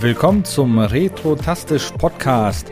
Willkommen 0.00 0.44
zum 0.44 0.78
Retro-Tastisch 0.78 1.90
Podcast. 1.98 2.70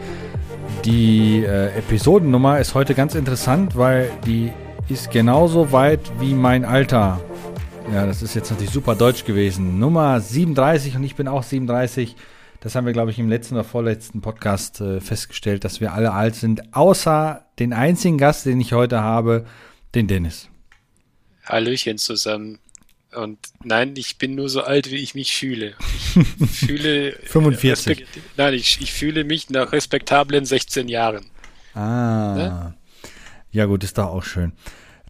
Die 0.84 1.44
äh, 1.44 1.76
Episodennummer 1.76 2.60
ist 2.60 2.74
heute 2.74 2.94
ganz 2.94 3.14
interessant, 3.14 3.76
weil 3.76 4.10
die 4.24 4.52
ist 4.88 5.10
genauso 5.10 5.72
weit 5.72 6.00
wie 6.18 6.32
mein 6.32 6.64
Alter. 6.64 7.20
Ja, 7.92 8.06
das 8.06 8.22
ist 8.22 8.34
jetzt 8.34 8.50
natürlich 8.50 8.72
super 8.72 8.94
deutsch 8.94 9.24
gewesen. 9.24 9.78
Nummer 9.78 10.18
37 10.20 10.96
und 10.96 11.04
ich 11.04 11.16
bin 11.16 11.28
auch 11.28 11.42
37. 11.42 12.16
Das 12.60 12.74
haben 12.74 12.86
wir, 12.86 12.94
glaube 12.94 13.10
ich, 13.10 13.18
im 13.18 13.28
letzten 13.28 13.56
oder 13.56 13.64
vorletzten 13.64 14.22
Podcast 14.22 14.80
äh, 14.80 15.00
festgestellt, 15.00 15.64
dass 15.64 15.82
wir 15.82 15.92
alle 15.92 16.12
alt 16.12 16.36
sind, 16.36 16.74
außer 16.74 17.44
den 17.58 17.74
einzigen 17.74 18.16
Gast, 18.16 18.46
den 18.46 18.60
ich 18.60 18.72
heute 18.72 19.02
habe, 19.02 19.44
den 19.94 20.06
Dennis. 20.06 20.48
Hallöchen 21.44 21.98
zusammen. 21.98 22.58
Und 23.14 23.38
nein, 23.62 23.94
ich 23.96 24.18
bin 24.18 24.34
nur 24.34 24.48
so 24.48 24.62
alt, 24.62 24.90
wie 24.90 24.96
ich 24.96 25.14
mich 25.14 25.32
fühle. 25.32 25.74
Ich 26.40 26.50
fühle. 26.66 27.12
45. 27.24 28.06
nein, 28.36 28.54
ich, 28.54 28.80
ich 28.80 28.92
fühle 28.92 29.24
mich 29.24 29.50
nach 29.50 29.72
respektablen 29.72 30.44
16 30.44 30.88
Jahren. 30.88 31.26
Ah. 31.74 32.34
Ne? 32.36 32.74
Ja, 33.52 33.66
gut, 33.66 33.84
ist 33.84 33.98
doch 33.98 34.06
auch 34.06 34.24
schön. 34.24 34.52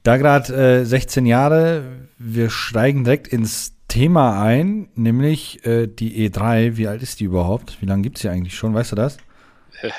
Da 0.02 0.19
gerade 0.19 0.80
äh, 0.80 0.84
16 0.84 1.24
Jahre, 1.24 2.09
wir 2.19 2.51
steigen 2.51 3.05
direkt 3.05 3.29
ins 3.29 3.74
Thema 3.88 4.43
ein, 4.43 4.88
nämlich 4.95 5.65
äh, 5.65 5.87
die 5.87 6.29
E3. 6.29 6.77
Wie 6.77 6.88
alt 6.88 7.02
ist 7.02 7.21
die 7.21 7.24
überhaupt? 7.24 7.80
Wie 7.80 7.87
lange 7.87 8.02
gibt 8.02 8.16
es 8.16 8.23
die 8.23 8.29
eigentlich 8.29 8.55
schon? 8.55 8.74
Weißt 8.74 8.93
du 8.93 8.96
das? 8.96 9.16
Hör 9.82 9.93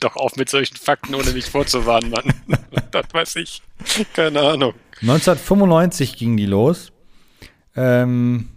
doch 0.00 0.16
auf 0.16 0.36
mit 0.36 0.48
solchen 0.48 0.76
Fakten, 0.76 1.14
ohne 1.14 1.30
mich 1.30 1.46
vorzuwarnen, 1.46 2.10
Mann. 2.10 2.34
das 2.90 3.06
weiß 3.12 3.36
ich. 3.36 3.62
Keine 4.12 4.40
Ahnung. 4.40 4.74
1995 5.02 6.16
ging 6.16 6.36
die 6.36 6.46
los. 6.46 6.92
Ähm, 7.76 8.48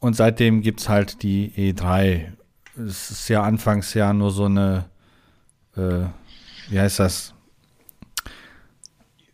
und 0.00 0.14
seitdem 0.14 0.62
gibt 0.62 0.80
es 0.80 0.88
halt 0.88 1.22
die 1.22 1.50
E3. 1.56 2.32
Es 2.76 3.10
ist 3.10 3.28
ja 3.28 3.42
anfangs 3.42 3.94
ja 3.94 4.12
nur 4.12 4.30
so 4.30 4.46
eine, 4.46 4.88
äh, 5.76 6.06
wie 6.68 6.80
heißt 6.80 6.98
das? 6.98 7.34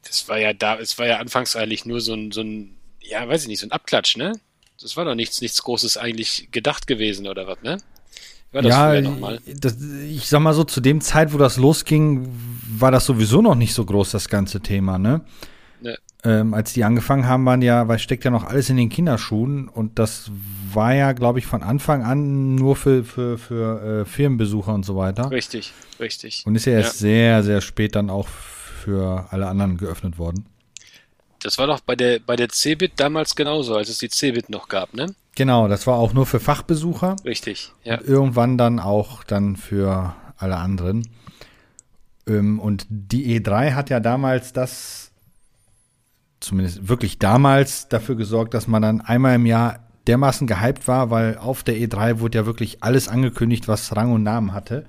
Das 0.03 0.28
war 0.28 0.39
ja 0.39 0.53
da, 0.53 0.78
es 0.78 0.98
war 0.98 1.06
ja 1.06 1.19
anfangs 1.19 1.55
eigentlich 1.55 1.84
nur 1.84 2.00
so 2.00 2.15
ein, 2.15 2.33
so 2.33 2.41
ein, 2.41 2.77
ja, 3.00 3.27
weiß 3.28 3.43
ich 3.43 3.48
nicht, 3.48 3.61
so 3.61 3.67
ein 3.67 3.72
Abklatsch, 3.72 4.17
ne? 4.17 4.33
Das 4.81 4.97
war 4.97 5.05
doch 5.05 5.15
nichts, 5.15 5.41
nichts 5.41 5.62
Großes 5.62 5.97
eigentlich 5.97 6.48
gedacht 6.50 6.87
gewesen, 6.87 7.27
oder 7.27 7.47
was, 7.47 7.62
ne? 7.62 7.78
War 8.53 8.62
das 8.62 8.70
ja, 8.70 9.39
das, 9.55 9.77
ich 10.09 10.27
sag 10.27 10.41
mal 10.41 10.55
so, 10.55 10.65
zu 10.65 10.81
dem 10.81 11.00
Zeit, 11.03 11.33
wo 11.34 11.39
das 11.39 11.59
losging, 11.59 12.28
war 12.69 12.91
das 12.91 13.05
sowieso 13.05 13.43
noch 13.43 13.55
nicht 13.55 13.75
so 13.75 13.84
groß, 13.84 14.11
das 14.11 14.28
ganze 14.28 14.61
Thema, 14.61 14.98
ne? 14.98 15.22
Ähm, 16.25 16.53
als 16.53 16.73
die 16.73 16.83
angefangen 16.83 17.27
haben, 17.27 17.47
waren 17.47 17.63
ja, 17.63 17.87
weil 17.87 18.01
steckt 18.01 18.25
ja 18.25 18.33
noch 18.33 18.45
alles 18.45 18.69
in 18.71 18.77
den 18.77 18.89
Kinderschuhen 18.89 19.69
und 19.69 20.01
das 20.01 20.33
war 20.73 20.93
ja, 20.93 21.13
glaube 21.13 21.39
ich, 21.39 21.47
von 21.47 21.63
Anfang 21.63 22.03
an 22.03 22.57
nur 22.57 22.75
für, 22.75 23.05
für, 23.05 23.39
für 23.39 24.01
äh, 24.01 24.05
Firmenbesucher 24.05 24.75
und 24.75 24.85
so 24.85 24.97
weiter. 24.97 25.31
Richtig, 25.31 25.73
richtig. 26.01 26.43
Und 26.45 26.57
ist 26.57 26.65
ja 26.65 26.73
erst 26.73 26.95
ja. 26.95 27.01
sehr, 27.01 27.43
sehr 27.45 27.61
spät 27.61 27.95
dann 27.95 28.11
auch 28.11 28.27
für 28.29 29.27
alle 29.31 29.47
anderen 29.47 29.77
geöffnet 29.77 30.19
worden. 30.19 30.47
Das 31.41 31.57
war 31.59 31.69
doch 31.69 31.81
bei 31.81 31.95
der, 31.95 32.19
bei 32.19 32.35
der 32.35 32.49
Cebit 32.49 32.93
damals 32.97 33.37
genauso, 33.37 33.77
als 33.77 33.89
es 33.89 33.99
die 33.99 34.09
Cebit 34.09 34.51
noch 34.51 34.69
gab, 34.69 34.95
ne? 34.95 35.15
Genau, 35.37 35.69
das 35.69 35.87
war 35.87 35.99
auch 35.99 36.15
nur 36.15 36.27
für 36.27 36.41
Fachbesucher. 36.41 37.15
Richtig, 37.25 37.73
ja. 37.85 37.99
Und 37.99 38.09
irgendwann 38.09 38.59
dann 38.59 38.81
auch 38.81 39.23
dann 39.23 39.57
für 39.57 40.17
alle 40.37 40.57
anderen. 40.57 41.09
Ähm, 42.27 42.59
und 42.59 42.87
die 42.89 43.39
E3 43.39 43.75
hat 43.75 43.89
ja 43.89 44.01
damals 44.01 44.53
das, 44.53 45.08
zumindest 46.41 46.89
wirklich 46.89 47.19
damals, 47.19 47.89
dafür 47.89 48.17
gesorgt, 48.17 48.55
dass 48.55 48.69
man 48.69 48.83
dann 48.83 49.00
einmal 49.00 49.34
im 49.34 49.47
Jahr 49.47 49.81
dermaßen 50.06 50.47
gehypt 50.47 50.89
war, 50.89 51.11
weil 51.11 51.36
auf 51.36 51.62
der 51.62 51.77
E3 51.77 52.20
wurde 52.20 52.39
ja 52.39 52.47
wirklich 52.47 52.83
alles 52.83 53.08
angekündigt, 53.08 53.69
was 53.69 53.94
Rang 53.94 54.12
und 54.12 54.22
Namen 54.22 54.53
hatte. 54.53 54.87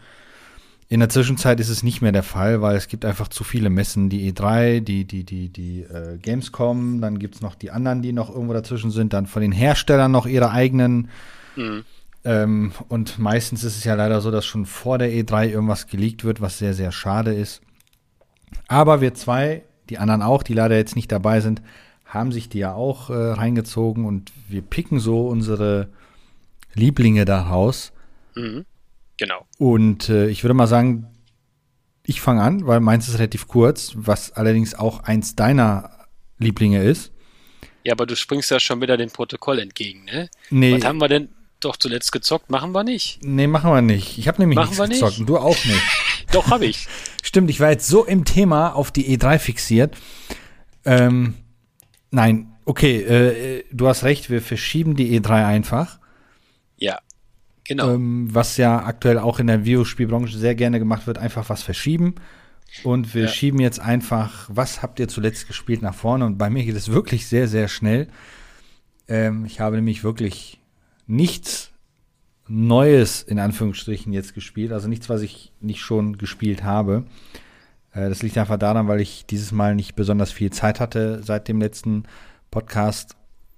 In 0.87 1.01
der 1.01 1.09
Zwischenzeit 1.09 1.59
ist 1.59 1.69
es 1.69 1.83
nicht 1.83 2.01
mehr 2.01 2.11
der 2.11 2.23
Fall, 2.23 2.61
weil 2.61 2.75
es 2.75 2.87
gibt 2.87 3.05
einfach 3.05 3.27
zu 3.27 3.43
viele 3.43 3.69
Messen. 3.69 4.09
Die 4.09 4.31
E3, 4.31 4.79
die, 4.79 5.05
die, 5.05 5.23
die, 5.23 5.49
die 5.49 5.81
äh, 5.81 6.17
Gamescom, 6.17 6.99
dann 6.99 7.19
gibt 7.19 7.35
es 7.35 7.41
noch 7.41 7.53
die 7.53 7.69
anderen, 7.69 8.01
die 8.01 8.11
noch 8.11 8.29
irgendwo 8.29 8.53
dazwischen 8.53 8.89
sind, 8.89 9.13
dann 9.13 9.27
von 9.27 9.43
den 9.43 9.51
Herstellern 9.51 10.11
noch 10.11 10.25
ihre 10.25 10.49
eigenen. 10.49 11.09
Mhm. 11.55 11.83
Ähm, 12.23 12.71
und 12.87 13.19
meistens 13.19 13.63
ist 13.63 13.77
es 13.77 13.83
ja 13.83 13.93
leider 13.93 14.19
so, 14.21 14.31
dass 14.31 14.45
schon 14.45 14.65
vor 14.65 14.97
der 14.97 15.11
E3 15.11 15.49
irgendwas 15.49 15.85
geleakt 15.85 16.23
wird, 16.23 16.41
was 16.41 16.57
sehr, 16.57 16.73
sehr 16.73 16.91
schade 16.91 17.35
ist. 17.35 17.61
Aber 18.67 18.99
wir 18.99 19.13
zwei, 19.13 19.63
die 19.89 19.97
anderen 19.97 20.21
auch, 20.21 20.43
die 20.43 20.53
leider 20.53 20.75
jetzt 20.77 20.95
nicht 20.95 21.11
dabei 21.11 21.41
sind, 21.41 21.61
haben 22.05 22.31
sich 22.31 22.49
die 22.49 22.59
ja 22.59 22.73
auch 22.73 23.09
äh, 23.09 23.13
reingezogen 23.13 24.05
und 24.05 24.31
wir 24.47 24.61
picken 24.61 24.99
so 24.99 25.27
unsere 25.27 25.89
Lieblinge 26.73 27.25
daraus. 27.25 27.91
Mhm. 28.35 28.65
Genau. 29.17 29.45
Und 29.57 30.09
äh, 30.09 30.27
ich 30.27 30.43
würde 30.43 30.53
mal 30.53 30.67
sagen, 30.67 31.07
ich 32.03 32.21
fange 32.21 32.41
an, 32.41 32.65
weil 32.65 32.79
meins 32.79 33.07
ist 33.07 33.15
relativ 33.15 33.47
kurz, 33.47 33.91
was 33.95 34.31
allerdings 34.31 34.73
auch 34.73 35.03
eins 35.03 35.35
deiner 35.35 36.07
Lieblinge 36.39 36.83
ist. 36.83 37.11
Ja, 37.83 37.93
aber 37.93 38.05
du 38.05 38.15
springst 38.15 38.49
ja 38.49 38.59
schon 38.59 38.81
wieder 38.81 38.97
dem 38.97 39.11
Protokoll 39.11 39.59
entgegen, 39.59 40.05
ne? 40.05 40.29
Nee. 40.49 40.73
Was 40.73 40.85
haben 40.85 40.99
wir 40.99 41.07
denn 41.07 41.29
doch 41.59 41.77
zuletzt 41.77 42.11
gezockt? 42.11 42.49
Machen 42.49 42.71
wir 42.71 42.83
nicht. 42.83 43.19
Nee, 43.23 43.47
machen 43.47 43.71
wir 43.71 43.81
nicht. 43.81 44.17
Ich 44.17 44.27
habe 44.27 44.41
nämlich 44.41 44.55
machen 44.55 44.69
nichts 44.69 44.89
gezockt 44.89 45.11
nicht? 45.11 45.19
und 45.19 45.25
du 45.27 45.37
auch 45.37 45.65
nicht. 45.65 45.81
doch, 46.31 46.49
habe 46.49 46.65
ich. 46.65 46.87
Stimmt, 47.29 47.51
ich 47.51 47.59
war 47.59 47.69
jetzt 47.69 47.87
so 47.87 48.05
im 48.05 48.25
Thema 48.25 48.69
auf 48.69 48.89
die 48.89 49.15
E3 49.15 49.37
fixiert. 49.37 49.95
Ähm, 50.83 51.35
nein, 52.09 52.55
okay, 52.65 53.03
äh, 53.03 53.65
du 53.71 53.87
hast 53.87 54.03
recht, 54.03 54.31
wir 54.31 54.41
verschieben 54.41 54.95
die 54.95 55.15
E3 55.15 55.45
einfach. 55.45 55.99
Ja. 56.77 56.97
Genau. 57.65 57.93
Ähm, 57.93 58.33
was 58.33 58.57
ja 58.57 58.83
aktuell 58.83 59.19
auch 59.19 59.37
in 59.37 59.45
der 59.45 59.63
Videospielbranche 59.63 60.39
sehr 60.39 60.55
gerne 60.55 60.79
gemacht 60.79 61.05
wird, 61.05 61.19
einfach 61.19 61.49
was 61.49 61.61
verschieben. 61.61 62.15
Und 62.83 63.13
wir 63.13 63.25
ja. 63.25 63.27
schieben 63.27 63.59
jetzt 63.59 63.79
einfach, 63.79 64.49
was 64.51 64.81
habt 64.81 64.99
ihr 64.99 65.07
zuletzt 65.07 65.45
gespielt, 65.45 65.83
nach 65.83 65.93
vorne. 65.93 66.25
Und 66.25 66.39
bei 66.39 66.49
mir 66.49 66.65
geht 66.65 66.75
es 66.75 66.91
wirklich 66.91 67.27
sehr, 67.27 67.47
sehr 67.47 67.67
schnell. 67.67 68.07
Ähm, 69.07 69.45
ich 69.45 69.59
habe 69.59 69.75
nämlich 69.75 70.03
wirklich 70.03 70.59
nichts 71.05 71.68
Neues 72.49 73.21
in 73.21 73.39
Anführungsstrichen 73.39 74.11
jetzt 74.11 74.33
gespielt. 74.33 74.71
Also 74.71 74.87
nichts, 74.87 75.07
was 75.07 75.21
ich 75.21 75.51
nicht 75.61 75.81
schon 75.81 76.17
gespielt 76.17 76.63
habe. 76.63 77.05
Äh, 77.93 78.09
das 78.09 78.23
liegt 78.23 78.37
einfach 78.37 78.57
daran, 78.57 78.87
weil 78.87 78.99
ich 78.99 79.25
dieses 79.25 79.51
Mal 79.51 79.75
nicht 79.75 79.95
besonders 79.95 80.31
viel 80.31 80.51
Zeit 80.51 80.79
hatte 80.79 81.21
seit 81.23 81.47
dem 81.47 81.61
letzten 81.61 82.03
Podcast. 82.51 83.15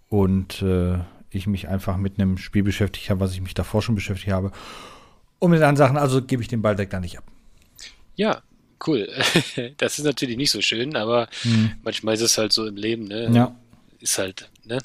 Und 0.10 0.62
äh, 0.62 1.00
ich 1.30 1.48
mich 1.48 1.70
einfach 1.70 1.96
mit 1.96 2.20
einem 2.20 2.38
Spiel 2.38 2.64
beschäftigt 2.64 3.10
habe, 3.10 3.22
was 3.22 3.34
ich 3.34 3.42
mich 3.42 3.54
davor 3.54 3.82
schon 3.82 3.96
beschäftigt 3.96 4.34
habe. 4.34 4.52
Und 5.40 5.52
mit 5.52 5.62
anderen 5.62 5.78
Sachen, 5.78 5.98
also 5.98 6.22
gebe 6.22 6.42
ich 6.42 6.50
den 6.50 6.62
Ball 6.62 6.76
direkt 6.76 6.94
da 6.94 7.00
nicht 7.00 7.18
ab. 7.18 7.24
Ja, 8.16 8.42
cool. 8.86 9.08
Das 9.78 9.98
ist 9.98 10.06
natürlich 10.06 10.38
nicht 10.38 10.52
so 10.52 10.62
schön, 10.62 10.96
aber 10.96 11.30
hm. 11.44 11.72
manchmal 11.84 12.16
ist 12.16 12.22
es 12.22 12.38
halt 12.38 12.52
so 12.52 12.66
im 12.66 12.76
Leben, 12.76 13.06
ne? 13.06 13.32
Ja. 13.34 13.56
Ist 14.00 14.18
halt, 14.18 14.50
ne? 14.66 14.80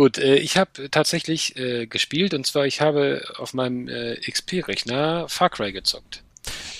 Gut, 0.00 0.16
äh, 0.16 0.36
ich 0.36 0.56
habe 0.56 0.88
tatsächlich 0.90 1.56
äh, 1.56 1.84
gespielt 1.84 2.32
und 2.32 2.46
zwar 2.46 2.64
ich 2.64 2.80
habe 2.80 3.22
auf 3.36 3.52
meinem 3.52 3.86
äh, 3.86 4.14
XP-Rechner 4.14 5.28
Far 5.28 5.50
Cry 5.50 5.72
gezockt. 5.72 6.22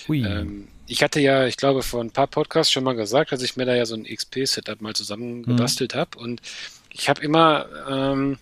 Ui. 0.08 0.24
Ähm, 0.24 0.68
ich 0.86 1.02
hatte 1.02 1.20
ja, 1.20 1.44
ich 1.44 1.58
glaube, 1.58 1.82
vor 1.82 2.02
ein 2.02 2.12
paar 2.12 2.28
Podcasts 2.28 2.72
schon 2.72 2.82
mal 2.82 2.94
gesagt, 2.94 3.30
dass 3.30 3.42
ich 3.42 3.58
mir 3.58 3.66
da 3.66 3.74
ja 3.74 3.84
so 3.84 3.94
ein 3.94 4.04
XP-Setup 4.04 4.80
mal 4.80 4.94
zusammengebastelt 4.94 5.94
mhm. 5.94 5.98
habe 5.98 6.18
und 6.18 6.40
ich 6.88 7.10
habe 7.10 7.20
immer 7.20 7.66
ähm, 7.90 8.38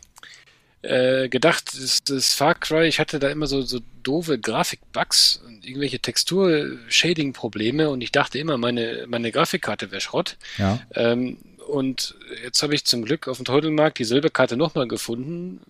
äh, 0.83 1.28
gedacht, 1.28 1.72
das, 1.75 2.05
das 2.05 2.34
Far 2.34 2.55
Cry, 2.55 2.87
ich 2.87 3.00
hatte 3.00 3.19
da 3.19 3.31
immer 3.31 3.49
so, 3.49 3.62
so 3.62 3.81
doofe 4.05 4.39
Grafik-Bugs 4.39 5.43
und 5.45 5.66
irgendwelche 5.66 5.99
Textur-Shading-Probleme 5.99 7.91
und 7.91 8.00
ich 8.00 8.12
dachte 8.12 8.39
immer, 8.39 8.56
meine, 8.59 9.06
meine 9.09 9.33
Grafikkarte 9.33 9.91
wäre 9.91 10.00
Schrott. 10.00 10.37
Ja. 10.56 10.78
Ähm, 10.95 11.39
und 11.68 12.14
jetzt 12.42 12.62
habe 12.62 12.74
ich 12.74 12.84
zum 12.84 13.04
Glück 13.04 13.28
auf 13.28 13.36
dem 13.36 13.44
Teutelmarkt 13.44 13.98
die 13.98 14.04
Silberkarte 14.04 14.56
nochmal 14.56 14.88
gefunden. 14.88 15.60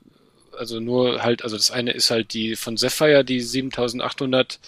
Also 0.56 0.80
nur 0.80 1.22
halt, 1.22 1.42
also 1.42 1.56
das 1.56 1.70
eine 1.70 1.90
ist 1.90 2.10
halt 2.10 2.32
die 2.34 2.56
von 2.56 2.76
Sapphire, 2.76 3.24
die 3.24 3.40
7800 3.40 4.60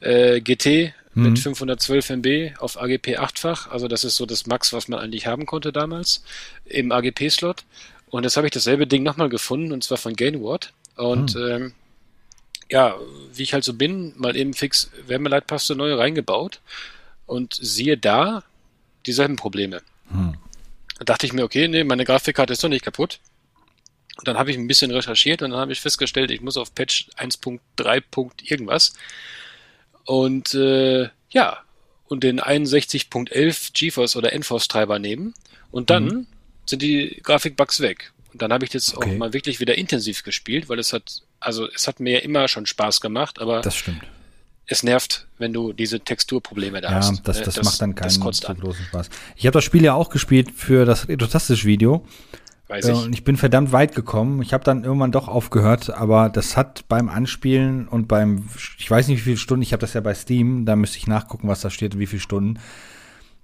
äh, 0.00 0.40
GT 0.40 0.94
mhm. 1.14 1.30
mit 1.30 1.38
512 1.38 2.10
MB 2.10 2.60
auf 2.60 2.80
AGP 2.80 3.18
8-fach. 3.18 3.70
Also 3.70 3.88
das 3.88 4.04
ist 4.04 4.16
so 4.16 4.24
das 4.24 4.46
Max, 4.46 4.72
was 4.72 4.88
man 4.88 5.00
eigentlich 5.00 5.26
haben 5.26 5.46
konnte 5.46 5.72
damals 5.72 6.22
im 6.64 6.92
AGP-Slot. 6.92 7.64
Und 8.10 8.22
jetzt 8.22 8.36
habe 8.36 8.46
ich 8.46 8.52
dasselbe 8.52 8.86
Ding 8.86 9.02
nochmal 9.02 9.28
gefunden, 9.28 9.72
und 9.72 9.82
zwar 9.84 9.98
von 9.98 10.14
Gainward. 10.14 10.72
Und 10.96 11.34
hm. 11.34 11.50
ähm, 11.50 11.72
ja, 12.70 12.96
wie 13.34 13.42
ich 13.42 13.52
halt 13.52 13.64
so 13.64 13.74
bin, 13.74 14.14
mal 14.16 14.36
eben 14.36 14.54
fix 14.54 14.90
Wärmeleitpaste 15.06 15.74
neu 15.74 15.94
reingebaut. 15.94 16.60
Und 17.26 17.58
siehe 17.60 17.98
da, 17.98 18.44
dieselben 19.06 19.36
Probleme. 19.36 19.82
Hm. 20.10 20.36
Da 20.98 21.04
dachte 21.04 21.26
ich 21.26 21.32
mir, 21.32 21.44
okay, 21.44 21.68
nee, 21.68 21.84
meine 21.84 22.04
Grafikkarte 22.04 22.52
ist 22.52 22.62
doch 22.64 22.68
nicht 22.68 22.84
kaputt. 22.84 23.20
Und 24.16 24.26
dann 24.26 24.36
habe 24.36 24.50
ich 24.50 24.56
ein 24.56 24.66
bisschen 24.66 24.90
recherchiert 24.90 25.42
und 25.42 25.50
dann 25.50 25.60
habe 25.60 25.72
ich 25.72 25.80
festgestellt, 25.80 26.30
ich 26.30 26.40
muss 26.40 26.56
auf 26.56 26.74
Patch 26.74 27.08
1.3. 27.16 28.30
irgendwas. 28.42 28.94
Und 30.04 30.54
äh, 30.54 31.08
ja, 31.30 31.58
und 32.06 32.24
den 32.24 32.40
61.11 32.40 33.70
GeForce 33.74 34.16
oder 34.16 34.36
NForce 34.36 34.68
Treiber 34.68 34.98
nehmen 34.98 35.34
und 35.70 35.90
dann 35.90 36.04
mhm 36.04 36.26
sind 36.68 36.82
die 36.82 37.18
Grafikbugs 37.22 37.80
weg. 37.80 38.12
Und 38.30 38.42
dann 38.42 38.52
habe 38.52 38.66
ich 38.66 38.74
jetzt 38.74 38.94
Okay. 38.94 39.10
auch 39.10 39.16
mal 39.16 39.32
wirklich 39.32 39.58
wieder 39.58 39.78
intensiv 39.78 40.22
gespielt, 40.22 40.68
weil 40.68 40.78
es 40.78 40.92
hat, 40.92 41.22
also 41.40 41.66
es 41.66 41.88
hat 41.88 41.98
mir 41.98 42.12
ja 42.12 42.18
immer 42.18 42.46
schon 42.46 42.66
Spaß 42.66 43.00
gemacht, 43.00 43.38
aber 43.38 43.62
Das 43.62 43.74
stimmt. 43.74 44.02
Es 44.68 44.82
nervt, 44.82 45.26
wenn 45.38 45.52
du 45.52 45.72
diese 45.72 46.00
Texturprobleme 46.00 46.80
da 46.80 46.90
Ja, 46.90 46.96
hast. 46.96 47.26
das, 47.26 47.38
Ne, 47.38 47.44
das, 47.44 47.62
macht 47.62 47.80
dann 47.80 47.94
keinen 47.94 48.08
das 48.08 48.20
großen 48.20 48.84
Spaß. 48.86 49.08
Ich 49.34 49.46
habe 49.46 49.54
das 49.54 49.64
Spiel 49.64 49.82
ja 49.82 49.94
auch 49.94 50.10
gespielt 50.10 50.50
für 50.54 50.84
das 50.84 51.08
Retrotastisch-Video. 51.08 52.04
weiß 52.68 52.86
ich. 52.86 52.94
Und 52.94 53.12
ich 53.14 53.24
bin 53.24 53.36
verdammt 53.38 53.72
weit 53.72 53.94
gekommen. 53.94 54.42
Ich 54.42 54.52
habe 54.52 54.64
dann 54.64 54.84
irgendwann 54.84 55.10
doch 55.10 55.26
aufgehört, 55.26 55.90
aber 55.90 56.28
das 56.28 56.56
hat 56.56 56.86
beim 56.88 57.08
Anspielen 57.08 57.88
und 57.88 58.08
beim, 58.08 58.44
ich 58.78 58.90
weiß 58.90 59.08
nicht 59.08 59.20
wie 59.20 59.22
viele 59.22 59.36
Stunden, 59.38 59.62
ich 59.62 59.72
habe 59.72 59.80
das 59.80 59.94
ja 59.94 60.02
bei 60.02 60.14
Steam, 60.14 60.66
da 60.66 60.76
müsste 60.76 60.98
ich 60.98 61.06
nachgucken, 61.06 61.48
was 61.48 61.62
da 61.62 61.70
steht 61.70 61.94
und 61.94 62.00
wie 62.00 62.06
viele 62.06 62.20
Stunden. 62.20 62.58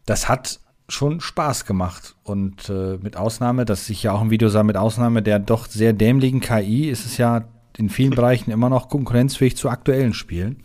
Das 0.04 0.28
hat 0.28 0.60
schon 0.88 1.20
Spaß 1.22 1.64
gemacht. 1.64 2.14
Und 2.22 2.68
äh, 2.68 2.98
mit 3.00 3.16
Ausnahme, 3.16 3.64
dass 3.64 3.88
ich 3.88 4.02
ja 4.02 4.12
auch 4.12 4.20
ein 4.20 4.30
Video 4.30 4.50
sah, 4.50 4.62
mit 4.62 4.76
Ausnahme 4.76 5.22
der 5.22 5.38
doch 5.38 5.66
sehr 5.66 5.94
dämlichen 5.94 6.40
KI, 6.40 6.90
ist 6.90 7.06
es 7.06 7.16
ja 7.16 7.44
in 7.78 7.88
vielen 7.88 8.10
Bereichen 8.14 8.50
immer 8.50 8.68
noch 8.68 8.90
konkurrenzfähig 8.90 9.56
zu 9.56 9.70
aktuellen 9.70 10.12
Spielen. 10.12 10.62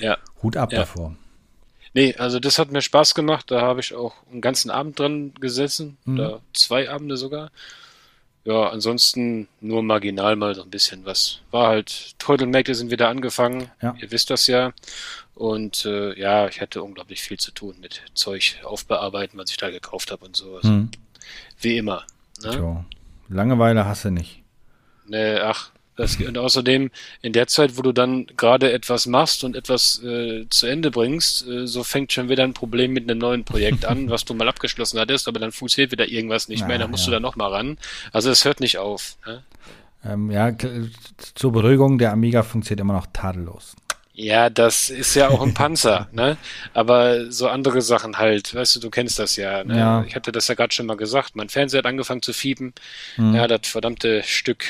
Ja. 0.00 0.18
Hut 0.42 0.56
ab 0.56 0.72
Ja. 0.72 0.80
davor. 0.80 1.14
Nee, 1.94 2.14
also 2.16 2.38
das 2.40 2.58
hat 2.58 2.70
mir 2.70 2.82
Spaß 2.82 3.14
gemacht. 3.14 3.50
Da 3.50 3.62
habe 3.62 3.80
ich 3.80 3.94
auch 3.94 4.14
einen 4.30 4.40
ganzen 4.42 4.70
Abend 4.70 4.98
dran 4.98 5.32
gesessen. 5.40 5.96
Mhm. 6.04 6.14
Oder 6.18 6.40
zwei 6.52 6.90
Abende 6.90 7.16
sogar. 7.16 7.50
Ja, 8.44 8.68
ansonsten 8.68 9.48
nur 9.60 9.82
marginal 9.82 10.36
mal 10.36 10.54
so 10.54 10.62
ein 10.62 10.70
bisschen 10.70 11.04
was. 11.04 11.40
War 11.50 11.68
halt, 11.68 12.14
Trödelmärkte 12.20 12.74
sind 12.74 12.90
wieder 12.90 13.08
angefangen. 13.08 13.70
Ja. 13.82 13.96
Ihr 14.00 14.10
wisst 14.12 14.30
das 14.30 14.46
ja. 14.46 14.72
Und 15.34 15.84
äh, 15.84 16.18
ja, 16.18 16.46
ich 16.48 16.60
hatte 16.60 16.82
unglaublich 16.82 17.22
viel 17.22 17.38
zu 17.38 17.50
tun 17.50 17.76
mit 17.80 18.02
Zeug 18.14 18.60
aufbearbeiten, 18.62 19.38
was 19.38 19.50
ich 19.50 19.56
da 19.56 19.70
gekauft 19.70 20.12
habe 20.12 20.24
und 20.24 20.36
so. 20.36 20.56
Also, 20.56 20.68
Hm. 20.68 20.90
Wie 21.60 21.76
immer. 21.78 22.04
Ne? 22.42 22.84
Langeweile 23.28 23.84
hast 23.86 24.04
du 24.04 24.10
nicht. 24.10 24.42
Nee, 25.06 25.36
ach, 25.38 25.70
das, 25.96 26.16
und 26.16 26.36
außerdem 26.36 26.90
in 27.22 27.32
der 27.32 27.46
Zeit, 27.46 27.76
wo 27.76 27.82
du 27.82 27.92
dann 27.92 28.26
gerade 28.36 28.72
etwas 28.72 29.06
machst 29.06 29.44
und 29.44 29.56
etwas 29.56 30.02
äh, 30.02 30.46
zu 30.50 30.66
Ende 30.66 30.90
bringst, 30.90 31.46
äh, 31.48 31.66
so 31.66 31.82
fängt 31.82 32.12
schon 32.12 32.28
wieder 32.28 32.44
ein 32.44 32.54
Problem 32.54 32.92
mit 32.92 33.08
einem 33.08 33.18
neuen 33.18 33.44
Projekt 33.44 33.84
an, 33.84 34.10
was 34.10 34.24
du 34.24 34.34
mal 34.34 34.48
abgeschlossen 34.48 35.00
hattest, 35.00 35.26
aber 35.26 35.40
dann 35.40 35.52
funktioniert 35.52 35.92
wieder 35.92 36.08
irgendwas 36.08 36.48
nicht 36.48 36.60
Ja, 36.60 36.66
mehr, 36.66 36.78
dann 36.78 36.90
musst 36.90 37.04
ja. 37.04 37.10
du 37.10 37.16
da 37.16 37.20
noch 37.20 37.36
mal 37.36 37.48
ran. 37.48 37.78
Also 38.12 38.30
es 38.30 38.44
hört 38.44 38.60
nicht 38.60 38.78
auf. 38.78 39.16
Ne? 39.26 39.42
Ähm, 40.04 40.30
ja, 40.30 40.52
zur 41.34 41.52
Beruhigung, 41.52 41.98
der 41.98 42.12
Amiga 42.12 42.42
funktioniert 42.42 42.80
immer 42.80 42.94
noch 42.94 43.06
tadellos. 43.12 43.74
Ja, 44.18 44.48
das 44.48 44.88
ist 44.88 45.14
ja 45.14 45.28
auch 45.28 45.42
ein 45.42 45.52
Panzer, 45.52 46.08
ne? 46.10 46.38
Aber 46.72 47.30
so 47.30 47.48
andere 47.48 47.82
Sachen 47.82 48.16
halt, 48.16 48.54
weißt 48.54 48.76
du, 48.76 48.80
du 48.80 48.88
kennst 48.88 49.18
das 49.18 49.36
ja. 49.36 49.62
Ne? 49.62 49.78
Ja. 49.78 50.04
Ich 50.08 50.16
hatte 50.16 50.32
das 50.32 50.48
ja 50.48 50.54
gerade 50.54 50.72
schon 50.74 50.86
mal 50.86 50.96
gesagt. 50.96 51.36
Mein 51.36 51.50
Fernseher 51.50 51.80
hat 51.80 51.86
angefangen 51.86 52.22
zu 52.22 52.32
fiepen. 52.32 52.72
Hm. 53.16 53.34
Ja, 53.34 53.46
das 53.46 53.68
verdammte 53.68 54.22
Stück 54.22 54.64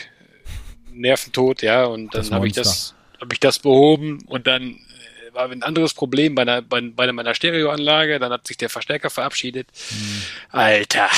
Nerventod, 1.00 1.62
ja. 1.62 1.84
Und 1.84 2.14
dann 2.14 2.31
habe 2.31 2.46
ich 2.46 2.52
das, 2.52 2.94
habe 3.20 3.32
ich 3.32 3.40
das 3.40 3.58
behoben 3.58 4.22
und 4.26 4.46
dann 4.46 4.62
äh, 4.62 5.34
war 5.34 5.50
ein 5.50 5.62
anderes 5.62 5.94
Problem 5.94 6.34
bei, 6.34 6.43
einer, 6.43 6.62
bei, 6.62 6.81
bei 6.81 7.10
meiner 7.12 7.34
Stereoanlage. 7.34 8.19
Dann 8.19 8.32
hat 8.32 8.46
sich 8.46 8.56
der 8.56 8.70
Verstärker 8.70 9.10
verabschiedet. 9.10 9.69
Hm. 9.88 10.22
Alter. 10.50 11.08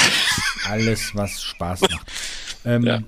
Alles, 0.69 1.15
was 1.15 1.43
Spaß 1.43 1.83
macht. 1.83 2.07
Ähm, 2.65 2.83
Ja. 2.83 3.01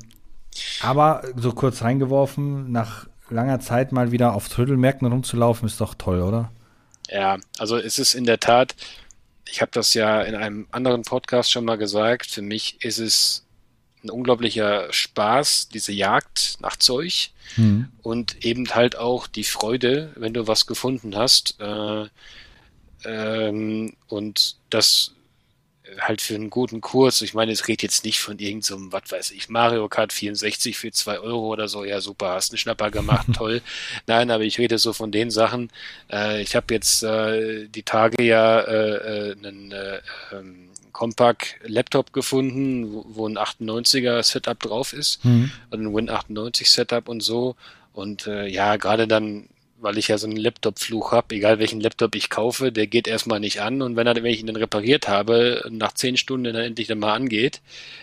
Aber 0.80 1.22
so 1.36 1.52
kurz 1.52 1.82
reingeworfen, 1.82 2.70
nach 2.70 3.06
langer 3.28 3.60
Zeit 3.60 3.92
mal 3.92 4.12
wieder 4.12 4.34
auf 4.34 4.48
Trödelmärkten 4.48 5.08
rumzulaufen, 5.08 5.66
ist 5.66 5.80
doch 5.80 5.94
toll, 5.94 6.20
oder? 6.20 6.52
Ja, 7.08 7.38
also 7.58 7.76
es 7.76 7.98
ist 7.98 8.14
in 8.14 8.24
der 8.24 8.40
Tat, 8.40 8.74
ich 9.48 9.60
habe 9.60 9.70
das 9.72 9.94
ja 9.94 10.22
in 10.22 10.34
einem 10.34 10.66
anderen 10.70 11.02
Podcast 11.02 11.50
schon 11.50 11.64
mal 11.64 11.76
gesagt, 11.76 12.26
für 12.26 12.42
mich 12.42 12.84
ist 12.84 12.98
es 12.98 13.46
ein 14.02 14.10
unglaublicher 14.10 14.92
Spaß, 14.92 15.68
diese 15.68 15.92
Jagd 15.92 16.58
nach 16.60 16.76
Zeug 16.76 17.30
Hm. 17.56 17.88
und 18.02 18.44
eben 18.44 18.74
halt 18.74 18.96
auch 18.96 19.26
die 19.26 19.44
Freude, 19.44 20.12
wenn 20.16 20.32
du 20.32 20.46
was 20.46 20.66
gefunden 20.66 21.16
hast. 21.16 21.56
Äh, 21.60 22.06
ähm, 23.04 23.94
und 24.08 24.56
das 24.68 25.12
halt 25.98 26.20
für 26.20 26.34
einen 26.36 26.50
guten 26.50 26.80
Kurs. 26.80 27.22
Ich 27.22 27.34
meine, 27.34 27.50
es 27.50 27.66
redet 27.66 27.82
jetzt 27.82 28.04
nicht 28.04 28.20
von 28.20 28.38
irgendeinem, 28.38 28.62
so 28.62 28.92
was 28.92 29.10
weiß 29.10 29.30
ich, 29.32 29.48
Mario 29.48 29.88
Kart 29.88 30.12
64 30.12 30.76
für 30.78 30.92
zwei 30.92 31.18
Euro 31.18 31.48
oder 31.48 31.66
so. 31.68 31.84
Ja, 31.84 32.00
super, 32.00 32.30
hast 32.30 32.52
einen 32.52 32.58
Schnapper 32.58 32.90
gemacht, 32.90 33.26
toll. 33.34 33.62
Nein, 34.06 34.30
aber 34.30 34.44
ich 34.44 34.58
rede 34.58 34.78
so 34.78 34.92
von 34.92 35.10
den 35.10 35.30
Sachen. 35.30 35.70
Äh, 36.10 36.42
ich 36.42 36.54
habe 36.54 36.72
jetzt 36.74 37.02
äh, 37.02 37.66
die 37.66 37.82
Tage 37.82 38.22
ja 38.22 38.60
äh, 38.60 39.30
äh, 39.30 39.32
einen 39.32 39.72
äh, 39.72 40.00
ähm, 41.00 41.10
Compaq-Laptop 41.10 42.12
gefunden, 42.12 42.92
wo, 42.92 43.04
wo 43.08 43.28
ein 43.28 43.38
98er 43.38 44.22
Setup 44.22 44.58
drauf 44.58 44.92
ist 44.92 45.22
Hm. 45.24 45.50
und 45.70 45.80
ein 45.82 45.94
Win98 45.94 46.68
Setup 46.68 47.08
und 47.08 47.22
so. 47.22 47.56
Und 47.92 48.26
äh, 48.26 48.46
ja, 48.46 48.76
gerade 48.76 49.08
dann, 49.08 49.48
weil 49.80 49.98
ich 49.98 50.08
ja 50.08 50.18
so 50.18 50.26
einen 50.26 50.36
Laptop-Fluch 50.36 51.12
habe, 51.12 51.34
egal 51.34 51.58
welchen 51.58 51.80
Laptop 51.80 52.14
ich 52.14 52.28
kaufe, 52.30 52.70
der 52.70 52.86
geht 52.86 53.08
erstmal 53.08 53.40
nicht 53.40 53.60
an. 53.60 53.82
Und 53.82 53.96
wenn 53.96 54.06
er, 54.06 54.14
wenn 54.14 54.26
ich 54.26 54.40
ihn 54.40 54.46
dann 54.46 54.56
repariert 54.56 55.08
habe, 55.08 55.64
nach 55.70 55.92
zehn 55.92 56.16
Stunden 56.16 56.44
dann 56.52 56.62
endlich 56.62 56.86
dann 56.86 56.98
mal 56.98 57.14
angeht, 57.14 57.60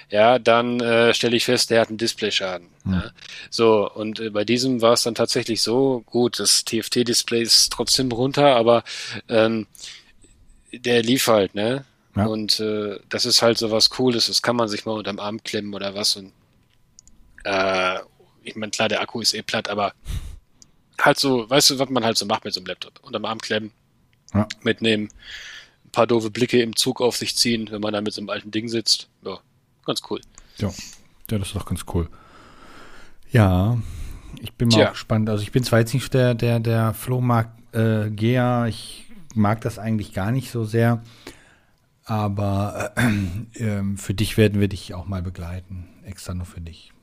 ja, 0.09 0.39
dann 0.39 0.79
äh, 0.79 1.13
stelle 1.13 1.37
ich 1.37 1.45
fest, 1.45 1.69
der 1.69 1.81
hat 1.81 1.89
einen 1.89 1.97
Displayschaden. 1.97 2.67
Hm. 2.83 2.93
Ja. 2.93 3.11
So, 3.49 3.89
und 3.89 4.19
äh, 4.19 4.29
bei 4.31 4.43
diesem 4.43 4.81
war 4.81 4.93
es 4.93 5.03
dann 5.03 5.15
tatsächlich 5.15 5.61
so, 5.61 6.03
gut, 6.05 6.39
das 6.39 6.65
TFT-Display 6.65 7.43
ist 7.43 7.71
trotzdem 7.71 8.11
runter, 8.11 8.55
aber 8.55 8.83
ähm, 9.29 9.67
der 10.73 11.03
lief 11.03 11.27
halt, 11.27 11.55
ne? 11.55 11.85
Ja. 12.17 12.25
Und 12.25 12.59
äh, 12.59 12.99
das 13.09 13.25
ist 13.25 13.41
halt 13.41 13.57
so 13.57 13.71
was 13.71 13.89
Cooles, 13.89 14.27
das 14.27 14.41
kann 14.41 14.55
man 14.55 14.67
sich 14.67 14.85
mal 14.85 14.93
unterm 14.93 15.19
Arm 15.19 15.41
klemmen 15.43 15.73
oder 15.73 15.93
was. 15.95 16.15
Und 16.15 16.31
äh, 17.43 17.99
ich 18.43 18.55
meine, 18.55 18.71
klar, 18.71 18.89
der 18.89 19.01
Akku 19.01 19.21
ist 19.21 19.33
eh 19.33 19.41
platt, 19.41 19.69
aber 19.69 19.93
halt 21.01 21.19
so, 21.19 21.49
weißt 21.49 21.71
du, 21.71 21.79
was 21.79 21.89
man 21.89 22.03
halt 22.03 22.17
so 22.17 22.25
macht 22.25 22.45
mit 22.45 22.53
so 22.53 22.59
einem 22.59 22.67
Laptop? 22.67 22.99
Unterm 23.03 23.25
Arm 23.25 23.39
klemmen, 23.39 23.71
Ja. 24.33 24.47
mitnehmen, 24.63 25.09
ein 25.85 25.91
paar 25.91 26.07
doofe 26.07 26.29
Blicke 26.31 26.61
im 26.61 26.75
Zug 26.75 27.01
auf 27.01 27.17
sich 27.17 27.35
ziehen, 27.35 27.69
wenn 27.71 27.81
man 27.81 27.93
da 27.93 28.01
mit 28.01 28.13
so 28.13 28.21
einem 28.21 28.29
alten 28.29 28.51
Ding 28.51 28.67
sitzt. 28.67 29.07
Ja, 29.23 29.39
ganz 29.85 30.01
cool. 30.09 30.21
Ja. 30.57 30.69
ja, 31.29 31.37
das 31.37 31.49
ist 31.49 31.55
doch 31.55 31.65
ganz 31.65 31.85
cool. 31.93 32.09
Ja, 33.31 33.77
ich 34.41 34.53
bin 34.53 34.69
mal 34.69 34.89
gespannt. 34.89 35.29
Also 35.29 35.43
ich 35.43 35.51
bin 35.51 35.63
zwar 35.63 35.79
jetzt 35.79 35.93
nicht 35.93 36.13
der, 36.13 36.33
der, 36.33 36.59
der 36.59 36.93
Flohmarkt-Geher, 36.93 38.65
ich 38.69 39.05
mag 39.35 39.61
das 39.61 39.77
eigentlich 39.77 40.13
gar 40.13 40.31
nicht 40.31 40.49
so 40.51 40.63
sehr, 40.63 41.03
aber 42.07 42.93
äh, 42.95 43.61
ähm, 43.61 43.97
für 43.97 44.13
dich 44.13 44.37
werden 44.37 44.59
wir 44.61 44.69
dich 44.69 44.93
auch 44.93 45.07
mal 45.07 45.21
begleiten, 45.21 45.89
extra 46.05 46.33
nur 46.33 46.45
für 46.45 46.61
dich. 46.61 46.93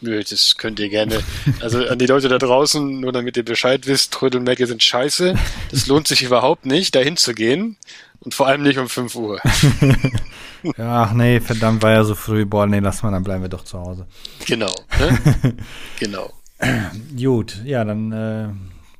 Nö, 0.00 0.22
das 0.22 0.56
könnt 0.56 0.78
ihr 0.78 0.88
gerne. 0.88 1.20
Also 1.60 1.84
an 1.86 1.98
die 1.98 2.06
Leute 2.06 2.28
da 2.28 2.38
draußen, 2.38 3.00
nur 3.00 3.12
damit 3.12 3.36
ihr 3.36 3.44
Bescheid 3.44 3.86
wisst, 3.86 4.12
Trödelmärkte 4.12 4.66
sind 4.66 4.82
scheiße. 4.82 5.34
Das 5.70 5.86
lohnt 5.88 6.06
sich 6.06 6.22
überhaupt 6.22 6.66
nicht, 6.66 6.94
dahin 6.94 7.16
zu 7.16 7.34
gehen. 7.34 7.76
Und 8.20 8.34
vor 8.34 8.46
allem 8.46 8.62
nicht 8.62 8.78
um 8.78 8.88
5 8.88 9.14
Uhr. 9.16 9.40
Ach 10.78 11.12
nee, 11.12 11.40
verdammt, 11.40 11.82
war 11.82 11.92
ja 11.92 12.04
so 12.04 12.14
früh. 12.14 12.44
Boah, 12.44 12.66
nee, 12.66 12.80
lass 12.80 13.02
mal, 13.02 13.10
dann 13.10 13.24
bleiben 13.24 13.42
wir 13.42 13.48
doch 13.48 13.64
zu 13.64 13.78
Hause. 13.78 14.06
Genau. 14.46 14.72
Ne? 14.98 15.56
genau. 16.00 16.32
Gut, 17.16 17.60
ja, 17.64 17.84
dann 17.84 18.12
äh, 18.12 18.48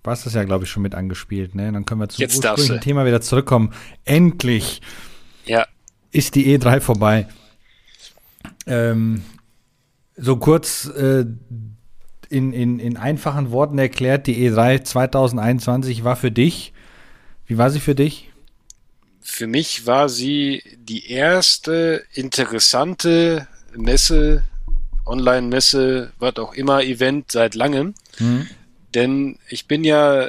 war 0.05 0.13
es 0.13 0.25
das 0.25 0.35
ja, 0.35 0.45
glaube 0.45 0.65
ich, 0.65 0.71
schon 0.71 0.83
mit 0.83 0.95
angespielt. 0.95 1.55
Ne? 1.55 1.71
Dann 1.73 1.85
können 1.85 2.01
wir 2.01 2.09
zum 2.09 2.23
Jetzt 2.23 2.37
ursprünglichen. 2.37 2.81
Thema 2.81 3.07
wieder 3.07 3.21
zurückkommen. 3.21 3.73
Endlich 4.05 4.81
Ja. 5.49 5.67
ist 6.13 6.35
die 6.35 6.57
E3 6.57 6.81
vorbei. 6.81 7.27
Ähm, 8.67 9.23
so 10.17 10.37
kurz 10.37 10.87
äh, 10.87 11.25
in, 12.29 12.53
in, 12.53 12.79
in 12.79 12.97
einfachen 12.97 13.51
Worten 13.51 13.79
erklärt, 13.79 14.27
die 14.27 14.49
E3 14.49 14.85
2021 14.85 16.05
war 16.05 16.17
für 16.17 16.31
dich. 16.31 16.73
Wie 17.47 17.57
war 17.57 17.71
sie 17.71 17.81
für 17.81 17.95
dich? 17.95 18.31
Für 19.21 19.47
mich 19.47 19.87
war 19.87 20.09
sie 20.09 20.63
die 20.79 21.11
erste 21.11 22.05
interessante 22.13 23.47
Messe, 23.75 24.43
Online-Messe, 25.07 26.13
was 26.19 26.37
auch 26.37 26.55
immer, 26.55 26.83
Event 26.83 27.33
seit 27.33 27.55
langem. 27.55 27.95
Denn 28.95 29.39
ich 29.49 29.67
bin 29.67 29.85
ja 29.85 30.29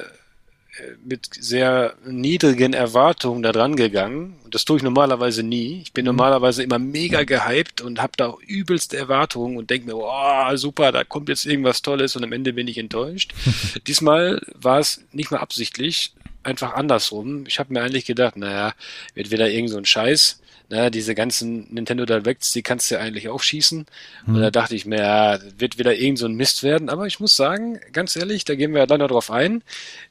mit 1.04 1.30
sehr 1.40 1.96
niedrigen 2.06 2.74
Erwartungen 2.74 3.44
da 3.44 3.52
dran 3.52 3.76
gegangen. 3.76 4.36
Und 4.44 4.56
das 4.56 4.66
tue 4.66 4.78
ich 4.78 4.84
normalerweise 4.84 5.44
nie. 5.44 5.82
Ich 5.82 5.94
bin 5.94 6.06
normalerweise 6.06 6.64
immer 6.64 6.80
mega 6.80 7.24
gehypt 7.24 7.82
und 7.82 8.02
habe 8.02 8.14
da 8.18 8.28
auch 8.28 8.42
übelste 8.42 8.98
Erwartungen 8.98 9.58
und 9.58 9.70
denke 9.70 9.88
mir, 9.88 9.96
oh, 9.98 10.56
super, 10.56 10.92
da 10.92 11.04
kommt 11.04 11.30
jetzt 11.30 11.46
irgendwas 11.46 11.82
Tolles 11.82 12.16
und 12.16 12.24
am 12.24 12.32
Ende 12.32 12.54
bin 12.54 12.68
ich 12.68 12.78
enttäuscht. 12.78 13.34
Diesmal 13.88 14.42
war 14.56 14.80
es 14.80 15.04
nicht 15.12 15.32
mal 15.32 15.40
absichtlich, 15.40 16.14
einfach 16.44 16.74
andersrum. 16.74 17.46
Ich 17.48 17.60
habe 17.60 17.74
mir 17.74 17.82
eigentlich 17.82 18.06
gedacht, 18.06 18.38
naja, 18.38 18.74
wird 19.14 19.32
wieder 19.32 19.50
irgend 19.50 19.70
so 19.70 19.78
ein 19.78 19.86
Scheiß. 19.86 20.42
Na, 20.72 20.92
diese 20.92 21.16
ganzen 21.16 21.74
Nintendo 21.74 22.06
Directs, 22.06 22.52
die 22.52 22.62
kannst 22.62 22.92
du 22.92 22.96
ja 22.96 23.02
eigentlich 23.02 23.28
aufschießen. 23.28 23.88
Und 24.28 24.40
da 24.40 24.52
dachte 24.52 24.76
ich 24.76 24.86
mir, 24.86 25.00
ja, 25.00 25.40
wird 25.58 25.80
wieder 25.80 25.96
irgend 25.96 26.20
so 26.20 26.28
ein 26.28 26.36
Mist 26.36 26.62
werden. 26.62 26.90
Aber 26.90 27.08
ich 27.08 27.20
muss 27.20 27.36
sagen, 27.36 27.80
ganz 27.92 28.16
ehrlich, 28.16 28.46
da 28.46 28.54
gehen 28.54 28.74
wir 28.74 28.82
ja 28.82 28.86
leider 28.88 29.08
drauf 29.08 29.32
ein. 29.32 29.64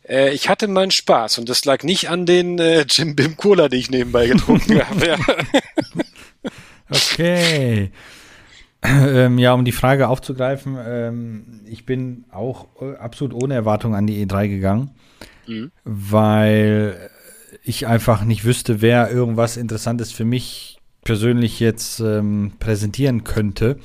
Äh, 0.08 0.32
ich 0.32 0.48
hatte 0.48 0.66
meinen 0.66 0.90
Spaß 0.90 1.38
und 1.38 1.48
das 1.48 1.64
lag 1.64 1.84
nicht 1.84 2.10
an 2.10 2.26
den 2.26 2.58
äh, 2.58 2.84
Jim 2.88 3.14
Bim 3.14 3.36
Cola, 3.36 3.68
die 3.68 3.76
ich 3.76 3.90
nebenbei 3.90 4.26
getrunken 4.26 4.80
habe. 4.88 5.16
Okay. 6.90 7.92
Ähm, 8.82 9.38
ja, 9.38 9.52
um 9.52 9.64
die 9.64 9.72
Frage 9.72 10.08
aufzugreifen, 10.08 10.76
ähm, 10.84 11.60
ich 11.66 11.84
bin 11.84 12.24
auch 12.30 12.66
äh, 12.80 12.96
absolut 12.96 13.34
ohne 13.34 13.54
Erwartung 13.54 13.94
an 13.94 14.06
die 14.06 14.24
E3 14.24 14.48
gegangen, 14.48 14.90
mhm. 15.46 15.72
weil 15.84 17.10
ich 17.68 17.86
einfach 17.86 18.24
nicht 18.24 18.44
wüsste, 18.44 18.80
wer 18.80 19.10
irgendwas 19.10 19.56
Interessantes 19.56 20.12
für 20.12 20.24
mich 20.24 20.78
persönlich 21.04 21.60
jetzt 21.60 22.00
ähm, 22.00 22.52
präsentieren 22.58 23.24
könnte, 23.24 23.78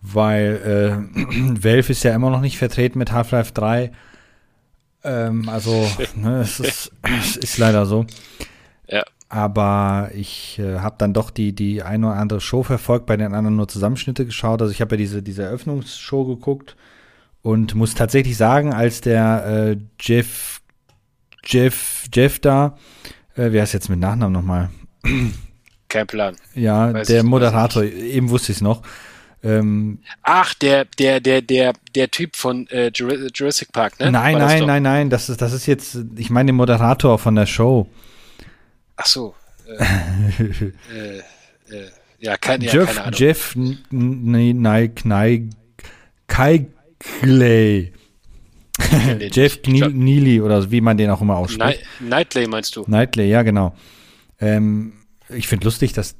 weil 0.00 1.08
äh, 1.14 1.62
Valve 1.62 1.90
ist 1.90 2.04
ja 2.04 2.14
immer 2.14 2.30
noch 2.30 2.40
nicht 2.40 2.58
vertreten 2.58 2.98
mit 2.98 3.12
Half-Life 3.12 3.52
3. 3.52 3.92
Ähm, 5.04 5.48
also, 5.48 5.88
ne, 6.16 6.40
es, 6.40 6.60
ist, 6.60 6.92
es 7.22 7.36
ist 7.36 7.58
leider 7.58 7.86
so. 7.86 8.06
Ja. 8.88 9.02
Aber 9.28 10.10
ich 10.14 10.58
äh, 10.58 10.78
habe 10.78 10.96
dann 10.98 11.12
doch 11.12 11.30
die, 11.30 11.54
die 11.54 11.82
eine 11.82 12.06
oder 12.06 12.16
andere 12.16 12.40
Show 12.40 12.62
verfolgt, 12.62 13.06
bei 13.06 13.16
den 13.16 13.34
anderen 13.34 13.56
nur 13.56 13.68
Zusammenschnitte 13.68 14.24
geschaut. 14.24 14.62
Also 14.62 14.72
ich 14.72 14.80
habe 14.80 14.94
ja 14.94 14.98
diese, 14.98 15.22
diese 15.22 15.42
Eröffnungsshow 15.42 16.24
geguckt 16.24 16.76
und 17.42 17.74
muss 17.74 17.94
tatsächlich 17.94 18.36
sagen, 18.36 18.72
als 18.72 19.00
der 19.00 19.46
äh, 19.46 19.76
Jeff, 20.00 20.57
Jeff, 21.48 22.04
Jeff 22.12 22.38
da, 22.40 22.76
äh, 23.34 23.52
wie 23.52 23.60
heißt 23.60 23.72
jetzt 23.72 23.88
mit 23.88 23.98
Nachnamen 23.98 24.32
nochmal? 24.32 24.68
Kein 25.88 26.06
Plan. 26.06 26.36
Ja, 26.54 26.92
Weiß 26.92 27.08
der 27.08 27.22
Moderator, 27.22 27.82
eben 27.82 28.28
wusste 28.28 28.52
ich 28.52 28.58
es 28.58 28.62
noch. 28.62 28.82
Ähm, 29.42 30.00
Ach, 30.22 30.52
der, 30.54 30.84
der, 30.98 31.20
der, 31.20 31.40
der, 31.40 31.72
der 31.94 32.10
Typ 32.10 32.36
von 32.36 32.66
äh, 32.68 32.90
Jurassic 32.92 33.72
Park, 33.72 33.98
ne? 33.98 34.12
Nein, 34.12 34.36
nein, 34.36 34.66
nein, 34.66 34.82
nein, 34.82 35.10
das 35.10 35.30
ist, 35.30 35.40
das 35.40 35.52
ist 35.52 35.66
jetzt, 35.66 35.96
ich 36.16 36.28
meine 36.28 36.48
den 36.48 36.56
Moderator 36.56 37.18
von 37.18 37.34
der 37.34 37.46
Show. 37.46 37.88
Ach 38.96 39.06
so. 39.06 39.34
Äh, 39.66 39.84
äh, 40.92 41.18
äh, 41.70 41.90
ja, 42.18 42.36
kein, 42.36 42.60
ja, 42.60 42.72
Jeff, 42.72 42.86
keine 42.86 43.02
Ahnung. 43.02 43.18
Jeff 43.18 43.56
Knei, 44.94 45.48
Keigley. 46.26 47.92
Jeff 49.32 49.60
Neely 49.66 50.40
oder 50.40 50.70
wie 50.70 50.80
man 50.80 50.96
den 50.96 51.10
auch 51.10 51.20
immer 51.20 51.36
ausspricht. 51.36 51.82
Knightley 51.98 52.46
meinst 52.46 52.76
du? 52.76 52.84
Knightley, 52.84 53.28
ja, 53.28 53.42
genau. 53.42 53.74
Ähm, 54.40 54.92
ich 55.28 55.48
finde 55.48 55.64
lustig, 55.64 55.92
dass 55.92 56.16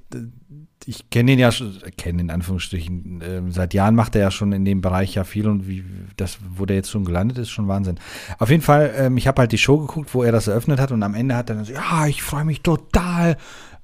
ich 0.87 1.11
kenne 1.11 1.33
ihn 1.33 1.39
ja 1.39 1.53
schon, 1.53 1.79
kenne 1.99 2.23
in 2.23 2.31
Anführungsstrichen, 2.31 3.21
äh, 3.21 3.43
seit 3.51 3.75
Jahren 3.75 3.95
macht 3.95 4.15
er 4.15 4.23
ja 4.23 4.31
schon 4.31 4.53
in 4.53 4.65
dem 4.65 4.81
Bereich 4.81 5.15
ja 5.15 5.25
viel 5.25 5.47
und 5.47 5.69
wie 5.69 5.85
das, 6.17 6.39
wo 6.49 6.65
der 6.65 6.77
jetzt 6.77 6.91
schon 6.91 7.05
gelandet 7.05 7.39
ist, 7.39 7.51
schon 7.51 7.69
Wahnsinn. 7.69 8.01
Auf 8.39 8.49
jeden 8.49 8.63
Fall, 8.63 8.95
ähm, 8.97 9.17
ich 9.19 9.27
habe 9.27 9.41
halt 9.41 9.53
die 9.53 9.59
Show 9.59 9.79
geguckt, 9.79 10.15
wo 10.15 10.23
er 10.23 10.33
das 10.33 10.47
eröffnet 10.47 10.81
hat 10.81 10.91
und 10.91 11.03
am 11.03 11.15
Ende 11.15 11.37
hat 11.37 11.51
er 11.51 11.57
dann 11.57 11.65
so, 11.65 11.75
ja, 11.75 12.07
ich 12.07 12.23
freue 12.23 12.45
mich 12.45 12.63
total, 12.63 13.37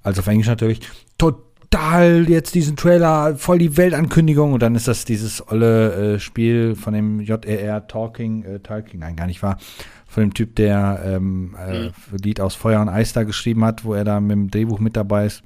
also 0.02 0.20
auf 0.20 0.26
Englisch 0.26 0.48
natürlich, 0.48 0.80
total 1.18 1.42
jetzt 2.28 2.54
diesen 2.54 2.76
Trailer, 2.76 3.36
voll 3.36 3.58
die 3.58 3.76
Weltankündigung 3.76 4.52
und 4.52 4.62
dann 4.62 4.74
ist 4.74 4.88
das 4.88 5.04
dieses 5.04 5.46
olle 5.48 6.14
äh, 6.14 6.18
Spiel 6.18 6.74
von 6.74 6.94
dem 6.94 7.20
JRR 7.20 7.86
Talking, 7.86 8.44
äh, 8.44 8.60
Talking, 8.60 9.00
nein, 9.00 9.16
gar 9.16 9.26
nicht 9.26 9.42
wahr, 9.42 9.58
von 10.06 10.22
dem 10.22 10.34
Typ, 10.34 10.56
der 10.56 11.02
ähm, 11.04 11.56
äh, 11.58 11.84
mhm. 11.84 11.92
Lied 12.22 12.40
aus 12.40 12.54
Feuer 12.54 12.80
und 12.80 12.88
Eis 12.88 13.12
da 13.12 13.24
geschrieben 13.24 13.64
hat, 13.64 13.84
wo 13.84 13.94
er 13.94 14.04
da 14.04 14.20
mit 14.20 14.32
dem 14.32 14.50
Drehbuch 14.50 14.78
mit 14.78 14.96
dabei 14.96 15.26
ist. 15.26 15.42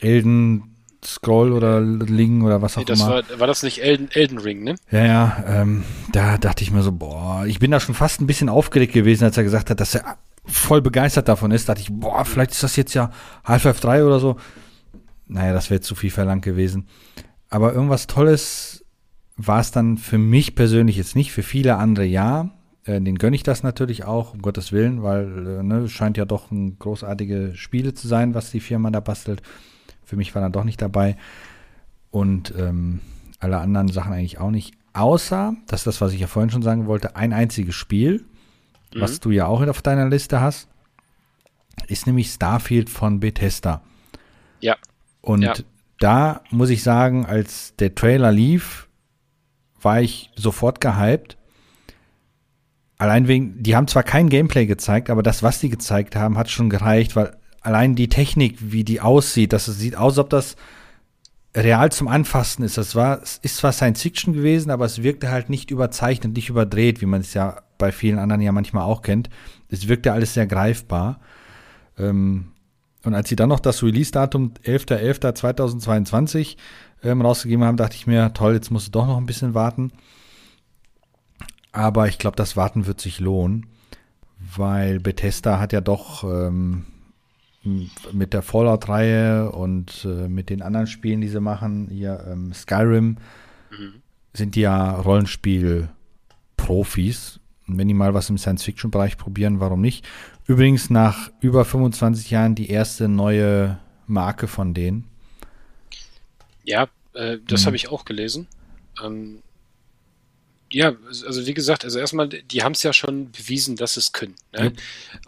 Elden 0.00 0.74
Scroll 1.04 1.52
oder 1.52 1.80
Ling 1.80 2.42
oder 2.42 2.62
was 2.62 2.76
auch 2.76 2.80
nee, 2.80 2.86
das 2.86 3.00
immer. 3.00 3.10
War, 3.10 3.22
war 3.38 3.46
das 3.46 3.62
nicht 3.62 3.82
Elden, 3.82 4.08
Elden 4.10 4.38
Ring, 4.38 4.62
ne? 4.62 4.74
Ja, 4.90 5.04
ja, 5.04 5.44
ähm, 5.46 5.84
da 6.12 6.38
dachte 6.38 6.62
ich 6.62 6.70
mir 6.70 6.82
so, 6.82 6.92
boah, 6.92 7.44
ich 7.46 7.58
bin 7.58 7.70
da 7.70 7.80
schon 7.80 7.94
fast 7.94 8.20
ein 8.20 8.26
bisschen 8.26 8.48
aufgeregt 8.48 8.92
gewesen, 8.92 9.24
als 9.24 9.36
er 9.36 9.44
gesagt 9.44 9.70
hat, 9.70 9.80
dass 9.80 9.94
er 9.94 10.16
voll 10.46 10.82
begeistert 10.82 11.28
davon 11.28 11.50
ist. 11.50 11.68
Da 11.68 11.74
dachte 11.74 11.88
ich, 11.88 11.98
boah, 11.98 12.24
vielleicht 12.24 12.52
ist 12.52 12.62
das 12.62 12.76
jetzt 12.76 12.94
ja 12.94 13.10
Half-Life 13.44 13.80
3 13.80 14.04
oder 14.04 14.20
so. 14.20 14.36
Naja, 15.26 15.52
das 15.52 15.70
wäre 15.70 15.80
zu 15.80 15.94
viel 15.94 16.10
verlangt 16.10 16.44
gewesen. 16.44 16.88
Aber 17.48 17.72
irgendwas 17.72 18.06
Tolles 18.06 18.84
war 19.36 19.60
es 19.60 19.70
dann 19.70 19.98
für 19.98 20.18
mich 20.18 20.54
persönlich 20.54 20.96
jetzt 20.96 21.16
nicht, 21.16 21.32
für 21.32 21.42
viele 21.42 21.76
andere 21.76 22.04
ja. 22.04 22.50
Äh, 22.84 23.00
den 23.00 23.16
gönne 23.16 23.36
ich 23.36 23.42
das 23.42 23.62
natürlich 23.62 24.04
auch, 24.04 24.34
um 24.34 24.42
Gottes 24.42 24.70
Willen, 24.72 25.02
weil 25.02 25.46
äh, 25.46 25.62
ne, 25.62 25.88
scheint 25.88 26.16
ja 26.16 26.24
doch 26.24 26.50
ein 26.50 26.78
großartige 26.78 27.52
Spiele 27.54 27.94
zu 27.94 28.08
sein, 28.08 28.34
was 28.34 28.50
die 28.50 28.60
Firma 28.60 28.90
da 28.90 29.00
bastelt. 29.00 29.42
Für 30.04 30.16
mich 30.16 30.34
war 30.34 30.42
er 30.42 30.50
doch 30.50 30.64
nicht 30.64 30.82
dabei. 30.82 31.16
Und 32.10 32.54
ähm, 32.56 33.00
alle 33.40 33.58
anderen 33.58 33.88
Sachen 33.88 34.12
eigentlich 34.12 34.38
auch 34.38 34.50
nicht. 34.50 34.74
Außer, 34.92 35.56
das 35.66 35.80
ist 35.80 35.86
das, 35.86 36.00
was 36.00 36.12
ich 36.12 36.20
ja 36.20 36.26
vorhin 36.26 36.50
schon 36.50 36.62
sagen 36.62 36.86
wollte, 36.86 37.16
ein 37.16 37.32
einziges 37.32 37.74
Spiel, 37.74 38.24
mhm. 38.94 39.00
was 39.00 39.18
du 39.20 39.30
ja 39.30 39.46
auch 39.46 39.66
auf 39.66 39.82
deiner 39.82 40.08
Liste 40.08 40.40
hast, 40.40 40.68
ist 41.88 42.06
nämlich 42.06 42.30
Starfield 42.30 42.90
von 42.90 43.18
Bethesda. 43.18 43.82
Ja. 44.60 44.76
Und 45.24 45.42
ja. 45.42 45.54
da 45.98 46.42
muss 46.50 46.70
ich 46.70 46.82
sagen, 46.82 47.26
als 47.26 47.74
der 47.76 47.94
Trailer 47.94 48.30
lief, 48.30 48.88
war 49.80 50.00
ich 50.00 50.30
sofort 50.36 50.80
gehypt. 50.80 51.36
Allein 52.96 53.28
wegen, 53.28 53.62
die 53.62 53.76
haben 53.76 53.88
zwar 53.88 54.02
kein 54.02 54.28
Gameplay 54.28 54.66
gezeigt, 54.66 55.10
aber 55.10 55.22
das, 55.22 55.42
was 55.42 55.58
die 55.58 55.68
gezeigt 55.68 56.16
haben, 56.16 56.38
hat 56.38 56.50
schon 56.50 56.70
gereicht, 56.70 57.16
weil 57.16 57.36
allein 57.60 57.94
die 57.94 58.08
Technik, 58.08 58.56
wie 58.60 58.84
die 58.84 59.00
aussieht, 59.00 59.52
das 59.52 59.66
sieht 59.66 59.96
aus, 59.96 60.12
als 60.12 60.18
ob 60.18 60.30
das 60.30 60.56
real 61.56 61.90
zum 61.92 62.08
Anfassen 62.08 62.64
ist. 62.64 62.78
Das 62.78 62.94
war, 62.94 63.22
es 63.22 63.38
ist 63.42 63.56
zwar 63.56 63.72
Science 63.72 64.02
Fiction 64.02 64.34
gewesen, 64.34 64.70
aber 64.70 64.84
es 64.84 65.02
wirkte 65.02 65.30
halt 65.30 65.50
nicht 65.50 65.70
überzeichnet, 65.70 66.34
nicht 66.34 66.48
überdreht, 66.48 67.00
wie 67.00 67.06
man 67.06 67.20
es 67.20 67.34
ja 67.34 67.62
bei 67.78 67.92
vielen 67.92 68.18
anderen 68.18 68.42
ja 68.42 68.52
manchmal 68.52 68.84
auch 68.84 69.02
kennt. 69.02 69.30
Es 69.68 69.88
wirkte 69.88 70.12
alles 70.12 70.34
sehr 70.34 70.46
greifbar. 70.46 71.20
Ähm, 71.98 72.52
und 73.04 73.14
als 73.14 73.28
sie 73.28 73.36
dann 73.36 73.50
noch 73.50 73.60
das 73.60 73.82
Release-Datum 73.82 74.54
11.11.2022 74.64 76.56
ähm, 77.02 77.20
rausgegeben 77.20 77.64
haben, 77.64 77.76
dachte 77.76 77.96
ich 77.96 78.06
mir, 78.06 78.32
toll, 78.32 78.54
jetzt 78.54 78.70
musst 78.70 78.86
du 78.88 78.92
doch 78.92 79.06
noch 79.06 79.18
ein 79.18 79.26
bisschen 79.26 79.52
warten. 79.54 79.92
Aber 81.70 82.08
ich 82.08 82.18
glaube, 82.18 82.36
das 82.36 82.56
Warten 82.56 82.86
wird 82.86 83.00
sich 83.00 83.20
lohnen, 83.20 83.66
weil 84.38 85.00
Bethesda 85.00 85.58
hat 85.58 85.72
ja 85.72 85.80
doch 85.80 86.24
ähm, 86.24 86.84
mit 88.12 88.32
der 88.32 88.42
Fallout-Reihe 88.42 89.50
und 89.50 90.04
äh, 90.04 90.28
mit 90.28 90.50
den 90.50 90.62
anderen 90.62 90.86
Spielen, 90.86 91.20
die 91.20 91.26
sie 91.28 91.40
machen, 91.40 91.88
hier 91.90 92.24
ähm, 92.30 92.52
Skyrim, 92.52 93.16
mhm. 93.70 93.94
sind 94.32 94.54
die 94.54 94.60
ja 94.62 94.92
Rollenspiel-Profis. 94.92 97.40
Und 97.66 97.78
wenn 97.78 97.88
die 97.88 97.94
mal 97.94 98.14
was 98.14 98.30
im 98.30 98.38
Science-Fiction-Bereich 98.38 99.16
probieren, 99.16 99.58
warum 99.58 99.80
nicht? 99.80 100.06
Übrigens 100.46 100.90
nach 100.90 101.30
über 101.40 101.64
25 101.64 102.30
Jahren 102.30 102.54
die 102.54 102.68
erste 102.68 103.08
neue 103.08 103.78
Marke 104.06 104.46
von 104.46 104.74
denen. 104.74 105.08
Ja, 106.64 106.88
äh, 107.14 107.38
das 107.46 107.62
mhm. 107.62 107.66
habe 107.66 107.76
ich 107.76 107.88
auch 107.88 108.04
gelesen. 108.04 108.46
Ähm, 109.02 109.42
ja, 110.74 110.92
also 111.08 111.46
wie 111.46 111.54
gesagt, 111.54 111.84
also 111.84 112.00
erstmal, 112.00 112.28
die 112.28 112.64
haben 112.64 112.72
es 112.72 112.82
ja 112.82 112.92
schon 112.92 113.30
bewiesen, 113.30 113.76
dass 113.76 113.96
es 113.96 114.12
können. 114.12 114.34
Ne? 114.52 114.70
Mhm. 114.70 114.72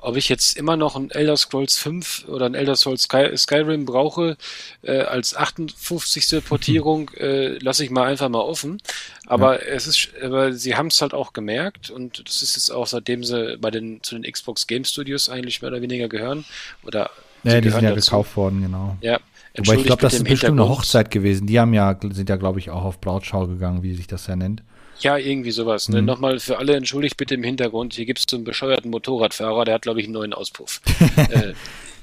Ob 0.00 0.16
ich 0.16 0.28
jetzt 0.28 0.56
immer 0.56 0.76
noch 0.76 0.96
ein 0.96 1.10
Elder 1.12 1.36
Scrolls 1.36 1.78
5 1.78 2.26
oder 2.26 2.46
ein 2.46 2.54
Elder 2.54 2.74
Scrolls 2.74 3.02
Sky, 3.02 3.30
Skyrim 3.36 3.84
brauche 3.84 4.36
äh, 4.82 4.98
als 5.02 5.36
58. 5.36 6.44
Portierung, 6.44 7.10
mhm. 7.12 7.20
äh, 7.20 7.58
lasse 7.58 7.84
ich 7.84 7.90
mal 7.90 8.08
einfach 8.08 8.28
mal 8.28 8.40
offen. 8.40 8.82
Aber 9.26 9.60
ja. 9.60 9.74
es 9.74 9.86
ist, 9.86 10.08
aber 10.20 10.52
sie 10.52 10.74
haben 10.74 10.88
es 10.88 11.00
halt 11.00 11.14
auch 11.14 11.32
gemerkt 11.32 11.90
und 11.90 12.26
das 12.26 12.42
ist 12.42 12.56
jetzt 12.56 12.70
auch 12.70 12.88
seitdem 12.88 13.22
sie 13.22 13.56
bei 13.58 13.70
den 13.70 14.02
zu 14.02 14.18
den 14.18 14.30
Xbox 14.30 14.66
Game 14.66 14.84
Studios 14.84 15.28
eigentlich 15.28 15.62
mehr 15.62 15.70
oder 15.70 15.80
weniger 15.80 16.08
gehören 16.08 16.44
oder 16.82 17.10
ja, 17.44 17.60
die 17.60 17.70
sind 17.70 17.82
ja 17.82 17.90
dazu. 17.90 18.10
gekauft 18.10 18.36
worden, 18.36 18.62
genau. 18.62 18.96
Ja. 19.00 19.20
Aber 19.58 19.74
ich 19.74 19.84
glaube, 19.84 20.02
das 20.02 20.14
ist 20.14 20.24
bestimmt 20.24 20.58
eine 20.60 20.68
Hochzeit 20.68 21.10
gewesen. 21.10 21.46
Die 21.46 21.58
haben 21.60 21.72
ja, 21.72 21.96
sind 22.10 22.28
ja, 22.28 22.36
glaube 22.36 22.58
ich, 22.58 22.70
auch 22.70 22.84
auf 22.84 23.00
Brautschau 23.00 23.46
gegangen, 23.46 23.82
wie 23.84 23.94
sich 23.94 24.06
das 24.06 24.26
ja 24.26 24.36
nennt. 24.36 24.62
Ja, 25.00 25.16
irgendwie 25.16 25.50
sowas. 25.50 25.88
Ne? 25.88 26.00
Mhm. 26.00 26.06
Nochmal 26.06 26.38
für 26.40 26.58
alle 26.58 26.74
entschuldigt 26.74 27.16
bitte 27.16 27.34
im 27.34 27.42
Hintergrund. 27.42 27.94
Hier 27.94 28.06
gibt 28.06 28.18
es 28.20 28.24
so 28.28 28.36
einen 28.36 28.44
bescheuerten 28.44 28.90
Motorradfahrer, 28.90 29.64
der 29.64 29.74
hat, 29.74 29.82
glaube 29.82 30.00
ich, 30.00 30.06
einen 30.06 30.14
neuen 30.14 30.32
Auspuff. 30.32 30.80
äh, 31.30 31.54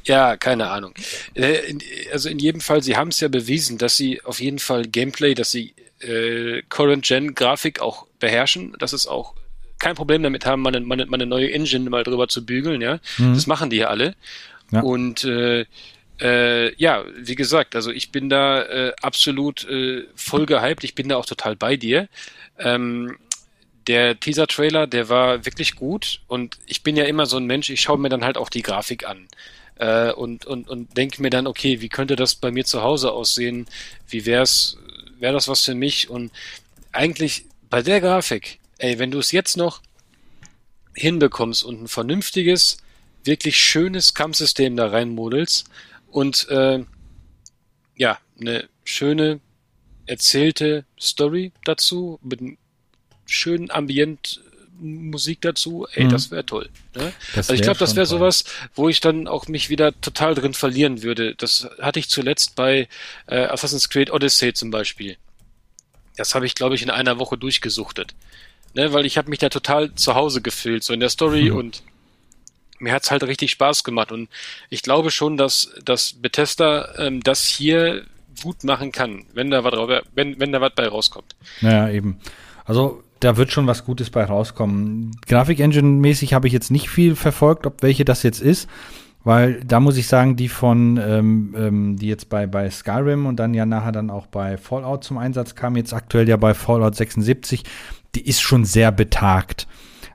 ja, 0.03 0.38
keine 0.38 0.69
Ahnung. 0.69 0.93
Äh, 1.33 1.69
in, 1.69 1.79
also 2.12 2.29
in 2.29 2.39
jedem 2.39 2.62
Fall, 2.62 2.83
sie 2.83 2.97
haben 2.97 3.09
es 3.09 3.19
ja 3.19 3.27
bewiesen, 3.27 3.77
dass 3.77 3.95
sie 3.95 4.21
auf 4.23 4.41
jeden 4.41 4.59
Fall 4.59 4.83
Gameplay, 4.83 5.33
dass 5.33 5.51
sie 5.51 5.73
äh, 6.01 6.62
Current-Gen-Grafik 6.69 7.81
auch 7.81 8.05
beherrschen, 8.19 8.75
dass 8.79 8.93
es 8.93 9.07
auch 9.07 9.33
kein 9.79 9.95
Problem 9.95 10.23
damit 10.23 10.45
haben, 10.45 10.62
mal 10.62 10.75
eine, 10.75 10.85
mal 10.85 11.01
eine 11.01 11.25
neue 11.25 11.51
Engine 11.51 11.89
mal 11.89 12.03
drüber 12.03 12.27
zu 12.27 12.45
bügeln, 12.45 12.81
ja. 12.81 13.00
Mhm. 13.17 13.33
Das 13.33 13.47
machen 13.47 13.69
die 13.69 13.77
ja 13.77 13.88
alle. 13.88 14.15
Ja. 14.71 14.81
Und 14.81 15.23
äh, 15.23 15.65
äh, 16.22 16.74
ja, 16.75 17.03
wie 17.17 17.36
gesagt, 17.36 17.75
also 17.75 17.91
ich 17.91 18.12
bin 18.12 18.29
da 18.29 18.62
äh, 18.63 18.93
absolut 19.01 19.67
äh, 19.67 20.05
voll 20.15 20.46
gehypt. 20.46 20.84
Ich 20.84 20.96
bin 20.96 21.10
da 21.10 21.17
auch 21.17 21.25
total 21.25 21.55
bei 21.55 21.75
dir. 21.75 22.08
Ähm, 22.60 23.17
der 23.88 24.20
Teaser-Trailer, 24.20 24.88
der 24.88 25.10
war 25.10 25.46
wirklich 25.46 25.75
gut 25.75 26.22
und 26.27 26.58
ich 26.65 26.84
bin 26.84 26.96
ja 26.96 27.03
immer 27.03 27.25
so 27.25 27.38
ein 27.38 27.46
Mensch, 27.46 27.70
ich 27.70 27.82
schaue 27.82 27.98
mir 27.98 28.10
dann 28.10 28.24
halt 28.24 28.38
auch 28.38 28.50
die 28.50 28.62
Grafik 28.62 29.05
an 29.05 29.27
äh, 29.75 30.12
und, 30.12 30.46
und, 30.46 30.70
und 30.70 30.96
denke 30.96 31.22
mir 31.22 31.29
dann, 31.29 31.48
okay, 31.48 31.82
wie 31.82 31.89
könnte 31.89 32.15
das 32.15 32.36
bei 32.36 32.51
mir 32.51 32.63
zu 32.63 32.82
Hause 32.82 33.12
aussehen? 33.12 33.67
Wie 34.08 34.25
wär's, 34.25 34.77
wäre 35.20 35.34
das 35.34 35.48
was 35.48 35.65
für 35.65 35.75
mich? 35.75 36.10
Und 36.10 36.32
eigentlich 36.93 37.46
bei 37.70 37.82
der 37.82 38.00
Grafik, 38.00 38.60
ey, 38.77 39.00
wenn 39.00 39.12
du 39.12 39.20
es 39.20 39.32
jetzt 39.32 39.58
noch 39.58 39.82
hinbekommst 40.96 41.63
und 41.63 41.84
ein 41.84 41.88
vernünftiges, 41.88 42.77
wirklich 43.24 43.58
schönes 43.58 44.13
Kampfsystem 44.13 44.75
da 44.75 44.88
reinmodelst 44.88 45.65
und 46.13 46.48
äh, 46.50 46.84
ja, 47.98 48.20
eine 48.39 48.70
schöne 48.84 49.39
erzählte 50.05 50.86
Story 51.00 51.51
dazu, 51.65 52.20
mit 52.22 52.39
einem 52.39 52.58
schönen 53.25 53.72
Ambient 53.72 54.41
Musik 54.79 55.41
dazu, 55.41 55.88
ey, 55.93 56.05
mhm. 56.05 56.10
das 56.10 56.29
wäre 56.29 56.46
toll. 56.46 56.70
Ne? 56.96 57.13
Also 57.36 57.53
ich 57.53 57.62
glaube, 57.62 57.79
das 57.79 57.96
wäre 57.96 58.05
sowas, 58.05 58.43
wo 58.75 58.89
ich 58.89 59.00
dann 59.00 59.27
auch 59.27 59.48
mich 59.48 59.70
wieder 59.70 60.00
total 60.01 60.36
drin 60.36 60.53
verlieren 60.53 61.03
würde. 61.03 61.36
Das 61.36 61.70
hatte 61.79 62.00
ich 62.00 62.10
zuletzt 62.10 62.55
bei 62.55 62.88
äh, 63.27 63.46
Assassin's 63.46 63.89
Creed 63.89 64.12
Odyssey 64.12 64.53
zum 64.53 64.72
Beispiel. 64.72 65.15
Das 66.17 66.36
habe 66.36 66.46
ich, 66.46 66.53
glaube 66.53 66.75
ich, 66.75 66.84
in 66.84 66.89
einer 66.89 67.17
Woche 67.17 67.38
durchgesuchtet. 67.38 68.13
Ne, 68.74 68.91
weil 68.91 69.05
ich 69.05 69.17
habe 69.17 69.29
mich 69.29 69.39
da 69.39 69.50
total 69.50 69.93
zu 69.93 70.15
Hause 70.15 70.41
gefühlt, 70.41 70.84
so 70.84 70.93
in 70.93 71.00
der 71.00 71.10
Story 71.10 71.51
mhm. 71.51 71.58
und 71.58 71.84
mir 72.84 72.94
hat's 72.94 73.10
halt 73.10 73.24
richtig 73.24 73.52
Spaß 73.52 73.84
gemacht. 73.84 74.12
Und 74.12 74.30
ich 74.70 74.84
glaube 74.84 75.10
schon, 75.10 75.38
dass, 75.38 75.74
dass 75.84 76.13
Bethesda 76.13 76.90
ähm, 76.98 77.22
das 77.24 77.46
hier 77.48 78.04
gut 78.42 78.63
machen 78.63 78.92
kann, 78.92 79.25
wenn 79.34 79.50
da 79.50 79.63
was, 79.63 80.04
wenn, 80.13 80.40
wenn 80.40 80.52
da 80.52 80.62
was 80.62 80.74
bei 80.75 80.88
rauskommt. 80.88 81.36
Naja, 81.62 81.90
eben. 81.90 82.20
Also 82.66 83.04
da 83.20 83.38
wird 83.38 83.52
schon 83.52 83.68
was 83.68 83.86
Gutes 83.86 84.10
bei 84.10 84.24
rauskommen. 84.24 85.12
Grafik-Engine-mäßig 85.28 86.34
habe 86.34 86.48
ich 86.48 86.54
jetzt 86.54 86.72
nicht 86.72 86.90
viel 86.90 87.16
verfolgt, 87.16 87.66
ob 87.66 87.82
welche 87.82 88.06
das 88.06 88.24
jetzt 88.24 88.42
ist, 88.42 88.70
weil 89.24 89.62
da 89.63 89.80
muss 89.80 89.98
ich 89.98 90.08
sagen, 90.08 90.36
die 90.36 90.50
von, 90.50 90.98
ähm, 90.98 91.56
ähm, 91.58 91.98
die 91.98 92.08
jetzt 92.08 92.28
bei, 92.30 92.48
bei 92.48 92.70
Skyrim 92.70 93.25
und 93.25 93.38
dann 93.38 93.54
ja 93.54 93.66
nachher 93.66 93.94
dann 93.94 94.10
auch 94.10 94.28
bei 94.28 94.58
Fallout 94.58 95.06
zum 95.06 95.18
Einsatz 95.18 95.56
kam, 95.56 95.78
jetzt 95.78 95.94
aktuell 95.94 96.28
ja 96.28 96.36
bei 96.36 96.54
Fallout 96.54 96.96
76, 96.96 97.63
die 98.16 98.28
ist 98.28 98.42
schon 98.42 98.66
sehr 98.66 98.92
betagt. 98.92 99.68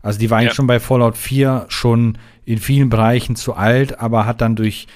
Also 0.02 0.18
die 0.18 0.30
war 0.30 0.38
eigentlich 0.38 0.50
ja. 0.50 0.54
schon 0.54 0.66
bei 0.66 0.80
Fallout 0.80 1.16
4 1.16 1.66
schon 1.68 2.18
in 2.48 2.58
vielen 2.58 2.88
Bereichen 2.88 3.36
zu 3.36 3.54
alt, 3.54 4.00
aber 4.00 4.26
hat 4.26 4.40
dann 4.40 4.56
durch 4.56 4.86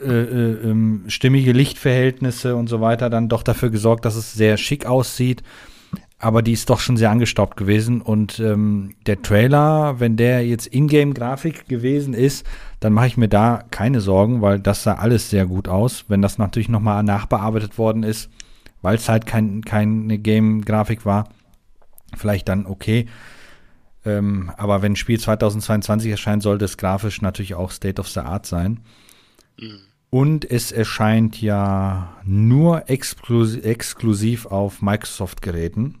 äh, 0.00 0.08
äh, 0.08 0.70
ähm, 0.70 1.04
stimmige 1.08 1.52
Lichtverhältnisse 1.52 2.56
und 2.56 2.68
so 2.68 2.80
weiter 2.80 3.10
dann 3.10 3.28
doch 3.28 3.42
dafür 3.42 3.70
gesorgt, 3.70 4.04
dass 4.04 4.16
es 4.16 4.32
sehr 4.32 4.56
schick 4.56 4.86
aussieht 4.86 5.42
aber 6.18 6.40
die 6.40 6.52
ist 6.52 6.70
doch 6.70 6.80
schon 6.80 6.96
sehr 6.96 7.10
angestaubt 7.10 7.56
gewesen. 7.56 8.00
Und 8.00 8.40
ähm, 8.40 8.94
der 9.06 9.20
Trailer, 9.20 10.00
wenn 10.00 10.16
der 10.16 10.46
jetzt 10.46 10.66
Ingame-Grafik 10.66 11.68
gewesen 11.68 12.14
ist, 12.14 12.46
dann 12.80 12.92
mache 12.92 13.08
ich 13.08 13.16
mir 13.16 13.28
da 13.28 13.64
keine 13.70 14.00
Sorgen, 14.00 14.40
weil 14.40 14.58
das 14.58 14.82
sah 14.82 14.94
alles 14.94 15.28
sehr 15.28 15.46
gut 15.46 15.68
aus. 15.68 16.06
Wenn 16.08 16.22
das 16.22 16.38
natürlich 16.38 16.68
nochmal 16.68 17.02
nachbearbeitet 17.02 17.76
worden 17.76 18.02
ist, 18.02 18.30
weil 18.80 18.96
es 18.96 19.08
halt 19.08 19.26
kein, 19.26 19.62
keine 19.62 20.18
Game-Grafik 20.18 21.04
war, 21.04 21.28
vielleicht 22.16 22.48
dann 22.48 22.66
okay. 22.66 23.06
Ähm, 24.06 24.50
aber 24.56 24.80
wenn 24.80 24.92
ein 24.92 24.96
Spiel 24.96 25.20
2022 25.20 26.10
erscheint, 26.10 26.42
sollte 26.42 26.64
es 26.64 26.78
grafisch 26.78 27.20
natürlich 27.20 27.54
auch 27.54 27.70
State 27.70 28.00
of 28.00 28.08
the 28.08 28.20
Art 28.20 28.46
sein. 28.46 28.80
Mhm. 29.58 29.80
Und 30.08 30.50
es 30.50 30.72
erscheint 30.72 31.42
ja 31.42 32.16
nur 32.24 32.88
exklus 32.88 33.56
exklusiv 33.56 34.46
auf 34.46 34.80
Microsoft-Geräten 34.80 35.96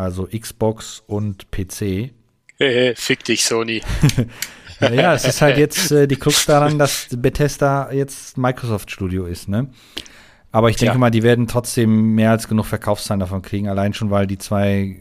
also 0.00 0.26
Xbox 0.26 1.02
und 1.06 1.50
PC. 1.50 2.12
Fick 2.94 3.24
dich, 3.24 3.44
Sony. 3.44 3.82
ja, 4.80 5.14
es 5.14 5.24
ist 5.24 5.40
halt 5.40 5.58
jetzt 5.58 5.90
äh, 5.92 6.06
die 6.06 6.16
Krux 6.16 6.46
daran, 6.46 6.78
dass 6.78 7.08
Bethesda 7.10 7.90
jetzt 7.92 8.36
Microsoft 8.36 8.90
Studio 8.90 9.26
ist, 9.26 9.48
ne? 9.48 9.68
Aber 10.52 10.68
ich 10.68 10.76
denke 10.76 10.94
ja. 10.94 10.98
mal, 10.98 11.10
die 11.10 11.22
werden 11.22 11.46
trotzdem 11.46 12.16
mehr 12.16 12.32
als 12.32 12.48
genug 12.48 12.66
Verkaufszahlen 12.66 13.20
davon 13.20 13.40
kriegen, 13.40 13.68
allein 13.68 13.94
schon, 13.94 14.10
weil 14.10 14.26
die 14.26 14.36
zwei 14.36 15.00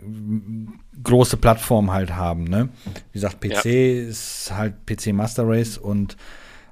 große 1.03 1.37
Plattformen 1.37 1.91
halt 1.91 2.15
haben, 2.15 2.45
ne? 2.45 2.69
Wie 3.11 3.19
gesagt, 3.19 3.41
PC 3.41 3.65
ja. 3.65 4.09
ist 4.09 4.51
halt 4.53 4.85
PC 4.85 5.13
Master 5.13 5.47
Race 5.47 5.77
und 5.77 6.17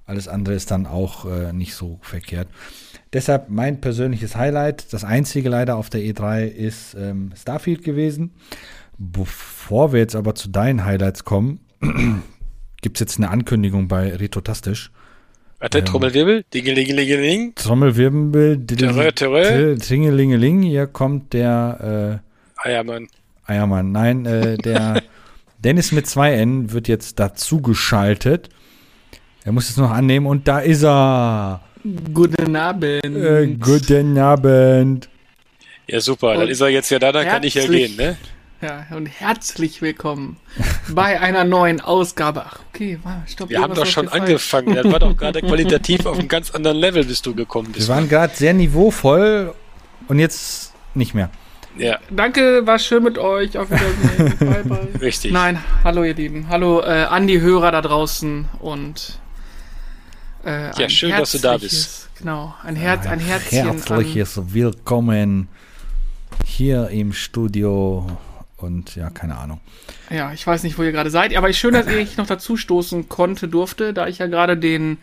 alles 0.05 0.27
andere 0.27 0.55
ist 0.55 0.71
dann 0.71 0.85
auch 0.85 1.25
äh, 1.25 1.53
nicht 1.53 1.75
so 1.75 1.99
verkehrt. 2.01 2.47
Deshalb 3.13 3.49
mein 3.49 3.81
persönliches 3.81 4.35
Highlight, 4.35 4.93
das 4.93 5.03
einzige 5.03 5.49
leider 5.49 5.75
auf 5.75 5.89
der 5.89 6.01
E3 6.01 6.47
ist 6.47 6.95
ähm, 6.95 7.31
Starfield 7.35 7.83
gewesen. 7.83 8.33
Bevor 8.97 9.93
wir 9.93 9.99
jetzt 9.99 10.15
aber 10.15 10.33
zu 10.33 10.49
deinen 10.49 10.83
Highlights 10.83 11.23
kommen, 11.23 11.59
gibt 12.81 12.97
es 12.97 12.99
jetzt 12.99 13.17
eine 13.17 13.29
Ankündigung 13.29 13.87
bei 13.87 14.15
Retotastisch. 14.15 14.91
Warte, 15.59 15.79
ähm, 15.79 15.85
Trommelwirbel, 15.85 16.43
Dingelingelingeling. 16.53 17.55
Trommelwirbel, 17.55 18.57
Dingelingeling. 18.57 20.61
Hier 20.61 20.87
kommt 20.87 21.33
der 21.33 22.21
äh, 22.63 22.67
Eiermann. 22.67 23.07
Eiermann, 23.47 23.91
nein, 23.91 24.25
äh, 24.25 24.57
der 24.57 25.01
Dennis 25.59 25.91
mit 25.91 26.05
zwei 26.07 26.33
N 26.33 26.71
wird 26.71 26.87
jetzt 26.87 27.19
dazu 27.19 27.61
geschaltet. 27.61 28.49
Er 29.43 29.53
muss 29.53 29.69
es 29.69 29.77
noch 29.77 29.91
annehmen 29.91 30.25
und 30.25 30.47
da 30.47 30.59
ist 30.59 30.83
er. 30.83 31.61
Guten 32.13 32.55
Abend. 32.55 33.05
Äh, 33.05 33.55
guten 33.59 34.17
Abend. 34.17 35.09
Ja, 35.87 36.01
super. 36.01 36.31
Und 36.31 36.39
dann 36.39 36.49
ist 36.49 36.59
er 36.59 36.67
jetzt 36.67 36.89
ja 36.89 36.99
da, 36.99 37.13
dann 37.13 37.25
kann 37.25 37.43
ich 37.43 37.53
ja 37.53 37.65
gehen, 37.65 37.95
ne? 37.95 38.17
Ja, 38.61 38.87
und 38.89 39.05
herzlich 39.05 39.81
willkommen 39.83 40.37
bei 40.89 41.19
einer 41.21 41.43
neuen 41.43 41.79
Ausgabe. 41.79 42.43
Ach, 42.45 42.59
okay, 42.73 42.99
stopp. 43.27 43.49
Wir 43.49 43.61
haben 43.61 43.75
doch 43.75 43.85
schon 43.85 44.07
angefangen. 44.07 44.75
Das 44.75 44.91
war 44.91 44.99
doch 44.99 45.15
gerade 45.17 45.41
qualitativ 45.41 46.05
auf 46.07 46.17
einem 46.17 46.27
ganz 46.27 46.51
anderen 46.51 46.77
Level, 46.77 47.05
bis 47.05 47.21
du 47.21 47.35
gekommen 47.35 47.71
bist. 47.71 47.87
Wir 47.87 47.95
waren 47.95 48.09
gerade 48.09 48.35
sehr 48.35 48.53
niveauvoll 48.53 49.53
und 50.07 50.19
jetzt 50.19 50.73
nicht 50.95 51.13
mehr. 51.13 51.29
Ja. 51.77 51.99
Danke, 52.09 52.65
war 52.65 52.79
schön 52.79 53.03
mit 53.03 53.17
euch. 53.17 53.57
Auf 53.57 53.69
Wiedersehen. 53.69 54.37
bye, 54.39 54.63
bye. 54.63 55.01
Richtig. 55.01 55.31
Nein, 55.31 55.61
hallo 55.83 56.03
ihr 56.03 56.15
Lieben. 56.15 56.47
Hallo 56.49 56.81
äh, 56.81 57.03
an 57.03 57.27
die 57.27 57.41
Hörer 57.41 57.71
da 57.71 57.81
draußen 57.81 58.45
und 58.59 59.19
äh, 60.45 60.71
ja, 60.79 60.89
schön, 60.89 61.11
dass 61.11 61.33
du 61.33 61.39
da 61.39 61.57
bist. 61.57 62.09
Genau, 62.17 62.55
ein 62.63 62.75
Herz, 62.75 63.05
ein 63.05 63.19
Herzchen. 63.19 63.65
Herzliches 63.65 64.37
an. 64.37 64.53
Willkommen 64.53 65.49
hier 66.45 66.89
im 66.89 67.13
Studio 67.13 68.07
und 68.57 68.95
ja, 68.95 69.09
keine 69.09 69.37
Ahnung. 69.37 69.59
Ja, 70.09 70.33
ich 70.33 70.47
weiß 70.47 70.63
nicht, 70.63 70.77
wo 70.77 70.83
ihr 70.83 70.91
gerade 70.91 71.11
seid, 71.11 71.33
aber 71.35 71.51
schön, 71.53 71.73
dass 71.73 71.87
ich 71.87 72.17
noch 72.17 72.27
dazu 72.27 72.57
stoßen 72.57 73.07
konnte, 73.09 73.47
durfte, 73.47 73.93
da 73.93 74.07
ich 74.07 74.17
ja 74.17 74.27
gerade 74.27 74.57
den 74.57 74.97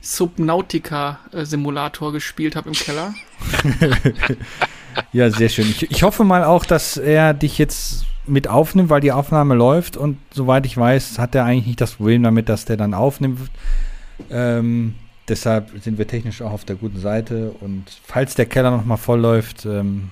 Subnautica-Simulator 0.00 2.12
gespielt 2.12 2.56
habe 2.56 2.70
im 2.70 2.74
Keller. 2.74 3.14
ja, 5.12 5.30
sehr 5.30 5.48
schön. 5.48 5.66
Ich, 5.70 5.90
ich 5.90 6.02
hoffe 6.02 6.24
mal 6.24 6.44
auch, 6.44 6.64
dass 6.64 6.96
er 6.96 7.34
dich 7.34 7.58
jetzt 7.58 8.04
mit 8.26 8.48
aufnimmt, 8.48 8.90
weil 8.90 9.00
die 9.00 9.12
Aufnahme 9.12 9.54
läuft 9.54 9.96
und 9.96 10.18
soweit 10.32 10.66
ich 10.66 10.76
weiß, 10.76 11.18
hat 11.18 11.34
er 11.34 11.44
eigentlich 11.44 11.66
nicht 11.66 11.80
das 11.80 11.94
Problem 11.94 12.22
damit, 12.22 12.48
dass 12.48 12.64
der 12.64 12.76
dann 12.76 12.94
aufnimmt. 12.94 13.50
Ähm, 14.30 14.94
deshalb 15.28 15.70
sind 15.82 15.98
wir 15.98 16.06
technisch 16.06 16.42
auch 16.42 16.52
auf 16.52 16.64
der 16.64 16.76
guten 16.76 16.98
Seite 16.98 17.52
und 17.60 17.84
falls 18.04 18.34
der 18.34 18.46
Keller 18.46 18.70
nochmal 18.70 18.98
voll 18.98 19.20
läuft, 19.20 19.64
ähm, 19.64 20.10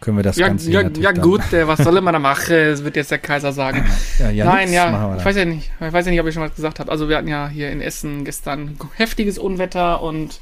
können 0.00 0.16
wir 0.16 0.24
das 0.24 0.36
ja, 0.36 0.48
Ganze 0.48 0.70
Ja, 0.70 0.88
ja 0.88 1.12
gut, 1.12 1.52
äh, 1.52 1.68
was 1.68 1.80
soll 1.80 2.00
man 2.00 2.14
da 2.14 2.18
machen? 2.18 2.54
Das 2.54 2.82
wird 2.82 2.96
jetzt 2.96 3.10
der 3.10 3.18
Kaiser 3.18 3.52
sagen. 3.52 3.86
ja, 4.18 4.30
ja, 4.30 4.44
Nein, 4.46 4.72
ja, 4.72 5.16
ich 5.16 5.24
weiß 5.24 5.36
ja 5.36 5.44
nicht, 5.44 5.70
ich 5.78 5.92
weiß 5.92 6.06
ja 6.06 6.10
nicht, 6.10 6.20
ob 6.20 6.26
ich 6.26 6.34
schon 6.34 6.42
was 6.42 6.54
gesagt 6.54 6.80
habe. 6.80 6.90
Also 6.90 7.08
wir 7.08 7.18
hatten 7.18 7.28
ja 7.28 7.48
hier 7.48 7.70
in 7.70 7.82
Essen 7.82 8.24
gestern 8.24 8.78
heftiges 8.96 9.36
Unwetter 9.36 10.02
und 10.02 10.40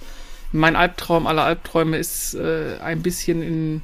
mein 0.52 0.76
Albtraum 0.76 1.26
aller 1.26 1.44
Albträume 1.44 1.98
ist 1.98 2.34
äh, 2.34 2.78
ein 2.82 3.02
bisschen 3.02 3.42
in, 3.42 3.82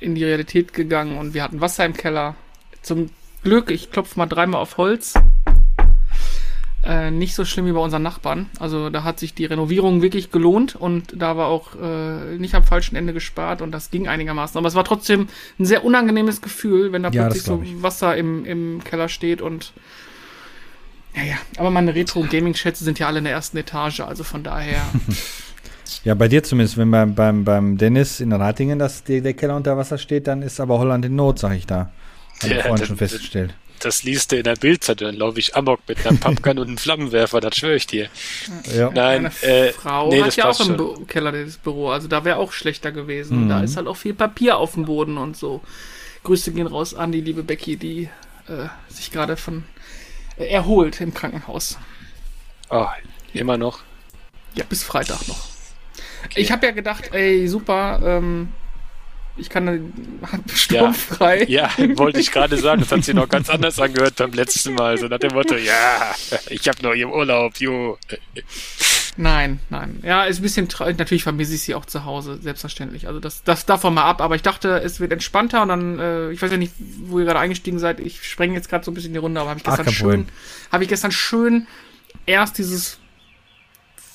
in 0.00 0.14
die 0.14 0.24
Realität 0.24 0.72
gegangen 0.72 1.18
und 1.18 1.34
wir 1.34 1.42
hatten 1.42 1.60
Wasser 1.60 1.84
im 1.84 1.94
Keller. 1.94 2.34
Zum 2.82 3.10
Glück, 3.42 3.70
ich 3.70 3.90
klopfe 3.90 4.18
mal 4.18 4.26
dreimal 4.26 4.60
auf 4.60 4.76
Holz, 4.76 5.14
äh, 6.84 7.12
nicht 7.12 7.34
so 7.34 7.44
schlimm 7.44 7.66
wie 7.66 7.72
bei 7.72 7.80
unseren 7.80 8.02
Nachbarn. 8.02 8.50
Also 8.58 8.90
da 8.90 9.04
hat 9.04 9.20
sich 9.20 9.34
die 9.34 9.44
Renovierung 9.44 10.02
wirklich 10.02 10.32
gelohnt 10.32 10.74
und 10.74 11.14
da 11.16 11.36
war 11.36 11.46
auch 11.46 11.76
äh, 11.80 12.36
nicht 12.38 12.54
am 12.54 12.64
falschen 12.64 12.96
Ende 12.96 13.12
gespart 13.12 13.62
und 13.62 13.70
das 13.70 13.90
ging 13.90 14.08
einigermaßen. 14.08 14.58
Aber 14.58 14.66
es 14.66 14.74
war 14.74 14.84
trotzdem 14.84 15.28
ein 15.60 15.64
sehr 15.64 15.84
unangenehmes 15.84 16.42
Gefühl, 16.42 16.92
wenn 16.92 17.04
da 17.04 17.10
ja, 17.10 17.22
plötzlich 17.22 17.44
so 17.44 17.62
Wasser 17.82 18.16
im, 18.16 18.44
im 18.44 18.82
Keller 18.82 19.08
steht 19.08 19.40
und 19.40 19.72
naja, 21.14 21.36
aber 21.58 21.70
meine 21.70 21.94
Retro-Gaming-Schätze 21.94 22.84
sind 22.84 22.98
ja 22.98 23.06
alle 23.06 23.18
in 23.18 23.24
der 23.24 23.34
ersten 23.34 23.58
Etage, 23.58 24.00
also 24.00 24.24
von 24.24 24.42
daher. 24.42 24.82
ja, 26.04 26.14
bei 26.14 26.28
dir 26.28 26.42
zumindest, 26.42 26.76
wenn 26.78 26.90
beim, 26.90 27.14
beim, 27.14 27.44
beim 27.44 27.78
Dennis 27.78 28.20
in 28.20 28.32
Ratingen 28.32 28.78
das, 28.78 29.04
der 29.04 29.34
Keller 29.34 29.56
unter 29.56 29.76
Wasser 29.76 29.98
steht, 29.98 30.26
dann 30.26 30.42
ist 30.42 30.60
aber 30.60 30.78
Holland 30.78 31.04
in 31.04 31.16
Not, 31.16 31.38
sag 31.38 31.54
ich 31.56 31.66
da. 31.66 31.90
Habe 32.42 32.54
ich 32.54 32.62
vorhin 32.62 32.86
schon 32.86 32.96
festgestellt 32.96 33.54
das 33.84 34.02
liest 34.04 34.32
du 34.32 34.36
in 34.36 34.44
der 34.44 34.56
Bildzeitung, 34.56 35.08
dann 35.08 35.16
laufe 35.16 35.38
ich 35.38 35.56
amok 35.56 35.80
mit 35.88 36.06
einer 36.06 36.16
Pumpgun 36.18 36.58
und 36.58 36.68
einem 36.68 36.78
Flammenwerfer, 36.78 37.40
das 37.40 37.56
schwöre 37.56 37.74
ich 37.74 37.86
dir. 37.86 38.08
Ja. 38.74 38.90
Nein, 38.90 39.22
Meine 39.22 39.34
äh, 39.42 39.72
Frau 39.72 40.08
nee, 40.08 40.22
hat 40.22 40.36
ja 40.36 40.48
auch 40.48 40.60
im 40.60 40.76
Bü 40.76 41.04
Keller 41.06 41.32
das 41.32 41.56
Büro, 41.56 41.90
also 41.90 42.08
da 42.08 42.24
wäre 42.24 42.36
auch 42.36 42.52
schlechter 42.52 42.92
gewesen. 42.92 43.44
Mhm. 43.44 43.48
Da 43.48 43.62
ist 43.62 43.76
halt 43.76 43.86
auch 43.86 43.96
viel 43.96 44.14
Papier 44.14 44.58
auf 44.58 44.74
dem 44.74 44.84
Boden 44.84 45.18
und 45.18 45.36
so. 45.36 45.62
Grüße 46.22 46.52
gehen 46.52 46.68
raus 46.68 46.94
an 46.94 47.10
die 47.10 47.20
liebe 47.20 47.42
Becky, 47.42 47.76
die 47.76 48.08
äh, 48.46 48.68
sich 48.88 49.10
gerade 49.10 49.36
von 49.36 49.64
äh, 50.36 50.46
erholt 50.46 51.00
im 51.00 51.12
Krankenhaus. 51.12 51.78
Oh, 52.70 52.86
immer 53.34 53.58
noch? 53.58 53.80
Ja, 54.54 54.64
bis 54.68 54.84
Freitag 54.84 55.26
noch. 55.26 55.51
Okay. 56.24 56.40
Ich 56.40 56.52
habe 56.52 56.66
ja 56.66 56.72
gedacht, 56.72 57.10
ey, 57.12 57.46
super, 57.48 58.00
ähm, 58.04 58.48
ich 59.36 59.48
kann 59.48 59.92
sturmfrei. 60.54 61.44
Ja, 61.44 61.70
ja 61.76 61.98
wollte 61.98 62.20
ich 62.20 62.30
gerade 62.30 62.56
sagen. 62.58 62.80
Das 62.80 62.92
hat 62.92 63.04
sich 63.04 63.14
noch 63.14 63.28
ganz 63.28 63.48
anders 63.48 63.78
angehört 63.80 64.16
beim 64.16 64.32
letzten 64.32 64.74
Mal. 64.74 64.98
So 64.98 65.08
nach 65.08 65.18
dem 65.18 65.32
Motto, 65.32 65.56
ja, 65.56 66.14
ich 66.50 66.68
habe 66.68 66.82
noch 66.82 66.92
im 66.92 67.10
Urlaub, 67.10 67.56
jo. 67.56 67.98
Nein, 69.16 69.60
nein. 69.70 70.00
Ja, 70.02 70.24
ist 70.24 70.40
ein 70.40 70.42
bisschen 70.42 70.68
traurig. 70.68 70.98
Natürlich 70.98 71.22
vermisse 71.22 71.54
ich 71.54 71.62
sie 71.62 71.74
auch 71.74 71.86
zu 71.86 72.04
Hause, 72.04 72.38
selbstverständlich. 72.40 73.06
Also 73.06 73.20
das, 73.20 73.42
das 73.42 73.66
davon 73.66 73.94
mal 73.94 74.04
ab. 74.04 74.20
Aber 74.20 74.34
ich 74.36 74.42
dachte, 74.42 74.80
es 74.82 75.00
wird 75.00 75.12
entspannter 75.12 75.62
und 75.62 75.68
dann, 75.68 75.98
äh, 75.98 76.30
ich 76.30 76.40
weiß 76.40 76.50
ja 76.50 76.56
nicht, 76.56 76.72
wo 76.78 77.18
ihr 77.18 77.24
gerade 77.24 77.40
eingestiegen 77.40 77.78
seid. 77.78 78.00
Ich 78.00 78.22
spreng 78.22 78.54
jetzt 78.54 78.68
gerade 78.68 78.84
so 78.84 78.90
ein 78.90 78.94
bisschen 78.94 79.12
die 79.12 79.18
Runde, 79.18 79.40
aber 79.40 79.50
habe 79.50 79.58
ich 79.58 79.64
gestern 79.64 79.86
Ach, 79.88 79.92
schön, 79.92 80.28
habe 80.70 80.84
ich 80.84 80.88
gestern 80.88 81.12
schön 81.12 81.66
erst 82.26 82.58
dieses 82.58 82.98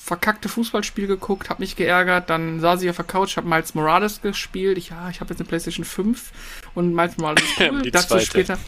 verkackte 0.08 0.48
Fußballspiel 0.48 1.06
geguckt, 1.06 1.50
habe 1.50 1.60
mich 1.60 1.76
geärgert, 1.76 2.30
dann 2.30 2.60
saß 2.60 2.82
ich 2.82 2.88
auf 2.88 2.96
der 2.96 3.04
Couch, 3.04 3.36
habe 3.36 3.46
Miles 3.46 3.74
Morales 3.74 4.22
gespielt. 4.22 4.78
Ich, 4.78 4.88
ja, 4.88 5.10
ich 5.10 5.20
habe 5.20 5.30
jetzt 5.30 5.40
eine 5.40 5.46
PlayStation 5.46 5.84
5 5.84 6.32
und 6.74 6.94
Miles 6.94 7.18
Morales 7.18 7.42
ist 7.42 7.60
cool. 7.70 7.90
dazu 7.90 8.18
später, 8.18 8.58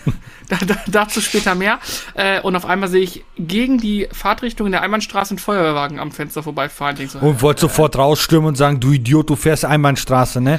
da, 0.48 0.56
da, 0.66 0.76
dazu 0.88 1.20
später 1.20 1.54
mehr. 1.54 1.78
Äh, 2.14 2.40
und 2.40 2.56
auf 2.56 2.66
einmal 2.66 2.88
sehe 2.88 3.02
ich 3.02 3.24
gegen 3.38 3.78
die 3.78 4.08
Fahrtrichtung 4.12 4.66
in 4.66 4.72
der 4.72 4.82
Einbahnstraße 4.82 5.30
einen 5.30 5.38
Feuerwehrwagen 5.38 6.00
am 6.00 6.10
Fenster 6.10 6.42
vorbeifahren. 6.42 7.08
So, 7.08 7.20
und 7.20 7.42
wollte 7.42 7.60
äh, 7.60 7.62
sofort 7.62 7.96
rausstürmen 7.96 8.48
und 8.48 8.56
sagen, 8.56 8.80
du 8.80 8.92
Idiot, 8.92 9.30
du 9.30 9.36
fährst 9.36 9.64
Einbahnstraße, 9.64 10.40
ne? 10.40 10.58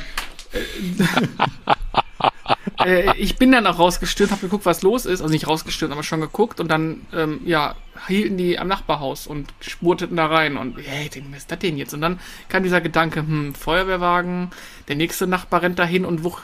äh, 2.85 3.15
ich 3.17 3.37
bin 3.37 3.51
dann 3.51 3.67
auch 3.67 3.79
rausgestürmt, 3.79 4.31
habe 4.31 4.41
geguckt, 4.41 4.65
was 4.65 4.81
los 4.81 5.05
ist. 5.05 5.21
Also 5.21 5.31
nicht 5.31 5.47
rausgestürmt, 5.47 5.93
aber 5.93 6.03
schon 6.03 6.21
geguckt. 6.21 6.59
Und 6.59 6.69
dann, 6.69 7.05
ähm, 7.13 7.41
ja, 7.45 7.75
hielten 8.07 8.37
die 8.37 8.59
am 8.59 8.67
Nachbarhaus 8.67 9.27
und 9.27 9.53
spurteten 9.59 10.17
da 10.17 10.27
rein. 10.27 10.57
Und, 10.57 10.77
hey, 10.77 11.09
was 11.31 11.39
ist 11.39 11.51
das 11.51 11.59
denn 11.59 11.77
jetzt? 11.77 11.93
Und 11.93 12.01
dann 12.01 12.19
kam 12.47 12.63
dieser 12.63 12.81
Gedanke, 12.81 13.21
hm, 13.21 13.53
Feuerwehrwagen, 13.55 14.51
der 14.87 14.95
nächste 14.95 15.27
Nachbar 15.27 15.61
rennt 15.61 15.79
dahin 15.79 16.05
und 16.05 16.23
wuch, 16.23 16.41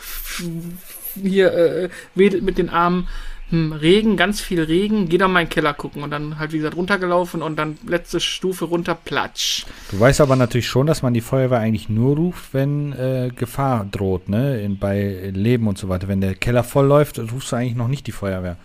hier 1.21 1.53
äh, 1.53 1.89
wedelt 2.13 2.43
mit 2.43 2.57
den 2.57 2.69
Armen 2.69 3.07
hm, 3.49 3.73
Regen, 3.73 4.17
ganz 4.17 4.41
viel 4.41 4.61
Regen, 4.61 5.07
geh 5.07 5.19
doch 5.19 5.27
mal 5.27 5.41
in 5.41 5.45
den 5.45 5.51
Keller 5.51 5.73
gucken 5.73 6.01
und 6.01 6.09
dann 6.09 6.39
halt, 6.39 6.51
wie 6.51 6.57
gesagt, 6.57 6.75
runtergelaufen 6.75 7.43
und 7.43 7.57
dann 7.57 7.77
letzte 7.87 8.19
Stufe 8.19 8.65
runter, 8.65 8.95
platsch. 8.95 9.65
Du 9.91 9.99
weißt 9.99 10.21
aber 10.21 10.35
natürlich 10.35 10.67
schon, 10.67 10.87
dass 10.87 11.03
man 11.03 11.13
die 11.13 11.21
Feuerwehr 11.21 11.59
eigentlich 11.59 11.87
nur 11.87 12.15
ruft, 12.15 12.53
wenn 12.53 12.93
äh, 12.93 13.31
Gefahr 13.35 13.85
droht, 13.85 14.29
ne, 14.29 14.61
in, 14.61 14.79
bei 14.79 15.31
Leben 15.33 15.67
und 15.67 15.77
so 15.77 15.89
weiter. 15.89 16.07
Wenn 16.07 16.21
der 16.21 16.33
Keller 16.33 16.63
voll 16.63 16.87
läuft, 16.87 17.19
rufst 17.19 17.51
du 17.51 17.55
eigentlich 17.55 17.75
noch 17.75 17.87
nicht 17.87 18.07
die 18.07 18.11
Feuerwehr, 18.11 18.57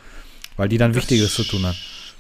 weil 0.57 0.71
die 0.71 0.79
dann 0.79 0.93
das 0.93 1.03
Wichtiges 1.03 1.35
zu 1.35 1.45
tun 1.45 1.67
hat. 1.67 1.77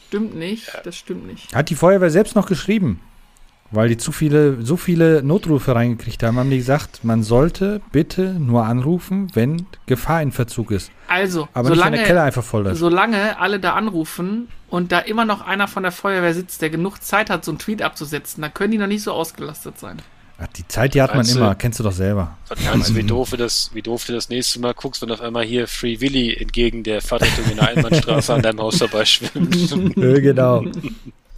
Stimmt 0.08 0.34
nicht, 0.34 0.68
das 0.84 0.96
stimmt 0.96 1.26
nicht. 1.26 1.54
Hat 1.54 1.70
die 1.70 1.76
Feuerwehr 1.76 2.10
selbst 2.10 2.36
noch 2.36 2.46
geschrieben. 2.46 3.00
Weil 3.72 3.88
die 3.88 3.96
zu 3.96 4.10
viele, 4.10 4.62
so 4.62 4.76
viele 4.76 5.22
Notrufe 5.22 5.74
reingekriegt 5.74 6.22
haben, 6.22 6.38
haben 6.38 6.50
die 6.50 6.56
gesagt, 6.56 7.04
man 7.04 7.22
sollte 7.22 7.80
bitte 7.92 8.34
nur 8.34 8.64
anrufen, 8.64 9.28
wenn 9.34 9.66
Gefahr 9.86 10.22
in 10.22 10.32
Verzug 10.32 10.72
ist. 10.72 10.90
Also, 11.06 11.48
aber 11.54 11.68
solange, 11.68 11.92
nicht, 11.92 11.92
wenn 11.92 11.92
der 11.92 12.06
Keller 12.06 12.22
einfach 12.24 12.42
voll 12.42 12.66
ist. 12.66 12.78
Solange 12.78 13.38
alle 13.38 13.60
da 13.60 13.74
anrufen 13.74 14.48
und 14.68 14.90
da 14.90 14.98
immer 14.98 15.24
noch 15.24 15.40
einer 15.46 15.68
von 15.68 15.84
der 15.84 15.92
Feuerwehr 15.92 16.34
sitzt, 16.34 16.62
der 16.62 16.70
genug 16.70 17.00
Zeit 17.02 17.30
hat, 17.30 17.44
so 17.44 17.52
einen 17.52 17.58
Tweet 17.58 17.82
abzusetzen, 17.82 18.42
dann 18.42 18.52
können 18.52 18.72
die 18.72 18.78
noch 18.78 18.88
nicht 18.88 19.02
so 19.02 19.12
ausgelastet 19.12 19.78
sein. 19.78 20.02
Ach, 20.42 20.46
die 20.56 20.66
Zeit, 20.66 20.94
die 20.94 21.02
hat 21.02 21.14
man 21.14 21.28
immer, 21.28 21.54
kennst 21.54 21.78
du 21.78 21.84
doch 21.84 21.92
selber. 21.92 22.38
Was 22.48 22.94
wie 22.94 23.02
doof, 23.02 23.30
du 23.30 23.36
das, 23.36 23.70
wie 23.74 23.82
doof 23.82 24.06
du 24.06 24.14
das 24.14 24.30
nächste 24.30 24.58
Mal 24.58 24.72
guckst, 24.72 25.02
wenn 25.02 25.10
auf 25.10 25.20
einmal 25.20 25.44
hier 25.44 25.68
Free 25.68 26.00
Willy 26.00 26.34
entgegen 26.34 26.82
der 26.82 27.02
Fahrtrichtung 27.02 27.44
in 27.50 27.56
der 27.56 27.68
Einbahnstraße 27.68 28.32
an 28.32 28.42
deinem 28.42 28.60
Haus 28.60 28.78
vorbei 28.78 29.04
schwimmt. 29.04 29.70
genau. 29.96 30.64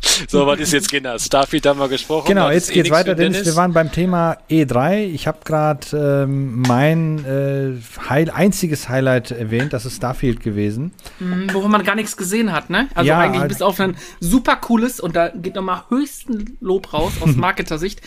So, 0.29 0.47
was 0.47 0.61
ist 0.61 0.73
jetzt 0.73 0.91
genau? 0.91 1.19
Starfield 1.19 1.67
haben 1.67 1.81
wir 1.81 1.89
gesprochen. 1.89 2.29
Genau, 2.29 2.51
jetzt 2.51 2.71
geht's 2.71 2.89
eh 2.89 2.93
weiter, 2.93 3.15
Dennis. 3.15 3.45
Wir 3.45 3.57
waren 3.57 3.73
beim 3.73 3.91
Thema 3.93 4.39
E3. 4.51 5.05
Ich 5.07 5.27
habe 5.27 5.39
gerade 5.45 6.25
ähm, 6.25 6.63
mein 6.63 7.25
äh, 7.25 8.09
Heil 8.09 8.31
einziges 8.31 8.89
Highlight 8.89 9.31
erwähnt, 9.31 9.73
das 9.73 9.87
ist 9.87 9.97
Starfield 9.97 10.41
gewesen. 10.41 10.93
Mhm, 11.19 11.49
worum 11.53 11.71
man 11.71 11.85
gar 11.85 11.95
nichts 11.95 12.17
gesehen 12.17 12.53
hat, 12.53 12.71
ne? 12.71 12.89
Also 12.95 13.09
ja, 13.09 13.19
eigentlich 13.19 13.41
halt 13.41 13.49
bis 13.49 13.63
auf 13.63 13.81
ein 13.81 13.97
super 14.21 14.57
cooles, 14.57 15.01
und 15.01 15.17
da 15.17 15.29
geht 15.29 15.55
nochmal 15.55 15.85
höchsten 15.89 16.57
Lob 16.61 16.93
raus 16.93 17.13
aus 17.21 17.37
Marketer-Sicht, 17.37 18.01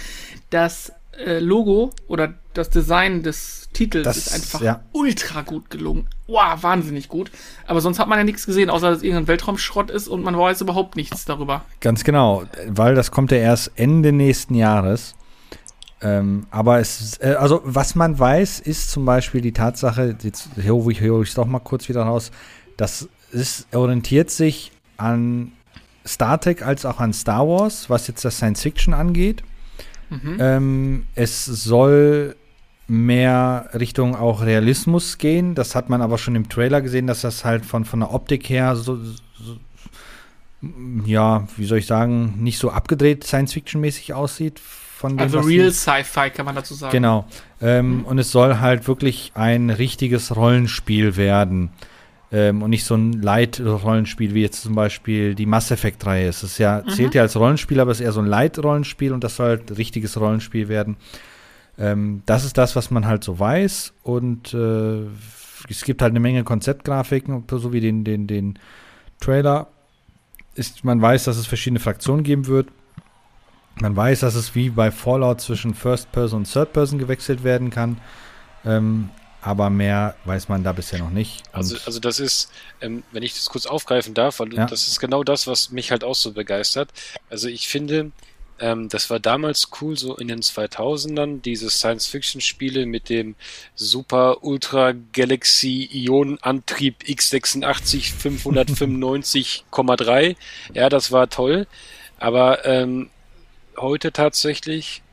das 0.49 0.91
äh, 1.17 1.39
Logo 1.39 1.91
oder 2.07 2.33
das 2.53 2.69
Design 2.69 3.23
des 3.23 3.69
Titels 3.73 4.05
das, 4.05 4.17
ist 4.17 4.33
einfach 4.33 4.61
ja. 4.61 4.81
ultra 4.93 5.41
gut 5.41 5.69
gelungen. 5.69 6.07
Wow, 6.27 6.63
wahnsinnig 6.63 7.07
gut. 7.07 7.31
Aber 7.67 7.81
sonst 7.81 7.99
hat 7.99 8.07
man 8.07 8.17
ja 8.17 8.23
nichts 8.23 8.45
gesehen, 8.45 8.69
außer 8.69 8.89
dass 8.89 8.97
es 8.97 9.03
irgendein 9.03 9.27
Weltraumschrott 9.27 9.91
ist 9.91 10.07
und 10.07 10.23
man 10.23 10.37
weiß 10.37 10.61
überhaupt 10.61 10.95
nichts 10.95 11.25
darüber. 11.25 11.65
Ganz 11.81 12.03
genau, 12.03 12.43
weil 12.67 12.95
das 12.95 13.11
kommt 13.11 13.31
ja 13.31 13.37
erst 13.37 13.71
Ende 13.75 14.11
nächsten 14.11 14.55
Jahres. 14.55 15.15
Ähm, 16.01 16.47
aber 16.51 16.79
es, 16.79 17.19
äh, 17.19 17.35
also 17.39 17.61
was 17.63 17.95
man 17.95 18.17
weiß, 18.17 18.59
ist 18.59 18.91
zum 18.91 19.05
Beispiel 19.05 19.41
die 19.41 19.53
Tatsache, 19.53 20.15
jetzt 20.21 20.49
hole 20.67 20.91
ich 20.91 21.01
es 21.01 21.33
doch 21.35 21.45
mal 21.45 21.59
kurz 21.59 21.87
wieder 21.89 22.03
raus, 22.03 22.31
dass 22.77 23.07
es 23.31 23.67
orientiert 23.73 24.29
sich 24.29 24.71
an 24.97 25.51
Star 26.05 26.39
Trek 26.39 26.61
als 26.61 26.85
auch 26.85 26.99
an 26.99 27.13
Star 27.13 27.47
Wars, 27.47 27.89
was 27.89 28.07
jetzt 28.07 28.25
das 28.25 28.37
Science 28.37 28.61
Fiction 28.61 28.93
angeht. 28.93 29.43
Mhm. 30.09 30.37
Ähm, 30.39 31.07
es 31.15 31.45
soll 31.45 32.35
mehr 32.87 33.69
Richtung 33.73 34.15
auch 34.15 34.43
Realismus 34.43 35.17
gehen. 35.17 35.55
Das 35.55 35.75
hat 35.75 35.89
man 35.89 36.01
aber 36.01 36.17
schon 36.17 36.35
im 36.35 36.49
Trailer 36.49 36.81
gesehen, 36.81 37.07
dass 37.07 37.21
das 37.21 37.43
halt 37.45 37.65
von, 37.65 37.85
von 37.85 38.01
der 38.01 38.13
Optik 38.13 38.49
her 38.49 38.75
so, 38.75 38.97
so 38.97 39.57
ja, 41.05 41.47
wie 41.57 41.65
soll 41.65 41.79
ich 41.79 41.87
sagen, 41.87 42.35
nicht 42.37 42.57
so 42.57 42.71
abgedreht 42.71 43.23
Science-Fiction-mäßig 43.23 44.13
aussieht. 44.13 44.59
Von 44.59 45.17
dem, 45.17 45.19
also 45.19 45.39
Real 45.39 45.71
Sci-Fi 45.71 46.29
kann 46.29 46.45
man 46.45 46.55
dazu 46.55 46.73
sagen. 46.73 46.91
Genau. 46.91 47.25
Ähm, 47.61 47.99
mhm. 47.99 48.05
Und 48.05 48.17
es 48.17 48.31
soll 48.31 48.59
halt 48.59 48.87
wirklich 48.87 49.31
ein 49.35 49.69
richtiges 49.69 50.35
Rollenspiel 50.35 51.17
werden. 51.17 51.69
Ähm, 52.31 52.63
und 52.63 52.69
nicht 52.69 52.85
so 52.85 52.95
ein 52.95 53.21
Light-Rollenspiel, 53.21 54.33
wie 54.33 54.41
jetzt 54.41 54.63
zum 54.63 54.73
Beispiel 54.73 55.35
die 55.35 55.45
Mass 55.45 55.69
Effect-Reihe 55.69 56.29
ist. 56.29 56.43
Es 56.43 56.57
ja, 56.57 56.81
mhm. 56.83 56.89
zählt 56.89 57.13
ja 57.13 57.23
als 57.23 57.35
Rollenspiel, 57.35 57.79
aber 57.79 57.91
es 57.91 57.99
ist 57.99 58.05
eher 58.05 58.13
so 58.13 58.21
ein 58.21 58.25
Light-Rollenspiel 58.25 59.11
und 59.11 59.23
das 59.23 59.35
soll 59.35 59.49
halt 59.49 59.69
ein 59.69 59.75
richtiges 59.75 60.19
Rollenspiel 60.19 60.69
werden. 60.69 60.97
Ähm, 61.77 62.23
das 62.25 62.45
ist 62.45 62.57
das, 62.57 62.75
was 62.75 62.91
man 62.91 63.05
halt 63.05 63.23
so 63.23 63.39
weiß. 63.39 63.93
Und 64.03 64.53
äh, 64.53 65.05
es 65.69 65.83
gibt 65.83 66.01
halt 66.01 66.11
eine 66.11 66.19
Menge 66.19 66.43
Konzeptgrafiken, 66.43 67.45
so 67.49 67.73
wie 67.73 67.81
den, 67.81 68.03
den, 68.03 68.27
den 68.27 68.59
Trailer. 69.19 69.67
Ist, 70.55 70.83
man 70.83 71.01
weiß, 71.01 71.25
dass 71.25 71.37
es 71.37 71.47
verschiedene 71.47 71.79
Fraktionen 71.79 72.23
geben 72.23 72.47
wird. 72.47 72.69
Man 73.81 73.95
weiß, 73.95 74.21
dass 74.21 74.35
es 74.35 74.55
wie 74.55 74.69
bei 74.69 74.89
Fallout 74.89 75.41
zwischen 75.41 75.73
First 75.73 76.11
Person 76.13 76.39
und 76.39 76.51
Third 76.51 76.71
Person 76.71 76.97
gewechselt 76.97 77.43
werden 77.43 77.71
kann. 77.71 77.99
Ähm, 78.63 79.09
aber 79.41 79.69
mehr 79.69 80.15
weiß 80.25 80.49
man 80.49 80.63
da 80.63 80.71
bisher 80.71 80.97
noch 80.97 81.11
nicht. 81.11 81.43
also, 81.51 81.77
also 81.85 81.99
das 81.99 82.19
ist, 82.19 82.49
ähm, 82.81 83.03
wenn 83.11 83.21
ich 83.21 83.35
das 83.35 83.45
kurz 83.47 83.67
aufgreifen 83.67 84.15
darf, 84.15 84.39
weil 84.39 84.51
ja. 84.53 84.65
das 84.65 84.87
ist 84.87 84.99
genau 84.99 85.23
das, 85.23 85.45
was 85.45 85.69
mich 85.69 85.91
halt 85.91 86.03
auch 86.03 86.15
so 86.15 86.31
begeistert. 86.31 86.89
Also 87.29 87.47
ich 87.47 87.67
finde, 87.67 88.11
ähm, 88.59 88.89
das 88.89 89.09
war 89.09 89.19
damals 89.19 89.69
cool, 89.81 89.97
so 89.97 90.15
in 90.15 90.27
den 90.29 90.41
2000ern, 90.41 91.41
diese 91.41 91.69
Science-Fiction-Spiele 91.69 92.85
mit 92.85 93.09
dem 93.09 93.35
Super 93.75 94.43
Ultra 94.43 94.93
Galaxy 95.11 95.89
Ionenantrieb 95.91 97.03
X86 97.03 98.13
595,3. 98.13 100.35
Ja, 100.73 100.89
das 100.89 101.11
war 101.11 101.29
toll. 101.29 101.67
Aber 102.17 102.65
ähm, 102.65 103.09
heute 103.77 104.11
tatsächlich, 104.11 105.03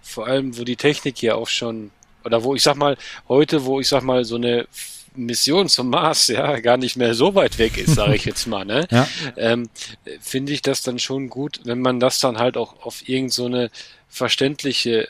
vor 0.00 0.26
allem, 0.26 0.56
wo 0.56 0.64
die 0.64 0.76
Technik 0.76 1.20
ja 1.22 1.34
auch 1.34 1.48
schon 1.48 1.90
oder 2.24 2.44
wo 2.44 2.54
ich 2.54 2.62
sag 2.62 2.76
mal, 2.76 2.96
heute, 3.28 3.64
wo 3.64 3.80
ich 3.80 3.88
sag 3.88 4.02
mal, 4.02 4.24
so 4.24 4.36
eine 4.36 4.66
Mission 5.14 5.68
zum 5.68 5.90
Mars 5.90 6.28
ja 6.28 6.60
gar 6.60 6.76
nicht 6.76 6.96
mehr 6.96 7.14
so 7.14 7.34
weit 7.34 7.58
weg 7.58 7.76
ist, 7.78 7.94
sage 7.94 8.14
ich 8.14 8.24
jetzt 8.26 8.46
mal, 8.46 8.64
ne? 8.64 8.86
ja. 8.90 9.06
ähm, 9.36 9.68
finde 10.20 10.52
ich 10.52 10.62
das 10.62 10.82
dann 10.82 10.98
schon 10.98 11.28
gut, 11.28 11.60
wenn 11.64 11.80
man 11.80 12.00
das 12.00 12.20
dann 12.20 12.38
halt 12.38 12.56
auch 12.56 12.82
auf 12.84 13.08
irgend 13.08 13.32
so 13.32 13.46
eine 13.46 13.70
verständliche 14.08 15.08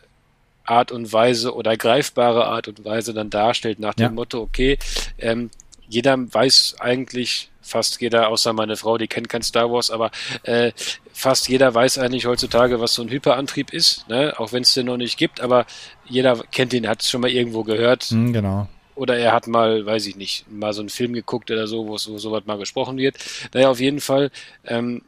Art 0.65 0.93
und 0.93 1.13
Weise 1.13 1.55
oder 1.55 1.77
greifbare 1.77 2.47
Art 2.47 2.69
und 2.69 2.85
Weise 2.85 3.15
dann 3.15 3.31
darstellt, 3.31 3.81
nach 3.81 3.95
dem 3.95 4.05
ja. 4.05 4.11
Motto, 4.11 4.41
okay, 4.41 4.79
ähm, 5.19 5.51
jeder 5.89 6.17
weiß 6.33 6.77
eigentlich, 6.79 7.51
fast 7.61 8.01
jeder, 8.01 8.29
außer 8.29 8.53
meine 8.53 8.77
Frau, 8.77 8.99
die 8.99 9.09
kennt 9.09 9.29
kein 9.29 9.43
Star 9.43 9.71
Wars, 9.71 9.91
aber 9.91 10.11
äh, 10.43 10.73
fast 11.13 11.49
jeder 11.49 11.75
weiß 11.75 11.99
eigentlich 11.99 12.27
heutzutage, 12.27 12.81
was 12.81 12.95
so 12.95 13.03
ein 13.03 13.09
Hyperantrieb 13.09 13.73
ist, 13.73 14.09
ne? 14.09 14.35
auch 14.39 14.53
wenn 14.53 14.63
es 14.63 14.75
den 14.75 14.87
noch 14.87 14.97
nicht 14.97 15.17
gibt, 15.17 15.41
aber 15.41 15.67
jeder 16.07 16.43
kennt 16.51 16.73
ihn, 16.73 16.89
hat 16.89 17.03
es 17.03 17.11
schon 17.11 17.21
mal 17.21 17.31
irgendwo 17.31 17.63
gehört. 17.63 18.11
Mhm, 18.11 18.33
genau. 18.33 18.69
Oder 18.95 19.19
er 19.19 19.33
hat 19.33 19.47
mal, 19.47 19.87
weiß 19.87 20.07
ich 20.07 20.17
nicht, 20.17 20.51
mal 20.51 20.73
so 20.73 20.81
einen 20.81 20.91
Film 20.91 21.13
geguckt 21.13 21.51
oder 21.51 21.67
so, 21.67 21.87
wo 21.87 21.97
so 21.99 22.19
sowas 22.19 22.45
mal 22.47 22.59
gesprochen 22.59 22.99
wird. 22.99 23.17
Naja, 23.55 23.71
auf 23.71 23.81
jeden 23.81 24.01
Fall, 24.01 24.31
ähm, 24.65 25.03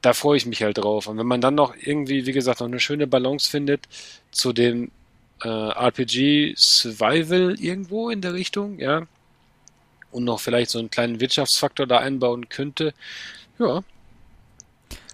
da 0.00 0.14
freue 0.14 0.36
ich 0.36 0.46
mich 0.46 0.62
halt 0.62 0.78
drauf. 0.78 1.06
Und 1.06 1.18
wenn 1.18 1.26
man 1.26 1.40
dann 1.40 1.54
noch 1.54 1.74
irgendwie, 1.78 2.26
wie 2.26 2.32
gesagt, 2.32 2.60
noch 2.60 2.68
eine 2.68 2.80
schöne 2.80 3.06
Balance 3.06 3.50
findet 3.50 3.88
zu 4.30 4.52
dem 4.52 4.90
äh, 5.42 5.48
RPG 5.48 6.54
Survival 6.56 7.56
irgendwo 7.60 8.10
in 8.10 8.20
der 8.20 8.34
Richtung, 8.34 8.78
ja, 8.78 9.06
und 10.10 10.24
noch 10.24 10.40
vielleicht 10.40 10.70
so 10.70 10.78
einen 10.78 10.90
kleinen 10.90 11.20
Wirtschaftsfaktor 11.20 11.86
da 11.86 11.98
einbauen 11.98 12.48
könnte, 12.48 12.94
ja, 13.58 13.82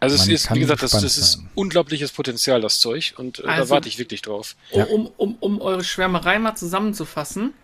also 0.05 0.17
es 0.17 0.29
ist, 0.29 0.55
wie 0.55 0.61
gesagt, 0.61 0.83
das, 0.83 0.91
das 0.91 1.17
ist 1.17 1.41
unglaubliches 1.55 2.13
Potenzial, 2.13 2.61
das 2.61 2.79
Zeug, 2.79 3.15
und 3.17 3.39
äh, 3.39 3.47
also, 3.47 3.63
da 3.63 3.71
warte 3.71 3.89
ich 3.89 3.99
wirklich 3.99 4.21
drauf. 4.21 4.55
Um, 4.71 4.85
um, 4.85 5.13
um, 5.17 5.37
um 5.41 5.61
eure 5.63 5.83
Schwärmerei 5.83 6.39
mal 6.39 6.55
zusammenzufassen, 6.55 7.55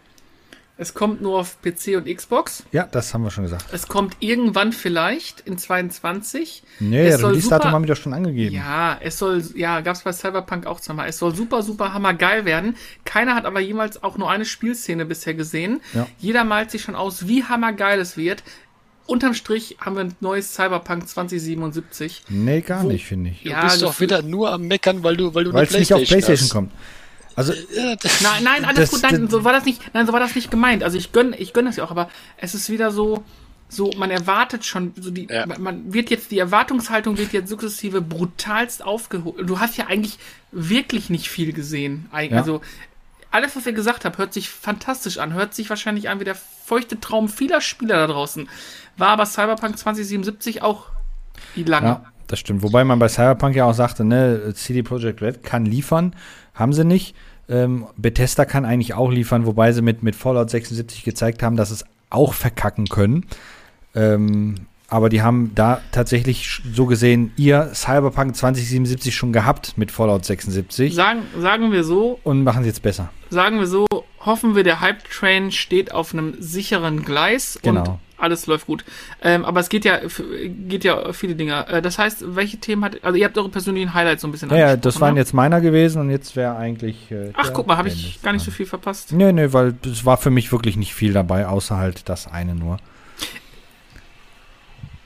Es 0.80 0.94
kommt 0.94 1.20
nur 1.20 1.38
auf 1.38 1.58
PC 1.60 1.98
und 1.98 2.06
Xbox. 2.06 2.62
Ja, 2.72 2.88
das 2.90 3.12
haben 3.12 3.22
wir 3.22 3.30
schon 3.30 3.44
gesagt. 3.44 3.66
Es 3.70 3.86
kommt 3.86 4.16
irgendwann 4.20 4.72
vielleicht 4.72 5.40
in 5.40 5.58
22. 5.58 6.62
Nee, 6.78 7.06
es 7.06 7.20
soll 7.20 7.32
Release-Datum 7.32 7.72
haben 7.72 7.82
wir 7.82 7.94
doch 7.94 8.00
schon 8.00 8.14
angegeben. 8.14 8.54
Ja, 8.56 8.96
es 8.98 9.18
soll, 9.18 9.44
ja, 9.54 9.82
gab 9.82 9.94
es 9.94 10.00
bei 10.04 10.12
Cyberpunk 10.14 10.64
auch 10.64 10.80
zweimal. 10.80 11.06
Es 11.06 11.18
soll 11.18 11.34
super, 11.34 11.62
super 11.62 11.92
hammergeil 11.92 12.46
werden. 12.46 12.76
Keiner 13.04 13.34
hat 13.34 13.44
aber 13.44 13.60
jemals 13.60 14.02
auch 14.02 14.16
nur 14.16 14.30
eine 14.30 14.46
Spielszene 14.46 15.04
bisher 15.04 15.34
gesehen. 15.34 15.82
Ja. 15.92 16.06
Jeder 16.18 16.44
malt 16.44 16.70
sich 16.70 16.80
schon 16.80 16.94
aus, 16.94 17.28
wie 17.28 17.44
hammergeil 17.44 18.00
es 18.00 18.16
wird. 18.16 18.42
Unterm 19.04 19.34
Strich 19.34 19.76
haben 19.82 19.96
wir 19.96 20.04
ein 20.04 20.14
neues 20.20 20.54
Cyberpunk 20.54 21.06
2077. 21.06 22.22
Nee, 22.30 22.62
gar 22.62 22.84
nicht, 22.84 23.04
finde 23.04 23.28
ich. 23.28 23.44
Ja, 23.44 23.60
du 23.60 23.66
bist 23.66 23.82
doch 23.82 24.00
wieder 24.00 24.22
nur 24.22 24.50
am 24.50 24.62
Meckern, 24.62 25.02
weil 25.02 25.18
du, 25.18 25.34
weil 25.34 25.44
du 25.44 25.52
weil 25.52 25.64
es 25.64 25.78
nicht 25.78 25.92
auf 25.92 26.02
PlayStation 26.02 26.38
hast. 26.38 26.52
kommt. 26.54 26.72
Also 27.36 27.52
nein, 28.22 28.42
nein, 28.42 28.64
alles 28.64 28.90
das, 28.90 29.00
gut, 29.00 29.10
nein, 29.10 29.28
so 29.28 29.44
war 29.44 29.52
das 29.52 29.64
nicht, 29.64 29.82
nein, 29.94 30.06
so 30.06 30.12
war 30.12 30.20
das 30.20 30.34
nicht 30.34 30.50
gemeint. 30.50 30.82
Also 30.82 30.98
ich 30.98 31.12
gönn, 31.12 31.34
ich 31.36 31.52
gönn 31.52 31.64
das 31.64 31.76
ja 31.76 31.84
auch, 31.84 31.90
aber 31.90 32.10
es 32.36 32.54
ist 32.54 32.70
wieder 32.70 32.90
so, 32.90 33.24
so 33.68 33.90
man 33.96 34.10
erwartet 34.10 34.64
schon, 34.64 34.92
so 35.00 35.10
die, 35.10 35.28
ja. 35.30 35.46
man 35.46 35.92
wird 35.92 36.10
jetzt 36.10 36.30
die 36.30 36.38
Erwartungshaltung 36.38 37.18
wird 37.18 37.32
jetzt 37.32 37.48
sukzessive 37.48 38.02
brutalst 38.02 38.84
aufgehoben. 38.84 39.46
Du 39.46 39.60
hast 39.60 39.76
ja 39.76 39.86
eigentlich 39.86 40.18
wirklich 40.50 41.08
nicht 41.08 41.30
viel 41.30 41.52
gesehen. 41.52 42.08
Also 42.10 42.56
ja. 42.56 42.62
alles, 43.30 43.54
was 43.54 43.66
ihr 43.66 43.72
gesagt 43.72 44.04
habt, 44.04 44.18
hört 44.18 44.34
sich 44.34 44.48
fantastisch 44.50 45.18
an, 45.18 45.32
hört 45.32 45.54
sich 45.54 45.70
wahrscheinlich 45.70 46.08
an 46.08 46.20
wie 46.20 46.24
der 46.24 46.36
feuchte 46.64 46.98
Traum 47.00 47.28
vieler 47.28 47.60
Spieler 47.60 47.96
da 47.96 48.06
draußen. 48.08 48.48
War 48.96 49.08
aber 49.08 49.24
Cyberpunk 49.26 49.78
2077 49.78 50.62
auch 50.62 50.86
die 51.56 51.64
lange. 51.64 51.86
Ja, 51.86 52.04
das 52.26 52.40
stimmt. 52.40 52.62
Wobei 52.62 52.84
man 52.84 52.98
bei 52.98 53.08
Cyberpunk 53.08 53.56
ja 53.56 53.64
auch 53.64 53.74
sagte, 53.74 54.04
ne, 54.04 54.52
CD 54.54 54.82
Projekt 54.82 55.22
Red 55.22 55.42
kann 55.42 55.64
liefern, 55.64 56.14
haben 56.60 56.72
sie 56.72 56.84
nicht. 56.84 57.14
Ähm, 57.48 57.86
Bethesda 57.96 58.44
kann 58.44 58.64
eigentlich 58.64 58.94
auch 58.94 59.10
liefern, 59.10 59.46
wobei 59.46 59.72
sie 59.72 59.82
mit, 59.82 60.02
mit 60.02 60.14
Fallout 60.14 60.50
76 60.50 61.02
gezeigt 61.02 61.42
haben, 61.42 61.56
dass 61.56 61.70
es 61.70 61.84
auch 62.10 62.34
verkacken 62.34 62.86
können. 62.86 63.26
Ähm, 63.94 64.66
aber 64.90 65.08
die 65.08 65.22
haben 65.22 65.52
da 65.54 65.80
tatsächlich 65.92 66.62
so 66.72 66.86
gesehen 66.86 67.32
ihr 67.36 67.70
Cyberpunk 67.74 68.34
2077 68.34 69.14
schon 69.14 69.32
gehabt 69.32 69.78
mit 69.78 69.92
Fallout 69.92 70.24
76. 70.24 70.94
Sagen, 70.94 71.22
sagen 71.38 71.70
wir 71.70 71.84
so. 71.84 72.18
Und 72.24 72.42
machen 72.42 72.62
es 72.62 72.66
jetzt 72.66 72.82
besser. 72.82 73.10
Sagen 73.30 73.60
wir 73.60 73.68
so, 73.68 73.86
hoffen 74.20 74.56
wir, 74.56 74.64
der 74.64 74.80
Hype-Train 74.80 75.52
steht 75.52 75.92
auf 75.92 76.12
einem 76.12 76.34
sicheren 76.40 77.04
Gleis 77.04 77.60
genau. 77.62 77.82
und 77.82 77.98
alles 78.20 78.46
läuft 78.46 78.66
gut. 78.66 78.84
Ähm, 79.22 79.44
aber 79.44 79.60
es 79.60 79.68
geht 79.68 79.84
ja, 79.84 80.00
geht 80.68 80.84
ja 80.84 81.12
viele 81.12 81.34
Dinge. 81.34 81.66
Äh, 81.68 81.82
das 81.82 81.98
heißt, 81.98 82.36
welche 82.36 82.58
Themen 82.58 82.84
hat, 82.84 83.02
also 83.02 83.16
ihr 83.16 83.24
habt 83.24 83.36
eure 83.38 83.48
persönlichen 83.48 83.94
Highlights 83.94 84.22
so 84.22 84.28
ein 84.28 84.32
bisschen 84.32 84.50
Ja, 84.50 84.56
ja 84.56 84.76
das 84.76 85.00
waren 85.00 85.14
ne? 85.14 85.20
jetzt 85.20 85.34
meiner 85.34 85.60
gewesen 85.60 86.00
und 86.00 86.10
jetzt 86.10 86.36
wäre 86.36 86.56
eigentlich. 86.56 87.10
Äh, 87.10 87.32
Ach, 87.34 87.52
guck 87.52 87.66
mal, 87.66 87.76
habe 87.76 87.88
ich 87.88 88.20
gar 88.22 88.32
nicht 88.32 88.44
so 88.44 88.50
viel 88.50 88.66
verpasst. 88.66 89.12
Nee, 89.12 89.32
nee, 89.32 89.52
weil 89.52 89.74
es 89.84 90.04
war 90.04 90.16
für 90.16 90.30
mich 90.30 90.52
wirklich 90.52 90.76
nicht 90.76 90.94
viel 90.94 91.12
dabei, 91.12 91.46
außer 91.46 91.76
halt 91.76 92.08
das 92.08 92.26
eine 92.26 92.54
nur. 92.54 92.78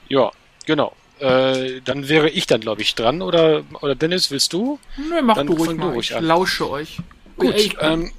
Ja, 0.07 0.31
genau. 0.65 0.93
Äh, 1.19 1.81
dann 1.83 2.09
wäre 2.09 2.29
ich 2.29 2.45
dann, 2.45 2.61
glaube 2.61 2.81
ich, 2.81 2.93
dran. 2.95 3.21
Oder, 3.21 3.63
oder 3.81 3.95
Dennis, 3.95 4.31
willst 4.31 4.53
du? 4.53 4.79
Nö, 4.97 5.21
mach 5.21 5.35
dann 5.35 5.47
du 5.47 5.53
ruhig 5.53 5.77
mal. 5.77 5.97
Ich 5.97 6.15
an. 6.15 6.25
lausche 6.25 6.69
euch. 6.69 6.97
Gut, 7.37 7.55
ich, 7.55 7.77
ähm. 7.81 8.11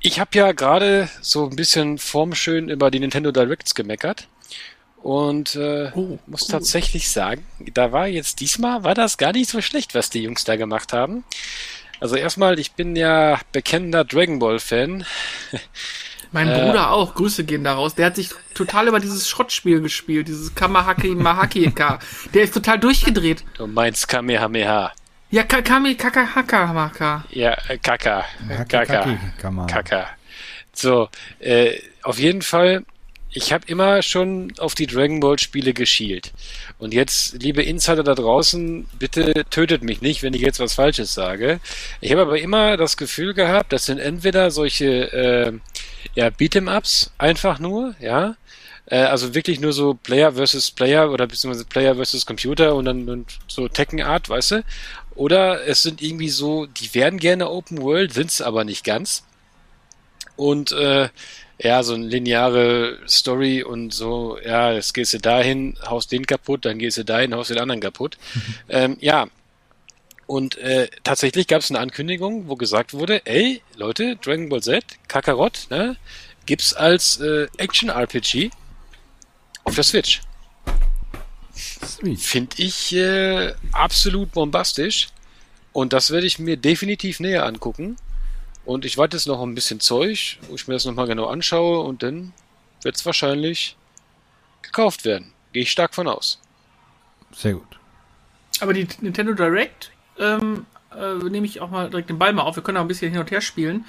Ich 0.00 0.18
habe 0.18 0.30
ja 0.34 0.52
gerade 0.52 1.08
so 1.20 1.48
ein 1.48 1.56
bisschen 1.56 1.98
formschön 1.98 2.68
über 2.68 2.90
die 2.90 3.00
Nintendo 3.00 3.32
Directs 3.32 3.74
gemeckert. 3.74 4.28
Und 5.02 5.56
äh, 5.56 5.90
oh, 5.94 6.18
muss 6.26 6.42
cool. 6.42 6.48
tatsächlich 6.50 7.10
sagen, 7.10 7.46
da 7.72 7.90
war 7.92 8.06
jetzt 8.06 8.40
diesmal, 8.40 8.84
war 8.84 8.94
das 8.94 9.16
gar 9.16 9.32
nicht 9.32 9.48
so 9.48 9.62
schlecht, 9.62 9.94
was 9.94 10.10
die 10.10 10.22
Jungs 10.22 10.44
da 10.44 10.56
gemacht 10.56 10.92
haben. 10.92 11.24
Also 12.00 12.16
erstmal, 12.16 12.58
ich 12.58 12.72
bin 12.72 12.96
ja 12.96 13.38
bekennender 13.52 14.04
Dragon 14.04 14.38
Ball 14.38 14.58
Fan. 14.58 15.06
Mein 16.32 16.48
äh, 16.48 16.60
Bruder 16.60 16.90
auch, 16.92 17.14
Grüße 17.14 17.44
gehen 17.44 17.64
daraus. 17.64 17.94
Der 17.94 18.06
hat 18.06 18.16
sich 18.16 18.30
total 18.54 18.88
über 18.88 19.00
dieses 19.00 19.28
Schrottspiel 19.28 19.80
gespielt, 19.80 20.28
dieses 20.28 20.54
Kamahaki 20.54 21.14
Mahaki-Ka. 21.14 21.98
Der 22.34 22.44
ist 22.44 22.54
total 22.54 22.78
durchgedreht. 22.78 23.44
Du 23.56 23.66
meinst 23.66 24.06
Kamehameha. 24.06 24.92
Ja, 25.32 25.44
Kami 25.44 25.94
Kakahaka 25.94 27.24
Ja, 27.30 27.56
äh, 27.68 27.78
Kaka. 27.78 28.24
Kaka. 28.68 29.18
Kaka. 29.68 30.08
So, 30.72 31.08
äh, 31.38 31.78
auf 32.02 32.18
jeden 32.18 32.42
Fall, 32.42 32.84
ich 33.30 33.52
habe 33.52 33.64
immer 33.68 34.02
schon 34.02 34.52
auf 34.58 34.74
die 34.74 34.88
Dragon 34.88 35.20
Ball 35.20 35.38
Spiele 35.38 35.72
geschielt. 35.72 36.32
Und 36.78 36.92
jetzt, 36.92 37.40
liebe 37.40 37.62
Insider 37.62 38.02
da 38.02 38.16
draußen, 38.16 38.88
bitte 38.98 39.44
tötet 39.50 39.84
mich 39.84 40.00
nicht, 40.00 40.24
wenn 40.24 40.34
ich 40.34 40.40
jetzt 40.40 40.58
was 40.58 40.74
Falsches 40.74 41.14
sage. 41.14 41.60
Ich 42.00 42.10
habe 42.10 42.22
aber 42.22 42.40
immer 42.40 42.76
das 42.76 42.96
Gefühl 42.96 43.32
gehabt, 43.32 43.72
das 43.72 43.86
sind 43.86 44.00
entweder 44.00 44.50
solche 44.50 45.12
äh, 45.12 45.52
ja, 46.16 46.26
Beat'em-Ups 46.26 47.12
einfach 47.18 47.60
nur, 47.60 47.94
ja. 48.00 48.34
Äh, 48.86 49.02
also 49.02 49.34
wirklich 49.34 49.60
nur 49.60 49.72
so 49.72 49.94
Player 49.94 50.32
versus 50.32 50.72
Player 50.72 51.10
oder 51.12 51.28
beziehungsweise 51.28 51.64
Player 51.64 51.94
versus 51.94 52.26
Computer 52.26 52.74
und 52.74 52.86
dann 52.86 53.08
und 53.08 53.38
so 53.46 53.68
Tekken-Art, 53.68 54.28
weißt 54.28 54.50
du? 54.50 54.64
Oder 55.20 55.66
es 55.68 55.82
sind 55.82 56.00
irgendwie 56.00 56.30
so, 56.30 56.64
die 56.64 56.94
werden 56.94 57.18
gerne 57.18 57.50
Open 57.50 57.82
World, 57.82 58.14
sind's 58.14 58.40
aber 58.40 58.64
nicht 58.64 58.84
ganz. 58.84 59.22
Und 60.36 60.72
äh, 60.72 61.10
ja, 61.58 61.82
so 61.82 61.92
eine 61.92 62.06
lineare 62.06 62.98
Story 63.06 63.62
und 63.62 63.92
so, 63.92 64.38
ja, 64.42 64.72
jetzt 64.72 64.94
gehst 64.94 65.12
du 65.12 65.18
dahin, 65.18 65.76
haust 65.84 66.10
den 66.10 66.24
kaputt, 66.24 66.64
dann 66.64 66.78
gehst 66.78 66.96
du 66.96 67.04
dahin, 67.04 67.34
haust 67.34 67.50
den 67.50 67.58
anderen 67.58 67.82
kaputt. 67.82 68.16
ähm, 68.70 68.96
ja, 69.02 69.26
und 70.26 70.56
äh, 70.56 70.88
tatsächlich 71.04 71.48
gab 71.48 71.60
es 71.60 71.70
eine 71.70 71.80
Ankündigung, 71.80 72.48
wo 72.48 72.56
gesagt 72.56 72.94
wurde, 72.94 73.26
ey, 73.26 73.60
Leute, 73.76 74.16
Dragon 74.16 74.48
Ball 74.48 74.62
Z, 74.62 74.82
Kakarot, 75.06 75.66
ne, 75.68 75.98
gibt's 76.46 76.72
als 76.72 77.20
äh, 77.20 77.46
Action-RPG 77.58 78.52
auf 79.64 79.74
der 79.74 79.84
Switch. 79.84 80.22
Finde 82.18 82.56
ich 82.58 82.94
äh, 82.94 83.54
absolut 83.72 84.32
bombastisch. 84.32 85.08
Und 85.72 85.92
das 85.92 86.10
werde 86.10 86.26
ich 86.26 86.38
mir 86.38 86.56
definitiv 86.56 87.20
näher 87.20 87.46
angucken. 87.46 87.96
Und 88.64 88.84
ich 88.84 88.98
warte 88.98 89.16
jetzt 89.16 89.26
noch 89.26 89.42
ein 89.42 89.54
bisschen 89.54 89.80
Zeug, 89.80 90.38
wo 90.48 90.54
ich 90.54 90.68
mir 90.68 90.74
das 90.74 90.84
nochmal 90.84 91.06
genau 91.06 91.26
anschaue 91.26 91.80
und 91.80 92.02
dann 92.02 92.32
wird 92.82 92.96
es 92.96 93.06
wahrscheinlich 93.06 93.76
gekauft 94.62 95.04
werden. 95.04 95.32
Gehe 95.52 95.62
ich 95.62 95.70
stark 95.70 95.94
von 95.94 96.08
aus. 96.08 96.40
Sehr 97.32 97.54
gut. 97.54 97.78
Aber 98.60 98.72
die 98.72 98.86
Nintendo 99.00 99.32
Direct 99.32 99.90
ähm, 100.18 100.66
äh, 100.94 101.14
nehme 101.28 101.46
ich 101.46 101.60
auch 101.60 101.70
mal 101.70 101.88
direkt 101.88 102.10
den 102.10 102.18
Ball 102.18 102.32
mal 102.32 102.42
auf. 102.42 102.56
Wir 102.56 102.62
können 102.62 102.76
auch 102.76 102.82
ein 102.82 102.88
bisschen 102.88 103.10
hin 103.10 103.20
und 103.20 103.30
her 103.30 103.40
spielen. 103.40 103.84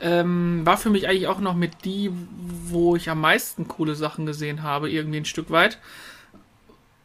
Ähm, 0.00 0.64
war 0.64 0.78
für 0.78 0.90
mich 0.90 1.08
eigentlich 1.08 1.26
auch 1.26 1.40
noch 1.40 1.54
mit 1.54 1.84
die, 1.84 2.10
wo 2.66 2.96
ich 2.96 3.10
am 3.10 3.20
meisten 3.20 3.68
coole 3.68 3.94
Sachen 3.94 4.26
gesehen 4.26 4.62
habe, 4.62 4.90
irgendwie 4.90 5.18
ein 5.18 5.24
Stück 5.24 5.50
weit. 5.50 5.78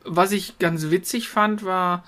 Was 0.03 0.31
ich 0.31 0.59
ganz 0.59 0.89
witzig 0.89 1.29
fand, 1.29 1.63
war 1.63 2.03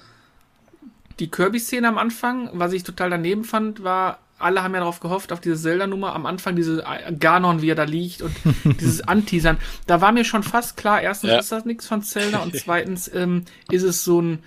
die 1.19 1.30
Kirby-Szene 1.30 1.88
am 1.88 1.97
Anfang. 1.97 2.49
Was 2.54 2.73
ich 2.73 2.84
total 2.84 3.10
daneben 3.10 3.43
fand, 3.43 3.84
war, 3.84 4.19
alle 4.39 4.63
haben 4.63 4.73
ja 4.73 4.80
darauf 4.80 4.99
gehofft, 4.99 5.32
auf 5.32 5.39
diese 5.39 5.56
Zelda-Nummer 5.56 6.13
am 6.13 6.25
Anfang, 6.25 6.56
diese 6.56 6.84
Ganon, 7.19 7.62
wie 7.62 7.69
er 7.69 7.75
da 7.75 7.84
liegt 7.84 8.21
und 8.21 8.36
dieses 8.80 9.01
Anteasern. 9.08 9.58
Da 9.88 10.01
war 10.01 10.12
mir 10.12 10.25
schon 10.25 10.43
fast 10.43 10.77
klar, 10.77 11.01
erstens 11.01 11.30
ja. 11.30 11.39
ist 11.39 11.51
das 11.51 11.65
nichts 11.65 11.88
von 11.88 12.01
Zelda 12.01 12.39
und 12.39 12.56
zweitens 12.58 13.13
ähm, 13.13 13.45
ist 13.69 13.84
es 13.84 14.04
so 14.04 14.21
ein, 14.21 14.39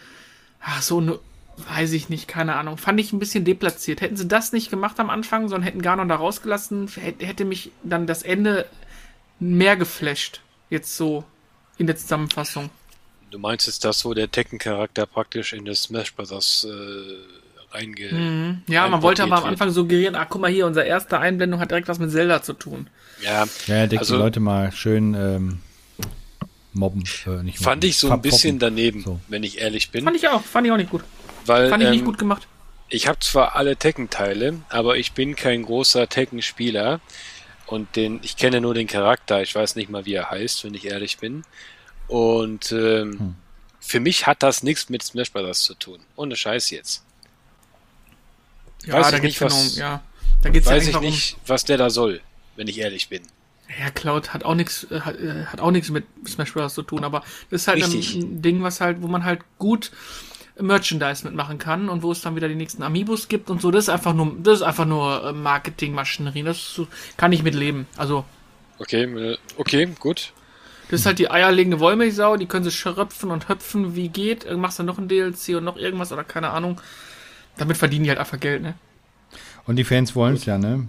ach, 0.61 0.83
so 0.83 1.01
ein 1.01 1.19
Weiß 1.57 1.93
ich 1.93 2.09
nicht, 2.09 2.27
keine 2.27 2.57
Ahnung. 2.57 2.79
Fand 2.79 2.99
ich 2.99 3.13
ein 3.13 3.21
bisschen 3.21 3.45
deplatziert. 3.45 4.01
Hätten 4.01 4.17
sie 4.17 4.27
das 4.27 4.53
nicht 4.53 4.71
gemacht 4.71 4.99
am 4.99 5.09
Anfang, 5.09 5.49
sondern 5.49 5.63
hätten 5.63 5.83
Ganon 5.83 6.09
da 6.09 6.17
rausgelassen, 6.17 6.89
hätte 6.89 7.45
mich 7.45 7.71
dann 7.85 8.07
das 8.07 8.23
Ende 8.23 8.67
mehr 9.39 9.77
geflasht. 9.77 10.41
Jetzt 10.69 10.97
so 10.97 11.25
in 11.79 11.87
der 11.87 11.97
Zusammenfassung. 11.97 12.71
Du 13.35 13.41
meinst 13.41 13.67
jetzt 13.67 13.85
das, 13.85 14.05
wo 14.05 14.15
der 14.15 14.31
Tekken-Charakter 14.31 15.07
praktisch 15.07 15.55
in 15.55 15.65
das 15.65 15.83
Smash 15.83 16.15
Bros. 16.15 16.65
Äh, 16.71 17.75
reinge. 17.75 18.13
Mhm. 18.13 18.63
Ja, 18.69 18.87
man 18.87 19.03
wollte 19.03 19.25
aber 19.25 19.39
am 19.39 19.45
Anfang 19.47 19.73
suggerieren, 19.73 20.15
ach 20.15 20.27
guck 20.29 20.41
mal 20.41 20.53
hier, 20.53 20.69
unsere 20.69 20.87
erste 20.87 21.19
Einblendung 21.19 21.59
hat 21.59 21.73
direkt 21.73 21.89
was 21.89 21.99
mit 21.99 22.13
Zelda 22.13 22.43
zu 22.45 22.53
tun. 22.53 22.87
Ja, 23.25 23.45
ja 23.67 23.89
der 23.89 23.99
also, 23.99 24.15
die 24.15 24.21
Leute 24.21 24.39
mal 24.39 24.71
schön 24.71 25.15
ähm, 25.15 25.59
mobben. 26.75 27.03
Äh, 27.27 27.43
nicht 27.43 27.59
fand 27.59 27.79
mobben, 27.79 27.89
ich 27.89 27.97
so 27.97 28.13
ein 28.13 28.23
bisschen 28.23 28.61
daneben, 28.61 29.03
so. 29.03 29.19
wenn 29.27 29.43
ich 29.43 29.59
ehrlich 29.59 29.91
bin. 29.91 30.05
Fand 30.05 30.17
ich 30.17 30.29
auch, 30.29 30.41
fand 30.41 30.69
ich 30.69 30.73
auch 30.73 30.77
nicht 30.77 30.91
gut. 30.91 31.03
Weil, 31.45 31.71
Fand 31.71 31.83
ich 31.83 31.89
ähm, 31.89 31.95
nicht 31.97 32.05
gut 32.05 32.19
gemacht. 32.19 32.47
Ich 32.89 33.09
habe 33.09 33.19
zwar 33.19 33.57
alle 33.57 33.75
Tekken-Teile, 33.75 34.61
aber 34.69 34.97
ich 34.97 35.11
bin 35.11 35.35
kein 35.35 35.65
großer 35.65 36.09
Tekken-Spieler. 36.09 37.01
Und 37.67 37.97
den, 37.97 38.21
ich 38.23 38.37
kenne 38.37 38.61
nur 38.61 38.75
den 38.75 38.87
Charakter, 38.87 39.43
ich 39.43 39.55
weiß 39.55 39.75
nicht 39.75 39.91
mal, 39.91 40.07
wie 40.07 40.15
er 40.15 40.31
heißt, 40.31 40.63
wenn 40.65 40.75
ich 40.75 40.85
ehrlich 40.85 41.19
bin. 41.19 41.43
Und 42.09 42.73
ähm, 42.73 43.19
hm. 43.19 43.35
für 43.81 44.01
mich 44.01 44.27
hat 44.27 44.43
das 44.43 44.63
nichts 44.63 44.89
mit 44.89 45.03
Smash 45.03 45.33
Bros. 45.33 45.61
zu 45.61 45.75
tun. 45.75 46.01
Ohne 46.17 46.37
Scheiß 46.37 46.71
jetzt. 46.71 47.05
Ja, 48.85 48.95
weiß 48.95 49.11
da 49.11 49.19
geht's 49.19 49.41
nicht, 49.41 49.53
was, 49.53 49.77
ja. 49.77 50.03
Da 50.43 50.51
geht's 50.51 50.67
weiß 50.67 50.89
ja 50.89 50.95
ich 50.95 51.01
nicht, 51.01 51.37
was 51.47 51.65
der 51.65 51.79
da 51.79 51.89
soll, 51.91 52.21
wenn 52.57 52.69
ich 52.69 52.79
ehrlich 52.79 53.09
bin. 53.09 53.23
Ja, 53.81 53.91
Cloud 53.91 54.35
hat 54.35 54.45
auch 54.45 54.55
nichts, 54.55 54.87
äh, 54.91 55.01
hat, 55.01 55.19
äh, 55.19 55.47
hat 55.47 55.61
auch 55.61 55.71
nichts 55.71 55.91
mit 55.91 56.05
Smash 56.27 56.53
Bros. 56.53 56.75
zu 56.75 56.83
tun, 56.83 57.03
aber 57.03 57.23
das 57.51 57.63
ist 57.63 57.69
halt 57.69 57.79
Richtig. 57.79 58.15
ein 58.15 58.43
Ding, 58.43 58.63
was 58.63 58.81
halt, 58.81 59.01
wo 59.01 59.07
man 59.07 59.25
halt 59.25 59.41
gut 59.59 59.91
Merchandise 60.61 61.25
mitmachen 61.25 61.59
kann 61.59 61.89
und 61.89 62.03
wo 62.03 62.13
es 62.13 62.21
dann 62.21 62.37
wieder 62.37 62.49
die 62.49 62.55
nächsten 62.55 62.83
Amiibos 62.83 63.29
gibt 63.29 63.51
und 63.51 63.61
so. 63.61 63.71
Das 63.71 63.85
ist 63.85 63.89
einfach 63.89 64.13
nur, 64.13 64.37
das 64.39 64.57
ist 64.59 64.63
einfach 64.63 64.85
nur 64.85 65.25
äh, 65.25 65.33
Marketingmaschinerie. 65.33 66.43
Das 66.43 66.81
kann 67.17 67.33
ich 67.33 67.43
mitleben. 67.43 67.87
Also 67.97 68.25
Okay, 68.79 69.37
okay, 69.57 69.89
gut. 69.99 70.33
Das 70.91 71.01
ist 71.01 71.07
halt 71.07 71.19
die 71.19 71.31
eierlegende 71.31 71.81
Wollmilchsau, 71.81 72.37
die 72.37 72.47
können 72.47 72.65
sie 72.65 72.71
schröpfen 72.71 73.31
und 73.31 73.49
höpfen, 73.49 73.97
wie 73.97 74.09
geht. 74.09 74.51
Machst 74.57 74.79
dann 74.79 74.87
noch 74.87 74.99
ein 74.99 75.09
DLC 75.09 75.57
und 75.57 75.65
noch 75.65 75.77
irgendwas 75.77 76.13
oder 76.13 76.25
keine 76.25 76.51
Ahnung. 76.51 76.81
Damit 77.57 77.77
verdienen 77.77 78.05
die 78.05 78.11
halt 78.11 78.19
einfach 78.19 78.41
Geld, 78.41 78.63
ne? 78.63 78.75
Und 79.67 79.77
die 79.77 79.85
Fans 79.85 80.15
wollen 80.15 80.35
es 80.35 80.45
ja, 80.45 80.59
ne? 80.59 80.89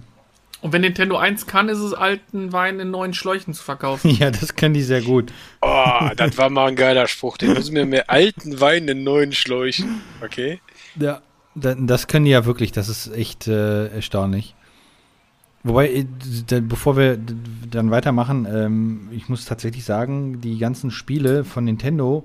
Und 0.60 0.72
wenn 0.72 0.80
Nintendo 0.80 1.16
1 1.16 1.46
kann, 1.46 1.68
ist 1.68 1.78
es 1.78 1.94
alten 1.94 2.52
Wein 2.52 2.80
in 2.80 2.90
neuen 2.90 3.14
Schläuchen 3.14 3.54
zu 3.54 3.62
verkaufen. 3.62 4.10
Ja, 4.18 4.30
das 4.30 4.56
können 4.56 4.74
die 4.74 4.82
sehr 4.82 5.00
gut. 5.00 5.32
Oh, 5.62 6.08
das 6.16 6.36
war 6.38 6.50
mal 6.50 6.66
ein 6.66 6.76
geiler 6.76 7.06
Spruch. 7.06 7.36
Den 7.36 7.52
müssen 7.52 7.74
wir 7.74 7.86
mehr 7.86 8.10
alten 8.10 8.60
Wein 8.60 8.88
in 8.88 9.04
neuen 9.04 9.32
Schläuchen. 9.32 10.02
Okay? 10.24 10.60
Ja, 10.98 11.20
das 11.54 12.08
können 12.08 12.24
die 12.24 12.32
ja 12.32 12.46
wirklich. 12.46 12.72
Das 12.72 12.88
ist 12.88 13.14
echt 13.14 13.46
äh, 13.46 13.88
erstaunlich. 13.88 14.55
Wobei, 15.66 15.88
äh, 15.88 16.60
bevor 16.60 16.96
wir 16.96 17.18
dann 17.68 17.90
weitermachen, 17.90 18.46
ähm, 18.48 19.08
ich 19.10 19.28
muss 19.28 19.46
tatsächlich 19.46 19.84
sagen, 19.84 20.40
die 20.40 20.58
ganzen 20.58 20.92
Spiele 20.92 21.42
von 21.42 21.64
Nintendo, 21.64 22.24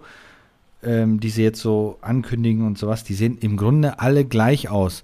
ähm, 0.84 1.20
die 1.20 1.32
sie 1.32 1.42
jetzt 1.42 1.60
so 1.60 1.98
ankündigen 2.02 2.68
und 2.68 2.78
sowas, 2.78 3.04
die 3.04 3.16
sehen 3.16 3.40
im 3.42 3.58
Grunde 3.58 4.00
alle 4.00 4.26
gleich 4.26 4.70
aus. 4.70 5.04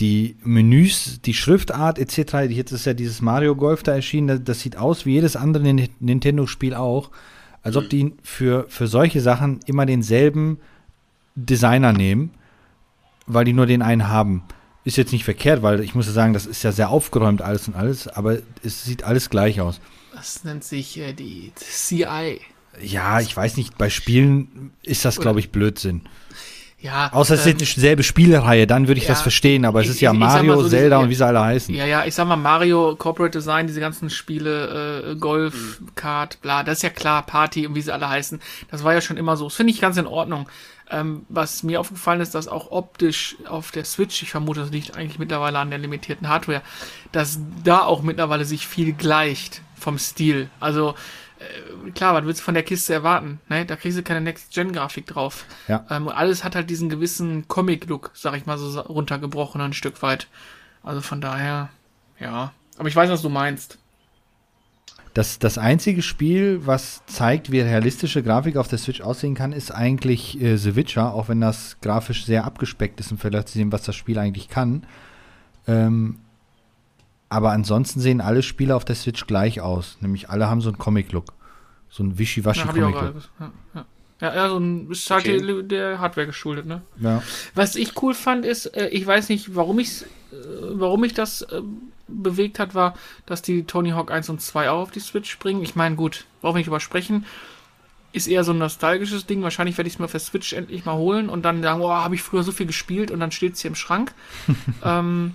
Die 0.00 0.34
Menüs, 0.42 1.20
die 1.24 1.32
Schriftart 1.32 2.00
etc., 2.00 2.50
jetzt 2.50 2.72
ist 2.72 2.86
ja 2.86 2.92
dieses 2.92 3.22
Mario 3.22 3.54
Golf 3.54 3.84
da 3.84 3.94
erschienen, 3.94 4.26
das, 4.26 4.42
das 4.42 4.60
sieht 4.60 4.76
aus 4.76 5.06
wie 5.06 5.12
jedes 5.12 5.36
andere 5.36 5.62
Nintendo-Spiel 6.00 6.74
auch. 6.74 7.12
Als 7.62 7.76
ob 7.76 7.88
die 7.88 8.14
für, 8.24 8.66
für 8.68 8.88
solche 8.88 9.20
Sachen 9.20 9.60
immer 9.66 9.86
denselben 9.86 10.58
Designer 11.36 11.92
nehmen, 11.92 12.32
weil 13.28 13.44
die 13.44 13.52
nur 13.52 13.66
den 13.66 13.80
einen 13.80 14.08
haben 14.08 14.42
ist 14.84 14.96
jetzt 14.96 15.12
nicht 15.12 15.24
verkehrt, 15.24 15.62
weil 15.62 15.80
ich 15.80 15.94
muss 15.94 16.06
ja 16.06 16.12
sagen, 16.12 16.34
das 16.34 16.46
ist 16.46 16.62
ja 16.62 16.72
sehr 16.72 16.90
aufgeräumt 16.90 17.42
alles 17.42 17.66
und 17.68 17.74
alles, 17.74 18.06
aber 18.06 18.38
es 18.62 18.84
sieht 18.84 19.04
alles 19.04 19.30
gleich 19.30 19.60
aus. 19.60 19.80
Das 20.14 20.44
nennt 20.44 20.62
sich 20.62 20.98
äh, 20.98 21.12
die 21.12 21.52
CI. 21.56 22.40
Ja, 22.80 23.20
ich 23.20 23.36
weiß 23.36 23.56
nicht, 23.56 23.78
bei 23.78 23.88
Spielen 23.88 24.72
ist 24.82 25.04
das, 25.04 25.20
glaube 25.20 25.40
ich, 25.40 25.50
Blödsinn. 25.50 26.02
Ja, 26.84 27.10
Außer 27.14 27.36
es 27.36 27.46
ähm, 27.46 27.56
ist 27.56 27.76
dieselbe 27.76 28.02
Spielreihe, 28.02 28.66
dann 28.66 28.88
würde 28.88 28.98
ich 28.98 29.06
ja, 29.06 29.14
das 29.14 29.22
verstehen, 29.22 29.64
aber 29.64 29.80
es 29.80 29.88
ist 29.88 30.02
ja 30.02 30.12
ich, 30.12 30.18
Mario, 30.18 30.60
so, 30.60 30.68
Zelda 30.68 30.96
diese, 30.96 31.04
und 31.04 31.08
wie 31.08 31.14
sie 31.14 31.24
alle 31.24 31.40
heißen. 31.40 31.74
Ja, 31.74 31.86
ja, 31.86 32.04
ich 32.04 32.14
sag 32.14 32.28
mal 32.28 32.36
Mario, 32.36 32.94
Corporate 32.96 33.38
Design, 33.38 33.66
diese 33.66 33.80
ganzen 33.80 34.10
Spiele, 34.10 35.12
äh, 35.12 35.16
Golf, 35.16 35.80
mhm. 35.80 35.94
Kart, 35.94 36.42
bla, 36.42 36.62
das 36.62 36.78
ist 36.78 36.82
ja 36.82 36.90
klar, 36.90 37.24
Party 37.24 37.66
und 37.66 37.74
wie 37.74 37.80
sie 37.80 37.90
alle 37.90 38.10
heißen. 38.10 38.38
Das 38.70 38.84
war 38.84 38.92
ja 38.92 39.00
schon 39.00 39.16
immer 39.16 39.38
so. 39.38 39.44
Das 39.44 39.54
finde 39.54 39.72
ich 39.72 39.80
ganz 39.80 39.96
in 39.96 40.06
Ordnung. 40.06 40.46
Ähm, 40.90 41.24
was 41.28 41.62
mir 41.62 41.80
aufgefallen 41.80 42.20
ist, 42.20 42.34
dass 42.34 42.46
auch 42.46 42.70
optisch 42.70 43.36
auf 43.48 43.70
der 43.70 43.84
Switch, 43.84 44.22
ich 44.22 44.30
vermute, 44.30 44.60
das 44.60 44.70
liegt 44.70 44.96
eigentlich 44.96 45.18
mittlerweile 45.18 45.58
an 45.58 45.70
der 45.70 45.78
limitierten 45.78 46.28
Hardware, 46.28 46.62
dass 47.10 47.38
da 47.62 47.82
auch 47.82 48.02
mittlerweile 48.02 48.44
sich 48.44 48.66
viel 48.66 48.92
gleicht 48.92 49.62
vom 49.78 49.98
Stil. 49.98 50.50
Also 50.60 50.94
äh, 51.38 51.90
klar, 51.92 52.14
was 52.14 52.24
willst 52.24 52.40
du 52.40 52.44
von 52.44 52.54
der 52.54 52.62
Kiste 52.62 52.92
erwarten? 52.92 53.40
Ne? 53.48 53.64
Da 53.64 53.76
kriegst 53.76 53.96
du 53.96 54.02
keine 54.02 54.20
Next-Gen-Grafik 54.20 55.06
drauf. 55.06 55.46
Ja. 55.68 55.86
Ähm, 55.90 56.08
alles 56.08 56.44
hat 56.44 56.54
halt 56.54 56.68
diesen 56.68 56.90
gewissen 56.90 57.48
Comic-Look, 57.48 58.10
sag 58.14 58.36
ich 58.36 58.46
mal 58.46 58.58
so 58.58 58.80
runtergebrochen 58.80 59.60
ein 59.60 59.72
Stück 59.72 60.02
weit. 60.02 60.28
Also 60.82 61.00
von 61.00 61.20
daher, 61.20 61.70
ja. 62.20 62.52
Aber 62.76 62.88
ich 62.88 62.96
weiß, 62.96 63.10
was 63.10 63.22
du 63.22 63.30
meinst. 63.30 63.78
Das, 65.14 65.38
das 65.38 65.58
einzige 65.58 66.02
Spiel, 66.02 66.66
was 66.66 67.06
zeigt, 67.06 67.52
wie 67.52 67.60
realistische 67.60 68.24
Grafik 68.24 68.56
auf 68.56 68.66
der 68.66 68.78
Switch 68.78 69.00
aussehen 69.00 69.36
kann, 69.36 69.52
ist 69.52 69.70
eigentlich 69.70 70.40
äh, 70.42 70.56
The 70.56 70.74
Witcher, 70.74 71.14
auch 71.14 71.28
wenn 71.28 71.40
das 71.40 71.76
grafisch 71.80 72.26
sehr 72.26 72.44
abgespeckt 72.44 72.98
ist 72.98 73.12
im 73.12 73.18
Vergleich 73.18 73.46
zu 73.46 73.58
dem, 73.58 73.70
was 73.70 73.84
das 73.84 73.94
Spiel 73.94 74.18
eigentlich 74.18 74.48
kann. 74.48 74.84
Ähm, 75.68 76.18
aber 77.28 77.52
ansonsten 77.52 78.00
sehen 78.00 78.20
alle 78.20 78.42
Spiele 78.42 78.74
auf 78.74 78.84
der 78.84 78.96
Switch 78.96 79.26
gleich 79.26 79.60
aus. 79.60 79.98
Nämlich 80.00 80.30
alle 80.30 80.48
haben 80.48 80.60
so 80.60 80.68
einen 80.68 80.78
Comic-Look. 80.78 81.32
So 81.90 82.02
ein 82.02 82.18
Wischiwaschi-Comic-Look. 82.18 83.14
Ja, 83.38 83.52
ja. 83.74 83.86
ja, 84.20 84.34
ja, 84.34 84.48
so 84.48 84.58
ein 84.58 84.90
ist 84.90 85.08
halt 85.10 85.28
okay. 85.28 85.62
der 85.62 86.00
Hardware 86.00 86.26
geschuldet, 86.26 86.66
ne? 86.66 86.82
Ja. 86.98 87.22
Was 87.54 87.76
ich 87.76 88.02
cool 88.02 88.14
fand, 88.14 88.44
ist, 88.44 88.66
äh, 88.66 88.88
ich 88.88 89.06
weiß 89.06 89.28
nicht, 89.28 89.54
warum 89.54 89.78
ich 89.78 90.02
äh, 90.02 90.06
warum 90.72 91.04
ich 91.04 91.14
das 91.14 91.42
äh, 91.42 91.62
bewegt 92.08 92.58
hat, 92.58 92.74
war, 92.74 92.94
dass 93.26 93.42
die 93.42 93.64
Tony 93.64 93.90
Hawk 93.90 94.10
1 94.10 94.28
und 94.28 94.40
2 94.40 94.70
auch 94.70 94.82
auf 94.82 94.90
die 94.90 95.00
Switch 95.00 95.30
springen. 95.30 95.62
Ich 95.62 95.76
meine, 95.76 95.96
gut, 95.96 96.26
brauchen 96.40 96.54
wir 96.54 96.58
nicht 96.58 96.68
übersprechen. 96.68 97.26
Ist 98.12 98.28
eher 98.28 98.44
so 98.44 98.52
ein 98.52 98.58
nostalgisches 98.58 99.26
Ding. 99.26 99.42
Wahrscheinlich 99.42 99.76
werde 99.76 99.88
ich 99.88 99.94
es 99.94 99.98
mir 99.98 100.04
auf 100.04 100.12
der 100.12 100.20
Switch 100.20 100.52
endlich 100.52 100.84
mal 100.84 100.96
holen 100.96 101.28
und 101.28 101.44
dann 101.44 101.62
sagen, 101.62 101.80
oh, 101.80 101.90
habe 101.90 102.14
ich 102.14 102.22
früher 102.22 102.42
so 102.42 102.52
viel 102.52 102.66
gespielt 102.66 103.10
und 103.10 103.20
dann 103.20 103.32
steht 103.32 103.54
es 103.54 103.60
hier 103.60 103.70
im 103.70 103.74
Schrank. 103.74 104.12
ähm, 104.84 105.34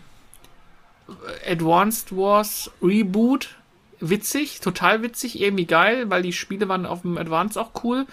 Advanced 1.48 2.16
Wars 2.16 2.72
Reboot. 2.82 3.56
Witzig, 4.02 4.62
total 4.62 5.04
witzig, 5.04 5.42
irgendwie 5.42 5.66
geil, 5.66 6.10
weil 6.10 6.22
die 6.22 6.32
Spiele 6.32 6.70
waren 6.70 6.86
auf 6.86 7.02
dem 7.02 7.18
Advanced 7.18 7.58
auch 7.58 7.84
cool. 7.84 8.06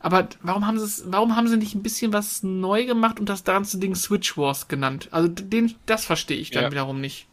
Aber 0.00 0.28
warum 0.42 0.66
haben 0.66 0.78
sie 0.78 0.84
es, 0.84 1.04
warum 1.06 1.36
haben 1.36 1.48
sie 1.48 1.56
nicht 1.56 1.74
ein 1.74 1.82
bisschen 1.82 2.12
was 2.12 2.42
neu 2.42 2.86
gemacht 2.86 3.18
und 3.18 3.28
das 3.28 3.44
ganze 3.44 3.78
Ding 3.78 3.94
Switch 3.94 4.36
Wars 4.38 4.68
genannt? 4.68 5.08
Also 5.10 5.28
den, 5.28 5.74
das 5.86 6.04
verstehe 6.04 6.38
ich 6.38 6.50
dann 6.50 6.64
ja. 6.64 6.70
wiederum 6.70 7.00
nicht. 7.00 7.26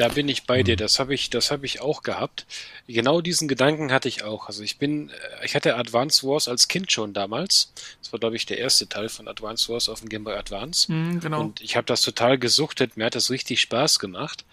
Da 0.00 0.08
bin 0.08 0.30
ich 0.30 0.44
bei 0.44 0.62
dir. 0.62 0.76
Mhm. 0.76 0.78
Das 0.78 0.98
habe 0.98 1.12
ich, 1.12 1.28
das 1.28 1.50
habe 1.50 1.66
ich 1.66 1.82
auch 1.82 2.02
gehabt. 2.02 2.46
Genau 2.86 3.20
diesen 3.20 3.48
Gedanken 3.48 3.92
hatte 3.92 4.08
ich 4.08 4.24
auch. 4.24 4.46
Also 4.46 4.62
ich 4.62 4.78
bin, 4.78 5.10
äh, 5.10 5.44
ich 5.44 5.54
hatte 5.54 5.76
Advance 5.76 6.26
Wars 6.26 6.48
als 6.48 6.68
Kind 6.68 6.90
schon 6.90 7.12
damals. 7.12 7.74
Das 8.00 8.10
war, 8.10 8.18
glaube 8.18 8.34
ich, 8.36 8.46
der 8.46 8.56
erste 8.56 8.88
Teil 8.88 9.10
von 9.10 9.28
Advance 9.28 9.70
Wars 9.70 9.90
auf 9.90 10.00
dem 10.00 10.08
Game 10.08 10.24
Boy 10.24 10.36
Advance. 10.36 10.90
Mhm, 10.90 11.20
genau. 11.20 11.40
Und 11.42 11.60
ich 11.60 11.76
habe 11.76 11.84
das 11.84 12.00
total 12.00 12.38
gesuchtet. 12.38 12.96
Mir 12.96 13.04
hat 13.04 13.14
das 13.14 13.28
richtig 13.28 13.60
Spaß 13.60 13.98
gemacht. 13.98 14.46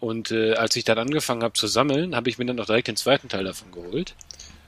Und 0.00 0.30
äh, 0.30 0.54
als 0.54 0.74
ich 0.74 0.84
dann 0.84 0.96
angefangen 0.96 1.42
habe 1.42 1.52
zu 1.52 1.66
sammeln, 1.66 2.16
habe 2.16 2.30
ich 2.30 2.38
mir 2.38 2.46
dann 2.46 2.58
auch 2.58 2.64
direkt 2.64 2.88
den 2.88 2.96
zweiten 2.96 3.28
Teil 3.28 3.44
davon 3.44 3.70
geholt. 3.70 4.14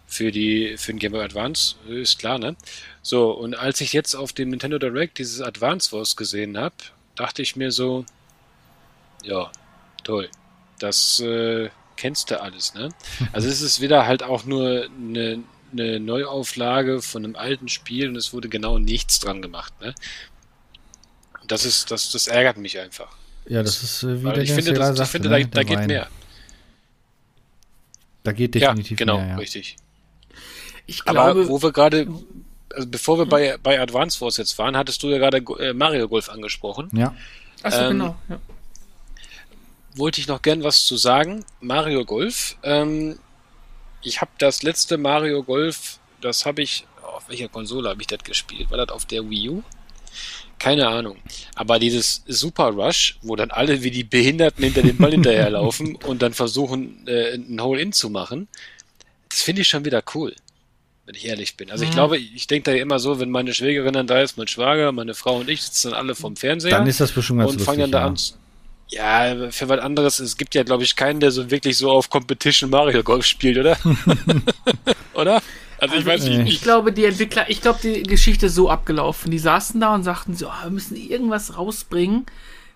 Für 0.07 0.31
die, 0.31 0.77
für 0.77 0.93
den 0.93 0.99
Game 0.99 1.13
Boy 1.13 1.23
Advance, 1.25 1.77
ist 1.89 2.19
klar, 2.19 2.39
ne? 2.39 2.57
So, 3.01 3.31
und 3.31 3.55
als 3.55 3.81
ich 3.81 3.95
jetzt 3.95 4.15
auf 4.15 4.35
dem 4.35 4.51
Nintendo 4.51 4.79
Direct 4.79 5.17
dieses 5.17 5.41
Advance 5.41 5.97
Wars 5.97 6.15
gesehen 6.15 6.59
habe, 6.59 6.75
dachte 7.15 7.41
ich 7.41 7.57
mir 7.57 7.73
so, 7.73 8.05
ja, 9.23 9.51
Toll. 10.05 10.29
Das 10.79 11.21
äh, 11.21 11.71
kennst 11.97 12.31
du 12.31 12.41
alles, 12.41 12.75
ne? 12.75 12.89
Also 13.33 13.49
es 13.49 13.61
ist 13.61 13.81
wieder 13.81 14.07
halt 14.07 14.23
auch 14.23 14.45
nur 14.45 14.87
eine, 14.87 15.43
eine 15.73 16.01
Neuauflage 16.01 17.03
von 17.03 17.25
einem 17.25 17.37
alten 17.37 17.69
Spiel 17.69 18.09
und 18.09 18.17
es 18.17 18.33
wurde 18.33 18.49
genau 18.49 18.79
nichts 18.79 19.21
dran 19.21 19.43
gemacht, 19.43 19.73
ne? 19.81 19.95
Das 21.47 21.65
ist, 21.65 21.91
das, 21.91 22.11
das 22.13 22.27
ärgert 22.27 22.57
mich 22.57 22.79
einfach. 22.79 23.09
Ja, 23.47 23.63
das 23.63 23.83
ist 23.83 24.03
äh, 24.03 24.23
wie 24.23 24.41
ich 24.41 24.53
finde, 24.53 24.73
das, 24.73 24.97
sagte, 24.97 25.03
ich 25.03 25.09
finde, 25.09 25.29
ne? 25.29 25.47
da, 25.47 25.49
da 25.49 25.63
geht 25.63 25.87
mehr. 25.87 26.09
Da 28.23 28.33
geht 28.33 28.55
definitiv 28.55 28.99
ja, 28.99 29.05
genau, 29.05 29.17
mehr. 29.17 29.25
Genau, 29.25 29.35
ja. 29.37 29.41
richtig. 29.41 29.77
Ich 30.87 31.05
glaube, 31.05 31.21
Aber 31.21 31.49
wo 31.49 31.63
wir 31.63 31.73
gerade, 31.73 32.07
also 32.73 32.89
bevor 32.89 33.19
wir 33.19 33.27
bei, 33.27 33.57
bei 33.63 33.81
Advance 33.81 34.17
Force 34.17 34.39
jetzt 34.39 34.59
waren, 34.59 34.77
hattest 34.77 35.03
du 35.03 35.09
ja 35.09 35.19
gerade 35.19 35.39
äh, 35.59 35.73
Mario 35.73 36.09
Golf 36.09 36.29
angesprochen. 36.29 36.89
Ja. 36.93 37.15
Achso, 37.63 37.83
ähm, 37.83 37.91
genau. 37.91 38.17
Ja 38.29 38.41
wollte 39.95 40.21
ich 40.21 40.29
noch 40.29 40.43
gern 40.43 40.63
was 40.63 40.85
zu 40.85 40.97
sagen. 40.97 41.45
Mario 41.61 42.05
Golf. 42.05 42.57
Ähm, 42.63 43.19
ich 44.03 44.21
habe 44.21 44.31
das 44.39 44.63
letzte 44.63 44.99
Mario 44.99 45.43
Golf, 45.43 45.99
das 46.21 46.47
habe 46.47 46.63
ich, 46.63 46.87
auf 47.03 47.29
welcher 47.29 47.49
Konsole 47.49 47.89
habe 47.89 48.01
ich 48.01 48.07
das 48.07 48.25
gespielt? 48.25 48.71
War 48.71 48.79
das 48.79 48.91
auf 48.91 49.05
der 49.05 49.29
Wii 49.29 49.51
U? 49.51 49.63
Keine 50.59 50.89
Ahnung. 50.89 51.17
Aber 51.55 51.79
dieses 51.79 52.23
Super 52.27 52.69
Rush, 52.69 53.19
wo 53.23 53.35
dann 53.35 53.51
alle 53.51 53.83
wie 53.83 53.91
die 53.91 54.05
Behinderten 54.05 54.63
hinter 54.63 54.83
dem 54.83 54.99
Ball 54.99 55.11
hinterherlaufen 55.13 55.97
und 55.97 56.23
dann 56.23 56.35
versuchen, 56.35 57.07
äh, 57.07 57.35
ein 57.35 57.61
Hole-In 57.61 57.93
zu 57.93 58.11
machen, 58.11 58.49
das 59.31 59.43
finde 59.43 59.63
ich 59.63 59.69
schon 59.69 59.85
wieder 59.85 60.03
cool. 60.15 60.35
Wenn 61.07 61.15
ich 61.15 61.25
ehrlich 61.27 61.57
bin. 61.57 61.71
Also 61.71 61.85
ich 61.85 61.91
mhm. 61.91 61.95
glaube, 61.95 62.19
ich 62.19 62.47
denke 62.47 62.71
da 62.71 62.77
immer 62.77 62.99
so, 62.99 63.19
wenn 63.19 63.31
meine 63.31 63.55
Schwägerin 63.55 63.95
dann 63.95 64.07
da 64.07 64.21
ist, 64.21 64.37
mein 64.37 64.49
Schwager, 64.49 64.93
meine 64.93 65.15
Frau 65.15 65.39
und 65.39 65.49
ich 65.49 65.63
sitzen 65.63 65.91
dann 65.91 65.99
alle 65.99 66.15
vom 66.15 66.37
Fernseher. 66.37 66.71
Dann 66.71 66.87
ist 66.87 67.01
das 67.01 67.11
bestimmt 67.13 67.41
ganz 67.41 67.53
Und 67.53 67.63
fangen 67.63 67.81
dann 67.81 67.93
da 67.93 68.07
an, 68.07 68.19
ja, 68.91 69.51
für 69.51 69.69
was 69.69 69.81
anderes. 69.81 70.19
Es 70.19 70.37
gibt 70.37 70.55
ja, 70.55 70.63
glaube 70.63 70.83
ich, 70.83 70.97
keinen, 70.97 71.21
der 71.21 71.31
so 71.31 71.51
wirklich 71.51 71.77
so 71.77 71.91
auf 71.91 72.11
Competition 72.11 72.71
Mario 72.71 73.03
Golf 73.03 73.25
spielt, 73.25 73.59
oder? 73.59 73.79
oder? 75.15 75.43
Also 75.79 75.95
ich 75.95 76.05
weiß 76.05 76.25
nicht. 76.25 76.49
Ich 76.49 76.63
glaube, 76.63 76.93
die 76.93 77.05
Entwickler, 77.05 77.49
ich 77.49 77.63
glaube, 77.63 77.79
die 77.83 78.03
Geschichte 78.03 78.47
ist 78.47 78.55
so 78.55 78.69
abgelaufen. 78.69 79.31
Die 79.31 79.39
saßen 79.39 79.81
da 79.81 79.95
und 79.95 80.03
sagten 80.03 80.35
so, 80.35 80.49
oh, 80.49 80.65
wir 80.65 80.71
müssen 80.71 80.97
irgendwas 80.97 81.57
rausbringen, 81.57 82.27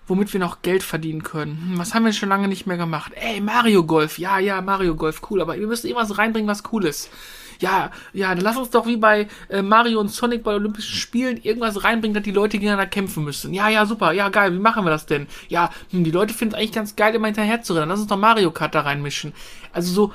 womit 0.07 0.33
wir 0.33 0.39
noch 0.39 0.61
Geld 0.61 0.81
verdienen 0.81 1.21
können. 1.21 1.69
Hm, 1.69 1.77
was 1.77 1.93
haben 1.93 2.05
wir 2.05 2.13
schon 2.13 2.29
lange 2.29 2.47
nicht 2.47 2.65
mehr 2.65 2.77
gemacht? 2.77 3.11
Ey, 3.15 3.41
Mario 3.41 3.83
Golf. 3.83 4.17
Ja, 4.17 4.39
ja, 4.39 4.61
Mario 4.61 4.95
Golf, 4.95 5.21
cool. 5.29 5.41
Aber 5.41 5.59
wir 5.59 5.67
müssen 5.67 5.87
irgendwas 5.87 6.17
reinbringen, 6.17 6.49
was 6.49 6.63
cool 6.71 6.85
ist 6.85 7.09
ja, 7.59 7.91
ja, 8.13 8.33
dann 8.33 8.43
lass 8.43 8.57
uns 8.57 8.69
doch 8.69 8.85
wie 8.85 8.97
bei 8.97 9.27
äh, 9.49 9.61
Mario 9.61 9.99
und 9.99 10.09
Sonic 10.09 10.43
bei 10.43 10.53
Olympischen 10.53 10.95
Spielen 10.95 11.37
irgendwas 11.37 11.83
reinbringen, 11.83 12.15
dass 12.15 12.23
die 12.23 12.31
Leute 12.31 12.57
gegeneinander 12.57 12.89
kämpfen 12.89 13.23
müssen. 13.23 13.53
Ja, 13.53 13.69
ja, 13.69 13.85
super, 13.85 14.11
ja, 14.11 14.29
geil, 14.29 14.53
wie 14.53 14.59
machen 14.59 14.85
wir 14.85 14.91
das 14.91 15.05
denn? 15.05 15.27
Ja, 15.49 15.69
hm, 15.91 16.03
die 16.03 16.11
Leute 16.11 16.33
finden 16.33 16.53
es 16.53 16.59
eigentlich 16.59 16.71
ganz 16.71 16.95
geil, 16.95 17.15
immer 17.15 17.27
hinterher 17.27 17.61
zu 17.61 17.73
rennen. 17.73 17.89
Lass 17.89 17.99
uns 17.99 18.07
doch 18.07 18.17
Mario 18.17 18.51
Kart 18.51 18.75
da 18.75 18.81
reinmischen. 18.81 19.33
Also 19.73 19.93
so, 19.93 20.13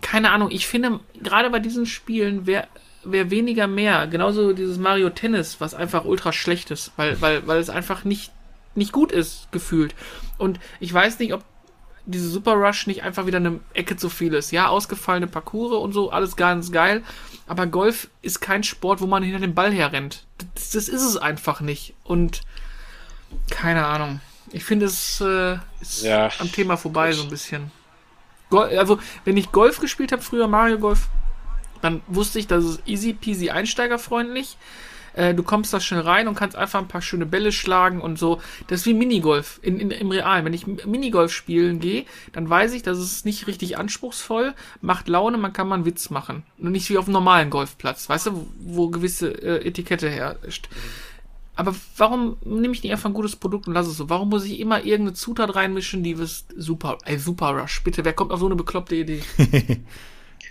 keine 0.00 0.30
Ahnung, 0.30 0.50
ich 0.50 0.66
finde, 0.66 1.00
gerade 1.22 1.50
bei 1.50 1.58
diesen 1.58 1.86
Spielen 1.86 2.46
wäre 2.46 2.66
wär 3.04 3.30
weniger 3.30 3.66
mehr. 3.66 4.06
Genauso 4.06 4.52
dieses 4.52 4.78
Mario 4.78 5.10
Tennis, 5.10 5.60
was 5.60 5.74
einfach 5.74 6.04
ultra 6.04 6.32
schlecht 6.32 6.70
ist, 6.70 6.92
weil, 6.96 7.20
weil, 7.20 7.46
weil 7.46 7.60
es 7.60 7.70
einfach 7.70 8.04
nicht, 8.04 8.32
nicht 8.74 8.92
gut 8.92 9.12
ist, 9.12 9.50
gefühlt. 9.52 9.94
Und 10.38 10.60
ich 10.80 10.92
weiß 10.92 11.18
nicht, 11.18 11.34
ob 11.34 11.44
diese 12.06 12.28
Super 12.28 12.54
Rush 12.54 12.86
nicht 12.86 13.02
einfach 13.02 13.26
wieder 13.26 13.38
eine 13.38 13.60
Ecke 13.74 13.96
zu 13.96 14.08
viel 14.08 14.34
ist. 14.34 14.50
Ja, 14.50 14.68
ausgefallene 14.68 15.26
Parcours 15.26 15.72
und 15.72 15.92
so, 15.92 16.10
alles 16.10 16.36
ganz 16.36 16.72
geil. 16.72 17.02
Aber 17.46 17.66
Golf 17.66 18.08
ist 18.22 18.40
kein 18.40 18.64
Sport, 18.64 19.00
wo 19.00 19.06
man 19.06 19.22
hinter 19.22 19.40
dem 19.40 19.54
Ball 19.54 19.72
herrennt. 19.72 20.24
Das, 20.54 20.70
das 20.70 20.88
ist 20.88 21.02
es 21.02 21.16
einfach 21.16 21.60
nicht. 21.60 21.94
Und 22.04 22.42
keine 23.50 23.86
Ahnung. 23.86 24.20
Ich 24.50 24.64
finde, 24.64 24.86
es 24.86 25.20
äh, 25.20 25.58
ist 25.80 26.02
ja, 26.02 26.30
am 26.38 26.50
Thema 26.52 26.76
vorbei 26.76 27.12
so 27.12 27.22
ein 27.22 27.30
bisschen. 27.30 27.70
Gol 28.50 28.76
also, 28.76 28.98
wenn 29.24 29.36
ich 29.36 29.52
Golf 29.52 29.80
gespielt 29.80 30.12
habe, 30.12 30.22
früher 30.22 30.46
Mario 30.46 30.78
Golf, 30.78 31.08
dann 31.80 32.02
wusste 32.06 32.38
ich, 32.38 32.46
das 32.46 32.64
ist 32.64 32.82
easy 32.86 33.12
peasy 33.12 33.50
einsteigerfreundlich. 33.50 34.56
Äh, 35.14 35.34
du 35.34 35.42
kommst 35.42 35.72
da 35.72 35.80
schnell 35.80 36.00
rein 36.00 36.28
und 36.28 36.34
kannst 36.34 36.56
einfach 36.56 36.80
ein 36.80 36.88
paar 36.88 37.02
schöne 37.02 37.26
Bälle 37.26 37.52
schlagen 37.52 38.00
und 38.00 38.18
so. 38.18 38.40
Das 38.66 38.80
ist 38.80 38.86
wie 38.86 38.94
Minigolf 38.94 39.60
in, 39.62 39.78
in, 39.78 39.90
im 39.90 40.10
Realen. 40.10 40.44
Wenn 40.44 40.54
ich 40.54 40.66
Minigolf 40.66 41.32
spielen 41.32 41.80
gehe, 41.80 42.04
dann 42.32 42.48
weiß 42.48 42.72
ich, 42.72 42.82
das 42.82 42.98
ist 42.98 43.24
nicht 43.24 43.46
richtig 43.46 43.78
anspruchsvoll, 43.78 44.54
macht 44.80 45.08
Laune, 45.08 45.38
man 45.38 45.52
kann 45.52 45.68
mal 45.68 45.76
einen 45.76 45.84
Witz 45.84 46.10
machen. 46.10 46.44
Und 46.58 46.72
nicht 46.72 46.88
wie 46.90 46.98
auf 46.98 47.06
einem 47.06 47.14
normalen 47.14 47.50
Golfplatz, 47.50 48.08
weißt 48.08 48.26
du, 48.26 48.32
wo, 48.32 48.46
wo 48.82 48.90
gewisse 48.90 49.30
äh, 49.30 49.66
Etikette 49.66 50.10
herrscht. 50.10 50.68
Aber 51.54 51.74
warum 51.98 52.38
nehme 52.44 52.72
ich 52.72 52.82
nicht 52.82 52.92
einfach 52.92 53.10
ein 53.10 53.14
gutes 53.14 53.36
Produkt 53.36 53.66
und 53.66 53.74
lasse 53.74 53.90
es 53.90 53.96
so? 53.98 54.08
Warum 54.08 54.30
muss 54.30 54.44
ich 54.44 54.58
immer 54.58 54.78
irgendeine 54.78 55.12
Zutat 55.12 55.54
reinmischen, 55.54 56.02
die 56.02 56.18
was 56.18 56.46
super, 56.56 56.98
ey, 57.04 57.18
super 57.18 57.50
Rush, 57.50 57.84
bitte, 57.84 58.04
wer 58.04 58.14
kommt 58.14 58.32
auf 58.32 58.40
so 58.40 58.46
eine 58.46 58.56
bekloppte 58.56 58.96
Idee? 58.96 59.22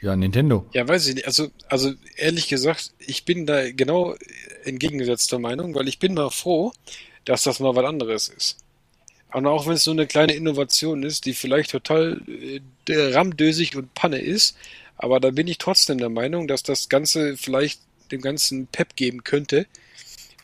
Ja, 0.01 0.15
Nintendo. 0.15 0.65
Ja, 0.73 0.87
weiß 0.87 1.07
ich 1.07 1.15
nicht. 1.15 1.27
Also, 1.27 1.49
also 1.69 1.93
ehrlich 2.15 2.47
gesagt, 2.47 2.91
ich 2.99 3.23
bin 3.23 3.45
da 3.45 3.71
genau 3.71 4.15
entgegengesetzter 4.63 5.37
Meinung, 5.37 5.75
weil 5.75 5.87
ich 5.87 5.99
bin 5.99 6.15
mal 6.15 6.31
froh, 6.31 6.73
dass 7.25 7.43
das 7.43 7.59
mal 7.59 7.75
was 7.75 7.85
anderes 7.85 8.27
ist. 8.27 8.57
Und 9.31 9.45
auch 9.45 9.67
wenn 9.67 9.73
es 9.73 9.83
so 9.83 9.91
eine 9.91 10.07
kleine 10.07 10.33
Innovation 10.33 11.03
ist, 11.03 11.25
die 11.25 11.33
vielleicht 11.33 11.71
total 11.71 12.21
äh, 12.27 12.61
ramdösig 13.13 13.75
und 13.77 13.93
Panne 13.93 14.19
ist, 14.19 14.57
aber 14.97 15.19
da 15.19 15.31
bin 15.31 15.47
ich 15.47 15.57
trotzdem 15.57 15.99
der 15.99 16.09
Meinung, 16.09 16.47
dass 16.47 16.63
das 16.63 16.89
Ganze 16.89 17.37
vielleicht 17.37 17.79
dem 18.11 18.21
Ganzen 18.21 18.67
Pep 18.67 18.95
geben 18.95 19.23
könnte. 19.23 19.67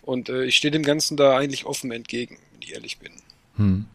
Und 0.01 0.29
äh, 0.29 0.45
ich 0.45 0.55
stehe 0.55 0.71
dem 0.71 0.83
Ganzen 0.83 1.17
da 1.17 1.37
eigentlich 1.37 1.65
offen 1.65 1.91
entgegen, 1.91 2.37
wenn 2.53 2.61
ich 2.61 2.73
ehrlich 2.73 2.97
bin. 2.99 3.11
Hm. 3.57 3.85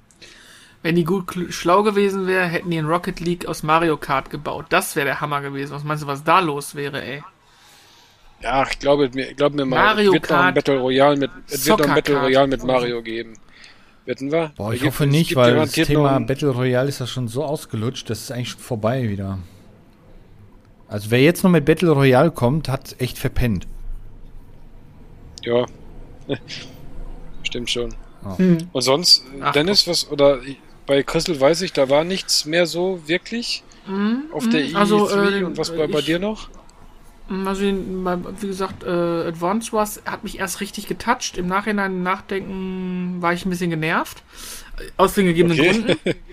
Wenn 0.83 0.97
die 0.97 1.05
gut 1.05 1.33
schlau 1.51 1.83
gewesen 1.85 2.27
wäre, 2.27 2.45
hätten 2.47 2.71
die 2.71 2.77
in 2.77 2.87
Rocket 2.87 3.21
League 3.21 3.47
aus 3.47 3.63
Mario 3.63 3.97
Kart 3.97 4.31
gebaut. 4.31 4.67
Das 4.71 4.97
wäre 4.97 5.07
der 5.07 5.21
Hammer 5.21 5.41
gewesen. 5.41 5.73
Was 5.73 5.85
meinst 5.85 6.03
du, 6.03 6.09
was 6.09 6.25
da 6.25 6.41
los 6.41 6.75
wäre, 6.75 7.03
ey? 7.03 7.23
Ja, 8.43 8.67
ich 8.69 8.79
glaube 8.81 9.09
mir, 9.15 9.35
glaub 9.35 9.55
mir 9.55 9.65
mal, 9.65 9.95
Mario 9.95 10.13
wird 10.13 10.25
Kart, 10.25 10.41
noch 10.41 10.47
ein 10.47 10.55
Battle 10.55 10.79
Royale 10.79 11.17
mit, 11.17 11.31
es 11.49 11.65
wird 11.65 11.79
noch 11.79 11.87
ein 11.87 11.95
Battle 11.95 12.21
Royale 12.21 12.49
mit 12.49 12.65
Mario 12.65 13.01
geben. 13.01 13.35
Wetten 14.05 14.33
wir? 14.33 14.51
Boah, 14.57 14.73
ich 14.73 14.81
gibt, 14.81 14.93
hoffe 14.93 15.07
nicht, 15.07 15.37
weil 15.37 15.55
das 15.55 15.73
Thema 15.73 16.19
Battle 16.19 16.49
Royale 16.49 16.89
ist 16.89 16.99
ja 16.99 17.07
schon 17.07 17.29
so 17.29 17.45
ausgelutscht, 17.45 18.11
das 18.11 18.23
ist 18.23 18.33
eigentlich 18.33 18.51
schon 18.51 18.61
vorbei 18.61 19.09
wieder. 19.09 19.39
Also 20.89 21.13
wer 21.13 21.23
jetzt 21.23 21.45
noch 21.45 21.51
mit 21.53 21.65
Battle 21.65 21.93
Royale 21.93 22.33
kommt, 22.33 22.69
hat 22.69 22.97
echt 22.99 23.17
verpennt. 23.17 23.69
Ja. 25.45 25.65
Stimmt 27.45 27.71
schon. 27.71 27.95
Oh. 28.25 28.39
Hm. 28.39 28.59
Und 28.73 28.83
sonst, 28.83 29.25
Ach, 29.41 29.53
Dennis, 29.53 29.87
was, 29.87 30.11
oder 30.11 30.41
bei 30.87 31.03
Crystal 31.03 31.41
weiß 31.41 31.63
ich, 31.63 31.73
da 31.73 31.89
war 31.89 32.05
nichts 32.05 32.45
mehr 32.45 32.67
so 32.67 33.01
wirklich 33.07 33.63
mhm. 33.87 34.25
auf 34.33 34.49
der 34.49 34.63
E3 34.63 34.77
also, 34.77 35.11
äh, 35.11 35.45
und 35.45 35.59
was 35.59 35.77
war 35.77 35.89
bei 35.89 36.01
dir 36.01 36.19
noch? 36.19 36.49
Mm, 37.29 37.47
also, 37.47 37.63
wie 37.63 38.47
gesagt, 38.47 38.85
äh, 38.85 38.89
Advance 38.89 39.73
Wars 39.73 40.03
hat 40.05 40.25
mich 40.25 40.39
erst 40.39 40.61
richtig 40.61 40.87
getoucht. 40.87 41.39
Im 41.39 41.47
Nachhinein 41.47 42.03
nachdenken 42.03 43.19
war 43.21 43.33
ich 43.33 43.47
ein 43.47 43.51
bisschen 43.51 43.71
genervt. 43.71 44.23
Aus 44.97 45.15
den 45.15 45.27
gegebenen 45.27 45.59
okay. 45.59 45.73
Gründen. 45.73 45.99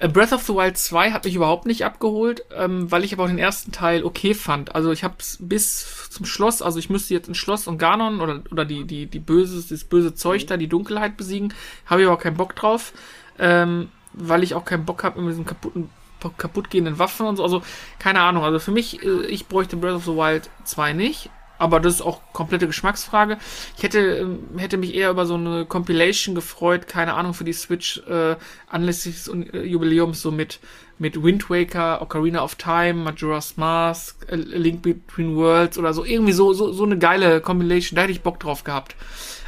Äh, 0.00 0.08
Breath 0.08 0.32
of 0.32 0.42
the 0.44 0.54
Wild 0.54 0.78
2 0.78 1.10
hat 1.10 1.24
mich 1.24 1.34
überhaupt 1.34 1.66
nicht 1.66 1.84
abgeholt, 1.84 2.44
ähm, 2.56 2.90
weil 2.90 3.02
ich 3.04 3.12
aber 3.12 3.24
auch 3.24 3.28
den 3.28 3.38
ersten 3.38 3.72
Teil 3.72 4.04
okay 4.04 4.32
fand. 4.32 4.74
Also 4.74 4.92
ich 4.92 5.02
habe 5.02 5.16
bis 5.40 6.08
zum 6.10 6.24
Schloss, 6.24 6.62
also 6.62 6.78
ich 6.78 6.88
müsste 6.88 7.14
jetzt 7.14 7.28
ein 7.28 7.34
Schloss 7.34 7.66
und 7.66 7.78
Ganon 7.78 8.20
oder, 8.20 8.42
oder 8.52 8.64
die, 8.64 8.84
die, 8.84 9.06
die 9.06 9.18
böse, 9.18 9.60
das 9.68 9.84
böse 9.84 10.14
Zeug 10.14 10.46
da, 10.46 10.56
die 10.56 10.68
Dunkelheit 10.68 11.16
besiegen, 11.16 11.52
habe 11.86 12.00
ich 12.00 12.06
aber 12.06 12.16
auch 12.16 12.22
keinen 12.22 12.36
Bock 12.36 12.54
drauf 12.54 12.92
ähm, 13.38 13.88
weil 14.12 14.42
ich 14.42 14.54
auch 14.54 14.64
keinen 14.64 14.84
Bock 14.84 15.04
habe 15.04 15.20
mit 15.20 15.30
diesen 15.30 15.46
kaputten 15.46 15.90
kaputtgehenden 16.36 16.98
Waffen 16.98 17.26
und 17.26 17.36
so. 17.36 17.44
Also, 17.44 17.62
keine 18.00 18.20
Ahnung. 18.22 18.42
Also 18.42 18.58
für 18.58 18.72
mich, 18.72 19.02
äh, 19.04 19.26
ich 19.26 19.46
bräuchte 19.46 19.76
Breath 19.76 19.94
of 19.94 20.04
the 20.04 20.16
Wild 20.16 20.50
2 20.64 20.92
nicht. 20.92 21.30
Aber 21.58 21.80
das 21.80 21.94
ist 21.94 22.02
auch 22.02 22.20
komplette 22.32 22.68
Geschmacksfrage. 22.68 23.36
Ich 23.76 23.82
hätte, 23.82 23.98
ähm, 23.98 24.38
hätte 24.56 24.76
mich 24.76 24.94
eher 24.94 25.10
über 25.10 25.26
so 25.26 25.34
eine 25.34 25.66
Compilation 25.66 26.36
gefreut, 26.36 26.86
keine 26.86 27.14
Ahnung, 27.14 27.34
für 27.34 27.44
die 27.44 27.52
Switch 27.52 28.00
äh, 28.08 28.36
anlässlich 28.68 29.16
des 29.16 29.28
äh, 29.28 29.62
Jubiläums, 29.64 30.22
so 30.22 30.30
mit, 30.30 30.60
mit 30.98 31.20
Wind 31.20 31.50
Waker, 31.50 32.00
Ocarina 32.00 32.44
of 32.44 32.54
Time, 32.54 32.94
Majora's 32.94 33.56
Mask, 33.56 34.24
A 34.30 34.36
Link 34.36 34.82
Between 34.82 35.34
Worlds 35.34 35.78
oder 35.78 35.92
so. 35.92 36.04
Irgendwie 36.04 36.32
so, 36.32 36.52
so, 36.52 36.72
so 36.72 36.84
eine 36.84 36.96
geile 36.96 37.40
Compilation. 37.40 37.96
Da 37.96 38.02
hätte 38.02 38.12
ich 38.12 38.22
Bock 38.22 38.38
drauf 38.38 38.62
gehabt. 38.62 38.94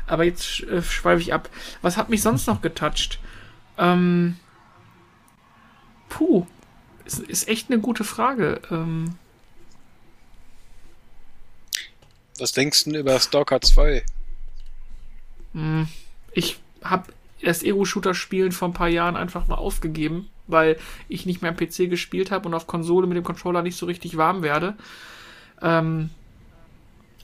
Aber 0.08 0.24
jetzt 0.24 0.64
äh, 0.64 0.82
schweife 0.82 1.22
ich 1.22 1.32
ab. 1.32 1.48
Was 1.80 1.96
hat 1.96 2.10
mich 2.10 2.22
sonst 2.22 2.48
noch 2.48 2.60
getoucht? 2.60 3.20
Ähm, 3.80 4.36
puh, 6.10 6.46
ist, 7.06 7.20
ist 7.20 7.48
echt 7.48 7.70
eine 7.70 7.80
gute 7.80 8.04
Frage. 8.04 8.60
Ähm, 8.70 9.16
Was 12.38 12.52
denkst 12.52 12.84
du 12.84 12.98
über 12.98 13.18
Stalker 13.18 13.60
2? 13.60 14.04
Hm, 15.54 15.88
ich 16.32 16.60
habe 16.84 17.12
das 17.42 17.62
Ego-Shooter-Spielen 17.62 18.52
vor 18.52 18.68
ein 18.68 18.74
paar 18.74 18.88
Jahren 18.88 19.16
einfach 19.16 19.48
mal 19.48 19.56
aufgegeben, 19.56 20.28
weil 20.46 20.78
ich 21.08 21.24
nicht 21.24 21.40
mehr 21.40 21.50
am 21.50 21.56
PC 21.56 21.88
gespielt 21.88 22.30
habe 22.30 22.46
und 22.48 22.54
auf 22.54 22.66
Konsole 22.66 23.06
mit 23.06 23.16
dem 23.16 23.24
Controller 23.24 23.62
nicht 23.62 23.76
so 23.76 23.86
richtig 23.86 24.18
warm 24.18 24.42
werde. 24.42 24.76
Ähm, 25.62 26.10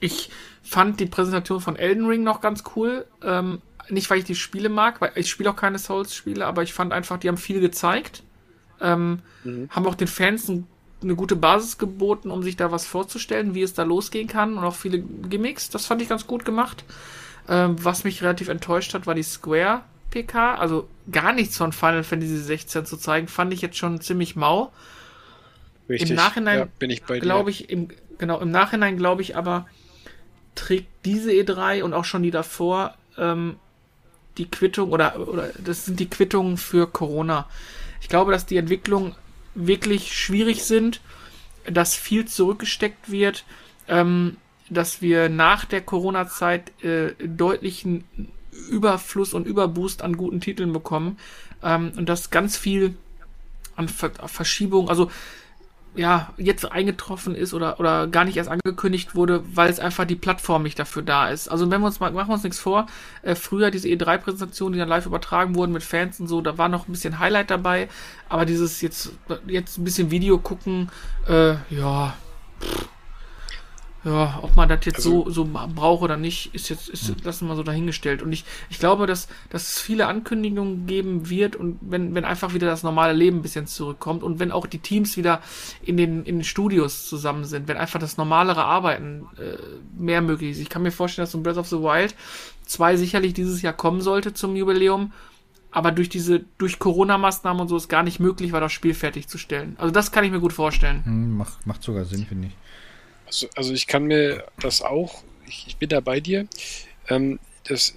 ich 0.00 0.30
fand 0.62 1.00
die 1.00 1.06
Präsentation 1.06 1.60
von 1.60 1.76
Elden 1.76 2.06
Ring 2.06 2.22
noch 2.22 2.40
ganz 2.40 2.64
cool, 2.74 3.06
ähm, 3.22 3.60
nicht, 3.88 4.10
weil 4.10 4.18
ich 4.18 4.24
die 4.24 4.34
Spiele 4.34 4.68
mag, 4.68 5.00
weil 5.00 5.12
ich 5.14 5.30
spiele 5.30 5.50
auch 5.50 5.56
keine 5.56 5.78
Souls-Spiele, 5.78 6.46
aber 6.46 6.62
ich 6.62 6.72
fand 6.72 6.92
einfach, 6.92 7.18
die 7.18 7.28
haben 7.28 7.36
viel 7.36 7.60
gezeigt. 7.60 8.22
Ähm, 8.80 9.20
mhm. 9.44 9.68
Haben 9.70 9.86
auch 9.86 9.94
den 9.94 10.08
Fans 10.08 10.48
ein, 10.48 10.66
eine 11.02 11.14
gute 11.14 11.36
Basis 11.36 11.78
geboten, 11.78 12.30
um 12.30 12.42
sich 12.42 12.56
da 12.56 12.70
was 12.72 12.86
vorzustellen, 12.86 13.54
wie 13.54 13.62
es 13.62 13.74
da 13.74 13.82
losgehen 13.82 14.28
kann 14.28 14.56
und 14.56 14.64
auch 14.64 14.74
viele 14.74 15.00
Gimmicks. 15.00 15.70
Das 15.70 15.86
fand 15.86 16.02
ich 16.02 16.08
ganz 16.08 16.26
gut 16.26 16.44
gemacht. 16.44 16.84
Ähm, 17.48 17.76
was 17.82 18.04
mich 18.04 18.22
relativ 18.22 18.48
enttäuscht 18.48 18.94
hat, 18.94 19.06
war 19.06 19.14
die 19.14 19.22
Square 19.22 19.82
PK. 20.10 20.56
Also 20.56 20.88
gar 21.10 21.32
nichts 21.32 21.56
von 21.56 21.72
Final 21.72 22.04
Fantasy 22.04 22.38
16 22.38 22.86
zu 22.86 22.96
zeigen, 22.96 23.28
fand 23.28 23.52
ich 23.52 23.62
jetzt 23.62 23.76
schon 23.76 24.00
ziemlich 24.00 24.36
mau. 24.36 24.72
Richtig. 25.88 26.10
Im 26.10 26.16
Nachhinein 26.16 26.58
ja, 26.58 26.68
bin 26.78 26.90
ich 26.90 27.04
bei 27.04 27.20
glaube 27.20 27.50
ich, 27.50 27.70
im, 27.70 27.88
genau, 28.18 28.40
im 28.40 28.50
Nachhinein 28.50 28.96
glaube 28.96 29.22
ich 29.22 29.36
aber, 29.36 29.66
trägt 30.54 30.88
diese 31.04 31.30
E3 31.30 31.82
und 31.82 31.94
auch 31.94 32.04
schon 32.04 32.22
die 32.22 32.30
davor 32.30 32.96
ähm, 33.16 33.56
die 34.38 34.50
Quittung 34.50 34.92
oder, 34.92 35.28
oder 35.28 35.50
das 35.58 35.84
sind 35.84 36.00
die 36.00 36.10
Quittungen 36.10 36.56
für 36.56 36.86
Corona. 36.86 37.48
Ich 38.00 38.08
glaube, 38.08 38.32
dass 38.32 38.46
die 38.46 38.56
Entwicklungen 38.56 39.14
wirklich 39.54 40.16
schwierig 40.16 40.64
sind, 40.64 41.00
dass 41.64 41.94
viel 41.94 42.26
zurückgesteckt 42.26 43.10
wird, 43.10 43.44
ähm, 43.88 44.36
dass 44.68 45.00
wir 45.00 45.28
nach 45.28 45.64
der 45.64 45.80
Corona-Zeit 45.80 46.72
äh, 46.84 47.12
deutlichen 47.24 48.04
Überfluss 48.70 49.34
und 49.34 49.46
Überboost 49.46 50.02
an 50.02 50.16
guten 50.16 50.40
Titeln 50.40 50.72
bekommen 50.72 51.18
ähm, 51.62 51.92
und 51.96 52.08
dass 52.08 52.30
ganz 52.30 52.56
viel 52.56 52.96
an 53.76 53.88
Ver 53.88 54.10
Verschiebung, 54.26 54.88
also 54.88 55.10
ja, 55.96 56.32
jetzt 56.36 56.70
eingetroffen 56.70 57.34
ist 57.34 57.54
oder, 57.54 57.80
oder 57.80 58.06
gar 58.06 58.24
nicht 58.24 58.36
erst 58.36 58.50
angekündigt 58.50 59.14
wurde, 59.14 59.42
weil 59.54 59.70
es 59.70 59.80
einfach 59.80 60.04
die 60.04 60.14
Plattform 60.14 60.62
nicht 60.62 60.78
dafür 60.78 61.02
da 61.02 61.28
ist. 61.28 61.48
Also 61.48 61.70
wenn 61.70 61.80
wir 61.80 61.86
uns 61.86 62.00
mal, 62.00 62.12
machen 62.12 62.28
wir 62.28 62.34
uns 62.34 62.44
nichts 62.44 62.58
vor, 62.58 62.86
äh, 63.22 63.34
früher 63.34 63.70
diese 63.70 63.88
E3-Präsentationen, 63.88 64.74
die 64.74 64.78
dann 64.78 64.88
live 64.88 65.06
übertragen 65.06 65.54
wurden 65.54 65.72
mit 65.72 65.82
Fans 65.82 66.20
und 66.20 66.28
so, 66.28 66.40
da 66.40 66.58
war 66.58 66.68
noch 66.68 66.86
ein 66.88 66.92
bisschen 66.92 67.18
Highlight 67.18 67.50
dabei, 67.50 67.88
aber 68.28 68.44
dieses 68.44 68.80
jetzt, 68.82 69.12
jetzt 69.46 69.78
ein 69.78 69.84
bisschen 69.84 70.10
Video 70.10 70.38
gucken, 70.38 70.90
äh, 71.28 71.54
ja, 71.70 72.14
pff, 72.60 72.88
ja, 74.06 74.38
ob 74.40 74.54
man 74.54 74.68
das 74.68 74.84
jetzt 74.84 74.98
also, 74.98 75.24
so, 75.24 75.44
so 75.44 75.68
braucht 75.74 76.02
oder 76.02 76.16
nicht, 76.16 76.54
ist 76.54 76.68
jetzt, 76.68 76.88
ist, 76.88 77.08
hm. 77.08 77.16
lassen 77.24 77.48
wir 77.48 77.56
so 77.56 77.64
dahingestellt. 77.64 78.22
Und 78.22 78.32
ich, 78.32 78.44
ich 78.70 78.78
glaube, 78.78 79.08
dass, 79.08 79.26
dass 79.50 79.64
es 79.64 79.80
viele 79.80 80.06
Ankündigungen 80.06 80.86
geben 80.86 81.28
wird 81.28 81.56
und 81.56 81.78
wenn, 81.80 82.14
wenn 82.14 82.24
einfach 82.24 82.54
wieder 82.54 82.68
das 82.68 82.84
normale 82.84 83.14
Leben 83.14 83.38
ein 83.38 83.42
bisschen 83.42 83.66
zurückkommt 83.66 84.22
und 84.22 84.38
wenn 84.38 84.52
auch 84.52 84.66
die 84.66 84.78
Teams 84.78 85.16
wieder 85.16 85.42
in 85.82 85.96
den, 85.96 86.24
in 86.24 86.36
den 86.36 86.44
Studios 86.44 87.08
zusammen 87.08 87.44
sind, 87.44 87.66
wenn 87.66 87.76
einfach 87.76 87.98
das 87.98 88.16
normalere 88.16 88.64
Arbeiten 88.64 89.26
äh, 89.38 89.56
mehr 90.00 90.22
möglich 90.22 90.52
ist. 90.52 90.60
Ich 90.60 90.68
kann 90.68 90.82
mir 90.82 90.92
vorstellen, 90.92 91.24
dass 91.24 91.32
so 91.32 91.38
ein 91.38 91.42
Breath 91.42 91.58
of 91.58 91.66
the 91.66 91.80
Wild 91.80 92.14
2 92.66 92.96
sicherlich 92.96 93.34
dieses 93.34 93.60
Jahr 93.60 93.72
kommen 93.72 94.00
sollte 94.00 94.34
zum 94.34 94.54
Jubiläum, 94.54 95.12
aber 95.72 95.90
durch 95.90 96.08
diese, 96.08 96.44
durch 96.58 96.78
Corona-Maßnahmen 96.78 97.60
und 97.60 97.68
so 97.68 97.76
ist 97.76 97.88
gar 97.88 98.04
nicht 98.04 98.20
möglich 98.20 98.52
war, 98.52 98.60
das 98.60 98.72
Spiel 98.72 98.94
fertigzustellen. 98.94 99.74
Also 99.78 99.92
das 99.92 100.12
kann 100.12 100.22
ich 100.22 100.30
mir 100.30 100.40
gut 100.40 100.52
vorstellen. 100.52 101.04
Hm, 101.04 101.36
macht, 101.36 101.66
macht 101.66 101.82
sogar 101.82 102.04
Sinn, 102.04 102.24
finde 102.24 102.48
ich. 102.48 102.54
Also, 103.26 103.48
also 103.56 103.72
ich 103.72 103.86
kann 103.86 104.04
mir 104.04 104.46
das 104.60 104.82
auch, 104.82 105.22
ich, 105.46 105.64
ich 105.68 105.76
bin 105.76 105.88
da 105.88 106.00
bei 106.00 106.20
dir. 106.20 106.46
Ähm, 107.08 107.38
das, 107.64 107.94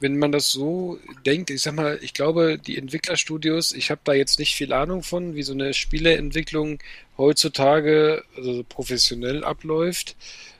wenn 0.00 0.18
man 0.18 0.32
das 0.32 0.50
so 0.50 0.98
denkt, 1.26 1.50
ich 1.50 1.62
sag 1.62 1.74
mal, 1.74 1.98
ich 2.02 2.14
glaube, 2.14 2.58
die 2.58 2.78
Entwicklerstudios, 2.78 3.72
ich 3.72 3.90
habe 3.90 4.00
da 4.04 4.12
jetzt 4.12 4.38
nicht 4.38 4.54
viel 4.54 4.72
Ahnung 4.72 5.02
von, 5.02 5.34
wie 5.34 5.42
so 5.42 5.52
eine 5.52 5.74
Spieleentwicklung 5.74 6.78
heutzutage 7.16 8.22
also 8.36 8.62
professionell 8.68 9.42
abläuft, 9.44 10.16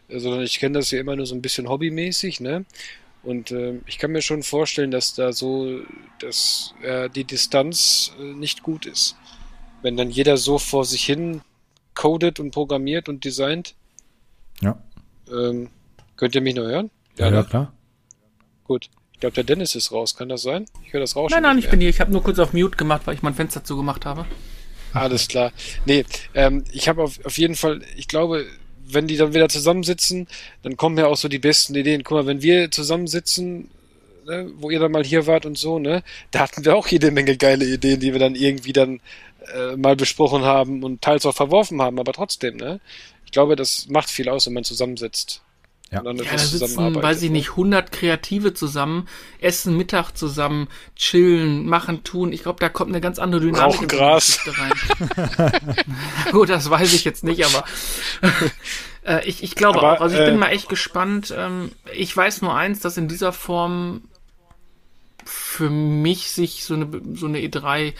sondern 0.08 0.42
ich 0.42 0.58
kenne 0.58 0.78
das 0.78 0.90
ja 0.90 1.00
immer 1.00 1.16
nur 1.16 1.26
so 1.26 1.34
ein 1.34 1.42
bisschen 1.42 1.68
hobbymäßig, 1.68 2.40
ne? 2.40 2.64
Und 3.22 3.50
äh, 3.50 3.74
ich 3.86 3.98
kann 3.98 4.12
mir 4.12 4.22
schon 4.22 4.42
vorstellen, 4.42 4.90
dass 4.90 5.14
da 5.14 5.32
so, 5.32 5.80
dass 6.20 6.72
äh, 6.82 7.10
die 7.10 7.24
Distanz 7.24 8.12
äh, 8.18 8.22
nicht 8.22 8.62
gut 8.62 8.86
ist. 8.86 9.16
Wenn 9.82 9.96
dann 9.96 10.10
jeder 10.10 10.36
so 10.36 10.58
vor 10.58 10.84
sich 10.84 11.04
hin 11.04 11.42
codet 11.94 12.38
und 12.38 12.52
programmiert 12.52 13.08
und 13.08 13.24
designt. 13.24 13.74
Ja. 14.60 14.78
Ähm, 15.30 15.68
könnt 16.16 16.34
ihr 16.34 16.40
mich 16.40 16.54
noch 16.54 16.64
hören? 16.64 16.90
Ja, 17.16 17.28
ja, 17.28 17.34
ja 17.34 17.42
klar. 17.42 17.72
Gut. 18.64 18.90
Ich 19.12 19.20
glaube, 19.20 19.34
der 19.34 19.44
Dennis 19.44 19.74
ist 19.74 19.90
raus. 19.90 20.14
Kann 20.14 20.28
das 20.28 20.42
sein? 20.42 20.66
Ich 20.86 20.92
höre 20.92 21.00
das 21.00 21.16
raus. 21.16 21.30
Nein, 21.32 21.42
nein, 21.42 21.58
ich 21.58 21.68
bin 21.68 21.80
hier. 21.80 21.88
Ich 21.88 22.00
habe 22.00 22.12
nur 22.12 22.22
kurz 22.22 22.38
auf 22.38 22.52
Mute 22.52 22.76
gemacht, 22.76 23.02
weil 23.06 23.14
ich 23.14 23.22
mein 23.22 23.34
Fenster 23.34 23.64
zugemacht 23.64 24.06
habe. 24.06 24.26
Alles 24.92 25.28
klar. 25.28 25.52
Nee, 25.84 26.04
ähm, 26.34 26.64
ich 26.72 26.88
habe 26.88 27.02
auf, 27.02 27.24
auf 27.24 27.36
jeden 27.36 27.56
Fall, 27.56 27.82
ich 27.96 28.08
glaube, 28.08 28.46
wenn 28.86 29.06
die 29.06 29.16
dann 29.16 29.34
wieder 29.34 29.48
zusammensitzen, 29.48 30.28
dann 30.62 30.76
kommen 30.76 30.96
ja 30.96 31.06
auch 31.06 31.16
so 31.16 31.28
die 31.28 31.38
besten 31.38 31.74
Ideen. 31.74 32.04
Guck 32.04 32.18
mal, 32.18 32.26
wenn 32.26 32.42
wir 32.42 32.70
zusammensitzen, 32.70 33.68
ne, 34.26 34.50
wo 34.56 34.70
ihr 34.70 34.80
dann 34.80 34.92
mal 34.92 35.04
hier 35.04 35.26
wart 35.26 35.46
und 35.46 35.58
so, 35.58 35.78
ne, 35.78 36.02
da 36.30 36.40
hatten 36.40 36.64
wir 36.64 36.76
auch 36.76 36.86
jede 36.86 37.10
Menge 37.10 37.36
geile 37.36 37.66
Ideen, 37.66 38.00
die 38.00 38.12
wir 38.12 38.20
dann 38.20 38.34
irgendwie 38.34 38.72
dann 38.72 39.00
äh, 39.54 39.76
mal 39.76 39.96
besprochen 39.96 40.42
haben 40.42 40.82
und 40.82 41.02
teils 41.02 41.26
auch 41.26 41.34
verworfen 41.34 41.82
haben, 41.82 41.98
aber 41.98 42.12
trotzdem, 42.12 42.56
ne? 42.56 42.80
Ich 43.28 43.32
glaube, 43.32 43.56
das 43.56 43.88
macht 43.88 44.08
viel 44.08 44.30
aus, 44.30 44.46
wenn 44.46 44.54
man 44.54 44.64
zusammensitzt. 44.64 45.42
Ja, 45.90 46.02
ja 46.02 46.14
da 46.14 46.38
sitzen, 46.38 46.94
weiß 46.94 47.20
ich 47.20 47.30
nicht, 47.30 47.50
100 47.50 47.92
Kreative 47.92 48.54
zusammen, 48.54 49.06
essen 49.38 49.76
Mittag 49.76 50.12
zusammen, 50.12 50.68
chillen, 50.96 51.66
machen, 51.66 52.04
tun. 52.04 52.32
Ich 52.32 52.42
glaube, 52.42 52.58
da 52.58 52.70
kommt 52.70 52.88
eine 52.88 53.02
ganz 53.02 53.18
andere 53.18 53.42
Dynamik 53.42 53.76
Rauchen 53.76 53.88
Gras. 53.88 54.40
rein. 54.46 55.52
Gut, 56.32 56.48
das 56.48 56.70
weiß 56.70 56.94
ich 56.94 57.04
jetzt 57.04 57.22
nicht, 57.22 57.44
aber 57.44 57.66
äh, 59.04 59.28
ich, 59.28 59.42
ich 59.42 59.54
glaube 59.54 59.80
aber, 59.80 59.92
auch. 59.92 60.00
Also 60.00 60.16
ich 60.16 60.22
äh, 60.22 60.30
bin 60.30 60.38
mal 60.38 60.48
echt 60.48 60.70
gespannt. 60.70 61.34
Ähm, 61.36 61.72
ich 61.92 62.16
weiß 62.16 62.40
nur 62.40 62.54
eins, 62.54 62.80
dass 62.80 62.96
in 62.96 63.08
dieser 63.08 63.34
Form 63.34 64.04
für 65.26 65.68
mich 65.68 66.30
sich 66.30 66.64
so 66.64 66.72
eine, 66.72 66.88
so 67.12 67.26
eine 67.26 67.40
E3 67.40 67.92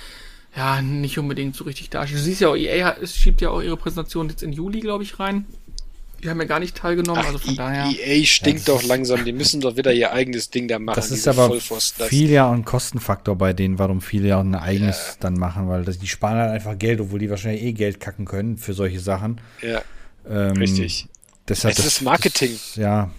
ja 0.56 0.82
nicht 0.82 1.18
unbedingt 1.18 1.54
so 1.54 1.64
richtig 1.64 1.90
darstellt. 1.90 2.20
Du 2.20 2.24
siehst 2.24 2.40
ja 2.40 2.48
auch, 2.48 2.56
EA 2.56 2.94
schiebt 3.06 3.40
ja 3.40 3.50
auch 3.50 3.60
ihre 3.60 3.76
Präsentation 3.76 4.28
jetzt 4.28 4.42
in 4.42 4.52
Juli, 4.52 4.80
glaube 4.80 5.04
ich, 5.04 5.18
rein. 5.18 5.46
Die 6.22 6.28
haben 6.28 6.40
ja 6.40 6.46
gar 6.46 6.58
nicht 6.58 6.76
teilgenommen, 6.76 7.22
Ach, 7.22 7.28
also 7.28 7.38
von 7.38 7.54
daher. 7.54 7.86
EA 7.86 8.24
stinkt 8.24 8.66
ja, 8.66 8.74
doch 8.74 8.82
langsam, 8.82 9.24
die 9.24 9.32
müssen 9.32 9.60
doch 9.60 9.76
wieder 9.76 9.92
ihr 9.92 10.12
eigenes 10.12 10.50
Ding 10.50 10.66
da 10.66 10.80
machen. 10.80 10.96
Das 10.96 11.12
ist 11.12 11.28
aber 11.28 11.60
viel 11.60 12.30
ja 12.30 12.50
ein 12.50 12.64
Kostenfaktor 12.64 13.36
bei 13.36 13.52
denen, 13.52 13.78
warum 13.78 14.00
viele 14.00 14.28
ja 14.28 14.38
auch 14.38 14.44
ein 14.44 14.56
eigenes 14.56 14.96
ja. 14.96 15.14
dann 15.20 15.34
machen, 15.34 15.68
weil 15.68 15.84
das, 15.84 16.00
die 16.00 16.08
sparen 16.08 16.38
halt 16.38 16.50
einfach 16.50 16.76
Geld, 16.76 17.00
obwohl 17.00 17.20
die 17.20 17.30
wahrscheinlich 17.30 17.62
eh 17.62 17.72
Geld 17.72 18.00
kacken 18.00 18.24
können 18.24 18.58
für 18.58 18.72
solche 18.72 18.98
Sachen. 18.98 19.40
Ja. 19.62 19.82
Ähm, 20.28 20.56
Richtig. 20.56 21.06
Deshalb, 21.48 21.78
es 21.78 21.84
ist 21.84 22.02
Marketing. 22.02 22.50
Das, 22.50 22.76
ja. 22.76 23.10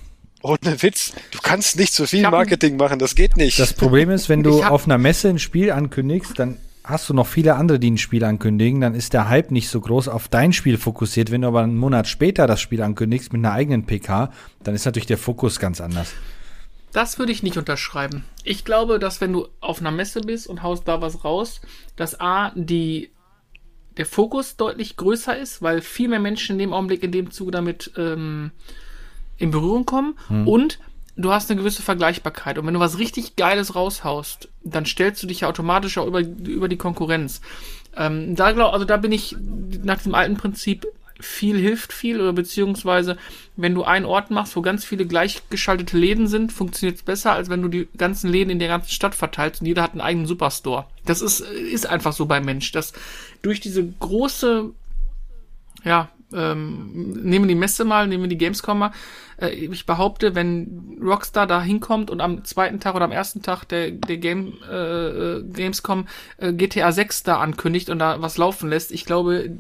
Ohne 0.42 0.82
Witz, 0.82 1.14
du 1.32 1.40
kannst 1.42 1.78
nicht 1.78 1.94
so 1.94 2.06
viel 2.06 2.22
Marketing 2.30 2.78
machen, 2.78 3.00
das 3.00 3.16
geht 3.16 3.38
nicht. 3.38 3.60
Das 3.60 3.74
Problem 3.74 4.10
ist, 4.10 4.28
wenn 4.28 4.44
du 4.44 4.62
auf 4.64 4.86
einer 4.86 4.98
Messe 4.98 5.30
ein 5.30 5.40
Spiel 5.40 5.72
ankündigst, 5.72 6.38
dann 6.38 6.58
hast 6.90 7.10
du 7.10 7.14
noch 7.14 7.28
viele 7.28 7.56
andere, 7.56 7.80
die 7.80 7.92
ein 7.92 7.98
Spiel 7.98 8.24
ankündigen, 8.24 8.82
dann 8.82 8.96
ist 8.96 9.14
der 9.14 9.30
Hype 9.30 9.52
nicht 9.52 9.70
so 9.70 9.80
groß 9.80 10.08
auf 10.08 10.28
dein 10.28 10.54
Spiel 10.54 10.78
fokussiert. 10.78 11.32
Wenn 11.32 11.42
du 11.42 11.48
aber 11.48 11.62
einen 11.62 11.78
Monat 11.78 12.08
später 12.08 12.48
das 12.48 12.60
Spiel 12.60 12.82
ankündigst 12.82 13.32
mit 13.32 13.46
einer 13.46 13.54
eigenen 13.54 13.86
PK, 13.86 14.32
dann 14.64 14.76
ist 14.76 14.86
natürlich 14.86 15.06
der 15.06 15.18
Fokus 15.18 15.60
ganz 15.60 15.80
anders. 15.80 16.14
Das 16.92 17.20
würde 17.20 17.32
ich 17.32 17.44
nicht 17.44 17.58
unterschreiben. 17.58 18.24
Ich 18.44 18.66
glaube, 18.66 18.98
dass 18.98 19.22
wenn 19.22 19.32
du 19.32 19.48
auf 19.62 19.80
einer 19.80 19.92
Messe 19.92 20.22
bist 20.22 20.48
und 20.48 20.64
haust 20.64 20.88
da 20.88 21.02
was 21.02 21.24
raus, 21.24 21.62
dass 21.96 22.20
A, 22.20 22.52
die, 22.56 23.12
der 23.98 24.08
Fokus 24.08 24.56
deutlich 24.56 24.98
größer 24.98 25.38
ist, 25.38 25.62
weil 25.62 25.82
viel 25.82 26.10
mehr 26.10 26.20
Menschen 26.20 26.54
in 26.54 26.60
dem 26.60 26.74
Augenblick, 26.74 27.04
in 27.04 27.12
dem 27.12 27.30
Zuge 27.30 27.52
damit 27.52 27.92
ähm, 27.96 28.52
in 29.38 29.52
Berührung 29.52 29.86
kommen 29.86 30.16
hm. 30.28 30.48
und 30.48 30.80
du 31.20 31.32
hast 31.32 31.52
eine 31.52 31.60
gewisse 31.60 31.82
Vergleichbarkeit. 31.82 32.58
Und 32.58 32.66
wenn 32.66 32.74
du 32.74 32.80
was 32.80 32.98
richtig 32.98 33.36
Geiles 33.36 33.76
raushaust, 33.76 34.50
dann 34.64 34.86
stellst 34.86 35.22
du 35.22 35.28
dich 35.28 35.42
ja 35.42 35.50
automatisch 35.50 35.98
auch 35.98 36.08
über, 36.08 36.22
über 36.22 36.68
die 36.68 36.78
Konkurrenz. 36.78 37.42
Ähm, 37.96 38.36
da 38.36 38.52
glaub, 38.52 38.74
also 38.74 38.86
da 38.86 38.98
bin 38.98 39.12
ich 39.12 39.36
nach 39.84 40.02
dem 40.02 40.16
alten 40.16 40.38
Prinzip 40.38 40.88
viel 41.22 41.60
hilft 41.60 41.92
viel 41.92 42.22
oder 42.22 42.32
beziehungsweise 42.32 43.18
wenn 43.58 43.76
du 43.76 43.84
einen 43.84 44.06
Ort 44.06 44.32
machst, 44.32 44.56
wo 44.56 44.62
ganz 44.62 44.86
viele 44.86 45.06
gleichgeschaltete 45.06 45.98
Läden 45.98 46.28
sind, 46.28 46.54
funktioniert 46.54 46.98
es 46.98 47.04
besser, 47.04 47.34
als 47.34 47.50
wenn 47.50 47.62
du 47.62 47.68
die 47.68 47.90
ganzen 47.98 48.30
Läden 48.32 48.52
in 48.52 48.60
der 48.60 48.70
ganzen 48.70 48.92
Stadt 48.92 49.16
verteilst 49.16 49.60
und 49.60 49.68
jeder 49.68 49.84
hat 49.84 49.92
einen 49.92 50.00
eigenen 50.00 50.28
Superstore. 50.28 50.86
Das 51.04 51.22
ist, 51.22 51.42
ist 51.42 51.88
einfach 51.88 52.14
so 52.14 52.26
beim 52.26 52.46
Mensch, 52.46 52.72
dass 52.72 52.94
durch 53.42 53.60
diese 53.60 53.86
große, 53.86 54.70
ja, 55.84 56.10
ähm, 56.34 57.12
nehmen 57.24 57.46
wir 57.46 57.56
die 57.56 57.60
Messe 57.60 57.86
mal, 57.86 58.08
nehmen 58.08 58.24
wir 58.24 58.30
die 58.30 58.38
Gamescom 58.38 58.80
mal, 58.80 58.92
äh, 59.42 59.50
ich 59.50 59.86
behaupte, 59.86 60.36
wenn 60.36 60.98
Rockstar 61.02 61.48
da 61.48 61.62
hinkommt 61.62 62.10
und 62.10 62.22
am 62.22 62.44
zweiten 62.46 62.80
Tag 62.80 62.96
oder 62.96 63.06
am 63.06 63.12
ersten 63.12 63.42
Tag 63.42 63.66
der, 63.66 63.92
der 63.92 64.18
Game, 64.18 64.58
äh, 64.70 64.76
äh 64.76 65.44
Gamescom 65.44 66.08
äh, 66.38 66.54
GTA 66.54 66.92
6 66.92 67.24
da 67.24 67.40
ankündigt 67.40 67.90
und 67.90 68.00
da 68.00 68.22
was 68.22 68.38
laufen 68.38 68.70
lässt, 68.70 68.92
ich 68.92 69.06
glaube, 69.06 69.58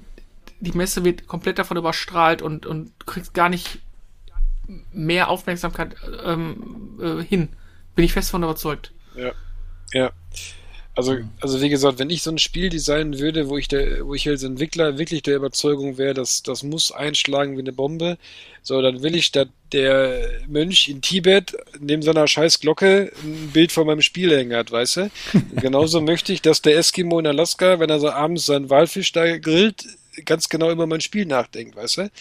die 0.59 0.73
Messe 0.73 1.03
wird 1.05 1.27
komplett 1.27 1.59
davon 1.59 1.77
überstrahlt 1.77 2.41
und, 2.41 2.65
und 2.65 2.91
kriegt 3.05 3.33
gar 3.33 3.49
nicht 3.49 3.79
mehr 4.91 5.29
Aufmerksamkeit 5.29 5.95
ähm, 6.23 6.99
äh, 7.01 7.23
hin. 7.23 7.49
Bin 7.95 8.05
ich 8.05 8.13
fest 8.13 8.29
von 8.29 8.43
überzeugt. 8.43 8.91
Ja. 9.15 9.31
Ja. 9.93 10.11
Also, 10.99 11.17
also 11.39 11.61
wie 11.61 11.69
gesagt, 11.69 11.97
wenn 11.97 12.09
ich 12.09 12.23
so 12.23 12.29
ein 12.29 12.39
Spiel 12.39 12.67
designen 12.67 13.19
würde, 13.19 13.47
wo 13.47 13.57
ich 13.57 13.69
der, 13.69 14.05
wo 14.05 14.15
ich 14.15 14.27
als 14.27 14.43
Entwickler 14.43 14.97
wirklich 14.97 15.23
der 15.23 15.37
Überzeugung 15.37 15.97
wäre, 15.97 16.13
dass 16.13 16.43
das 16.43 16.61
muss 16.61 16.91
einschlagen 16.91 17.55
wie 17.55 17.61
eine 17.61 17.71
Bombe, 17.71 18.17
so, 18.63 18.81
dann 18.81 19.01
will 19.01 19.15
ich, 19.15 19.31
dass 19.31 19.47
der 19.71 20.41
Mönch 20.49 20.89
in 20.89 21.01
Tibet 21.01 21.55
neben 21.79 22.01
seiner 22.01 22.27
scheiß 22.27 22.59
Glocke 22.59 23.13
ein 23.23 23.51
Bild 23.53 23.71
von 23.71 23.87
meinem 23.87 24.01
Spiel 24.01 24.35
hängen 24.35 24.53
hat, 24.53 24.73
weißt 24.73 24.97
du? 24.97 25.11
Genauso 25.61 26.01
möchte 26.01 26.33
ich, 26.33 26.41
dass 26.41 26.61
der 26.61 26.77
Eskimo 26.77 27.17
in 27.17 27.27
Alaska, 27.27 27.79
wenn 27.79 27.89
er 27.89 28.01
so 28.01 28.09
abends 28.09 28.47
seinen 28.47 28.69
Walfisch 28.69 29.13
da 29.13 29.37
grillt, 29.37 29.85
ganz 30.25 30.49
genau 30.49 30.69
über 30.69 30.85
mein 30.85 30.99
Spiel 30.99 31.25
nachdenkt, 31.25 31.77
weißt 31.77 31.99
du? 31.99 32.11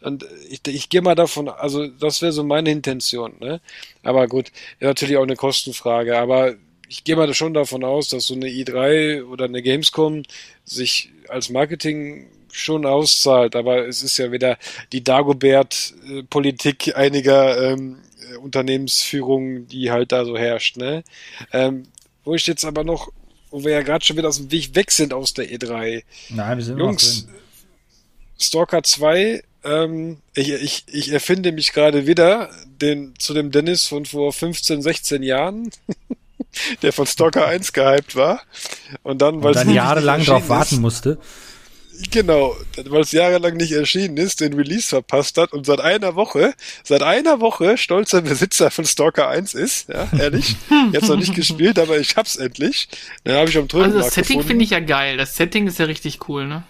Und 0.00 0.24
ich, 0.48 0.60
ich 0.68 0.88
gehe 0.88 1.02
mal 1.02 1.16
davon, 1.16 1.48
also 1.48 1.88
das 1.88 2.22
wäre 2.22 2.30
so 2.30 2.44
meine 2.44 2.70
Intention, 2.70 3.34
ne? 3.40 3.60
Aber 4.04 4.28
gut, 4.28 4.52
natürlich 4.78 5.16
auch 5.16 5.24
eine 5.24 5.34
Kostenfrage, 5.34 6.16
aber 6.16 6.54
ich 6.88 7.04
gehe 7.04 7.16
mal 7.16 7.32
schon 7.34 7.54
davon 7.54 7.84
aus, 7.84 8.08
dass 8.08 8.26
so 8.26 8.34
eine 8.34 8.46
i3 8.46 9.24
oder 9.24 9.44
eine 9.44 9.62
Gamescom 9.62 10.22
sich 10.64 11.10
als 11.28 11.50
Marketing 11.50 12.28
schon 12.50 12.86
auszahlt, 12.86 13.54
aber 13.56 13.86
es 13.86 14.02
ist 14.02 14.18
ja 14.18 14.32
wieder 14.32 14.58
die 14.92 15.04
Dagobert-Politik 15.04 16.96
einiger 16.96 17.72
ähm, 17.72 17.98
Unternehmensführung, 18.42 19.68
die 19.68 19.90
halt 19.90 20.12
da 20.12 20.24
so 20.24 20.36
herrscht. 20.36 20.76
Ne? 20.76 21.04
Ähm, 21.52 21.84
wo 22.24 22.34
ich 22.34 22.46
jetzt 22.46 22.64
aber 22.64 22.84
noch, 22.84 23.12
wo 23.50 23.64
wir 23.64 23.72
ja 23.72 23.82
gerade 23.82 24.04
schon 24.04 24.16
wieder 24.16 24.28
aus 24.28 24.38
dem 24.38 24.50
Weg 24.50 24.74
weg 24.74 24.90
sind 24.90 25.12
aus 25.12 25.34
der 25.34 25.50
E3. 25.50 26.02
Nein, 26.30 26.58
wir 26.58 26.64
sind 26.64 26.78
Jungs, 26.78 27.22
noch 27.22 27.30
drin. 27.30 27.40
Stalker 28.40 28.82
2, 28.82 29.42
ähm, 29.64 30.18
ich, 30.34 30.50
ich, 30.50 30.84
ich 30.90 31.12
erfinde 31.12 31.52
mich 31.52 31.72
gerade 31.72 32.06
wieder 32.06 32.50
den, 32.80 33.14
zu 33.18 33.34
dem 33.34 33.50
Dennis 33.50 33.86
von 33.86 34.06
vor 34.06 34.32
15, 34.32 34.82
16 34.82 35.22
Jahren. 35.22 35.70
der 36.82 36.92
von 36.92 37.06
Stalker 37.06 37.46
1 37.46 37.72
gehypt 37.72 38.16
war. 38.16 38.42
Und 39.02 39.22
dann, 39.22 39.42
weil 39.42 39.56
es 39.56 39.64
jahrelang 39.64 40.24
drauf 40.24 40.48
warten 40.48 40.80
musste. 40.80 41.18
Genau, 42.12 42.54
weil 42.84 43.00
es 43.00 43.10
jahrelang 43.10 43.56
nicht 43.56 43.72
erschienen 43.72 44.18
ist, 44.18 44.40
den 44.40 44.52
Release 44.52 44.86
verpasst 44.86 45.36
hat 45.36 45.52
und 45.52 45.66
seit 45.66 45.80
einer 45.80 46.14
Woche, 46.14 46.54
seit 46.84 47.02
einer 47.02 47.40
Woche 47.40 47.76
stolzer 47.76 48.22
Besitzer 48.22 48.70
von 48.70 48.84
Stalker 48.84 49.28
1 49.28 49.54
ist, 49.54 49.88
ja, 49.88 50.08
ehrlich. 50.16 50.54
Jetzt 50.92 51.08
noch 51.08 51.16
nicht 51.16 51.34
gespielt, 51.34 51.76
aber 51.76 51.98
ich 51.98 52.16
hab's 52.16 52.36
endlich. 52.36 52.88
Dann 53.24 53.36
habe 53.36 53.50
ich 53.50 53.58
am 53.58 53.66
Also 53.72 53.98
das 53.98 54.14
Setting 54.14 54.44
finde 54.44 54.64
ich 54.64 54.70
ja 54.70 54.80
geil. 54.80 55.16
Das 55.16 55.34
Setting 55.34 55.66
ist 55.66 55.80
ja 55.80 55.86
richtig 55.86 56.28
cool, 56.28 56.46
ne? 56.46 56.62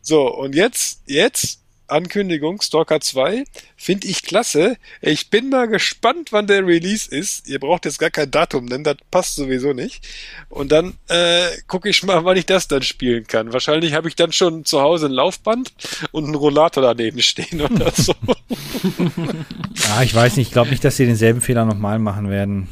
So, 0.00 0.34
und 0.34 0.54
jetzt, 0.54 1.02
jetzt 1.06 1.61
Ankündigung, 1.92 2.60
Stalker 2.60 3.00
2, 3.00 3.44
finde 3.76 4.06
ich 4.08 4.22
klasse. 4.22 4.76
Ich 5.00 5.30
bin 5.30 5.48
mal 5.50 5.68
gespannt, 5.68 6.32
wann 6.32 6.46
der 6.46 6.66
Release 6.66 7.10
ist. 7.10 7.48
Ihr 7.48 7.58
braucht 7.58 7.84
jetzt 7.84 7.98
gar 7.98 8.10
kein 8.10 8.30
Datum 8.30 8.64
nennen, 8.64 8.84
das 8.84 8.96
passt 9.10 9.36
sowieso 9.36 9.72
nicht. 9.72 10.06
Und 10.48 10.72
dann 10.72 10.94
äh, 11.08 11.46
gucke 11.68 11.88
ich 11.88 12.02
mal, 12.02 12.24
wann 12.24 12.36
ich 12.36 12.46
das 12.46 12.68
dann 12.68 12.82
spielen 12.82 13.26
kann. 13.26 13.52
Wahrscheinlich 13.52 13.94
habe 13.94 14.08
ich 14.08 14.16
dann 14.16 14.32
schon 14.32 14.64
zu 14.64 14.80
Hause 14.80 15.06
ein 15.06 15.12
Laufband 15.12 15.72
und 16.10 16.24
einen 16.24 16.34
Rollator 16.34 16.82
daneben 16.82 17.22
stehen 17.22 17.60
oder 17.60 17.92
so. 17.92 18.14
ah, 19.94 20.02
ich 20.02 20.14
weiß 20.14 20.36
nicht, 20.36 20.48
ich 20.48 20.52
glaube 20.52 20.70
nicht, 20.70 20.84
dass 20.84 20.96
sie 20.96 21.06
denselben 21.06 21.40
Fehler 21.40 21.64
nochmal 21.64 21.98
machen 21.98 22.30
werden. 22.30 22.68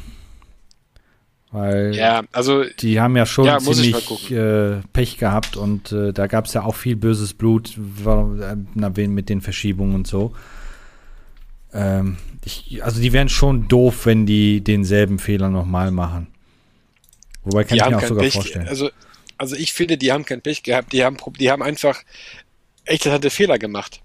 Weil 1.51 1.93
ja, 1.95 2.23
also, 2.31 2.63
die 2.63 3.01
haben 3.01 3.17
ja 3.17 3.25
schon 3.25 3.45
ja, 3.45 3.59
ziemlich 3.59 4.31
äh, 4.31 4.77
Pech 4.93 5.17
gehabt 5.17 5.57
und 5.57 5.91
äh, 5.91 6.13
da 6.13 6.27
gab 6.27 6.45
es 6.45 6.53
ja 6.53 6.63
auch 6.63 6.75
viel 6.75 6.95
böses 6.95 7.33
Blut 7.33 7.77
äh, 7.77 8.55
na, 8.73 8.89
mit 8.89 9.27
den 9.27 9.41
Verschiebungen 9.41 9.95
und 9.95 10.07
so. 10.07 10.33
Ähm, 11.73 12.17
ich, 12.45 12.83
also 12.83 13.01
die 13.01 13.11
wären 13.11 13.27
schon 13.27 13.67
doof, 13.67 14.05
wenn 14.05 14.25
die 14.25 14.63
denselben 14.63 15.19
Fehler 15.19 15.49
nochmal 15.49 15.91
machen. 15.91 16.27
Wobei 17.43 17.65
kann 17.65 17.77
die 17.77 17.83
ich 17.83 17.89
mir 17.89 17.97
auch 17.97 18.07
sogar 18.07 18.23
Pech, 18.23 18.33
vorstellen. 18.33 18.67
Also, 18.69 18.89
also 19.37 19.55
ich 19.57 19.73
finde, 19.73 19.97
die 19.97 20.11
haben 20.11 20.23
kein 20.23 20.41
Pech 20.41 20.63
gehabt. 20.63 20.93
Die 20.93 21.03
haben, 21.03 21.17
die 21.37 21.51
haben 21.51 21.63
einfach 21.63 22.01
echte 22.85 23.29
Fehler 23.29 23.59
gemacht. 23.59 24.01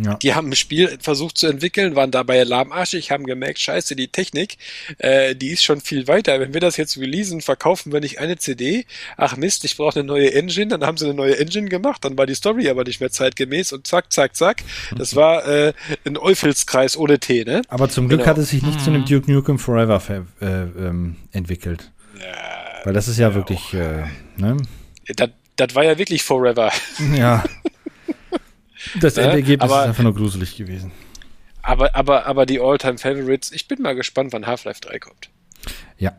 Ja. 0.00 0.14
Die 0.14 0.34
haben 0.34 0.48
ein 0.48 0.56
Spiel 0.56 0.96
versucht 1.00 1.36
zu 1.36 1.46
entwickeln, 1.46 1.96
waren 1.96 2.10
dabei 2.10 2.42
lahmarschig, 2.44 3.10
haben 3.10 3.24
gemerkt, 3.24 3.58
scheiße, 3.58 3.94
die 3.94 4.08
Technik, 4.08 4.56
äh, 4.98 5.34
die 5.34 5.48
ist 5.48 5.62
schon 5.62 5.80
viel 5.80 6.08
weiter. 6.08 6.40
Wenn 6.40 6.54
wir 6.54 6.60
das 6.60 6.76
jetzt 6.76 6.96
releasen, 6.96 7.40
verkaufen 7.40 7.92
wir 7.92 8.00
nicht 8.00 8.18
eine 8.18 8.38
CD. 8.38 8.86
Ach 9.16 9.36
Mist, 9.36 9.64
ich 9.64 9.76
brauche 9.76 10.00
eine 10.00 10.04
neue 10.06 10.32
Engine. 10.32 10.68
Dann 10.68 10.84
haben 10.84 10.96
sie 10.96 11.04
eine 11.04 11.14
neue 11.14 11.38
Engine 11.38 11.68
gemacht, 11.68 12.04
dann 12.04 12.16
war 12.16 12.26
die 12.26 12.34
Story 12.34 12.68
aber 12.68 12.84
nicht 12.84 13.00
mehr 13.00 13.10
zeitgemäß 13.10 13.72
und 13.72 13.86
zack, 13.86 14.12
zack, 14.12 14.34
zack. 14.36 14.62
Das 14.96 15.14
war 15.14 15.46
äh, 15.46 15.72
ein 16.04 16.16
Eufelskreis 16.16 16.96
ohne 16.96 17.18
T, 17.18 17.44
ne? 17.44 17.62
Aber 17.68 17.88
zum 17.88 18.08
Glück 18.08 18.20
genau. 18.20 18.30
hat 18.30 18.38
es 18.38 18.50
sich 18.50 18.62
nicht 18.62 18.78
mhm. 18.78 18.84
zu 18.84 18.90
einem 18.90 19.04
Duke 19.04 19.30
Nukem 19.30 19.58
Forever 19.58 20.02
äh, 20.40 20.46
ähm, 20.46 21.16
entwickelt. 21.32 21.90
Ja, 22.18 22.84
Weil 22.84 22.94
das 22.94 23.08
ist 23.08 23.18
ja, 23.18 23.28
ja 23.28 23.34
wirklich, 23.34 23.74
äh, 23.74 24.04
ne? 24.36 24.56
Das, 25.16 25.30
das 25.56 25.74
war 25.74 25.84
ja 25.84 25.98
wirklich 25.98 26.22
Forever. 26.22 26.70
Ja. 27.14 27.44
Das 29.00 29.16
ne? 29.16 29.22
Endergebnis 29.22 29.70
aber, 29.70 29.82
ist 29.82 29.88
einfach 29.88 30.02
nur 30.02 30.14
gruselig 30.14 30.56
gewesen. 30.56 30.92
Aber, 31.62 31.94
aber, 31.94 32.26
aber 32.26 32.46
die 32.46 32.60
All-Time-Favorites, 32.60 33.52
ich 33.52 33.68
bin 33.68 33.82
mal 33.82 33.94
gespannt, 33.94 34.32
wann 34.32 34.46
Half-Life 34.46 34.80
3 34.80 34.98
kommt. 34.98 35.30
Ja. 35.96 36.12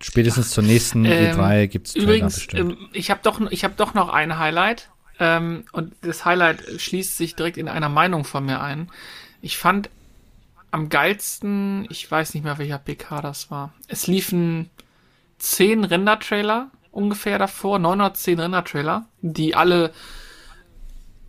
Spätestens 0.00 0.50
zur 0.50 0.64
nächsten 0.64 1.04
ähm, 1.04 1.38
E3 1.38 1.66
gibt 1.68 1.88
es 1.88 1.94
Übrigens, 1.94 2.48
ähm, 2.54 2.76
ich 2.92 3.10
habe 3.10 3.20
doch, 3.22 3.40
hab 3.40 3.76
doch 3.76 3.94
noch 3.94 4.08
ein 4.08 4.38
Highlight. 4.38 4.90
Ähm, 5.20 5.64
und 5.72 5.94
das 6.00 6.24
Highlight 6.24 6.62
schließt 6.78 7.16
sich 7.16 7.36
direkt 7.36 7.58
in 7.58 7.68
einer 7.68 7.90
Meinung 7.90 8.24
von 8.24 8.44
mir 8.44 8.60
ein. 8.60 8.90
Ich 9.42 9.58
fand 9.58 9.90
am 10.70 10.88
geilsten, 10.88 11.86
ich 11.90 12.10
weiß 12.10 12.34
nicht 12.34 12.44
mehr, 12.44 12.58
welcher 12.58 12.78
PK 12.78 13.20
das 13.20 13.50
war. 13.50 13.72
Es 13.88 14.06
liefen 14.06 14.70
zehn 15.38 15.84
Render-Trailer 15.84 16.70
ungefähr 16.90 17.38
davor, 17.38 17.78
910 17.78 18.40
Render-Trailer, 18.40 19.06
die 19.20 19.54
alle 19.54 19.92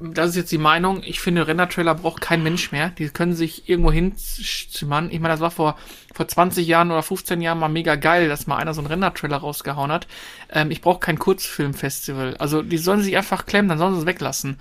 das 0.01 0.31
ist 0.31 0.35
jetzt 0.35 0.51
die 0.51 0.57
Meinung, 0.57 1.03
ich 1.03 1.19
finde, 1.19 1.47
Render-Trailer 1.47 1.95
braucht 1.95 2.21
kein 2.21 2.43
Mensch 2.43 2.71
mehr. 2.71 2.89
Die 2.89 3.09
können 3.09 3.33
sich 3.33 3.69
irgendwo 3.69 3.91
hinzimmern. 3.91 5.09
Ich 5.11 5.19
meine, 5.19 5.33
das 5.33 5.41
war 5.41 5.51
vor, 5.51 5.77
vor 6.13 6.27
20 6.27 6.65
Jahren 6.67 6.91
oder 6.91 7.03
15 7.03 7.41
Jahren 7.41 7.59
mal 7.59 7.69
mega 7.69 7.95
geil, 7.95 8.27
dass 8.27 8.47
mal 8.47 8.57
einer 8.57 8.73
so 8.73 8.81
einen 8.81 8.87
Render-Trailer 8.87 9.37
rausgehauen 9.37 9.91
hat. 9.91 10.07
Ähm, 10.49 10.71
ich 10.71 10.81
brauche 10.81 10.99
kein 10.99 11.19
Kurzfilmfestival. 11.19 12.35
Also 12.37 12.63
die 12.63 12.77
sollen 12.77 13.01
sich 13.01 13.15
einfach 13.15 13.45
klemmen, 13.45 13.69
dann 13.69 13.77
sollen 13.77 13.93
sie 13.93 14.01
es 14.01 14.05
weglassen. 14.05 14.59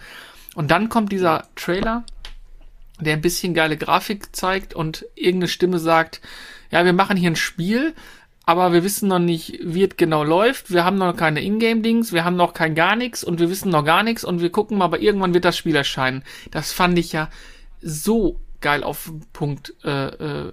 Und 0.55 0.71
dann 0.71 0.89
kommt 0.89 1.13
dieser 1.13 1.45
Trailer, 1.57 2.05
der 3.01 3.15
ein 3.15 3.23
bisschen 3.23 3.55
geile 3.55 3.77
Grafik 3.77 4.35
zeigt 4.37 4.75
und 4.75 5.07
irgendeine 5.15 5.49
Stimme 5.49 5.79
sagt, 5.79 6.21
ja, 6.71 6.85
wir 6.85 6.93
machen 6.93 7.17
hier 7.17 7.31
ein 7.31 7.37
Spiel, 7.37 7.95
aber 8.51 8.73
wir 8.73 8.83
wissen 8.85 9.09
noch 9.09 9.19
nicht, 9.19 9.59
wie 9.63 9.85
es 9.85 9.97
genau 9.97 10.25
läuft. 10.25 10.71
Wir 10.71 10.85
haben 10.85 10.99
noch 10.99 11.17
keine 11.17 11.43
Ingame-Dings, 11.43 12.13
wir 12.13 12.25
haben 12.25 12.37
noch 12.37 12.55
kein 12.55 12.75
gar 12.75 12.97
nichts 12.97 13.23
und 13.23 13.39
wir 13.39 13.51
wissen 13.51 13.71
noch 13.71 13.85
gar 13.85 14.03
nichts 14.03 14.25
und 14.25 14.41
wir 14.41 14.51
gucken 14.51 14.79
mal, 14.79 14.87
aber 14.87 15.01
irgendwann 15.01 15.35
wird 15.35 15.45
das 15.45 15.57
Spiel 15.57 15.77
erscheinen. 15.77 16.23
Das 16.51 16.73
fand 16.73 16.99
ich 16.99 17.13
ja 17.13 17.29
so 17.81 18.41
geil 18.61 18.83
auf 18.83 19.05
den 19.05 19.25
Punkt 19.33 19.75
äh, 19.85 20.47
äh, 20.49 20.53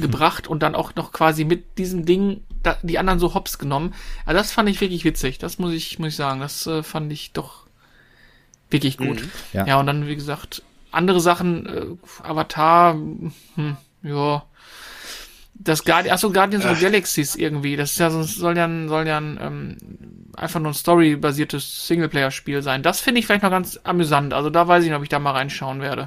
gebracht 0.00 0.48
und 0.48 0.62
dann 0.62 0.74
auch 0.74 0.94
noch 0.94 1.12
quasi 1.12 1.44
mit 1.44 1.78
diesem 1.78 2.04
Ding 2.04 2.42
da, 2.62 2.76
die 2.82 2.98
anderen 2.98 3.18
so 3.18 3.34
hops 3.34 3.58
genommen. 3.58 3.94
Also 4.24 4.38
das 4.38 4.52
fand 4.52 4.68
ich 4.68 4.80
wirklich 4.80 5.04
witzig. 5.04 5.38
Das 5.38 5.58
muss 5.58 5.72
ich, 5.72 5.98
muss 5.98 6.08
ich 6.08 6.16
sagen. 6.16 6.40
Das 6.40 6.66
äh, 6.66 6.82
fand 6.82 7.12
ich 7.12 7.32
doch 7.32 7.66
wirklich 8.70 8.96
gut. 8.98 9.22
Mhm. 9.22 9.30
Ja. 9.52 9.66
ja, 9.66 9.80
und 9.80 9.86
dann, 9.86 10.06
wie 10.06 10.16
gesagt, 10.16 10.62
andere 10.90 11.20
Sachen, 11.20 11.66
äh, 11.66 11.86
Avatar, 12.22 12.94
hm, 12.94 13.76
ja, 14.02 14.42
das 15.58 15.84
Guardian, 15.84 16.14
achso, 16.14 16.30
Guardians 16.30 16.64
of 16.64 16.76
the 16.76 16.84
Galaxies 16.84 17.34
irgendwie. 17.34 17.76
Das 17.76 17.92
ist 17.92 17.98
ja 17.98 18.10
so, 18.10 18.22
soll 18.22 18.56
ja 18.56 18.66
ein, 18.66 18.88
soll 18.88 19.06
ja 19.06 19.18
ein, 19.18 19.38
ähm, 19.40 19.76
einfach 20.36 20.60
nur 20.60 20.70
ein 20.70 20.74
Story-basiertes 20.74 21.86
Singleplayer-Spiel 21.86 22.62
sein. 22.62 22.82
Das 22.82 23.00
finde 23.00 23.20
ich 23.20 23.26
vielleicht 23.26 23.42
noch 23.42 23.50
ganz 23.50 23.78
amüsant. 23.82 24.32
Also 24.32 24.50
da 24.50 24.68
weiß 24.68 24.84
ich 24.84 24.90
nicht, 24.90 24.96
ob 24.96 25.02
ich 25.02 25.08
da 25.08 25.18
mal 25.18 25.32
reinschauen 25.32 25.80
werde. 25.80 26.06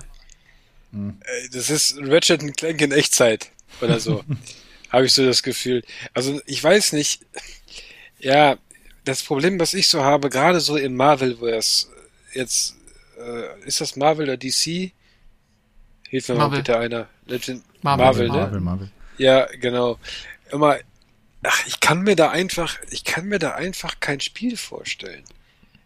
Hm. 0.93 1.17
Das 1.51 1.69
ist 1.69 1.97
Ratchet 2.01 2.57
Clank 2.57 2.81
in 2.81 2.91
Echtzeit 2.91 3.51
oder 3.81 3.99
so. 3.99 4.23
Habe 4.89 5.05
ich 5.05 5.13
so 5.13 5.25
das 5.25 5.43
Gefühl. 5.43 5.83
Also 6.13 6.41
ich 6.45 6.63
weiß 6.63 6.93
nicht. 6.93 7.21
Ja, 8.19 8.57
das 9.03 9.23
Problem, 9.23 9.59
was 9.59 9.73
ich 9.73 9.87
so 9.87 10.03
habe, 10.03 10.29
gerade 10.29 10.59
so 10.59 10.77
im 10.77 10.95
Marvel-Verse, 10.95 11.87
jetzt, 12.33 12.75
äh, 13.17 13.65
ist 13.65 13.81
das 13.81 13.95
Marvel 13.95 14.25
oder 14.25 14.37
DC? 14.37 14.91
Hilf 16.07 16.29
mir 16.29 16.35
Marvel. 16.35 16.37
mal 16.37 16.49
bitte 16.49 16.77
einer. 16.77 17.07
Legend 17.25 17.63
Marvel, 17.81 18.05
Marvel, 18.05 18.27
ne? 18.27 18.33
Marvel, 18.33 18.59
Marvel. 18.59 18.91
Ja, 19.17 19.45
genau. 19.59 19.99
Immer, 20.51 20.79
ach, 21.43 21.65
ich 21.67 21.79
kann 21.79 22.01
mir 22.01 22.15
da 22.15 22.31
einfach, 22.31 22.77
ich 22.89 23.03
kann 23.03 23.25
mir 23.25 23.39
da 23.39 23.53
einfach 23.55 23.99
kein 23.99 24.19
Spiel 24.19 24.57
vorstellen. 24.57 25.23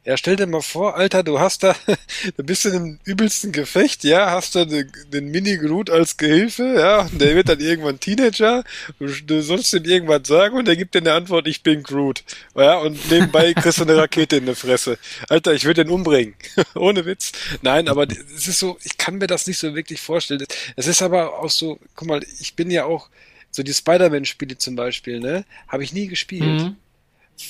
Ja, 0.06 0.18
stell 0.18 0.36
dir 0.36 0.45
mal 0.45 0.62
vor, 0.62 0.95
Alter, 0.95 1.24
du 1.24 1.39
hast 1.39 1.64
da, 1.64 1.76
du 2.38 2.43
bist 2.43 2.66
in 2.68 2.74
einem 2.74 2.99
übelsten 3.06 3.51
Gefecht, 3.51 4.03
ja, 4.03 4.30
hast 4.30 4.56
da 4.56 4.64
den, 4.64 4.91
den 5.12 5.32
Mini-Groot 5.32 5.89
als 5.89 6.18
Gehilfe, 6.18 6.76
ja, 6.78 7.01
und 7.01 7.20
der 7.20 7.36
wird 7.36 7.49
dann 7.49 7.60
irgendwann 7.60 7.99
Teenager, 7.99 8.64
du, 8.99 9.08
du 9.08 9.41
sollst 9.41 9.74
ihm 9.74 9.84
irgendwas 9.84 10.28
sagen 10.28 10.58
und 10.58 10.68
der 10.68 10.76
gibt 10.76 10.93
dir 10.93 10.99
eine 10.99 11.14
Antwort, 11.14 11.47
ich 11.47 11.64
bin 11.64 11.82
Groot, 11.82 12.24
ja, 12.56 12.78
und 12.78 13.10
nebenbei 13.10 13.53
kriegst 13.56 13.80
du 13.80 13.84
eine 13.84 13.97
Rakete 13.97 14.38
in 14.38 14.45
die 14.45 14.53
Fresse. 14.53 14.99
Alter, 15.28 15.56
ich 15.56 15.66
würde 15.66 15.84
den 15.84 15.91
umbringen. 15.91 16.36
Ohne 16.76 17.06
Witz. 17.06 17.32
Nein, 17.64 17.88
aber 17.88 18.06
es 18.08 18.47
ist 18.47 18.60
so, 18.60 18.78
ich 18.84 18.99
kann 18.99 19.16
mir 19.16 19.28
das 19.28 19.47
nicht 19.47 19.58
so 19.58 19.74
wirklich 19.74 20.01
vorstellen. 20.01 20.45
Es 20.76 20.86
ist 20.86 21.01
aber 21.01 21.39
auch 21.39 21.49
so, 21.49 21.80
guck 21.95 22.08
mal, 22.08 22.22
ich 22.39 22.56
bin 22.56 22.70
ja 22.70 22.86
auch, 22.86 23.10
so 23.49 23.64
die 23.64 23.74
Spider-Man-Spiele 23.74 24.58
zum 24.58 24.76
Beispiel, 24.76 25.20
ne, 25.20 25.45
habe 25.68 25.84
ich 25.84 25.93
nie 25.93 26.08
gespielt. 26.08 26.62
Mhm. 26.62 26.76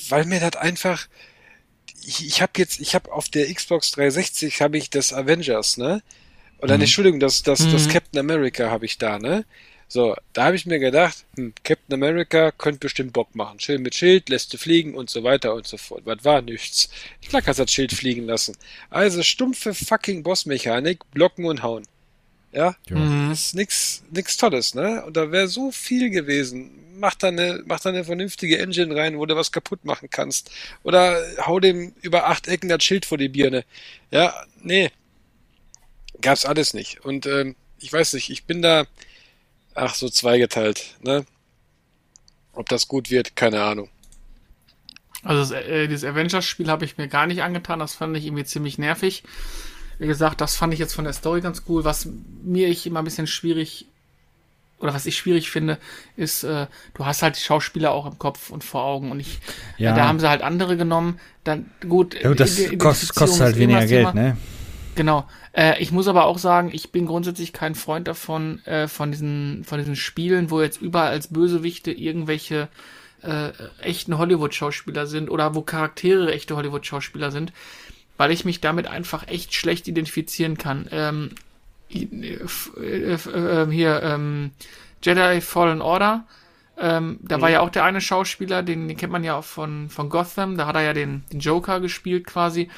Weil 0.08 0.26
mir 0.26 0.40
das 0.40 0.56
einfach, 0.56 1.08
ich, 2.06 2.26
ich 2.26 2.42
habe 2.42 2.54
jetzt, 2.58 2.80
ich 2.80 2.96
habe 2.96 3.12
auf 3.12 3.30
der 3.30 3.52
Xbox 3.54 3.92
360 3.92 4.62
habe 4.62 4.78
ich 4.78 4.90
das 4.90 5.14
Avengers, 5.14 5.78
ne? 5.78 6.02
Oder 6.60 6.76
mhm. 6.76 6.82
Entschuldigung, 6.82 7.20
das, 7.20 7.44
das, 7.44 7.62
mhm. 7.62 7.72
das 7.72 7.90
Captain 7.90 8.20
America 8.20 8.70
habe 8.70 8.86
ich 8.86 8.98
da, 8.98 9.20
ne? 9.20 9.46
So, 9.88 10.16
da 10.34 10.46
habe 10.46 10.56
ich 10.56 10.66
mir 10.66 10.80
gedacht, 10.80 11.26
hm, 11.36 11.54
Captain 11.64 11.94
America 11.94 12.52
könnte 12.52 12.80
bestimmt 12.80 13.14
Bock 13.14 13.36
machen. 13.36 13.60
Schön 13.60 13.84
mit 13.84 13.94
Schild, 13.94 14.30
lässt 14.30 14.52
du 14.54 14.58
fliegen 14.58 14.96
und 14.96 15.10
so 15.10 15.24
weiter 15.24 15.54
und 15.54 15.68
so 15.68 15.78
fort. 15.78 16.02
Was 16.06 16.24
war 16.24 16.42
nichts? 16.42 16.90
Klar 17.28 17.44
kannst 17.44 17.60
du 17.60 17.66
das 17.66 17.72
Schild 17.72 17.94
fliegen 17.94 18.26
lassen. 18.26 18.58
Also 18.90 19.22
stumpfe 19.22 19.74
fucking 19.74 20.24
Bossmechanik, 20.24 21.00
blocken 21.12 21.46
und 21.46 21.62
hauen. 21.62 21.86
Ja, 22.56 22.76
ja. 22.90 22.96
Mhm. 22.96 23.32
ist 23.32 23.54
nix, 23.54 24.04
nix 24.10 24.38
Tolles, 24.38 24.74
ne? 24.74 25.04
Und 25.06 25.18
da 25.18 25.32
wäre 25.32 25.48
so 25.48 25.72
viel 25.72 26.10
gewesen 26.10 26.86
mach 26.98 27.16
da 27.16 27.28
eine, 27.28 27.62
mach 27.66 27.80
da 27.80 27.90
eine 27.90 28.04
vernünftige 28.04 28.60
Engine 28.60 28.96
rein, 28.96 29.18
wo 29.18 29.26
du 29.26 29.36
was 29.36 29.52
kaputt 29.52 29.86
machen 29.86 30.10
kannst. 30.10 30.52
Oder 30.84 31.22
hau 31.46 31.60
dem 31.60 31.94
über 32.02 32.28
acht 32.28 32.48
Ecken 32.48 32.70
das 32.70 32.84
Schild 32.84 33.06
vor 33.06 33.18
die 33.18 33.30
Birne. 33.30 33.66
Ja, 34.12 34.34
nee. 34.62 34.92
Gab's 36.22 36.46
alles 36.46 36.74
nicht. 36.74 37.04
Und 37.04 37.26
ähm, 37.26 37.56
ich 37.80 37.92
weiß 37.92 38.14
nicht, 38.14 38.30
ich 38.30 38.46
bin 38.46 38.62
da, 38.62 38.86
ach, 39.74 39.96
so 39.96 40.10
zweigeteilt, 40.10 40.96
ne? 41.02 41.26
Ob 42.54 42.70
das 42.70 42.88
gut 42.88 43.12
wird, 43.12 43.36
keine 43.36 43.64
Ahnung. 43.64 43.90
Also 45.24 45.54
das, 45.54 45.64
äh, 45.64 45.88
dieses 45.88 46.10
Avengers-Spiel 46.10 46.70
habe 46.70 46.86
ich 46.86 46.98
mir 46.98 47.08
gar 47.08 47.28
nicht 47.28 47.42
angetan, 47.42 47.80
das 47.80 47.96
fand 47.96 48.16
ich 48.16 48.26
irgendwie 48.26 48.46
ziemlich 48.46 48.78
nervig. 48.78 49.24
Wie 50.00 50.08
gesagt, 50.08 50.42
das 50.42 50.56
fand 50.56 50.74
ich 50.74 50.80
jetzt 50.80 50.94
von 50.94 51.06
der 51.06 51.14
Story 51.14 51.42
ganz 51.42 51.64
cool. 51.70 51.84
Was 51.84 52.08
mir 52.44 52.68
ich 52.68 52.86
immer 52.86 53.00
ein 53.00 53.06
bisschen 53.06 53.28
schwierig 53.28 53.88
oder 54.80 54.94
was 54.94 55.06
ich 55.06 55.18
schwierig 55.18 55.50
finde, 55.50 55.78
ist, 56.18 56.44
äh, 56.44 56.68
du 56.94 57.06
hast 57.06 57.22
halt 57.22 57.38
die 57.38 57.42
Schauspieler 57.42 57.92
auch 57.92 58.06
im 58.06 58.20
Kopf 58.20 58.50
und 58.50 58.64
vor 58.64 58.84
Augen 58.84 59.12
und 59.12 59.20
ich, 59.20 59.40
ja. 59.78 59.94
äh, 59.94 59.96
da 59.96 60.08
haben 60.08 60.20
sie 60.20 60.30
halt 60.30 60.42
andere 60.42 60.78
genommen, 60.78 61.20
dann 61.44 61.72
gut. 61.88 62.22
Ja, 62.22 62.34
das 62.34 62.58
kostet, 62.78 63.16
kostet 63.16 63.42
halt 63.42 63.58
weniger 63.58 63.86
Geld, 63.86 64.14
ne? 64.14 64.38
Genau. 64.96 65.26
Äh, 65.54 65.82
ich 65.82 65.92
muss 65.92 66.08
aber 66.08 66.26
auch 66.26 66.38
sagen, 66.38 66.70
ich 66.74 66.92
bin 66.92 67.06
grundsätzlich 67.06 67.54
kein 67.54 67.76
Freund 67.76 68.08
davon, 68.08 68.64
äh, 68.66 68.88
von 68.88 69.12
diesen, 69.12 69.64
von 69.64 69.80
diesen 69.80 69.96
Spielen, 69.96 70.52
wo 70.52 70.62
jetzt 70.62 70.82
überall 70.82 71.10
als 71.10 71.28
Bösewichte 71.28 71.92
irgendwelche 71.92 72.70
äh, 73.22 73.50
echten 73.82 74.18
Hollywood-Schauspieler 74.18 75.08
sind 75.08 75.30
oder 75.30 75.56
wo 75.56 75.62
Charaktere 75.62 76.34
echte 76.34 76.56
Hollywood-Schauspieler 76.56 77.32
sind, 77.32 77.52
weil 78.18 78.32
ich 78.32 78.46
mich 78.46 78.62
damit 78.62 78.88
einfach 78.88 79.28
echt 79.28 79.54
schlecht 79.54 79.88
identifizieren 79.88 80.58
kann. 80.58 80.88
Ähm, 80.92 81.32
äh, 81.90 83.68
hier 83.70 84.04
ähm, 84.04 84.52
Jedi 85.04 85.42
Fallen 85.42 85.82
Order. 85.82 86.26
Ähm, 86.78 87.20
da 87.22 87.38
mhm. 87.38 87.42
war 87.42 87.50
ja 87.50 87.62
auch 87.62 87.70
der 87.70 87.86
eine 87.86 88.02
Schauspieler, 88.02 88.64
den, 88.64 88.88
den 88.88 88.98
kennt 88.98 89.12
man 89.12 89.24
ja 89.24 89.36
auch 89.36 89.44
von, 89.44 89.90
von 89.90 90.10
Gotham, 90.10 90.58
da 90.58 90.68
hat 90.68 90.76
er 90.76 90.82
ja 90.82 90.94
den, 90.94 91.24
den 91.32 91.40
Joker 91.40 91.80
gespielt 91.80 92.26
quasi. 92.28 92.70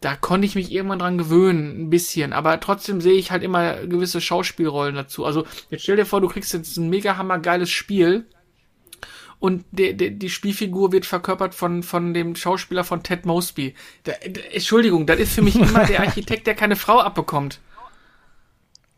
Da 0.00 0.16
konnte 0.16 0.46
ich 0.46 0.56
mich 0.56 0.72
irgendwann 0.72 0.98
dran 0.98 1.18
gewöhnen, 1.18 1.82
ein 1.82 1.90
bisschen, 1.90 2.32
aber 2.32 2.58
trotzdem 2.60 3.00
sehe 3.00 3.14
ich 3.14 3.30
halt 3.30 3.42
immer 3.42 3.76
gewisse 3.86 4.20
Schauspielrollen 4.20 4.94
dazu. 4.94 5.24
Also 5.24 5.46
jetzt 5.70 5.82
stell 5.82 5.96
dir 5.96 6.04
vor, 6.04 6.20
du 6.20 6.28
kriegst 6.28 6.52
jetzt 6.52 6.76
ein 6.76 6.90
mega 6.90 7.16
hammergeiles 7.16 7.70
Spiel 7.70 8.26
und 9.38 9.64
de, 9.70 9.92
de, 9.92 10.10
die 10.10 10.30
Spielfigur 10.30 10.92
wird 10.92 11.06
verkörpert 11.06 11.54
von, 11.54 11.82
von 11.82 12.14
dem 12.14 12.36
Schauspieler 12.36 12.84
von 12.84 13.02
Ted 13.02 13.26
Mosby. 13.26 13.74
Da, 14.04 14.12
da, 14.12 14.40
Entschuldigung, 14.52 15.06
das 15.06 15.18
ist 15.18 15.34
für 15.34 15.42
mich 15.42 15.56
immer 15.56 15.84
der 15.84 16.00
Architekt, 16.06 16.46
der 16.46 16.54
keine 16.54 16.76
Frau 16.76 17.00
abbekommt. 17.00 17.60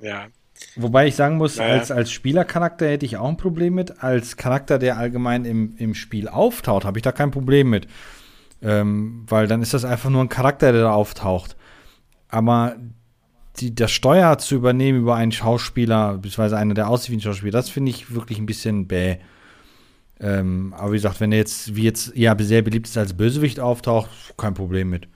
Ja. 0.01 0.29
Wobei 0.77 1.07
ich 1.07 1.17
sagen 1.17 1.37
muss, 1.37 1.57
naja. 1.57 1.75
als, 1.75 1.91
als 1.91 2.11
Spielercharakter 2.11 2.89
hätte 2.89 3.07
ich 3.07 3.17
auch 3.17 3.29
ein 3.29 3.37
Problem 3.37 3.75
mit. 3.75 4.03
Als 4.03 4.37
Charakter, 4.37 4.79
der 4.79 4.97
allgemein 4.97 5.45
im, 5.45 5.75
im 5.77 5.95
Spiel 5.95 6.29
auftaucht, 6.29 6.85
habe 6.85 6.99
ich 6.99 7.03
da 7.03 7.13
kein 7.13 7.31
Problem 7.31 7.71
mit. 7.71 7.87
Ähm, 8.61 9.25
weil 9.29 9.47
dann 9.47 9.63
ist 9.63 9.75
das 9.75 9.85
einfach 9.85 10.11
nur 10.11 10.23
ein 10.23 10.29
Charakter, 10.29 10.73
der 10.73 10.83
da 10.83 10.93
auftaucht. 10.93 11.57
Aber 12.29 12.77
die, 13.61 13.75
das 13.75 13.91
Steuer 13.91 14.39
zu 14.39 14.57
übernehmen 14.57 15.01
über 15.01 15.17
einen 15.17 15.33
Schauspieler, 15.33 16.15
beziehungsweise 16.15 16.57
einer, 16.57 16.75
der 16.75 16.89
aussieht 16.89 17.11
wie 17.11 17.17
ein 17.17 17.21
Schauspieler, 17.21 17.53
das 17.53 17.71
finde 17.71 17.91
ich 17.91 18.15
wirklich 18.15 18.39
ein 18.39 18.47
bisschen 18.47 18.87
bäh. 18.87 19.19
Ähm, 20.21 20.75
aber 20.77 20.93
wie 20.93 20.97
gesagt, 20.97 21.21
wenn 21.21 21.33
er 21.33 21.39
jetzt, 21.39 21.77
wie 21.77 21.85
jetzt 21.85 22.13
ja 22.15 22.37
sehr 22.39 22.63
beliebt 22.63 22.89
ist 22.89 22.99
als 22.99 23.17
Bösewicht 23.17 23.61
auftaucht, 23.61 24.11
kein 24.37 24.55
Problem 24.55 24.91
mit. 24.91 25.09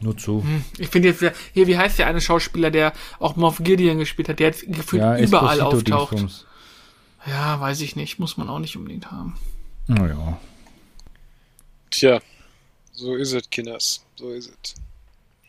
Nur 0.00 0.16
zu. 0.16 0.42
Hm, 0.42 0.62
ich 0.78 0.88
finde 0.88 1.08
jetzt, 1.08 1.24
hier, 1.52 1.66
wie 1.66 1.78
heißt 1.78 1.98
der 1.98 2.06
eine 2.06 2.20
Schauspieler, 2.20 2.70
der 2.70 2.92
auch 3.18 3.36
Moff 3.36 3.58
Gideon 3.62 3.98
gespielt 3.98 4.28
hat, 4.28 4.40
der 4.40 4.48
jetzt 4.48 4.66
gefühlt 4.66 5.02
ja, 5.02 5.18
überall 5.18 5.60
auftaucht. 5.60 6.46
Ja, 7.26 7.60
weiß 7.60 7.80
ich 7.80 7.96
nicht. 7.96 8.18
Muss 8.18 8.36
man 8.36 8.48
auch 8.48 8.58
nicht 8.58 8.76
unbedingt 8.76 9.10
haben. 9.10 9.36
Naja. 9.86 10.38
Tja, 11.90 12.20
so 12.92 13.14
ist 13.14 13.32
es, 13.32 13.48
Kinders. 13.48 14.04
So 14.16 14.30
ist 14.30 14.52
es. 14.62 14.74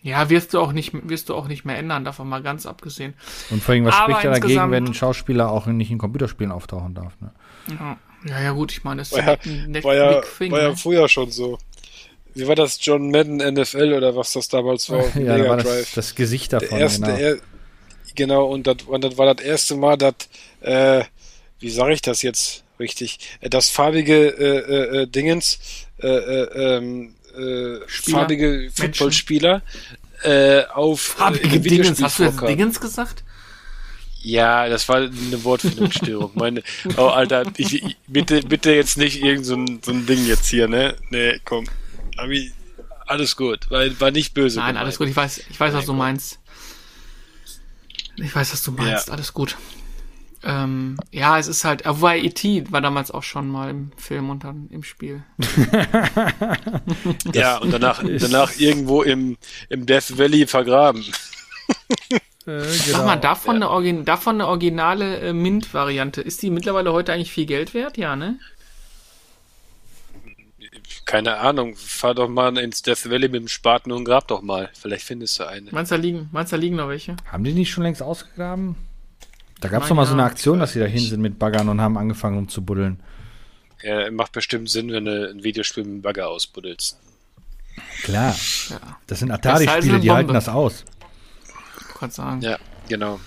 Ja, 0.02 0.30
wirst 0.30 0.54
du 0.54 0.60
auch 0.60 0.72
nicht, 0.72 0.94
wirst 1.10 1.28
du 1.28 1.36
auch 1.36 1.48
nicht 1.48 1.66
mehr 1.66 1.78
ändern, 1.78 2.06
davon 2.06 2.30
mal 2.30 2.42
ganz 2.42 2.66
abgesehen. 2.66 3.14
Und 3.50 3.62
vor 3.62 3.74
allem, 3.74 3.86
was 3.86 3.96
Aber 3.96 4.14
spricht 4.14 4.24
ja 4.24 4.32
dagegen, 4.32 4.72
wenn 4.72 4.86
ein 4.86 4.94
Schauspieler 4.94 5.52
auch 5.52 5.66
nicht 5.66 5.92
in 5.92 5.98
Computerspielen 5.98 6.52
auftauchen 6.52 6.94
darf? 6.94 7.20
Ne? 7.20 7.32
Ja. 7.68 7.98
Ja, 8.28 8.42
ja, 8.42 8.52
gut, 8.52 8.72
ich 8.72 8.84
meine, 8.84 9.02
das 9.02 9.12
war 9.12 9.20
ist 9.20 9.26
ja, 9.26 9.52
ein 9.52 9.84
war 9.84 9.96
ja, 9.96 10.22
Thing, 10.22 10.52
war 10.52 10.62
ja 10.62 10.70
ne? 10.70 10.78
früher 10.78 11.08
schon 11.08 11.32
so. 11.32 11.58
Wie 12.34 12.48
war 12.48 12.56
das, 12.56 12.78
John 12.82 13.10
Madden 13.10 13.38
NFL 13.38 13.94
oder 13.94 14.16
was 14.16 14.34
das 14.34 14.48
damals 14.48 14.90
war? 14.90 15.04
ja, 15.16 15.38
Mega 15.38 15.50
war 15.50 15.58
das, 15.58 15.92
das, 15.94 16.16
Gesicht 16.16 16.54
davon. 16.54 16.70
Der 16.70 16.80
erste, 16.80 17.02
genau. 17.02 17.18
Er, 17.18 17.38
genau, 18.16 18.46
und 18.46 18.68
das, 18.68 18.78
und 18.86 19.04
das 19.04 19.18
war 19.18 19.34
das 19.34 19.46
erste 19.46 19.76
Mal, 19.76 19.98
dass, 19.98 20.16
äh, 20.62 21.04
wie 21.60 21.70
sage 21.70 21.94
ich 21.94 22.02
das 22.02 22.22
jetzt 22.22 22.64
richtig, 22.80 23.20
äh, 23.42 23.50
das 23.50 23.70
farbige 23.70 24.28
äh, 24.28 24.58
äh, 24.58 25.02
äh 25.04 25.08
Dingens, 25.08 25.60
äh, 26.00 26.08
äh, 26.08 26.78
ähm, 26.78 27.16
äh, 27.36 27.80
farbige 27.88 28.70
Footballspieler 28.74 29.62
äh, 30.24 30.64
auf 30.66 31.02
farbige 31.02 31.60
Dingens. 31.60 32.02
Hast 32.02 32.20
du 32.20 32.24
jetzt 32.24 32.42
Dingens 32.42 32.80
gesagt? 32.80 33.24
Ja, 34.22 34.68
das 34.68 34.88
war 34.90 34.98
eine 34.98 35.44
Wortfindungsstörung. 35.44 36.32
Meine, 36.36 36.64
oh 36.98 37.08
Alter, 37.08 37.44
ich, 37.58 37.84
ich, 37.84 37.98
bitte, 38.08 38.42
bitte 38.42 38.74
jetzt 38.74 38.98
nicht 38.98 39.24
irgend 39.24 39.46
so 39.46 39.56
ein, 39.56 39.80
so 39.84 39.92
ein 39.92 40.06
Ding 40.06 40.26
jetzt 40.26 40.48
hier, 40.48 40.68
ne? 40.68 40.96
Nee, 41.10 41.40
komm. 41.46 41.66
Aber 42.18 42.34
alles 43.06 43.36
gut, 43.36 43.70
weil 43.70 44.00
war 44.02 44.12
nicht 44.12 44.34
böse. 44.34 44.60
Nein, 44.60 44.70
gemeint. 44.70 44.84
alles 44.84 44.98
gut. 44.98 45.08
Ich 45.08 45.16
weiß, 45.16 45.42
ich 45.50 45.60
weiß, 45.60 45.74
was 45.74 45.86
du 45.86 45.94
meinst. 45.94 46.40
Ich 48.18 48.36
weiß, 48.36 48.52
was 48.52 48.64
du 48.64 48.72
meinst. 48.72 49.08
Ja. 49.08 49.14
Alles 49.14 49.34
gut. 49.34 49.56
Ähm, 50.44 50.98
ja, 51.12 51.40
es 51.40 51.48
ist 51.48 51.64
halt, 51.66 51.86
wobei 51.86 52.20
E.T. 52.20 52.66
war 52.70 52.82
damals 52.82 53.12
auch 53.12 53.24
schon 53.24 53.48
mal 53.48 53.70
im 53.70 53.92
Film 53.98 54.30
und 54.30 54.44
dann 54.44 54.68
im 54.70 54.84
Spiel. 54.84 55.24
ja, 57.34 57.58
und 57.58 57.72
danach, 57.72 58.04
danach 58.20 58.58
irgendwo 58.58 59.02
im, 59.02 59.38
im 59.70 59.86
Death 59.86 60.18
Valley 60.18 60.46
vergraben. 60.48 61.04
Äh, 62.10 62.16
genau. 62.46 62.64
Sag 62.64 63.06
mal, 63.06 63.16
davon, 63.16 63.62
ja. 63.62 63.76
eine, 63.76 64.04
davon 64.04 64.36
eine 64.36 64.48
originale 64.48 65.18
äh, 65.20 65.34
Mint-Variante, 65.34 66.22
ist 66.22 66.42
die 66.42 66.50
mittlerweile 66.50 66.94
heute 66.94 67.14
eigentlich 67.14 67.32
viel 67.32 67.46
Geld 67.46 67.74
wert? 67.74 67.98
Ja, 67.98 68.16
ne? 68.16 68.40
Keine 71.06 71.38
Ahnung, 71.38 71.76
fahr 71.76 72.16
doch 72.16 72.28
mal 72.28 72.58
ins 72.58 72.82
Death 72.82 73.10
Valley 73.10 73.30
mit 73.30 73.42
dem 73.42 73.48
Spaten 73.48 73.92
und 73.92 74.04
grab 74.04 74.28
doch 74.28 74.42
mal. 74.42 74.70
Vielleicht 74.74 75.06
findest 75.06 75.40
du 75.40 75.48
eine. 75.48 75.72
Meinst 75.72 75.92
du, 75.92 75.96
da 75.96 76.02
liegen, 76.02 76.30
meinst 76.32 76.52
du, 76.52 76.58
da 76.58 76.62
liegen 76.62 76.76
noch 76.76 76.90
welche? 76.90 77.16
Haben 77.32 77.44
die 77.44 77.54
nicht 77.54 77.72
schon 77.72 77.84
längst 77.84 78.02
ausgegraben? 78.02 78.76
Da 79.62 79.70
gab 79.70 79.84
es 79.84 79.90
doch 79.90 79.96
mal 79.96 80.06
so 80.06 80.14
eine 80.14 80.24
Aktion, 80.24 80.60
dass 80.60 80.74
sie 80.74 80.80
da 80.80 80.86
hin 80.86 81.00
sind 81.00 81.22
mit 81.22 81.40
Baggern 81.40 81.70
und 81.70 81.82
haben 81.82 81.98
angefangen 81.98 82.38
um 82.38 82.50
zu 82.50 82.64
buddeln. 82.64 83.00
Ja, 83.82 84.10
macht 84.12 84.32
bestimmt 84.32 84.70
Sinn, 84.70 84.92
wenn 84.92 85.06
du 85.06 85.30
ein 85.30 85.44
Videospiel 85.44 85.84
mit 85.84 85.94
einem 85.94 86.02
Bagger 86.02 86.30
ausbuddelst. 86.30 87.00
Klar. 88.04 88.36
Ja. 88.70 88.98
Das 89.08 89.20
sind 89.20 89.32
Atari-Spiele, 89.32 90.00
die 90.00 90.12
halten 90.12 90.34
das 90.34 90.50
aus. 90.50 90.84
Ich 92.02 92.14
sagen. 92.14 92.42
Ja, 92.42 92.58
genau. 92.88 93.20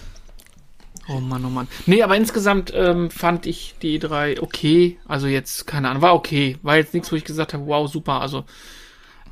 Oh 1.09 1.21
Mann, 1.21 1.45
oh 1.45 1.49
Mann. 1.49 1.67
Nee, 1.87 2.03
aber 2.03 2.17
insgesamt 2.17 2.73
ähm, 2.75 3.11
fand 3.11 3.47
ich 3.47 3.75
die 3.83 3.99
drei 3.99 4.41
okay. 4.41 4.99
Also 5.09 5.27
jetzt, 5.27 5.67
keine 5.67 5.89
Ahnung, 5.89 6.03
war 6.03 6.15
okay. 6.15 6.57
War 6.63 6.77
jetzt 6.77 6.95
nichts, 6.95 7.11
wo 7.11 7.17
ich 7.17 7.25
gesagt 7.25 7.53
habe, 7.53 7.67
wow, 7.67 7.91
super. 7.91 8.21
Also 8.21 8.45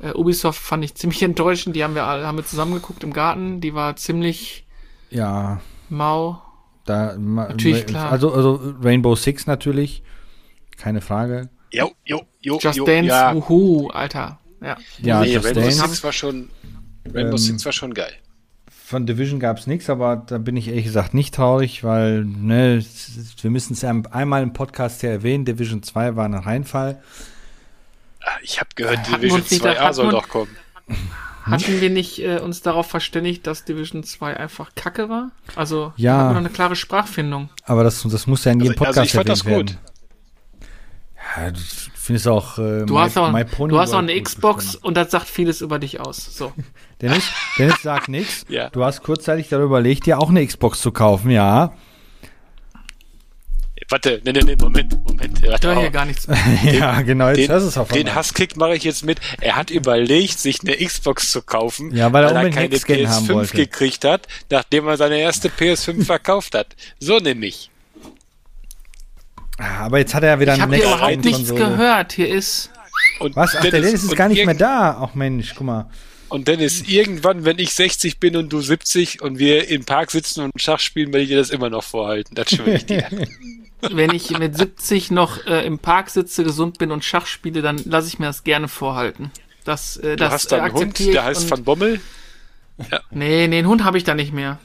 äh, 0.01 0.11
Ubisoft 0.11 0.61
fand 0.61 0.83
ich 0.83 0.95
ziemlich 0.95 1.23
enttäuschend. 1.23 1.75
Die 1.75 1.83
haben 1.83 1.95
wir 1.95 2.03
alle 2.05 2.25
haben 2.25 2.37
wir 2.37 2.45
zusammengeguckt 2.45 3.03
im 3.03 3.13
Garten. 3.13 3.61
Die 3.61 3.73
war 3.73 3.95
ziemlich 3.95 4.65
ja 5.09 5.61
mau. 5.89 6.41
Da, 6.85 7.15
natürlich, 7.17 7.85
klar. 7.85 8.11
Also, 8.11 8.33
also 8.33 8.73
Rainbow 8.81 9.15
Six 9.15 9.45
natürlich, 9.45 10.01
keine 10.77 11.01
Frage. 11.01 11.49
Jo, 11.71 11.91
jo, 12.03 12.23
jo, 12.41 12.57
Just 12.59 12.77
jo, 12.77 12.85
Dance, 12.85 13.09
ja. 13.09 13.35
wuhu, 13.35 13.89
Alter. 13.89 14.39
Ja, 14.59 14.75
ja 14.97 15.21
nee, 15.21 15.33
Just 15.33 15.45
Rainbow 15.45 15.61
Dance. 15.61 15.87
Six 15.87 16.03
war 16.03 16.11
schon, 16.11 16.49
Rainbow 17.05 17.33
ähm, 17.33 17.37
Six 17.37 17.63
war 17.63 17.73
schon 17.73 17.93
geil. 17.93 18.13
Von 18.89 19.05
Division 19.05 19.39
gab 19.39 19.59
es 19.59 19.67
nichts, 19.67 19.87
aber 19.87 20.15
da 20.15 20.39
bin 20.39 20.57
ich 20.57 20.67
ehrlich 20.67 20.85
gesagt 20.85 21.13
nicht 21.13 21.35
traurig, 21.35 21.83
weil 21.83 22.25
ne, 22.25 22.83
wir 23.39 23.51
müssen 23.51 23.73
es 23.73 23.83
ja 23.83 23.93
einmal 24.09 24.41
im 24.41 24.51
Podcast 24.51 25.03
ja 25.03 25.11
erwähnen, 25.11 25.45
Division 25.45 25.83
2 25.83 26.15
war 26.15 26.25
ein 26.25 26.33
Reinfall. 26.33 26.99
Ah, 28.23 28.31
ich 28.41 28.59
habe 28.59 28.69
gehört, 28.73 28.97
Division 29.07 29.43
2a 29.43 29.93
soll 29.93 30.09
doch 30.09 30.27
kommen. 30.27 30.49
Hatten 31.43 31.81
wir 31.81 31.91
nicht 31.91 32.17
äh, 32.17 32.39
uns 32.39 32.63
darauf 32.63 32.87
verständigt, 32.87 33.45
dass 33.45 33.63
Division 33.63 34.03
2 34.03 34.35
einfach 34.37 34.71
Kacke 34.73 35.07
war? 35.07 35.29
Also 35.55 35.93
ja, 35.95 36.13
haben 36.13 36.29
wir 36.29 36.33
noch 36.33 36.37
eine 36.39 36.49
klare 36.49 36.75
Sprachfindung. 36.75 37.51
Aber 37.65 37.83
das, 37.83 38.01
das 38.01 38.25
muss 38.25 38.43
ja 38.45 38.53
in 38.53 38.59
jedem 38.59 38.75
Podcast 38.75 38.97
also, 38.97 39.01
also 39.01 39.11
ich 39.11 39.13
fand 39.13 39.29
das 39.29 39.45
werden. 39.45 39.67
gut. 39.67 40.67
Ja, 41.37 41.51
du 42.09 42.13
findest 42.13 42.27
auch 42.27 42.57
äh, 42.57 42.85
Du 42.85 42.97
hast 42.97 43.17
auch, 43.17 43.31
du 43.31 43.79
hast 43.79 43.93
auch 43.93 43.99
eine 43.99 44.19
Xbox 44.19 44.75
und 44.75 44.97
das 44.97 45.11
sagt 45.11 45.27
vieles 45.27 45.61
über 45.61 45.77
dich 45.77 45.99
aus. 45.99 46.35
So. 46.35 46.51
Dennis, 47.01 47.31
Dennis 47.57 47.81
sagt 47.81 48.09
nichts. 48.09 48.45
Ja. 48.49 48.69
Du 48.71 48.83
hast 48.83 49.03
kurzzeitig 49.03 49.47
darüber 49.49 49.65
überlegt, 49.65 50.07
dir 50.07 50.19
auch 50.19 50.29
eine 50.29 50.45
Xbox 50.45 50.81
zu 50.81 50.91
kaufen, 50.91 51.29
ja. 51.29 51.73
Warte, 53.89 54.21
ne, 54.23 54.33
ne, 54.33 54.43
ne, 54.43 54.55
Moment, 54.55 54.97
Moment. 55.07 55.39
Ich 55.43 55.63
höre 55.63 55.79
hier 55.79 55.89
gar 55.91 56.05
nichts 56.05 56.27
mehr. 56.27 56.37
ja, 56.63 57.01
genau, 57.01 57.27
jetzt 57.27 57.37
den, 57.37 57.49
hörst 57.49 57.65
du 57.65 57.69
es 57.69 57.77
auf 57.77 57.89
Den 57.89 58.13
Hasskick 58.13 58.55
mache 58.57 58.75
ich 58.75 58.83
jetzt 58.83 59.05
mit. 59.05 59.19
Er 59.39 59.55
hat 59.55 59.69
überlegt, 59.69 60.39
sich 60.39 60.61
eine 60.61 60.75
Xbox 60.75 61.31
zu 61.31 61.41
kaufen, 61.41 61.95
ja, 61.95 62.11
weil 62.11 62.23
er, 62.23 62.35
weil 62.35 62.47
er 62.47 62.51
keine 62.51 62.75
PS5 62.75 63.55
gekriegt 63.55 64.03
hat, 64.03 64.27
nachdem 64.49 64.87
er 64.87 64.97
seine 64.97 65.19
erste 65.19 65.49
PS5 65.49 66.05
verkauft 66.05 66.55
hat. 66.55 66.75
So 66.99 67.17
nämlich. 67.17 67.69
Ah, 69.59 69.85
aber 69.85 69.99
jetzt 69.99 70.15
hat 70.15 70.23
er 70.23 70.29
ja 70.29 70.39
wieder 70.39 70.55
ich 70.55 70.61
eine 70.61 70.77
Ich 70.77 70.85
habe 70.85 70.95
überhaupt 70.95 71.25
nichts 71.25 71.53
gehört. 71.53 72.13
Hier 72.13 72.29
ist... 72.29 72.71
Und 73.19 73.35
Was? 73.35 73.55
Ach, 73.55 73.61
Dennis, 73.61 73.71
der 73.71 73.81
Dennis 73.81 74.03
ist 74.03 74.15
gar 74.15 74.29
nicht 74.29 74.45
mehr 74.45 74.55
da. 74.55 74.97
Ach 75.01 75.13
Mensch, 75.13 75.53
guck 75.55 75.67
mal. 75.67 75.89
Und 76.29 76.47
Dennis, 76.47 76.83
irgendwann, 76.87 77.43
wenn 77.43 77.59
ich 77.59 77.73
60 77.73 78.19
bin 78.19 78.37
und 78.37 78.53
du 78.53 78.61
70 78.61 79.21
und 79.21 79.39
wir 79.39 79.67
im 79.67 79.83
Park 79.83 80.11
sitzen 80.11 80.43
und 80.43 80.51
Schach 80.61 80.79
spielen, 80.79 81.11
werde 81.11 81.23
ich 81.23 81.29
dir 81.29 81.37
das 81.37 81.49
immer 81.49 81.69
noch 81.69 81.83
vorhalten. 81.83 82.35
Das 82.35 82.49
schwöre 82.49 82.75
ich 82.75 82.85
dir. 82.85 83.07
wenn 83.81 84.13
ich 84.13 84.37
mit 84.37 84.55
70 84.55 85.11
noch 85.11 85.45
äh, 85.45 85.65
im 85.65 85.79
Park 85.79 86.09
sitze, 86.09 86.43
gesund 86.43 86.77
bin 86.77 86.91
und 86.91 87.03
Schach 87.03 87.25
spiele, 87.25 87.61
dann 87.61 87.81
lasse 87.85 88.07
ich 88.07 88.19
mir 88.19 88.27
das 88.27 88.43
gerne 88.43 88.67
vorhalten. 88.67 89.31
Das, 89.65 89.97
äh, 89.97 90.11
du 90.11 90.17
das 90.17 90.33
hast 90.33 90.51
da 90.51 90.63
einen 90.63 90.73
Hund, 90.73 90.99
der 90.99 91.25
heißt 91.25 91.49
Van 91.49 91.63
Bommel? 91.63 91.99
Ja. 92.91 93.01
Nee, 93.11 93.47
nee, 93.47 93.57
einen 93.57 93.67
Hund 93.67 93.83
habe 93.83 93.97
ich 93.97 94.03
da 94.03 94.15
nicht 94.15 94.33
mehr. 94.33 94.59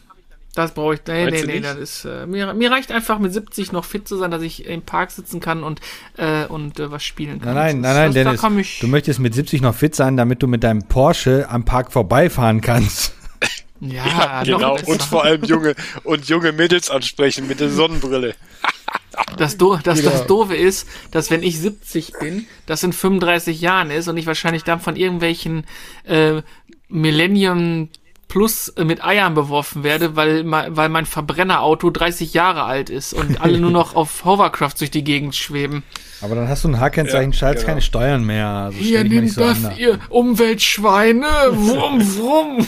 Das 0.54 0.72
brauche 0.72 0.94
ich. 0.94 1.00
Nee, 1.06 1.24
Meinst 1.24 1.46
nee, 1.46 1.54
nee, 1.54 1.60
das 1.60 1.76
ist. 1.76 2.04
Äh, 2.04 2.26
mir, 2.26 2.54
mir 2.54 2.70
reicht 2.70 2.92
einfach 2.92 3.18
mit 3.18 3.32
70 3.32 3.72
noch 3.72 3.84
fit 3.84 4.06
zu 4.06 4.16
sein, 4.16 4.30
dass 4.30 4.42
ich 4.42 4.66
im 4.66 4.82
Park 4.82 5.10
sitzen 5.10 5.40
kann 5.40 5.64
und, 5.64 5.80
äh, 6.16 6.46
und 6.46 6.78
äh, 6.78 6.90
was 6.90 7.02
spielen 7.02 7.40
kann. 7.40 7.54
Nein, 7.54 7.80
nein, 7.80 7.94
nein, 7.94 8.12
nein, 8.12 8.40
Dennis. 8.40 8.78
Du 8.80 8.86
möchtest 8.86 9.18
mit 9.18 9.34
70 9.34 9.62
noch 9.62 9.74
fit 9.74 9.94
sein, 9.96 10.16
damit 10.16 10.42
du 10.42 10.46
mit 10.46 10.62
deinem 10.62 10.84
Porsche 10.84 11.46
am 11.48 11.64
Park 11.64 11.92
vorbeifahren 11.92 12.60
kannst. 12.60 13.12
Ja, 13.80 14.06
ja 14.06 14.42
genau. 14.44 14.78
Und 14.86 15.02
vor 15.02 15.24
allem 15.24 15.42
junge 15.42 15.74
und 16.04 16.26
junge 16.26 16.52
Mädels 16.52 16.88
ansprechen 16.90 17.46
mit 17.48 17.60
der 17.60 17.68
Sonnenbrille. 17.68 18.34
Das, 19.36 19.56
Do 19.58 19.78
das, 19.82 20.02
das 20.02 20.26
Doofe 20.26 20.56
ist, 20.56 20.88
dass 21.10 21.30
wenn 21.30 21.42
ich 21.42 21.58
70 21.58 22.14
bin, 22.20 22.46
das 22.66 22.82
in 22.82 22.92
35 22.92 23.60
Jahren 23.60 23.90
ist 23.90 24.08
und 24.08 24.16
ich 24.16 24.26
wahrscheinlich 24.26 24.64
dann 24.64 24.80
von 24.80 24.96
irgendwelchen 24.96 25.66
äh, 26.04 26.42
Millennium 26.88 27.90
Plus 28.34 28.74
mit 28.76 29.04
Eiern 29.04 29.34
beworfen 29.34 29.84
werde, 29.84 30.16
weil, 30.16 30.42
weil 30.50 30.88
mein 30.88 31.06
Verbrennerauto 31.06 31.88
30 31.88 32.34
Jahre 32.34 32.64
alt 32.64 32.90
ist 32.90 33.14
und 33.14 33.40
alle 33.40 33.60
nur 33.60 33.70
noch 33.70 33.94
auf 33.94 34.24
Hovercraft 34.24 34.72
durch 34.80 34.90
die 34.90 35.04
Gegend 35.04 35.36
schweben. 35.36 35.84
Aber 36.20 36.34
dann 36.34 36.48
hast 36.48 36.64
du 36.64 36.68
ein 36.68 36.80
H-Kennzeichen, 36.80 37.30
ja, 37.30 37.38
schaltest 37.38 37.64
genau. 37.64 37.74
keine 37.74 37.82
Steuern 37.82 38.24
mehr. 38.24 38.48
Also 38.48 38.76
Hier, 38.76 39.04
nehmt 39.04 39.30
so 39.30 39.40
das, 39.40 39.64
an. 39.64 39.76
ihr 39.76 40.00
Umweltschweine! 40.08 41.26
Wum, 41.52 42.00
wum! 42.18 42.66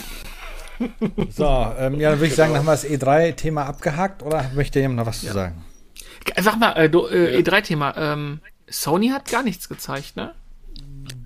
So, 1.35 1.73
ähm, 1.77 1.99
ja, 1.99 2.11
dann 2.11 2.19
würde 2.19 2.27
ich 2.27 2.35
sagen, 2.35 2.53
dann 2.53 2.59
haben 2.59 2.67
wir 2.67 2.71
das 2.71 2.87
E3-Thema 2.87 3.65
abgehakt 3.65 4.23
oder 4.23 4.49
möchte 4.55 4.79
jemand 4.79 4.99
noch 4.99 5.05
was 5.05 5.21
ja. 5.21 5.31
zu 5.31 5.33
sagen? 5.33 5.65
Sag 6.37 6.57
mal, 6.59 6.77
äh, 6.77 6.85
äh, 6.85 7.41
E3-Thema. 7.41 7.93
Ähm, 7.97 8.39
Sony 8.69 9.09
hat 9.09 9.29
gar 9.29 9.43
nichts 9.43 9.67
gezeigt, 9.67 10.15
ne? 10.15 10.33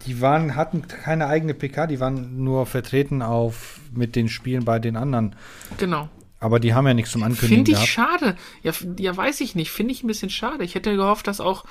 Die 0.06 0.22
waren, 0.22 0.56
hatten 0.56 0.88
keine 0.88 1.28
eigene 1.28 1.54
PK, 1.54 1.88
die 1.88 2.00
waren 2.00 2.44
nur 2.44 2.66
vertreten 2.66 3.22
auf 3.22 3.80
mit 3.94 4.16
den 4.16 4.30
Spielen 4.30 4.66
bei 4.66 4.80
den 4.80 4.96
anderen. 4.96 5.36
Genau. 5.78 6.10
Aber 6.40 6.60
die 6.60 6.74
haben 6.74 6.88
ja 6.88 6.96
nichts 6.96 7.12
zum 7.12 7.22
Ankündigen 7.22 7.66
Finde 7.66 7.72
ich 7.72 7.96
gehabt. 7.96 8.20
schade. 8.20 8.36
Ja, 8.64 8.72
ja, 8.98 9.16
weiß 9.16 9.42
ich 9.42 9.54
nicht. 9.54 9.70
Finde 9.70 9.94
ich 9.94 10.04
ein 10.04 10.08
bisschen 10.08 10.32
schade. 10.32 10.64
Ich 10.64 10.74
hätte 10.74 10.96
gehofft, 10.96 11.28
dass 11.28 11.40
auch 11.40 11.66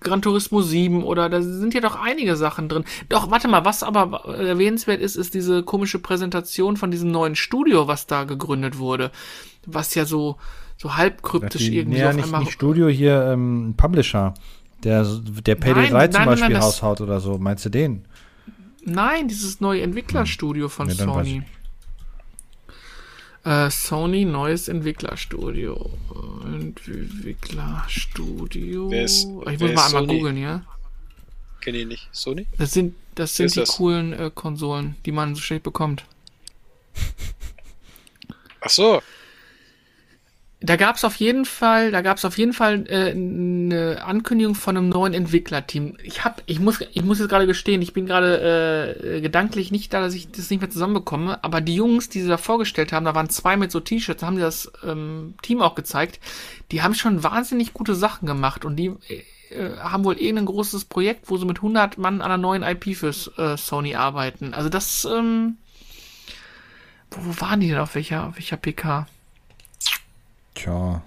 Gran 0.00 0.22
Turismo 0.22 0.60
7 0.60 1.04
oder 1.04 1.28
da 1.28 1.40
sind 1.40 1.72
ja 1.72 1.80
doch 1.80 1.94
einige 1.94 2.36
Sachen 2.36 2.68
drin. 2.68 2.84
Doch, 3.08 3.30
warte 3.30 3.46
mal, 3.46 3.64
was 3.64 3.84
aber 3.84 4.24
erwähnenswert 4.36 5.00
ist, 5.00 5.14
ist 5.14 5.34
diese 5.34 5.62
komische 5.62 6.00
Präsentation 6.00 6.76
von 6.76 6.90
diesem 6.90 7.12
neuen 7.12 7.36
Studio, 7.36 7.86
was 7.86 8.08
da 8.08 8.24
gegründet 8.24 8.78
wurde. 8.78 9.12
Was 9.66 9.94
ja 9.94 10.04
so, 10.04 10.36
so 10.76 10.96
halb 10.96 11.22
kryptisch 11.22 11.68
irgendwie 11.68 11.98
ja, 11.98 12.10
so 12.12 12.18
nicht, 12.18 12.38
nicht 12.38 12.52
Studio 12.52 12.88
hier, 12.88 13.28
ähm, 13.32 13.74
Publisher, 13.76 14.34
der, 14.84 15.04
der 15.04 15.54
Payday 15.54 15.90
3 15.90 16.08
zum 16.08 16.20
nein, 16.20 16.28
Beispiel 16.28 16.48
nein, 16.50 16.62
raushaut 16.62 17.00
oder 17.00 17.20
so. 17.20 17.38
Meinst 17.38 17.64
du 17.64 17.70
den? 17.70 18.04
Nein, 18.84 19.28
dieses 19.28 19.60
neue 19.60 19.82
Entwicklerstudio 19.82 20.68
von 20.68 20.88
ja, 20.88 20.94
Sony. 20.94 21.42
Äh, 23.44 23.70
Sony 23.70 24.24
neues 24.24 24.68
Entwicklerstudio. 24.68 25.90
Entwicklerstudio. 26.44 28.90
Wer 28.90 29.04
ist, 29.04 29.24
ich 29.24 29.60
muss 29.60 29.72
mal 29.72 29.86
einmal 29.86 30.06
googeln, 30.06 30.36
ja? 30.36 30.62
Kenne 31.60 31.78
ich 31.78 31.86
nicht. 31.86 32.08
Sony? 32.12 32.46
Das 32.58 32.72
sind, 32.72 32.94
das 33.14 33.36
sind 33.36 33.54
die 33.54 33.60
das? 33.60 33.76
coolen 33.76 34.12
äh, 34.12 34.30
Konsolen, 34.34 34.96
die 35.06 35.12
man 35.12 35.34
so 35.34 35.40
schlecht 35.40 35.62
bekommt. 35.62 36.04
Ach 38.60 38.70
so. 38.70 39.00
Da 40.64 40.76
gab 40.76 40.96
es 40.96 41.04
auf 41.04 41.16
jeden 41.16 41.44
Fall, 41.44 41.90
da 41.90 42.02
gab 42.02 42.18
es 42.18 42.24
auf 42.24 42.38
jeden 42.38 42.52
Fall 42.52 42.84
äh, 42.88 43.10
eine 43.10 44.04
Ankündigung 44.04 44.54
von 44.54 44.76
einem 44.76 44.88
neuen 44.90 45.12
Entwicklerteam. 45.12 45.96
Ich 46.04 46.24
hab, 46.24 46.40
ich 46.46 46.60
muss, 46.60 46.80
ich 46.92 47.02
muss 47.02 47.18
jetzt 47.18 47.28
gerade 47.28 47.48
gestehen, 47.48 47.82
ich 47.82 47.92
bin 47.92 48.06
gerade 48.06 48.94
äh, 49.06 49.20
gedanklich 49.20 49.72
nicht 49.72 49.92
da, 49.92 50.00
dass 50.00 50.14
ich 50.14 50.30
das 50.30 50.50
nicht 50.50 50.60
mehr 50.60 50.70
zusammenbekomme. 50.70 51.42
Aber 51.42 51.60
die 51.60 51.74
Jungs, 51.74 52.08
die 52.08 52.20
sie 52.20 52.28
da 52.28 52.36
vorgestellt 52.36 52.92
haben, 52.92 53.04
da 53.04 53.14
waren 53.14 53.28
zwei 53.28 53.56
mit 53.56 53.72
so 53.72 53.80
T-Shirts, 53.80 54.22
haben 54.22 54.36
sie 54.36 54.42
das 54.42 54.70
ähm, 54.84 55.34
Team 55.42 55.62
auch 55.62 55.74
gezeigt. 55.74 56.20
Die 56.70 56.82
haben 56.82 56.94
schon 56.94 57.24
wahnsinnig 57.24 57.72
gute 57.72 57.96
Sachen 57.96 58.26
gemacht 58.26 58.64
und 58.64 58.76
die 58.76 58.92
äh, 59.50 59.76
haben 59.78 60.04
wohl 60.04 60.16
irgendein 60.16 60.46
großes 60.46 60.84
Projekt, 60.84 61.28
wo 61.28 61.36
sie 61.38 61.46
mit 61.46 61.58
100 61.58 61.98
Mann 61.98 62.20
an 62.20 62.30
einer 62.30 62.38
neuen 62.38 62.62
IP 62.62 62.96
für 62.96 63.08
äh, 63.08 63.56
Sony 63.56 63.96
arbeiten. 63.96 64.54
Also 64.54 64.68
das, 64.68 65.04
ähm, 65.04 65.56
wo, 67.10 67.24
wo 67.24 67.40
waren 67.40 67.58
die 67.58 67.68
denn 67.68 67.78
auf 67.78 67.96
welcher, 67.96 68.28
auf 68.28 68.36
welcher 68.36 68.56
PK? 68.56 69.08
Tja. 70.54 71.02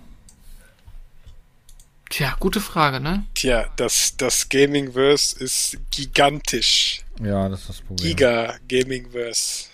Tja, 2.10 2.36
gute 2.40 2.62
Frage, 2.62 3.00
ne? 3.00 3.26
Tja, 3.34 3.66
das, 3.76 4.16
das 4.18 4.48
Gamingverse 4.50 5.44
ist 5.44 5.78
gigantisch. 5.92 7.02
Ja, 7.22 7.50
das 7.50 7.62
ist 7.62 7.70
das 7.70 7.82
Problem. 7.82 8.08
Giga 8.08 8.56
Gamingverse. 8.68 9.66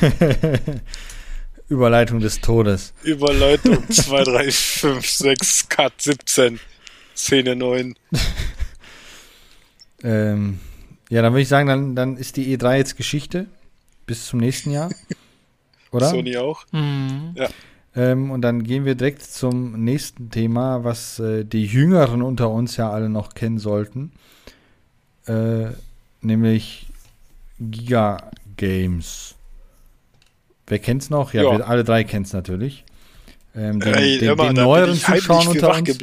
Überleitung 1.68 2.20
des 2.20 2.40
Todes. 2.40 2.94
Überleitung 3.02 3.90
2, 3.90 4.24
3, 4.24 4.50
5, 4.50 5.06
6, 5.08 5.68
Cut 5.68 5.92
17, 6.00 6.60
Szene 7.14 7.56
9. 7.56 7.94
ähm, 10.02 10.60
ja, 11.10 11.22
dann 11.22 11.32
würde 11.32 11.42
ich 11.42 11.48
sagen, 11.48 11.68
dann, 11.68 11.94
dann 11.96 12.16
ist 12.16 12.36
die 12.36 12.56
E3 12.56 12.76
jetzt 12.76 12.96
Geschichte. 12.96 13.46
Bis 14.06 14.26
zum 14.26 14.40
nächsten 14.40 14.70
Jahr. 14.70 14.90
Oder? 15.90 16.10
Sony 16.10 16.36
auch. 16.36 16.64
Mhm. 16.72 17.34
Ja. 17.34 17.48
Ähm, 17.98 18.30
und 18.30 18.42
dann 18.42 18.62
gehen 18.62 18.84
wir 18.84 18.94
direkt 18.94 19.22
zum 19.22 19.82
nächsten 19.82 20.30
Thema, 20.30 20.84
was 20.84 21.18
äh, 21.18 21.44
die 21.44 21.64
Jüngeren 21.66 22.22
unter 22.22 22.48
uns 22.48 22.76
ja 22.76 22.92
alle 22.92 23.08
noch 23.08 23.34
kennen 23.34 23.58
sollten. 23.58 24.12
Äh, 25.26 25.70
nämlich 26.20 26.86
Giga 27.58 28.30
Games. 28.56 29.34
Wer 30.68 30.78
kennt's 30.78 31.10
noch? 31.10 31.34
Ja, 31.34 31.42
ja. 31.42 31.58
wir 31.58 31.66
alle 31.66 31.82
drei 31.82 32.04
kennen 32.04 32.24
es 32.24 32.32
natürlich. 32.32 32.84
Ähm, 33.56 33.80
den, 33.80 33.94
Ey, 33.94 34.18
den, 34.18 34.36
den 34.36 34.54
neueren 34.54 34.94
Zuschauern 34.94 35.48
unter 35.48 35.76
uns. 35.76 35.98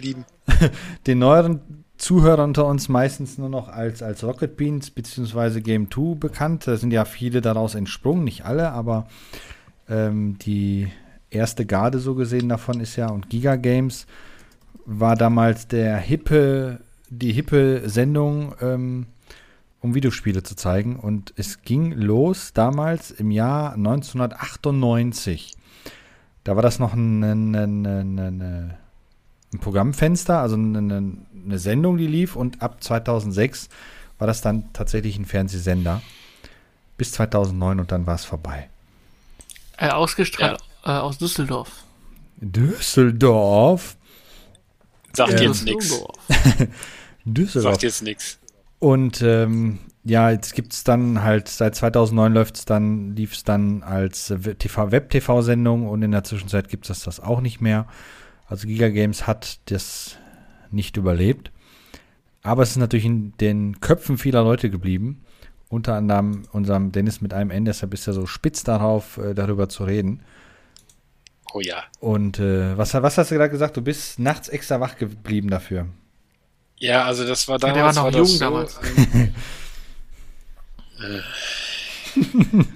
Den 1.08 1.20
neueren 1.20 1.62
Zuhörern 1.96 2.50
unter 2.50 2.66
uns 2.66 2.90
meistens 2.90 3.38
nur 3.38 3.48
noch 3.48 3.70
als, 3.70 4.04
als 4.04 4.22
Rocket 4.22 4.58
Beans 4.58 4.92
bzw. 4.92 5.62
Game 5.62 5.90
2 5.90 6.16
bekannt. 6.16 6.68
Da 6.68 6.76
sind 6.76 6.92
ja 6.92 7.06
viele 7.06 7.40
daraus 7.40 7.74
entsprungen, 7.74 8.26
nicht 8.26 8.44
alle, 8.44 8.72
aber 8.74 9.08
ähm, 9.88 10.38
die 10.40 10.90
erste 11.36 11.66
Garde 11.66 12.00
so 12.00 12.16
gesehen 12.16 12.50
davon 12.50 12.80
ist 12.80 12.96
ja 12.96 13.10
und 13.10 13.30
Giga 13.30 13.56
Games 13.56 14.08
war 14.86 15.16
damals 15.16 15.68
der 15.68 15.98
hippe, 15.98 16.80
die 17.10 17.34
hippe 17.34 17.90
Sendung, 17.90 18.56
ähm, 18.62 19.08
um 19.82 19.96
Videospiele 19.96 20.44
zu 20.44 20.56
zeigen. 20.56 20.98
Und 20.98 21.34
es 21.36 21.64
ging 21.64 21.92
los 21.92 22.54
damals 22.54 23.12
im 23.12 23.32
Jahr 23.32 23.74
1998. 23.74 25.56
Da 26.44 26.56
war 26.56 26.62
das 26.62 26.80
noch 26.80 26.94
eine, 26.94 27.32
eine, 27.32 27.64
eine, 27.64 28.78
ein 29.54 29.60
Programmfenster, 29.60 30.40
also 30.40 30.56
eine, 30.56 31.18
eine 31.46 31.60
Sendung, 31.60 31.98
die 31.98 32.08
lief. 32.08 32.36
Und 32.36 32.62
ab 32.62 32.84
2006 32.84 33.70
war 34.20 34.28
das 34.28 34.42
dann 34.42 34.72
tatsächlich 34.74 35.18
ein 35.18 35.26
Fernsehsender. 35.26 36.02
Bis 36.98 37.12
2009 37.12 37.80
und 37.80 37.92
dann 37.92 38.06
war 38.06 38.16
es 38.16 38.24
vorbei. 38.24 38.70
Äh, 39.78 39.90
ausgestrahlt 39.90 40.62
ja. 40.62 40.75
Äh, 40.86 40.92
aus 40.92 41.18
Düsseldorf. 41.18 41.84
Düsseldorf? 42.38 43.98
Sagt 45.14 45.40
äh, 45.40 45.44
jetzt 45.46 45.66
nichts. 45.66 46.04
Düsseldorf. 47.26 47.74
Sagt 47.74 47.84
jetzt 47.84 48.04
nichts. 48.04 48.40
Und 48.80 49.22
ähm, 49.24 49.80
ja, 50.04 50.30
jetzt 50.30 50.54
gibt 50.54 50.74
es 50.74 50.84
dann 50.84 51.24
halt, 51.24 51.48
seit 51.48 51.76
2009 51.76 52.34
läuft 52.34 52.58
es 52.58 52.66
dann, 52.66 53.16
lief 53.16 53.34
es 53.34 53.44
dann 53.44 53.82
als 53.82 54.30
Web-TV-Sendung 54.30 55.88
und 55.88 56.04
in 56.04 56.12
der 56.12 56.24
Zwischenzeit 56.24 56.70
gibt 56.70 56.88
es 56.88 57.04
das 57.04 57.20
auch 57.20 57.42
nicht 57.42 57.62
mehr. 57.62 57.88
Also 58.48 58.68
Giga 58.68 58.90
Games 58.90 59.26
hat 59.26 59.60
das 59.72 60.18
nicht 60.70 60.98
überlebt. 60.98 61.52
Aber 62.44 62.62
es 62.62 62.72
ist 62.72 62.78
natürlich 62.78 63.06
in 63.06 63.34
den 63.38 63.80
Köpfen 63.80 64.20
vieler 64.20 64.44
Leute 64.44 64.70
geblieben. 64.70 65.24
Unter 65.68 65.96
anderem 65.96 66.44
unserem 66.52 66.92
Dennis 66.92 67.22
mit 67.22 67.34
einem 67.34 67.50
N, 67.50 67.66
deshalb 67.66 67.92
ist 67.96 68.06
er 68.06 68.14
so 68.14 68.28
spitz 68.28 68.64
darauf, 68.64 69.18
äh, 69.18 69.34
darüber 69.34 69.68
zu 69.68 69.84
reden. 69.86 70.22
Oh 71.56 71.62
ja. 71.62 71.86
Und 72.02 72.38
äh, 72.38 72.78
was, 72.78 72.94
was 72.96 73.18
hast 73.18 73.32
du 73.32 73.36
gerade 73.36 73.50
gesagt? 73.50 73.78
Du 73.78 73.82
bist 73.82 74.20
nachts 74.20 74.50
extra 74.50 74.82
wach 74.82 74.98
geblieben 74.98 75.50
dafür. 75.50 75.88
Ja, 76.80 77.06
also 77.06 77.26
das 77.26 77.48
war 77.48 77.58
damals. 77.58 77.78
Ja, 77.78 77.84
der 77.84 77.86
war 77.86 77.94
noch 77.94 78.12
war 78.12 78.20
jung 78.20 78.26
so, 78.26 78.40
damals. 78.40 78.78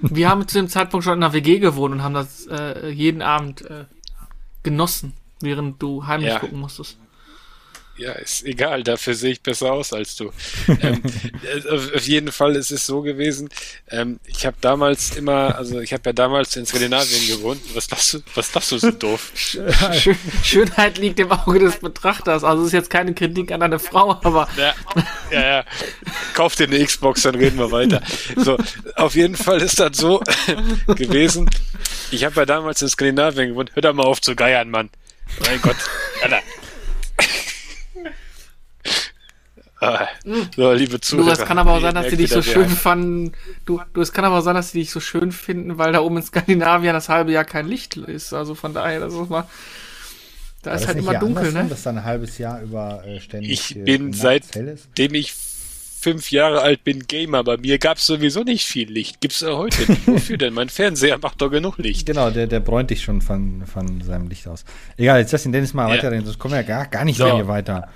Wir 0.00 0.30
haben 0.30 0.48
zu 0.48 0.56
dem 0.56 0.68
Zeitpunkt 0.68 1.04
schon 1.04 1.18
in 1.18 1.22
einer 1.22 1.34
WG 1.34 1.58
gewohnt 1.58 1.92
und 1.92 2.02
haben 2.02 2.14
das 2.14 2.46
äh, 2.46 2.88
jeden 2.88 3.20
Abend 3.20 3.60
äh, 3.66 3.84
genossen, 4.62 5.12
während 5.42 5.82
du 5.82 6.06
heimlich 6.06 6.30
ja. 6.30 6.38
gucken 6.38 6.60
musstest. 6.60 6.96
Ja, 8.00 8.12
ist 8.12 8.46
egal, 8.46 8.82
dafür 8.82 9.14
sehe 9.14 9.32
ich 9.32 9.42
besser 9.42 9.72
aus 9.72 9.92
als 9.92 10.16
du. 10.16 10.32
ähm, 10.68 11.02
äh, 11.42 11.68
auf 11.68 12.08
jeden 12.08 12.32
Fall 12.32 12.56
ist 12.56 12.70
es 12.70 12.86
so 12.86 13.02
gewesen. 13.02 13.50
Ähm, 13.90 14.18
ich 14.26 14.46
habe 14.46 14.56
damals 14.62 15.16
immer, 15.16 15.54
also 15.56 15.80
ich 15.80 15.92
habe 15.92 16.04
ja 16.06 16.14
damals 16.14 16.56
in 16.56 16.64
Skandinavien 16.64 17.26
gewohnt. 17.28 17.60
Was 17.74 17.88
das, 17.88 18.12
du, 18.12 18.20
was 18.34 18.52
das 18.52 18.70
so 18.70 18.90
doof? 18.90 19.32
Schönheit 20.42 20.96
liegt 20.96 21.20
im 21.20 21.30
Auge 21.30 21.58
des 21.58 21.76
Betrachters. 21.76 22.42
Also 22.42 22.64
ist 22.64 22.72
jetzt 22.72 22.88
keine 22.88 23.12
Kritik 23.12 23.52
an 23.52 23.60
eine 23.60 23.78
Frau, 23.78 24.12
aber. 24.12 24.48
Ja, 24.56 24.74
ja, 25.30 25.40
ja. 25.56 25.64
Kauf 26.32 26.56
dir 26.56 26.68
eine 26.68 26.82
Xbox, 26.82 27.22
dann 27.22 27.34
reden 27.34 27.58
wir 27.58 27.70
weiter. 27.70 28.00
So, 28.34 28.56
auf 28.96 29.14
jeden 29.14 29.36
Fall 29.36 29.60
ist 29.60 29.78
das 29.78 29.98
so 29.98 30.22
gewesen. 30.86 31.50
Ich 32.10 32.24
habe 32.24 32.34
ja 32.36 32.46
damals 32.46 32.80
in 32.80 32.88
Skandinavien 32.88 33.50
gewohnt. 33.50 33.72
Hör 33.74 33.82
doch 33.82 33.92
mal 33.92 34.04
auf 34.04 34.22
zu 34.22 34.34
geiern, 34.34 34.70
Mann. 34.70 34.88
Mein 35.44 35.60
Gott. 35.60 35.76
Alter. 36.22 36.40
Ah, 39.80 40.08
so, 40.54 40.72
liebe 40.72 41.00
Zuhörer. 41.00 41.26
Du, 41.26 41.32
es 41.32 41.46
kann 41.46 41.58
aber 41.58 41.72
auch 41.72 41.80
sein, 41.80 41.94
dass 41.94 42.10
sie 42.10 42.16
dich 42.16 42.30
so 42.30 42.42
schön 42.42 42.68
fanden. 42.68 43.32
Du, 43.64 43.80
du, 43.94 44.02
es 44.02 44.12
kann 44.12 44.26
aber 44.26 44.38
auch 44.38 44.42
sein, 44.42 44.54
dass 44.54 44.72
sie 44.72 44.80
dich 44.80 44.90
so 44.90 45.00
schön 45.00 45.32
finden, 45.32 45.78
weil 45.78 45.92
da 45.92 46.00
oben 46.00 46.18
in 46.18 46.22
Skandinavien 46.22 46.92
das 46.92 47.08
halbe 47.08 47.32
Jahr 47.32 47.44
kein 47.44 47.66
Licht 47.66 47.96
ist. 47.96 48.34
Also 48.34 48.54
von 48.54 48.74
daher, 48.74 49.00
das 49.00 49.14
ist 49.14 49.30
mal. 49.30 49.46
Da 50.62 50.74
ist 50.74 50.86
halt 50.86 50.98
immer 50.98 51.14
dunkel, 51.14 51.52
ne? 51.52 51.66
Dass 51.70 51.84
da 51.84 51.90
ein 51.90 52.04
halbes 52.04 52.36
Jahr 52.36 52.60
über 52.60 53.02
äh, 53.06 53.20
ständig. 53.20 53.50
Ich 53.50 53.76
äh, 53.76 53.82
bin 53.82 54.12
seitdem 54.12 55.14
ich 55.14 55.32
fünf 55.32 56.30
Jahre 56.30 56.60
alt 56.60 56.84
bin 56.84 57.06
Gamer. 57.06 57.44
Bei 57.44 57.56
mir 57.56 57.78
gab 57.78 57.96
es 57.96 58.06
sowieso 58.06 58.42
nicht 58.42 58.66
viel 58.66 58.90
Licht. 58.90 59.20
Gibt's 59.20 59.40
ja 59.40 59.56
heute 59.56 59.90
nicht. 59.90 60.06
Wofür 60.06 60.36
denn? 60.38 60.54
Mein 60.54 60.68
Fernseher 60.68 61.18
macht 61.18 61.40
doch 61.40 61.50
genug 61.50 61.78
Licht. 61.78 62.06
Genau, 62.06 62.30
der, 62.30 62.46
der 62.46 62.60
bräunt 62.60 62.90
dich 62.90 63.02
schon 63.02 63.22
von, 63.22 63.66
von 63.66 64.02
seinem 64.02 64.28
Licht 64.28 64.46
aus. 64.48 64.64
Egal, 64.96 65.20
jetzt 65.20 65.32
lass 65.32 65.42
den 65.42 65.52
Dennis 65.52 65.74
mal 65.74 65.88
ja. 65.88 65.96
weiterreden, 65.96 66.24
sonst 66.24 66.38
kommen 66.38 66.52
wir 66.52 66.60
ja 66.60 66.66
gar, 66.66 66.86
gar 66.86 67.04
nicht 67.04 67.18
so. 67.18 67.34
hier 67.34 67.48
weiter. 67.48 67.88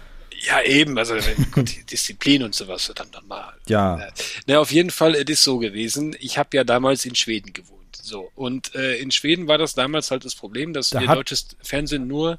Ja, 0.47 0.63
eben, 0.63 0.99
also 0.99 1.15
gut, 1.53 1.91
Disziplin 1.91 2.43
und 2.43 2.55
sowas 2.55 2.91
dann, 2.95 3.11
dann 3.11 3.27
mal. 3.27 3.55
Ja. 3.67 4.09
Na, 4.47 4.59
auf 4.59 4.73
jeden 4.73 4.91
Fall, 4.91 5.15
es 5.15 5.25
ist 5.25 5.45
so 5.45 5.59
gewesen. 5.59 6.15
Ich 6.21 6.39
habe 6.39 6.57
ja 6.57 6.65
damals 6.65 7.05
in 7.07 7.15
Schweden 7.15 7.53
gewohnt. 7.53 7.75
So. 8.05 8.31
Und 8.35 8.75
äh, 8.75 8.97
in 8.97 9.11
Schweden 9.11 9.49
war 9.49 9.57
das 9.57 9.75
damals 9.75 10.11
halt 10.11 10.27
das 10.27 10.35
Problem, 10.35 10.75
dass 10.75 10.91
da 10.91 11.01
wir 11.01 11.09
deutsches 11.09 11.57
Fernsehen 11.63 12.07
nur 12.07 12.39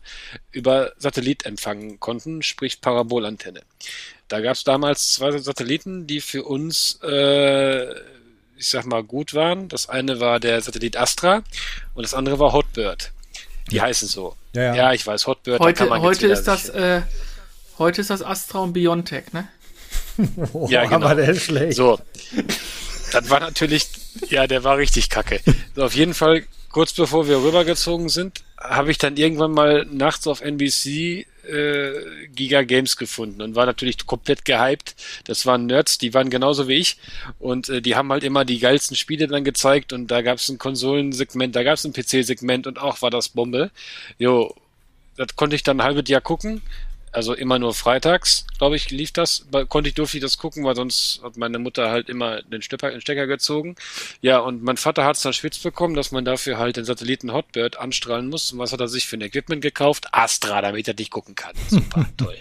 über 0.52 0.94
Satellit 0.98 1.46
empfangen 1.46 2.00
konnten, 2.00 2.44
sprich 2.44 2.82
Parabolantenne. 2.82 3.62
Da 4.28 4.42
gab 4.42 4.56
es 4.56 4.64
damals 4.64 5.14
zwei 5.14 5.36
Satelliten, 5.40 6.06
die 6.06 6.22
für 6.22 6.44
uns, 6.44 7.00
äh, 7.04 7.92
ich 8.58 8.68
sag 8.68 8.86
mal, 8.86 9.04
gut 9.04 9.34
waren. 9.34 9.68
Das 9.68 9.90
eine 9.90 10.20
war 10.20 10.40
der 10.40 10.62
Satellit 10.62 10.98
Astra 10.98 11.44
und 11.96 12.04
das 12.04 12.14
andere 12.14 12.38
war 12.38 12.54
Hotbird. 12.54 13.12
Die 13.72 13.82
heißen 13.82 14.08
so. 14.08 14.36
Ja, 14.54 14.62
ja. 14.62 14.76
ja 14.76 14.94
ich 14.94 15.06
weiß, 15.06 15.26
Hotbird. 15.26 15.60
Heute, 15.60 15.88
da 15.88 16.00
heute 16.00 16.28
ist 16.28 16.44
das, 16.44 16.70
äh, 16.70 17.02
heute 17.78 18.02
ist 18.02 18.10
das 18.10 18.22
Astra 18.22 18.60
und 18.60 18.74
Biontech, 18.74 19.34
ne? 19.34 19.48
oh, 20.54 20.68
ja, 20.70 20.84
genau. 20.86 21.08
Aber 21.08 21.16
der 21.16 21.30
ist 21.30 21.44
schlecht. 21.44 21.76
So. 21.76 22.00
Das 23.12 23.30
war 23.30 23.40
natürlich, 23.40 23.88
ja, 24.30 24.48
der 24.48 24.64
war 24.64 24.78
richtig 24.78 25.10
kacke. 25.10 25.40
So, 25.76 25.84
auf 25.84 25.96
jeden 25.96 26.14
Fall, 26.14 26.44
kurz 26.70 26.94
bevor 26.94 27.28
wir 27.28 27.38
rübergezogen 27.38 28.10
sind, 28.10 28.44
habe 28.58 28.92
ich 28.92 28.98
dann 28.98 29.18
irgendwann 29.18 29.52
mal 29.52 29.86
nachts 29.90 30.28
auf 30.28 30.42
NBC 30.42 31.26
äh, 31.48 32.28
Giga 32.34 32.64
Games 32.64 32.98
gefunden 32.98 33.42
und 33.42 33.56
war 33.56 33.66
natürlich 33.66 34.06
komplett 34.06 34.46
gehypt. 34.46 34.96
Das 35.26 35.46
waren 35.46 35.68
Nerds, 35.68 35.98
die 35.98 36.14
waren 36.14 36.30
genauso 36.30 36.68
wie 36.68 36.76
ich 36.76 36.98
und 37.40 37.70
äh, 37.70 37.82
die 37.82 37.96
haben 37.96 38.12
halt 38.12 38.24
immer 38.24 38.46
die 38.46 38.60
geilsten 38.60 38.96
Spiele 38.96 39.28
dann 39.28 39.44
gezeigt 39.44 39.94
und 39.94 40.10
da 40.10 40.22
gab 40.22 40.40
es 40.40 40.50
ein 40.50 40.58
Konsolensegment, 40.58 41.56
da 41.56 41.64
gab 41.64 41.76
es 41.76 41.86
ein 41.86 41.94
PC-Segment 41.94 42.68
und 42.68 42.80
auch 42.80 43.02
war 43.02 43.12
das 43.12 43.30
Bombe. 43.30 43.72
Jo, 44.18 44.56
das 45.18 45.36
konnte 45.36 45.56
ich 45.56 45.64
dann 45.64 45.80
ein 45.80 45.84
halbes 45.84 46.10
Jahr 46.10 46.22
gucken 46.22 46.62
also 47.16 47.34
immer 47.34 47.60
nur 47.60 47.74
freitags, 47.74 48.46
glaube 48.58 48.76
ich, 48.76 48.92
lief 48.92 49.14
das. 49.14 49.48
Konnte 49.70 49.88
ich, 49.88 49.96
durfte 49.96 50.18
ich 50.18 50.22
das 50.22 50.38
gucken, 50.38 50.66
weil 50.66 50.76
sonst 50.76 51.22
hat 51.24 51.38
meine 51.38 51.60
Mutter 51.60 51.90
halt 51.90 52.10
immer 52.10 52.42
den 52.42 52.62
Stecker, 52.62 52.92
den 52.92 53.00
Stecker 53.00 53.26
gezogen. 53.26 53.76
Ja, 54.22 54.40
und 54.40 54.64
mein 54.64 54.76
Vater 54.76 55.06
hat 55.06 55.16
es 55.16 55.22
dann 55.22 55.32
schwitz 55.32 55.58
bekommen, 55.60 55.96
dass 55.96 56.12
man 56.12 56.26
dafür 56.26 56.58
halt 56.58 56.76
den 56.76 56.84
Satelliten 56.84 57.32
Hotbird 57.32 57.80
anstrahlen 57.80 58.28
muss. 58.28 58.52
Und 58.52 58.60
was 58.60 58.74
hat 58.74 58.82
er 58.82 58.90
sich 58.90 59.08
für 59.08 59.16
ein 59.16 59.22
Equipment 59.22 59.62
gekauft? 59.62 60.08
Astra, 60.12 60.62
damit 60.62 60.90
er 60.90 60.94
dich 60.94 61.10
gucken 61.10 61.36
kann. 61.36 61.56
Super, 61.70 62.06
toll. 62.18 62.38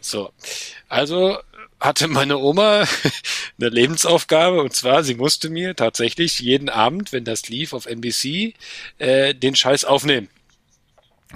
So. 0.00 0.32
Also 0.88 1.38
hatte 1.80 2.06
meine 2.06 2.38
Oma 2.38 2.84
eine 3.58 3.68
Lebensaufgabe 3.70 4.60
und 4.60 4.72
zwar, 4.72 5.02
sie 5.02 5.16
musste 5.16 5.50
mir 5.50 5.74
tatsächlich 5.74 6.38
jeden 6.38 6.68
Abend, 6.68 7.12
wenn 7.12 7.24
das 7.24 7.48
lief 7.48 7.72
auf 7.72 7.86
NBC, 7.86 8.54
äh, 8.98 9.34
den 9.34 9.56
Scheiß 9.56 9.84
aufnehmen. 9.84 10.28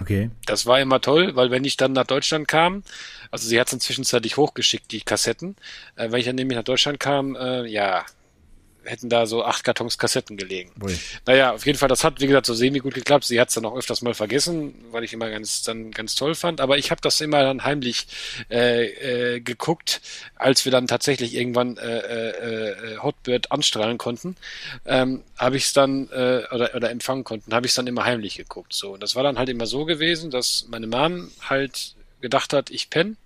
Okay. 0.00 0.30
Das 0.46 0.66
war 0.66 0.80
immer 0.80 1.00
toll, 1.00 1.36
weil 1.36 1.50
wenn 1.50 1.64
ich 1.64 1.76
dann 1.76 1.92
nach 1.92 2.06
Deutschland 2.06 2.48
kam, 2.48 2.82
also 3.30 3.48
sie 3.48 3.58
hat 3.58 3.68
es 3.68 3.72
inzwischen 3.72 4.04
zeitlich 4.04 4.36
hochgeschickt, 4.36 4.92
die 4.92 5.00
Kassetten, 5.00 5.56
äh, 5.96 6.10
wenn 6.10 6.20
ich 6.20 6.26
dann 6.26 6.36
nämlich 6.36 6.56
nach 6.56 6.64
Deutschland 6.64 7.00
kam, 7.00 7.34
äh, 7.36 7.66
ja, 7.66 8.04
hätten 8.86 9.08
da 9.08 9.26
so 9.26 9.44
acht 9.44 9.64
Kartons 9.64 9.98
Kassetten 9.98 10.36
gelegen. 10.36 10.70
Ui. 10.82 10.96
Naja, 11.26 11.52
auf 11.52 11.66
jeden 11.66 11.78
Fall, 11.78 11.88
das 11.88 12.04
hat, 12.04 12.20
wie 12.20 12.26
gesagt, 12.26 12.46
so 12.46 12.54
semi 12.54 12.78
gut 12.78 12.94
geklappt. 12.94 13.24
Sie 13.24 13.40
hat 13.40 13.48
es 13.48 13.54
dann 13.54 13.64
auch 13.64 13.76
öfters 13.76 14.02
mal 14.02 14.14
vergessen, 14.14 14.74
weil 14.90 15.04
ich 15.04 15.12
immer 15.12 15.30
ganz, 15.30 15.62
dann 15.62 15.90
ganz 15.90 16.14
toll 16.14 16.34
fand. 16.34 16.60
Aber 16.60 16.78
ich 16.78 16.90
habe 16.90 17.00
das 17.00 17.20
immer 17.20 17.42
dann 17.42 17.64
heimlich 17.64 18.06
äh, 18.50 19.34
äh, 19.34 19.40
geguckt, 19.40 20.00
als 20.36 20.64
wir 20.64 20.72
dann 20.72 20.86
tatsächlich 20.86 21.34
irgendwann 21.34 21.76
äh, 21.76 21.98
äh, 21.98 22.94
äh 22.94 22.98
Hotbird 22.98 23.52
anstrahlen 23.52 23.98
konnten, 23.98 24.36
ähm, 24.86 25.22
habe 25.36 25.56
ich 25.56 25.64
es 25.64 25.72
dann 25.72 26.08
äh, 26.10 26.42
oder, 26.50 26.74
oder 26.74 26.90
empfangen 26.90 27.24
konnten, 27.24 27.54
habe 27.54 27.66
ich 27.66 27.70
es 27.70 27.76
dann 27.76 27.86
immer 27.86 28.04
heimlich 28.04 28.36
geguckt. 28.36 28.74
So, 28.74 28.92
und 28.94 29.02
das 29.02 29.16
war 29.16 29.22
dann 29.22 29.38
halt 29.38 29.48
immer 29.48 29.66
so 29.66 29.84
gewesen, 29.84 30.30
dass 30.30 30.66
meine 30.68 30.86
Mom 30.86 31.30
halt 31.40 31.94
gedacht 32.20 32.52
hat, 32.52 32.70
ich 32.70 32.90
penne 32.90 33.16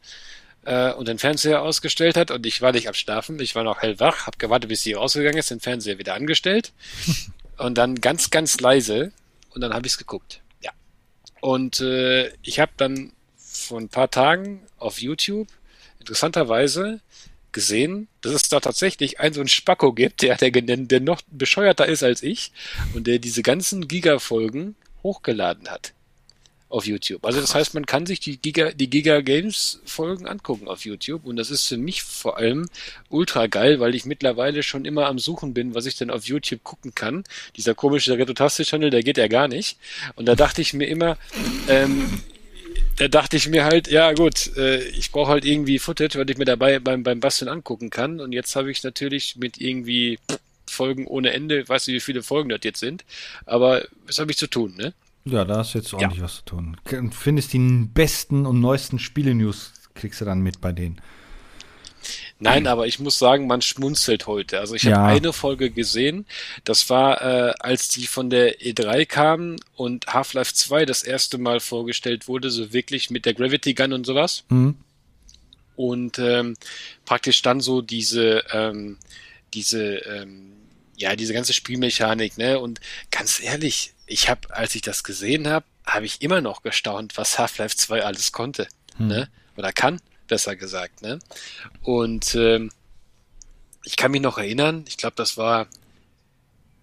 äh, 0.65 0.93
und 0.93 1.09
den 1.09 1.19
Fernseher 1.19 1.63
ausgestellt 1.63 2.17
hat 2.17 2.31
und 2.31 2.45
ich 2.47 2.63
war 2.63 2.73
nicht 2.73 2.89
am 2.89 2.95
Schlafen, 2.95 3.41
ich 3.41 3.55
war 3.55 3.65
noch 3.65 3.83
hellwach, 3.83 4.27
habe 4.27 4.39
gewartet, 4.39 4.69
bis 4.69 4.83
sie 4.83 4.93
rausgegangen 4.93 5.39
ist, 5.39 5.51
den 5.51 5.61
Fernseher 5.61 5.99
wieder 5.99 6.15
angestellt 6.15 6.73
und 7.59 7.77
dann 7.77 7.97
ganz, 7.97 8.31
ganz 8.31 8.61
leise 8.61 9.13
und 9.51 9.61
dann 9.61 9.73
habe 9.73 9.87
ich 9.87 9.95
es 9.95 9.99
geguckt. 9.99 10.41
Ja. 10.63 10.71
Und 11.41 11.81
äh, 11.81 12.29
ich 12.43 12.61
habe 12.61 12.73
dann 12.77 13.13
vor 13.37 13.81
ein 13.81 13.89
paar 13.89 14.11
Tagen 14.11 14.63
auf 14.79 15.01
YouTube 15.01 15.49
interessanterweise 15.99 17.01
gesehen, 17.53 18.09
dass 18.21 18.33
es 18.33 18.49
da 18.49 18.61
tatsächlich 18.61 19.19
einen 19.19 19.35
so 19.35 19.41
einen 19.41 19.49
Spacko 19.49 19.93
gibt, 19.93 20.23
der, 20.23 20.37
der, 20.37 20.51
der 20.51 21.01
noch 21.01 21.21
bescheuerter 21.31 21.87
ist 21.87 22.03
als 22.03 22.23
ich 22.23 22.53
und 22.95 23.07
der 23.07 23.19
diese 23.19 23.43
ganzen 23.43 23.89
Giga-Folgen 23.89 24.77
hochgeladen 25.03 25.69
hat 25.69 25.93
auf 26.71 26.87
YouTube. 26.87 27.25
Also 27.25 27.41
das 27.41 27.55
heißt, 27.55 27.75
man 27.75 27.85
kann 27.85 28.07
sich 28.07 28.21
die 28.21 28.39
Giga, 28.39 28.71
die 28.71 28.89
Giga 28.89 29.21
Games 29.21 29.81
Folgen 29.85 30.27
angucken 30.27 30.69
auf 30.69 30.85
YouTube 30.85 31.27
und 31.27 31.37
das 31.37 31.51
ist 31.51 31.67
für 31.67 31.77
mich 31.77 32.03
vor 32.03 32.39
allem 32.39 32.69
ultra 33.09 33.47
geil, 33.47 33.81
weil 33.81 33.95
ich 33.95 34.07
mittlerweile 34.07 34.63
schon 34.63 34.85
immer 34.85 35.07
am 35.07 35.19
Suchen 35.19 35.53
bin, 35.53 35.75
was 35.75 35.87
ich 35.87 35.97
denn 35.97 36.11
auf 36.11 36.25
YouTube 36.25 36.63
gucken 36.65 36.95
kann. 36.95 37.25
Dieser 37.57 37.75
komische 37.75 38.17
Retrotaste-Channel, 38.17 38.91
der 38.91 39.03
geht 39.03 39.19
ja 39.19 39.29
gar 39.29 39.49
nicht. 39.49 39.79
Und 40.15 40.27
da 40.27 40.35
dachte 40.37 40.63
ich 40.63 40.73
mir 40.73 40.87
immer, 40.87 41.19
ähm, 41.69 42.23
da 42.97 43.09
dachte 43.09 43.37
ich 43.37 43.49
mir 43.49 43.65
halt, 43.65 43.89
ja 43.89 44.13
gut, 44.13 44.57
äh, 44.57 44.83
ich 44.91 45.11
brauche 45.11 45.31
halt 45.31 45.45
irgendwie 45.45 45.79
Footage, 45.79 46.19
weil 46.19 46.31
ich 46.31 46.39
mir 46.39 46.45
dabei 46.45 46.79
beim, 46.79 47.03
beim 47.03 47.21
Basteln 47.21 47.49
angucken 47.49 47.91
kann. 47.91 48.21
Und 48.21 48.33
jetzt 48.33 48.55
habe 48.57 48.71
ich 48.71 48.83
natürlich 48.83 49.37
mit 49.37 49.61
irgendwie 49.61 50.19
Folgen 50.69 51.07
ohne 51.07 51.33
Ende, 51.33 51.69
weiß 51.69 51.87
nicht, 51.87 51.97
wie 51.97 52.01
viele 52.01 52.23
Folgen 52.23 52.49
das 52.49 52.61
jetzt 52.63 52.81
sind, 52.81 53.05
aber 53.45 53.87
was 54.07 54.19
habe 54.19 54.31
ich 54.31 54.39
zu 54.39 54.47
tun, 54.47 54.75
ne? 54.77 54.95
Ja, 55.31 55.45
da 55.45 55.59
hast 55.59 55.75
du 55.75 55.79
jetzt 55.79 55.93
ordentlich 55.93 56.19
ja. 56.19 56.25
was 56.25 56.37
zu 56.37 56.45
tun. 56.45 56.77
Findest 57.13 57.53
die 57.53 57.59
besten 57.93 58.47
und 58.47 58.61
neuesten 58.61 58.99
Spiele-News, 58.99 59.73
kriegst 59.95 60.21
du 60.21 60.25
dann 60.25 60.41
mit 60.41 60.61
bei 60.61 60.73
denen. 60.73 61.01
Nein, 62.39 62.67
aber 62.67 62.87
ich 62.87 62.99
muss 62.99 63.19
sagen, 63.19 63.47
man 63.47 63.61
schmunzelt 63.61 64.27
heute. 64.27 64.61
Also 64.61 64.75
ich 64.75 64.85
ja. 64.85 64.97
habe 64.97 65.09
eine 65.09 65.33
Folge 65.35 65.71
gesehen, 65.71 66.25
das 66.65 66.89
war, 66.89 67.21
äh, 67.21 67.53
als 67.61 67.89
die 67.89 68.07
von 68.07 68.31
der 68.31 68.61
E3 68.61 69.05
kamen 69.05 69.57
und 69.77 70.07
Half-Life 70.07 70.55
2 70.55 70.87
das 70.87 71.03
erste 71.03 71.37
Mal 71.37 71.61
vorgestellt 71.61 72.29
wurde, 72.29 72.51
so 72.51 72.73
wirklich 72.73 73.11
mit 73.11 73.27
der 73.27 73.35
Gravity 73.35 73.75
Gun 73.75 73.93
und 73.93 74.07
sowas. 74.07 74.45
Mhm. 74.49 74.77
Und 75.77 76.19
ähm, 76.19 76.57
praktisch 77.05 77.43
dann 77.43 77.61
so 77.61 77.83
diese, 77.83 78.45
ähm, 78.53 78.97
diese, 79.53 79.97
ähm, 79.97 80.53
ja, 80.97 81.17
diese 81.17 81.35
ganze 81.35 81.53
Spielmechanik, 81.53 82.39
ne? 82.39 82.59
Und 82.59 82.81
ganz 83.11 83.41
ehrlich, 83.43 83.95
ich 84.11 84.29
habe, 84.29 84.55
als 84.55 84.75
ich 84.75 84.83
das 84.83 85.05
gesehen 85.05 85.49
habe, 85.49 85.65
habe 85.87 86.05
ich 86.05 86.21
immer 86.21 86.41
noch 86.41 86.63
gestaunt, 86.63 87.17
was 87.17 87.39
Half-Life 87.39 87.77
2 87.77 88.05
alles 88.05 88.33
konnte. 88.33 88.67
Hm. 88.97 89.07
Ne? 89.07 89.29
Oder 89.57 89.73
kann, 89.73 90.01
besser 90.27 90.57
gesagt. 90.57 91.03
Ne? 91.03 91.21
Und 91.83 92.35
ähm, 92.35 92.71
ich 93.85 93.97
kann 93.97 94.11
mich 94.11 94.21
noch 94.21 94.37
erinnern, 94.37 94.85
ich 94.89 94.97
glaube, 94.97 95.15
das 95.17 95.37
war, 95.37 95.67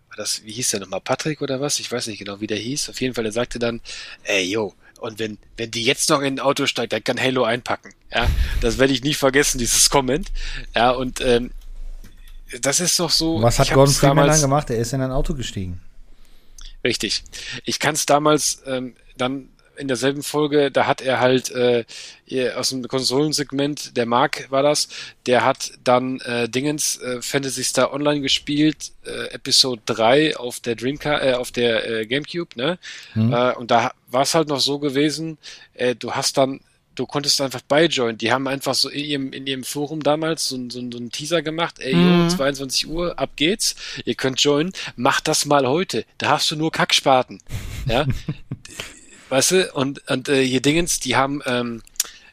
war 0.07 0.15
das, 0.15 0.43
wie 0.45 0.53
hieß 0.53 0.71
der 0.71 0.79
nochmal, 0.79 1.01
Patrick 1.01 1.41
oder 1.41 1.59
was? 1.59 1.79
Ich 1.79 1.91
weiß 1.91 2.07
nicht 2.07 2.19
genau, 2.19 2.39
wie 2.39 2.47
der 2.47 2.57
hieß. 2.57 2.89
Auf 2.89 3.01
jeden 3.01 3.13
Fall, 3.13 3.25
er 3.25 3.33
sagte 3.33 3.59
dann, 3.59 3.81
ey, 4.23 4.43
yo, 4.43 4.73
und 4.99 5.19
wenn, 5.19 5.37
wenn 5.57 5.69
die 5.69 5.83
jetzt 5.83 6.09
noch 6.09 6.21
in 6.21 6.35
ein 6.35 6.39
Auto 6.39 6.65
steigt, 6.65 6.93
dann 6.93 7.03
kann 7.03 7.19
Halo 7.19 7.43
einpacken. 7.43 7.93
Ja, 8.11 8.27
das 8.61 8.77
werde 8.77 8.93
ich 8.93 9.03
nie 9.03 9.13
vergessen, 9.13 9.59
dieses 9.59 9.89
Comment. 9.89 10.31
Ja, 10.73 10.91
und 10.91 11.19
ähm, 11.21 11.51
das 12.61 12.79
ist 12.79 12.97
doch 12.99 13.11
so. 13.11 13.41
Was 13.41 13.59
hat 13.59 13.71
Gordon 13.73 13.93
Freeman 13.93 14.27
dann 14.27 14.41
gemacht? 14.41 14.69
Er 14.69 14.77
ist 14.77 14.93
in 14.93 15.01
ein 15.01 15.11
Auto 15.11 15.35
gestiegen. 15.35 15.81
Richtig. 16.87 17.23
Ich 17.65 17.79
kann 17.79 17.95
es 17.95 18.05
damals 18.05 18.63
ähm, 18.65 18.95
dann 19.17 19.49
in 19.75 19.89
derselben 19.89 20.23
Folge, 20.23 20.71
da 20.71 20.87
hat 20.87 21.01
er 21.01 21.19
halt 21.19 21.51
äh, 21.51 21.83
aus 22.55 22.69
dem 22.69 22.87
Konsolensegment, 22.87 23.97
der 23.97 24.05
Mark 24.05 24.47
war 24.49 24.63
das, 24.63 24.87
der 25.25 25.43
hat 25.43 25.73
dann 25.83 26.21
äh, 26.21 26.47
Dingens 26.47 26.97
äh, 27.01 27.21
Fantasy 27.21 27.65
Star 27.65 27.93
Online 27.93 28.21
gespielt, 28.21 28.93
äh, 29.05 29.33
Episode 29.33 29.81
3 29.85 30.37
auf 30.37 30.61
der 30.61 30.75
Dreamcast, 30.75 31.23
äh, 31.25 31.33
auf 31.33 31.51
der 31.51 31.89
äh, 31.89 32.05
Gamecube, 32.05 32.55
ne? 32.55 32.79
Mhm. 33.15 33.33
Äh, 33.33 33.53
und 33.55 33.69
da 33.69 33.91
war 34.07 34.21
es 34.21 34.33
halt 34.33 34.47
noch 34.47 34.61
so 34.61 34.79
gewesen, 34.79 35.37
äh, 35.73 35.93
du 35.93 36.13
hast 36.13 36.37
dann 36.37 36.61
du 36.97 37.05
konntest 37.05 37.39
einfach 37.39 37.61
beijoinen. 37.61 38.17
Die 38.17 38.31
haben 38.31 38.47
einfach 38.47 38.75
so 38.75 38.89
in 38.89 39.05
ihrem, 39.05 39.33
in 39.33 39.47
ihrem 39.47 39.63
Forum 39.63 40.03
damals 40.03 40.47
so, 40.49 40.57
so, 40.69 40.81
so 40.91 40.97
einen 40.97 41.11
Teaser 41.11 41.41
gemacht. 41.41 41.79
Ey, 41.79 41.95
mhm. 41.95 42.29
22 42.29 42.87
Uhr, 42.87 43.17
ab 43.17 43.31
geht's. 43.35 43.75
Ihr 44.03 44.15
könnt 44.15 44.41
joinen. 44.41 44.73
Mach 44.95 45.21
das 45.21 45.45
mal 45.45 45.67
heute. 45.67 46.05
Da 46.17 46.31
hast 46.31 46.51
du 46.51 46.55
nur 46.55 46.71
Kackspaten. 46.71 47.41
Ja. 47.87 48.05
weißt 49.29 49.51
du? 49.51 49.71
Und, 49.71 50.05
und 50.09 50.27
äh, 50.27 50.45
hier 50.45 50.61
Dingens, 50.61 50.99
die 50.99 51.15
haben, 51.15 51.41
ähm, 51.45 51.81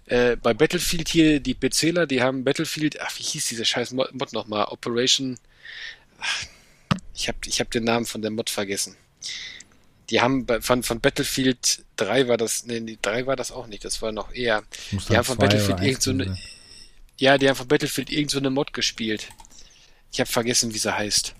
äh, 0.06 0.34
bei 0.34 0.52
Battlefield 0.52 1.08
hier, 1.08 1.38
die 1.38 1.54
PCler, 1.54 2.08
die 2.08 2.22
haben 2.22 2.42
Battlefield, 2.42 3.00
ach, 3.00 3.16
wie 3.16 3.22
hieß 3.22 3.46
diese 3.46 3.64
scheiß 3.64 3.92
Mod 3.92 4.32
nochmal? 4.32 4.64
Operation, 4.64 5.38
ach, 6.18 6.46
ich 7.14 7.28
hab, 7.28 7.36
ich 7.46 7.60
hab 7.60 7.70
den 7.70 7.84
Namen 7.84 8.04
von 8.04 8.20
der 8.20 8.32
Mod 8.32 8.50
vergessen 8.50 8.96
die 10.10 10.20
haben 10.20 10.46
bei, 10.46 10.60
von, 10.60 10.82
von 10.82 11.00
Battlefield 11.00 11.83
3 11.96 12.28
war 12.28 12.36
das, 12.36 12.64
nee, 12.66 12.80
die 12.80 12.98
3 13.00 13.26
war 13.26 13.36
das 13.36 13.52
auch 13.52 13.66
nicht, 13.66 13.84
das 13.84 14.02
war 14.02 14.12
noch 14.12 14.32
eher. 14.32 14.62
Die 14.90 15.16
haben 15.16 15.24
von 15.24 15.38
Battlefield 15.38 15.80
irgend 15.80 16.02
so 16.02 16.10
eine, 16.10 16.36
ja, 17.18 17.38
die 17.38 17.48
haben 17.48 17.56
von 17.56 17.68
Battlefield 17.68 18.10
irgend 18.10 18.30
so 18.30 18.38
eine 18.38 18.50
Mod 18.50 18.72
gespielt. 18.72 19.28
Ich 20.12 20.20
habe 20.20 20.30
vergessen, 20.30 20.74
wie 20.74 20.78
sie 20.78 20.94
heißt. 20.94 21.34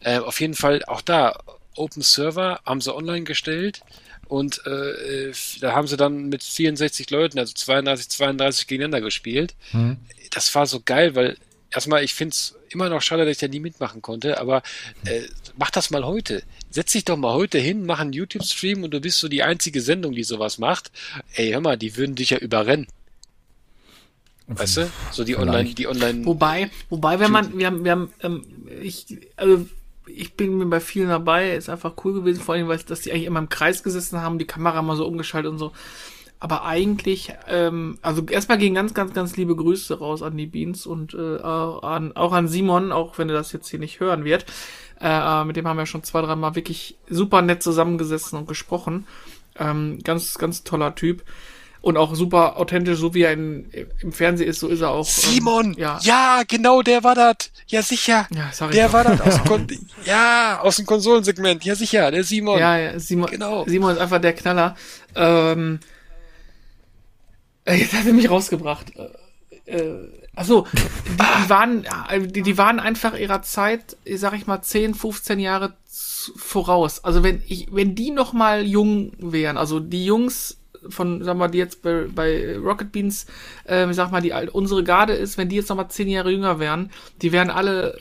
Äh, 0.00 0.18
auf 0.18 0.40
jeden 0.40 0.54
Fall 0.54 0.84
auch 0.84 1.00
da 1.00 1.38
Open 1.74 2.02
Server 2.02 2.60
haben 2.64 2.80
sie 2.80 2.94
online 2.94 3.24
gestellt 3.24 3.82
und 4.28 4.64
äh, 4.66 5.32
da 5.60 5.72
haben 5.72 5.86
sie 5.86 5.96
dann 5.96 6.28
mit 6.28 6.42
64 6.42 7.10
Leuten, 7.10 7.38
also 7.38 7.54
32, 7.54 8.08
32 8.08 8.66
gegeneinander 8.66 9.00
gespielt. 9.00 9.54
Hm. 9.70 9.98
Das 10.30 10.54
war 10.54 10.66
so 10.66 10.80
geil, 10.84 11.14
weil 11.14 11.36
erstmal, 11.76 12.02
ich 12.02 12.14
finde 12.14 12.32
es 12.32 12.56
immer 12.70 12.88
noch 12.88 13.02
schade, 13.02 13.24
dass 13.24 13.32
ich 13.32 13.38
da 13.38 13.46
nie 13.46 13.60
mitmachen 13.60 14.02
konnte, 14.02 14.40
aber 14.40 14.62
äh, 15.04 15.22
mach 15.56 15.70
das 15.70 15.90
mal 15.90 16.04
heute 16.04 16.42
setz 16.76 16.92
dich 16.92 17.06
doch 17.06 17.16
mal 17.16 17.32
heute 17.32 17.58
hin, 17.58 17.86
mach 17.86 18.00
einen 18.00 18.12
YouTube-Stream 18.12 18.84
und 18.84 18.92
du 18.92 19.00
bist 19.00 19.18
so 19.18 19.28
die 19.28 19.42
einzige 19.42 19.80
Sendung, 19.80 20.12
die 20.12 20.24
sowas 20.24 20.58
macht. 20.58 20.92
Ey, 21.34 21.50
hör 21.50 21.60
mal, 21.60 21.78
die 21.78 21.96
würden 21.96 22.14
dich 22.14 22.30
ja 22.30 22.38
überrennen. 22.38 22.86
Weißt 24.46 24.76
du? 24.76 24.90
So 25.10 25.24
die 25.24 25.38
Online, 25.38 25.72
die 25.72 25.88
Online. 25.88 26.24
Wobei, 26.26 26.70
wobei, 26.90 27.18
wenn 27.18 27.32
man, 27.32 27.58
wir 27.58 27.66
haben, 27.66 27.82
wir 27.82 27.92
haben, 27.92 28.12
ähm, 28.22 28.44
ich, 28.82 29.06
also 29.36 29.66
ich 30.06 30.34
bin 30.34 30.58
mir 30.58 30.66
bei 30.66 30.80
vielen 30.80 31.08
dabei, 31.08 31.56
ist 31.56 31.70
einfach 31.70 31.94
cool 32.04 32.12
gewesen, 32.12 32.42
vor 32.42 32.54
allem, 32.54 32.68
weil 32.68 32.78
dass 32.78 33.00
die 33.00 33.10
eigentlich 33.10 33.24
immer 33.24 33.40
im 33.40 33.48
Kreis 33.48 33.82
gesessen 33.82 34.20
haben, 34.20 34.38
die 34.38 34.44
Kamera 34.44 34.82
mal 34.82 34.96
so 34.96 35.06
umgeschaltet 35.06 35.50
und 35.50 35.58
so. 35.58 35.72
Aber 36.38 36.64
eigentlich, 36.64 37.32
ähm, 37.48 37.98
also 38.02 38.22
erstmal 38.26 38.58
gehen 38.58 38.74
ganz, 38.74 38.92
ganz, 38.92 39.14
ganz 39.14 39.36
liebe 39.36 39.56
Grüße 39.56 39.98
raus 39.98 40.22
an 40.22 40.36
die 40.36 40.46
Beans 40.46 40.86
und 40.86 41.14
äh, 41.14 41.40
an, 41.40 42.14
auch 42.14 42.32
an 42.32 42.48
Simon, 42.48 42.92
auch 42.92 43.18
wenn 43.18 43.30
er 43.30 43.34
das 43.34 43.52
jetzt 43.52 43.68
hier 43.68 43.78
nicht 43.78 44.00
hören 44.00 44.24
wird. 44.24 44.44
Äh, 45.00 45.44
mit 45.44 45.56
dem 45.56 45.66
haben 45.66 45.78
wir 45.78 45.86
schon 45.86 46.02
zwei, 46.02 46.20
dreimal 46.22 46.54
wirklich 46.54 46.96
super 47.08 47.42
nett 47.42 47.62
zusammengesessen 47.62 48.38
und 48.38 48.48
gesprochen. 48.48 49.06
Ähm, 49.58 50.00
ganz, 50.04 50.36
ganz 50.36 50.62
toller 50.62 50.94
Typ. 50.94 51.22
Und 51.80 51.96
auch 51.96 52.16
super 52.16 52.56
authentisch, 52.56 52.98
so 52.98 53.14
wie 53.14 53.22
er 53.22 53.32
in, 53.32 53.70
im 54.00 54.12
Fernsehen 54.12 54.48
ist, 54.48 54.58
so 54.58 54.66
ist 54.66 54.80
er 54.80 54.90
auch. 54.90 55.06
Ähm, 55.06 55.32
Simon! 55.32 55.66
Ähm, 55.66 55.78
ja. 55.78 55.98
ja, 56.02 56.42
genau, 56.46 56.82
der 56.82 57.04
war 57.04 57.14
das. 57.14 57.50
Ja, 57.68 57.80
sicher. 57.80 58.26
Ja, 58.34 58.50
sorry. 58.52 58.72
Der 58.72 58.92
war 58.92 59.04
das 59.04 59.20
aus 59.20 59.42
dem 59.44 59.68
ja, 60.04 60.58
aus 60.62 60.76
dem 60.76 60.86
Konsolensegment. 60.86 61.64
Ja, 61.64 61.76
sicher, 61.76 62.10
der 62.10 62.24
Simon. 62.24 62.58
Ja, 62.58 62.76
ja, 62.76 62.98
Simon. 62.98 63.30
Genau. 63.30 63.64
Simon 63.68 63.92
ist 63.92 64.00
einfach 64.00 64.20
der 64.20 64.32
Knaller. 64.32 64.74
Ähm, 65.14 65.78
Jetzt 67.68 67.92
hat 67.92 68.06
er 68.06 68.12
mich 68.12 68.30
rausgebracht. 68.30 68.92
Äh, 68.96 69.08
äh, 69.66 70.08
achso, 70.36 70.66
die, 70.72 71.42
die, 71.42 71.50
waren, 71.50 71.86
die, 72.28 72.42
die 72.42 72.58
waren 72.58 72.78
einfach 72.78 73.18
ihrer 73.18 73.42
Zeit, 73.42 73.96
sag 74.14 74.34
ich 74.34 74.46
mal, 74.46 74.62
10, 74.62 74.94
15 74.94 75.40
Jahre 75.40 75.74
voraus. 76.36 77.02
Also 77.04 77.22
wenn 77.22 77.42
ich, 77.48 77.68
wenn 77.72 77.94
die 77.94 78.10
noch 78.10 78.32
mal 78.32 78.64
jung 78.64 79.12
wären, 79.18 79.56
also 79.56 79.80
die 79.80 80.04
Jungs 80.04 80.58
von, 80.88 81.24
sag 81.24 81.36
mal, 81.36 81.48
die 81.48 81.58
jetzt 81.58 81.82
bei, 81.82 82.06
bei 82.14 82.56
Rocket 82.56 82.92
Beans, 82.92 83.26
äh, 83.64 83.92
sag 83.92 84.12
mal, 84.12 84.20
die 84.20 84.32
unsere 84.52 84.84
Garde 84.84 85.14
ist, 85.14 85.36
wenn 85.36 85.48
die 85.48 85.56
jetzt 85.56 85.68
noch 85.68 85.76
mal 85.76 85.88
zehn 85.88 86.08
Jahre 86.08 86.30
jünger 86.30 86.60
wären, 86.60 86.90
die 87.22 87.32
wären 87.32 87.50
alle 87.50 87.98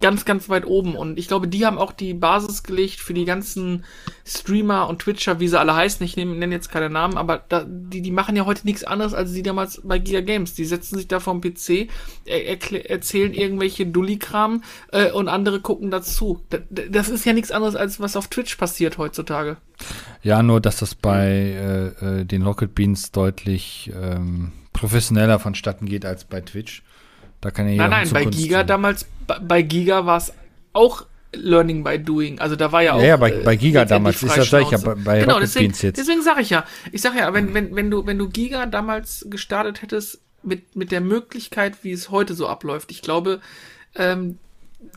ganz, 0.00 0.24
ganz 0.24 0.48
weit 0.48 0.66
oben. 0.66 0.96
Und 0.96 1.18
ich 1.18 1.28
glaube, 1.28 1.48
die 1.48 1.64
haben 1.64 1.78
auch 1.78 1.92
die 1.92 2.14
Basis 2.14 2.62
gelegt 2.62 3.00
für 3.00 3.14
die 3.14 3.24
ganzen 3.24 3.84
Streamer 4.26 4.88
und 4.88 5.00
Twitcher, 5.00 5.40
wie 5.40 5.48
sie 5.48 5.58
alle 5.58 5.74
heißen. 5.74 6.04
Ich 6.04 6.16
nenne 6.16 6.54
jetzt 6.54 6.70
keine 6.70 6.90
Namen, 6.90 7.16
aber 7.16 7.44
da, 7.48 7.64
die, 7.66 8.02
die 8.02 8.10
machen 8.10 8.36
ja 8.36 8.44
heute 8.44 8.66
nichts 8.66 8.84
anderes 8.84 9.14
als 9.14 9.32
die 9.32 9.42
damals 9.42 9.80
bei 9.84 9.98
Giga 9.98 10.20
Games. 10.20 10.54
Die 10.54 10.64
setzen 10.64 10.96
sich 10.96 11.08
da 11.08 11.20
vom 11.20 11.40
PC, 11.40 11.88
er, 12.26 12.90
erzählen 12.90 13.32
irgendwelche 13.32 13.86
Dulli-Kram 13.86 14.62
äh, 14.92 15.10
und 15.10 15.28
andere 15.28 15.60
gucken 15.60 15.90
dazu. 15.90 16.42
Das, 16.50 16.60
das 16.90 17.08
ist 17.08 17.24
ja 17.24 17.32
nichts 17.32 17.50
anderes 17.50 17.76
als 17.76 18.00
was 18.00 18.16
auf 18.16 18.28
Twitch 18.28 18.56
passiert 18.56 18.98
heutzutage. 18.98 19.56
Ja, 20.22 20.42
nur 20.42 20.60
dass 20.60 20.76
das 20.76 20.94
bei 20.94 21.28
äh, 22.00 22.20
äh 22.20 22.24
den 22.24 22.42
Rocket 22.42 22.74
Beans 22.74 23.10
deutlich 23.12 23.92
ähm, 23.94 24.52
professioneller 24.72 25.38
vonstatten 25.38 25.86
geht 25.86 26.04
als 26.04 26.24
bei 26.24 26.40
Twitch. 26.40 26.82
Da 27.44 27.50
kann 27.50 27.68
ja 27.68 27.76
Nein, 27.76 27.90
nein, 27.90 28.10
bei 28.10 28.24
Giga 28.24 28.60
tun. 28.60 28.68
damals, 28.68 29.06
bei 29.26 29.62
Giga 29.62 30.06
war 30.06 30.18
es 30.18 30.32
auch 30.72 31.06
Learning 31.32 31.82
by 31.84 31.98
Doing. 31.98 32.38
Also 32.38 32.56
da 32.56 32.72
war 32.72 32.82
ja 32.82 32.94
auch. 32.94 33.00
Ja, 33.00 33.06
ja 33.06 33.16
bei, 33.16 33.32
bei 33.32 33.56
Giga 33.56 33.82
äh, 33.82 33.86
damals 33.86 34.22
ist 34.22 34.36
das 34.36 34.48
gleich, 34.48 34.70
ja 34.70 34.78
bei, 34.78 34.94
bei 34.94 35.20
genau, 35.20 35.40
deswegen, 35.40 35.72
jetzt. 35.72 35.96
Deswegen 35.96 36.22
sage 36.22 36.42
ich 36.42 36.50
ja, 36.50 36.64
ich 36.92 37.02
sage 37.02 37.18
ja, 37.18 37.32
wenn, 37.34 37.54
wenn, 37.54 37.74
wenn 37.74 37.90
du, 37.90 38.06
wenn 38.06 38.18
du 38.18 38.28
Giga 38.28 38.66
damals 38.66 39.26
gestartet 39.28 39.82
hättest 39.82 40.20
mit, 40.42 40.76
mit 40.76 40.92
der 40.92 41.00
Möglichkeit, 41.00 41.82
wie 41.82 41.92
es 41.92 42.10
heute 42.10 42.34
so 42.34 42.46
abläuft, 42.46 42.90
ich 42.90 43.02
glaube, 43.02 43.40
ähm, 43.96 44.38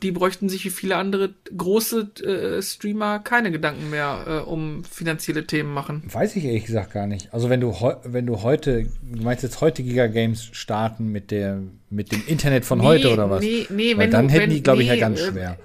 die 0.02 0.12
bräuchten 0.12 0.50
sich 0.50 0.64
wie 0.66 0.70
viele 0.70 0.96
andere 0.96 1.34
große 1.56 2.10
äh, 2.24 2.62
Streamer 2.62 3.20
keine 3.20 3.52
Gedanken 3.52 3.90
mehr 3.90 4.26
äh, 4.28 4.50
um 4.50 4.84
finanzielle 4.84 5.48
Themen 5.48 5.74
machen. 5.74 6.04
Weiß 6.12 6.36
ich 6.36 6.46
ehrlich 6.46 6.66
gesagt 6.66 6.94
gar 6.94 7.08
nicht. 7.08 7.34
Also 7.34 7.50
wenn 7.50 7.60
du 7.60 7.74
wenn 8.04 8.26
du 8.26 8.42
heute, 8.42 8.88
du 9.02 9.24
meinst 9.24 9.44
jetzt 9.44 9.62
heute 9.62 9.84
Giga 9.84 10.08
Games 10.08 10.50
starten 10.52 11.12
mit 11.12 11.32
der 11.32 11.62
mit 11.90 12.12
dem 12.12 12.26
Internet 12.28 12.66
von 12.66 12.80
nee, 12.80 12.86
heute 12.86 13.12
oder 13.12 13.30
was? 13.30 13.42
Nee, 13.42 13.68
nee, 13.70 13.92
Weil 13.92 14.06
wenn 14.06 14.12
dann 14.12 14.28
du, 14.28 14.34
hätten 14.34 14.44
wenn, 14.44 14.50
die, 14.52 14.64
glaube 14.64 14.82
ich, 14.82 14.88
ja 14.88 14.96
ganz 14.96 15.20
äh, 15.20 15.32
schwer. 15.32 15.58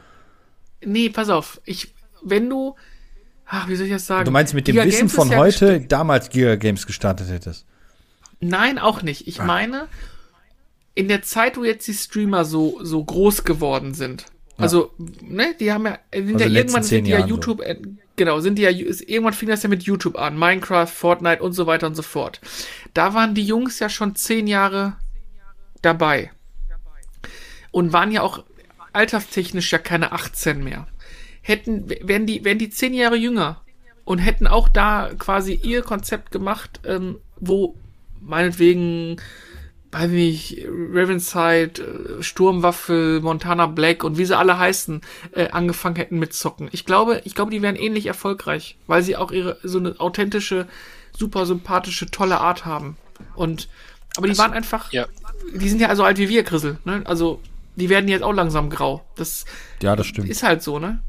Nee, 0.84 1.08
pass 1.10 1.28
auf. 1.28 1.60
Ich, 1.64 1.94
wenn 2.22 2.48
du, 2.48 2.76
ach, 3.46 3.68
wie 3.68 3.76
soll 3.76 3.86
ich 3.86 3.92
das 3.92 4.06
sagen? 4.06 4.24
Du 4.24 4.30
meinst 4.30 4.54
mit 4.54 4.66
dem 4.68 4.72
Giga 4.72 4.86
Wissen 4.86 4.98
Games 4.98 5.14
von 5.14 5.36
heute 5.36 5.80
damals 5.80 6.30
Giga 6.30 6.56
Games 6.56 6.86
gestartet 6.86 7.28
hättest? 7.30 7.66
Nein, 8.40 8.78
auch 8.78 9.02
nicht. 9.02 9.28
Ich 9.28 9.40
ah. 9.40 9.44
meine, 9.44 9.88
in 10.94 11.08
der 11.08 11.22
Zeit, 11.22 11.56
wo 11.56 11.64
jetzt 11.64 11.86
die 11.86 11.94
Streamer 11.94 12.44
so, 12.44 12.78
so 12.82 13.02
groß 13.02 13.44
geworden 13.44 13.94
sind, 13.94 14.26
ja. 14.58 14.64
also, 14.64 14.92
ne, 14.98 15.54
die 15.58 15.72
haben 15.72 15.86
ja, 15.86 15.98
sind 16.12 16.34
also 16.34 16.44
ja 16.44 16.60
irgendwann 16.60 16.82
sind 16.82 17.04
die 17.04 17.10
ja 17.10 17.26
YouTube, 17.26 17.58
so. 17.58 17.64
äh, 17.64 17.80
genau, 18.16 18.40
sind 18.40 18.56
die 18.56 18.62
ja, 18.62 18.70
irgendwann 18.70 19.32
fing 19.32 19.48
das 19.48 19.62
ja 19.62 19.68
mit 19.68 19.84
YouTube 19.84 20.16
an, 20.16 20.38
Minecraft, 20.38 20.86
Fortnite 20.86 21.42
und 21.42 21.52
so 21.52 21.66
weiter 21.66 21.86
und 21.86 21.94
so 21.94 22.02
fort. 22.02 22.40
Da 22.94 23.14
waren 23.14 23.34
die 23.34 23.44
Jungs 23.44 23.78
ja 23.78 23.88
schon 23.88 24.14
zehn 24.14 24.46
Jahre 24.46 24.96
dabei. 25.80 26.30
Und 27.70 27.94
waren 27.94 28.12
ja 28.12 28.20
auch 28.20 28.44
alterstechnisch 28.92 29.72
ja 29.72 29.78
keine 29.78 30.12
18 30.12 30.62
mehr. 30.62 30.86
Hätten, 31.40 31.88
wären 31.88 32.26
die, 32.26 32.44
wären 32.44 32.58
die 32.58 32.68
zehn 32.70 32.92
Jahre 32.92 33.16
jünger 33.16 33.62
und 34.04 34.18
hätten 34.18 34.46
auch 34.46 34.68
da 34.68 35.10
quasi 35.18 35.54
ihr 35.54 35.82
Konzept 35.82 36.30
gemacht, 36.30 36.80
ähm, 36.84 37.18
wo 37.40 37.76
meinetwegen 38.20 39.16
weiß 39.92 40.10
nicht, 40.10 40.66
Ravenside, 40.66 42.18
äh, 42.18 42.22
Sturmwaffel, 42.22 43.20
Montana 43.20 43.66
Black 43.66 44.04
und 44.04 44.16
wie 44.16 44.24
sie 44.24 44.36
alle 44.36 44.58
heißen, 44.58 45.02
äh, 45.32 45.50
angefangen 45.50 45.96
hätten 45.96 46.18
mit 46.18 46.32
Zocken. 46.32 46.68
Ich 46.72 46.86
glaube, 46.86 47.20
ich 47.24 47.34
glaube, 47.34 47.50
die 47.50 47.62
wären 47.62 47.76
ähnlich 47.76 48.06
erfolgreich, 48.06 48.76
weil 48.86 49.02
sie 49.02 49.16
auch 49.16 49.30
ihre 49.30 49.58
so 49.62 49.78
eine 49.78 50.00
authentische, 50.00 50.66
super 51.16 51.44
sympathische, 51.44 52.06
tolle 52.06 52.40
Art 52.40 52.64
haben. 52.64 52.96
Und 53.36 53.68
aber 54.16 54.26
die 54.26 54.30
also, 54.30 54.42
waren 54.42 54.52
einfach, 54.52 54.92
ja. 54.92 55.06
die 55.54 55.68
sind 55.68 55.80
ja 55.80 55.88
also 55.88 56.04
alt 56.04 56.18
wie 56.18 56.28
wir, 56.28 56.42
Grissel, 56.42 56.78
ne? 56.84 57.02
Also 57.04 57.40
die 57.76 57.88
werden 57.88 58.08
jetzt 58.08 58.22
auch 58.22 58.32
langsam 58.32 58.70
grau. 58.70 59.04
Das, 59.16 59.44
ja, 59.82 59.94
das 59.94 60.06
stimmt. 60.06 60.28
Ist 60.28 60.42
halt 60.42 60.62
so, 60.62 60.78
ne? 60.78 61.02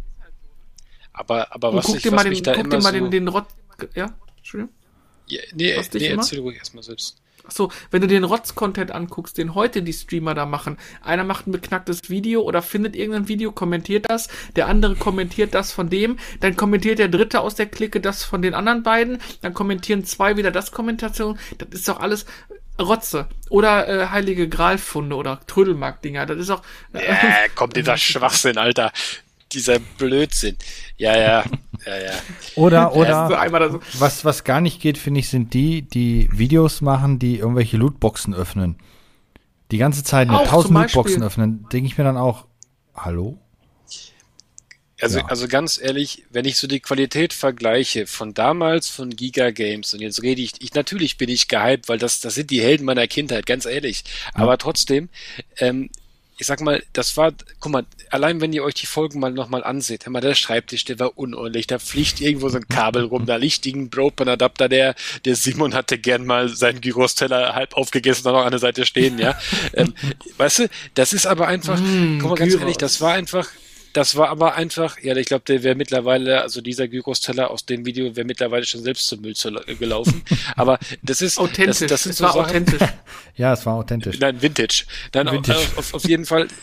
Aber, 1.13 1.53
aber 1.53 1.73
was 1.73 1.85
guck 1.85 1.97
ich, 1.97 2.03
dir 2.03 2.11
mal 2.11 2.23
den, 2.23 2.33
guck 2.33 2.69
dir 2.69 2.79
mal 2.79 2.81
so 2.81 2.91
den, 2.91 3.11
den 3.11 3.27
Rott, 3.27 3.45
ja, 3.95 4.13
Entschuldigung. 4.37 4.73
Ja, 5.27 5.41
nee, 5.53 5.79
nee 5.93 6.07
erzähl 6.07 6.39
ruhig 6.39 6.57
erstmal 6.57 6.83
selbst. 6.83 7.22
Achso, 7.45 7.71
wenn 7.91 8.01
du 8.01 8.07
den 8.07 8.23
Rotz-Content 8.23 8.91
anguckst, 8.91 9.37
den 9.37 9.53
heute 9.53 9.81
die 9.81 9.93
Streamer 9.93 10.33
da 10.33 10.45
machen, 10.45 10.77
einer 11.01 11.23
macht 11.23 11.47
ein 11.47 11.51
beknacktes 11.51 12.09
Video 12.09 12.41
oder 12.41 12.61
findet 12.61 12.95
irgendein 12.95 13.27
Video, 13.27 13.51
kommentiert 13.51 14.05
das, 14.09 14.29
der 14.55 14.67
andere 14.67 14.95
kommentiert 14.95 15.53
das 15.53 15.71
von 15.71 15.89
dem, 15.89 16.17
dann 16.39 16.55
kommentiert 16.55 16.99
der 16.99 17.09
dritte 17.09 17.41
aus 17.41 17.55
der 17.55 17.65
Clique 17.65 17.99
das 17.99 18.23
von 18.23 18.41
den 18.41 18.53
anderen 18.53 18.83
beiden, 18.83 19.19
dann 19.41 19.53
kommentieren 19.53 20.05
zwei 20.05 20.37
wieder 20.37 20.51
das 20.51 20.71
Kommentation, 20.71 21.37
das 21.57 21.67
ist 21.71 21.87
doch 21.87 21.99
alles 21.99 22.25
Rotze. 22.79 23.27
Oder 23.49 23.87
äh, 23.87 24.07
heilige 24.07 24.49
Gralfunde 24.49 25.15
oder 25.15 25.39
Trödelmark-Dinger, 25.45 26.25
das 26.25 26.37
ist 26.37 26.49
auch... 26.49 26.63
Äh, 26.93 27.07
ja, 27.07 27.47
kommt 27.53 27.75
dieser 27.75 27.97
Schwachsinn, 27.97 28.57
Alter 28.57 28.91
dieser 29.53 29.79
Blödsinn. 29.79 30.57
Ja, 30.97 31.17
ja, 31.17 31.43
ja, 31.85 31.97
ja. 31.97 32.11
Oder, 32.55 32.95
oder, 32.95 33.69
so 33.71 33.79
was, 33.99 34.25
was 34.25 34.43
gar 34.43 34.61
nicht 34.61 34.81
geht, 34.81 34.97
finde 34.97 35.19
ich, 35.19 35.29
sind 35.29 35.53
die, 35.53 35.81
die 35.83 36.29
Videos 36.31 36.81
machen, 36.81 37.19
die 37.19 37.37
irgendwelche 37.37 37.77
Lootboxen 37.77 38.33
öffnen. 38.33 38.77
Die 39.71 39.77
ganze 39.77 40.03
Zeit 40.03 40.29
mit 40.29 40.45
tausend 40.45 40.77
Lootboxen 40.77 41.23
öffnen, 41.23 41.65
denke 41.71 41.87
ich 41.87 41.97
mir 41.97 42.03
dann 42.03 42.17
auch, 42.17 42.45
hallo? 42.95 43.39
Also, 45.03 45.19
ja. 45.19 45.25
also 45.25 45.47
ganz 45.47 45.79
ehrlich, 45.81 46.23
wenn 46.29 46.45
ich 46.45 46.57
so 46.57 46.65
die 46.65 46.79
Qualität 46.79 47.33
vergleiche 47.33 48.07
von 48.07 48.33
damals 48.33 48.87
von 48.87 49.09
Giga 49.09 49.51
Games 49.51 49.93
und 49.93 49.99
jetzt 49.99 50.21
rede 50.21 50.41
ich, 50.41 50.53
ich 50.59 50.73
natürlich 50.75 51.17
bin 51.17 51.29
ich 51.29 51.49
gehypt, 51.49 51.89
weil 51.89 51.97
das, 51.97 52.21
das 52.21 52.35
sind 52.35 52.51
die 52.51 52.61
Helden 52.61 52.85
meiner 52.85 53.07
Kindheit, 53.07 53.45
ganz 53.45 53.65
ehrlich. 53.65 54.03
Ja. 54.33 54.43
Aber 54.43 54.57
trotzdem, 54.57 55.09
ähm, 55.57 55.89
ich 56.43 56.47
sag 56.47 56.59
mal, 56.59 56.83
das 56.91 57.15
war, 57.15 57.31
guck 57.61 57.71
mal, 57.71 57.85
allein 58.09 58.41
wenn 58.41 58.51
ihr 58.51 58.65
euch 58.65 58.73
die 58.73 58.85
Folgen 58.85 59.17
mal 59.21 59.31
nochmal 59.31 59.63
anseht, 59.63 60.05
hör 60.05 60.11
mal, 60.11 60.19
der 60.19 60.35
Schreibtisch, 60.35 60.83
der 60.83 60.99
war 60.99 61.17
unordentlich, 61.17 61.67
da 61.67 61.79
fliegt 61.79 62.19
irgendwo 62.19 62.49
so 62.49 62.57
ein 62.57 62.67
Kabel 62.67 63.05
rum, 63.05 63.25
da 63.25 63.37
liegt 63.37 63.65
ein 63.65 63.89
Broken-Adapter, 63.89 64.67
der, 64.67 64.93
der 65.23 65.37
Simon 65.37 65.73
hatte 65.73 65.97
gern 65.97 66.25
mal 66.25 66.49
seinen 66.49 66.81
Gyros-Teller 66.81 67.55
halb 67.55 67.77
aufgegessen, 67.77 68.25
da 68.25 68.33
noch 68.33 68.43
an 68.43 68.51
der 68.51 68.59
Seite 68.59 68.85
stehen, 68.85 69.19
ja. 69.19 69.39
ähm, 69.73 69.93
weißt 70.35 70.59
du, 70.59 70.69
das 70.95 71.13
ist 71.13 71.25
aber 71.25 71.47
einfach, 71.47 71.79
mm, 71.79 72.19
guck 72.19 72.31
mal 72.31 72.35
ganz 72.35 72.49
Gyros. 72.49 72.61
ehrlich, 72.61 72.77
das 72.77 72.99
war 72.99 73.13
einfach, 73.13 73.47
das 73.93 74.15
war 74.15 74.29
aber 74.29 74.55
einfach, 74.55 74.99
ja, 74.99 75.15
ich 75.15 75.27
glaube, 75.27 75.43
der 75.47 75.63
wäre 75.63 75.75
mittlerweile, 75.75 76.41
also 76.41 76.61
dieser 76.61 76.87
Gyros-Teller 76.87 77.51
aus 77.51 77.65
dem 77.65 77.85
Video 77.85 78.15
wäre 78.15 78.25
mittlerweile 78.25 78.65
schon 78.65 78.83
selbst 78.83 79.07
zum 79.07 79.21
Müll 79.21 79.35
gelaufen. 79.79 80.23
aber 80.55 80.79
das 81.03 81.21
ist 81.21 81.37
authentisch. 81.37 81.79
Das, 81.79 81.89
das 81.89 82.05
ist 82.07 82.11
es 82.13 82.17
so 82.17 82.23
war 82.25 82.33
Sachen, 82.33 82.45
authentisch. 82.45 82.89
ja, 83.35 83.53
es 83.53 83.65
war 83.65 83.75
authentisch. 83.75 84.19
Nein, 84.19 84.41
Vintage. 84.41 84.85
Dann 85.11 85.31
Vintage. 85.31 85.59
Auf, 85.59 85.77
auf, 85.77 85.93
auf 85.93 86.07
jeden 86.07 86.25
Fall. 86.25 86.47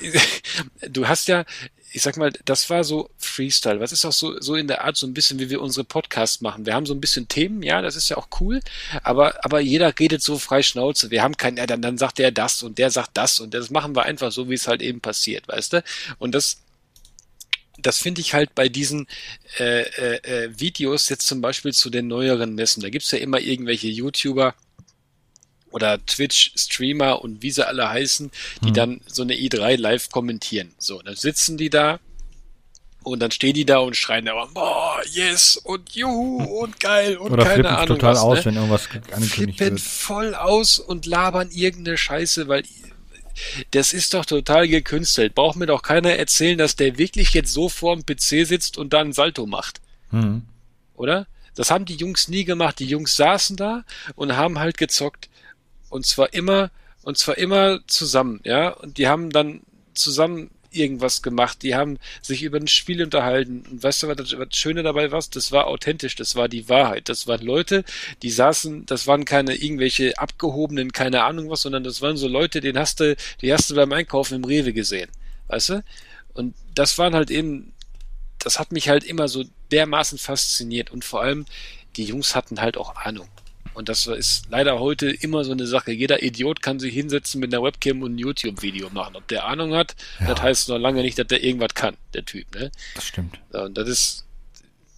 Du 0.89 1.07
hast 1.07 1.29
ja, 1.29 1.45
ich 1.93 2.03
sag 2.03 2.17
mal, 2.17 2.33
das 2.45 2.71
war 2.71 2.85
so 2.85 3.11
Freestyle. 3.19 3.81
Was 3.81 3.93
ist 3.93 4.05
auch 4.05 4.13
so, 4.13 4.41
so 4.41 4.55
in 4.55 4.69
der 4.69 4.85
Art, 4.85 4.97
so 4.97 5.07
ein 5.07 5.15
bisschen, 5.15 5.39
wie 5.39 5.51
wir 5.51 5.61
unsere 5.61 5.85
Podcasts 5.85 6.41
machen. 6.41 6.67
Wir 6.67 6.75
haben 6.75 6.87
so 6.87 6.95
ein 6.95 7.01
bisschen 7.01 7.29
Themen, 7.29 7.63
ja, 7.63 7.83
das 7.83 7.97
ist 7.97 8.09
ja 8.09 8.17
auch 8.17 8.29
cool, 8.41 8.61
aber, 9.03 9.45
aber 9.45 9.61
jeder 9.61 9.93
redet 9.99 10.23
so 10.23 10.39
frei 10.39 10.63
Schnauze. 10.63 11.11
Wir 11.11 11.23
haben 11.23 11.37
keinen, 11.37 11.57
ja, 11.57 11.67
dann, 11.67 11.83
dann 11.83 11.99
sagt 11.99 12.19
der 12.19 12.31
das 12.31 12.63
und 12.63 12.79
der 12.79 12.91
sagt 12.91 13.11
das 13.15 13.41
und 13.41 13.55
das 13.55 13.71
machen 13.71 13.95
wir 13.95 14.05
einfach 14.05 14.33
so, 14.33 14.49
wie 14.49 14.55
es 14.55 14.69
halt 14.69 14.83
eben 14.83 15.01
passiert, 15.01 15.49
weißt 15.49 15.75
du? 15.75 15.85
Und 16.19 16.35
das, 16.35 16.59
das 17.87 17.99
finde 17.99 18.21
ich 18.21 18.35
halt 18.35 18.55
bei 18.55 18.69
diesen 18.69 19.07
äh, 19.59 19.83
äh, 19.83 20.17
äh, 20.23 20.61
Videos 20.61 21.09
jetzt 21.09 21.27
zum 21.27 21.41
Beispiel 21.41 21.73
zu 21.73 21.91
den 21.91 22.09
neueren 22.09 22.55
Messen. 22.55 22.83
Da 22.83 22.91
gibt's 22.91 23.11
ja 23.11 23.19
immer 23.19 23.41
irgendwelche 23.41 23.89
YouTuber 23.89 24.55
oder 25.71 26.05
Twitch-Streamer 26.05 27.23
und 27.23 27.43
wie 27.43 27.51
sie 27.51 27.67
alle 27.67 27.89
heißen, 27.89 28.31
die 28.63 28.69
hm. 28.69 28.75
dann 28.75 29.01
so 29.07 29.23
eine 29.23 29.35
i3 29.35 29.77
live 29.77 30.11
kommentieren. 30.11 30.75
So, 30.79 31.01
dann 31.01 31.15
sitzen 31.15 31.57
die 31.57 31.71
da 31.71 32.01
Und 33.03 33.21
dann 33.21 33.31
stehen 33.31 33.55
die 33.55 33.65
da 33.65 33.79
und 33.79 33.97
schreien 33.97 34.27
da, 34.27 34.45
boah, 34.53 35.01
yes 35.11 35.57
und 35.57 35.91
juhu 35.93 36.43
und 36.43 36.81
geil 36.81 37.17
und 37.17 37.33
Oder 37.33 37.45
keine 37.45 37.69
Ahnung 37.71 37.99
total 37.99 38.15
was. 38.15 38.21
aus, 38.21 38.39
ne? 38.39 38.45
wenn 38.47 38.57
irgendwas 38.57 38.89
angekündigt 38.91 39.59
flippen 39.59 39.59
wird. 39.59 39.81
voll 39.81 40.35
aus 40.35 40.79
und 40.79 41.07
labern 41.07 41.51
irgendeine 41.51 41.97
Scheiße, 41.97 42.49
weil 42.49 42.65
das 43.73 43.93
ist 43.93 44.15
doch 44.15 44.25
total 44.25 44.69
gekünstelt. 44.69 45.35
Braucht 45.35 45.57
mir 45.57 45.67
doch 45.67 45.83
keiner 45.83 46.11
erzählen, 46.13 46.59
dass 46.59 46.77
der 46.77 46.99
wirklich 46.99 47.35
jetzt 47.35 47.53
so 47.53 47.69
vor 47.69 47.97
dem 47.97 48.05
PC 48.05 48.47
sitzt 48.47 48.79
und 48.79 48.93
dann 48.93 49.09
ein 49.09 49.13
Salto 49.13 49.47
macht. 49.47 49.81
Mhm. 50.11 50.43
Oder? 50.95 51.27
Das 51.55 51.71
haben 51.71 51.85
die 51.85 51.97
Jungs 51.97 52.29
nie 52.29 52.45
gemacht. 52.45 52.79
Die 52.79 52.87
Jungs 52.87 53.17
saßen 53.17 53.57
da 53.57 53.85
und 54.15 54.37
haben 54.37 54.59
halt 54.59 54.79
gezockt. 54.79 55.29
Und 55.89 56.07
zwar 56.07 56.33
immer, 56.33 56.71
und 57.03 57.19
zwar 57.19 57.39
immer 57.39 57.81
zusammen, 57.87 58.41
ja. 58.45 58.69
Und 58.71 58.99
die 58.99 59.09
haben 59.09 59.31
dann 59.31 59.63
zusammen 59.95 60.51
irgendwas 60.71 61.23
gemacht. 61.23 61.63
Die 61.63 61.75
haben 61.75 61.99
sich 62.23 62.43
über 62.43 62.59
ein 62.59 62.69
Spiel 62.69 63.03
unterhalten. 63.03 63.65
Und 63.71 63.83
weißt 63.83 64.03
du, 64.03 64.09
was 64.09 64.17
das, 64.17 64.57
Schöne 64.57 64.83
dabei 64.83 65.11
war? 65.11 65.23
Das 65.31 65.53
war 65.53 65.67
authentisch, 65.67 66.17
das 66.17 66.37
war 66.37 66.49
die 66.49 66.69
Wahrheit. 66.69 67.09
Das 67.09 67.27
waren 67.27 67.43
Leute, 67.43 67.85
die 68.23 68.31
saßen, 68.31 68.87
das 68.87 69.07
waren 69.07 69.25
keine 69.25 69.55
irgendwelche 69.55 70.19
abgehobenen, 70.19 70.93
keine 70.93 71.25
Ahnung 71.25 71.51
was, 71.51 71.63
sondern 71.63 71.85
das 71.85 72.01
waren 72.03 72.17
so 72.17 72.29
Leute, 72.29 72.61
den 72.61 72.79
hast 72.79 73.01
du, 73.01 73.17
die 73.43 73.53
hast 73.53 73.71
du 73.71 73.75
beim 73.75 73.93
Einkaufen 73.93 74.37
im 74.37 74.45
Rewe 74.45 74.73
gesehen. 74.73 75.11
Weißt 75.49 75.71
du? 75.71 75.85
Und 76.35 76.55
das 76.75 76.97
waren 76.99 77.15
halt 77.15 77.31
eben, 77.31 77.73
das 78.39 78.59
hat 78.59 78.73
mich 78.73 78.89
halt 78.89 79.05
immer 79.05 79.29
so 79.29 79.45
dermaßen 79.73 80.19
fasziniert. 80.19 80.91
Und 80.91 81.05
vor 81.05 81.23
allem, 81.23 81.47
die 81.97 82.05
Jungs 82.05 82.35
hatten 82.35 82.61
halt 82.61 82.77
auch 82.77 82.97
Ahnung. 82.97 83.29
Und 83.75 83.89
das 83.89 84.07
ist 84.07 84.47
leider 84.51 84.79
heute 84.81 85.11
immer 85.11 85.45
so 85.45 85.53
eine 85.53 85.67
Sache. 85.67 85.93
Jeder 85.93 86.23
Idiot 86.23 86.63
kann 86.63 86.79
sich 86.81 86.93
hinsetzen 86.93 87.41
mit 87.41 87.55
einer 87.55 87.63
Webcam 87.63 88.03
und 88.03 88.15
ein 88.15 88.19
YouTube-Video 88.19 88.91
machen. 88.91 89.17
Ob 89.17 89.27
der 89.29 89.47
Ahnung 89.47 89.75
hat, 89.75 89.95
ja. 90.19 90.27
das 90.27 90.43
heißt 90.43 90.69
noch 90.69 90.79
lange 90.79 91.03
nicht, 91.03 91.19
dass 91.19 91.29
der 91.29 91.43
irgendwas 91.43 91.75
kann, 91.75 91.97
der 92.15 92.25
Typ. 92.25 92.55
Ne? 92.55 92.71
Das 92.95 93.05
stimmt. 93.05 93.39
Und 93.53 93.79
das 93.79 93.89
ist, 93.89 94.27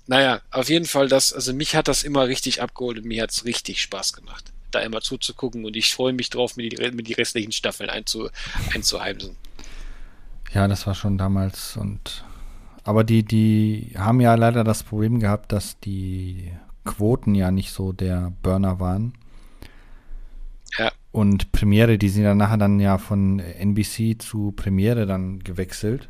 naja, 0.06 0.40
auf 0.50 0.68
jeden 0.68 0.86
Fall 0.86 1.08
das, 1.08 1.32
also 1.32 1.52
mich 1.52 1.76
hat 1.76 1.88
das 1.88 2.02
immer 2.02 2.26
richtig 2.26 2.62
abgeholt 2.62 2.98
und 2.98 3.04
mir 3.04 3.22
hat's 3.22 3.44
richtig 3.44 3.82
Spaß 3.82 4.14
gemacht, 4.14 4.52
da 4.70 4.80
immer 4.80 5.00
zuzugucken 5.00 5.64
und 5.64 5.76
ich 5.76 5.92
freue 5.92 6.12
mich 6.12 6.30
drauf, 6.30 6.56
mir 6.56 6.68
die, 6.68 6.90
mir 6.92 7.02
die 7.02 7.12
restlichen 7.12 7.52
Staffeln 7.52 7.90
einzu, 7.90 8.30
einzuheimsen. 8.74 9.36
Ja, 10.54 10.66
das 10.68 10.86
war 10.86 10.94
schon 10.94 11.18
damals 11.18 11.76
und 11.76 12.24
aber 12.84 13.04
die, 13.04 13.22
die 13.22 13.92
haben 13.96 14.20
ja 14.20 14.34
leider 14.34 14.64
das 14.64 14.82
Problem 14.82 15.20
gehabt, 15.20 15.52
dass 15.52 15.78
die 15.80 16.50
Quoten 16.84 17.34
ja 17.34 17.50
nicht 17.50 17.72
so 17.72 17.92
der 17.92 18.32
Burner 18.42 18.80
waren. 18.80 19.14
Ja. 20.78 20.90
Und 21.10 21.52
Premiere, 21.52 21.98
die 21.98 22.08
sind 22.08 22.24
dann 22.24 22.38
nachher 22.38 22.56
dann 22.56 22.80
ja 22.80 22.98
von 22.98 23.38
NBC 23.38 24.20
zu 24.20 24.52
Premiere 24.52 25.06
dann 25.06 25.40
gewechselt. 25.40 26.08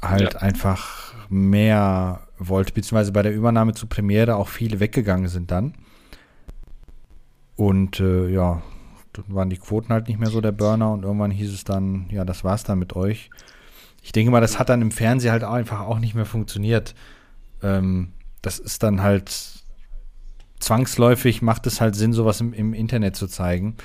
Halt 0.00 0.34
ja. 0.34 0.40
einfach 0.40 1.14
mehr 1.28 2.26
wollte, 2.38 2.72
beziehungsweise 2.72 3.12
bei 3.12 3.22
der 3.22 3.34
Übernahme 3.34 3.74
zu 3.74 3.86
Premiere 3.86 4.36
auch 4.36 4.48
viele 4.48 4.80
weggegangen 4.80 5.28
sind 5.28 5.50
dann. 5.50 5.74
Und 7.56 8.00
äh, 8.00 8.28
ja, 8.28 8.62
dann 9.12 9.24
waren 9.28 9.50
die 9.50 9.58
Quoten 9.58 9.92
halt 9.92 10.08
nicht 10.08 10.18
mehr 10.18 10.30
so 10.30 10.40
der 10.40 10.52
Burner 10.52 10.92
und 10.92 11.04
irgendwann 11.04 11.30
hieß 11.30 11.52
es 11.52 11.64
dann, 11.64 12.06
ja, 12.10 12.24
das 12.24 12.44
war's 12.44 12.64
dann 12.64 12.78
mit 12.78 12.96
euch. 12.96 13.30
Ich 14.02 14.12
denke 14.12 14.30
mal, 14.30 14.40
das 14.40 14.58
hat 14.58 14.70
dann 14.70 14.80
im 14.80 14.90
Fernsehen 14.90 15.32
halt 15.32 15.44
auch 15.44 15.52
einfach 15.52 15.80
auch 15.80 15.98
nicht 15.98 16.14
mehr 16.14 16.24
funktioniert. 16.24 16.94
Ähm, 17.62 18.12
das 18.42 18.58
ist 18.58 18.82
dann 18.82 19.02
halt 19.02 19.60
zwangsläufig 20.60 21.42
macht 21.42 21.66
es 21.66 21.80
halt 21.80 21.96
Sinn, 21.96 22.12
sowas 22.12 22.40
im, 22.40 22.52
im 22.52 22.74
Internet 22.74 23.16
zu 23.16 23.26
zeigen. 23.26 23.76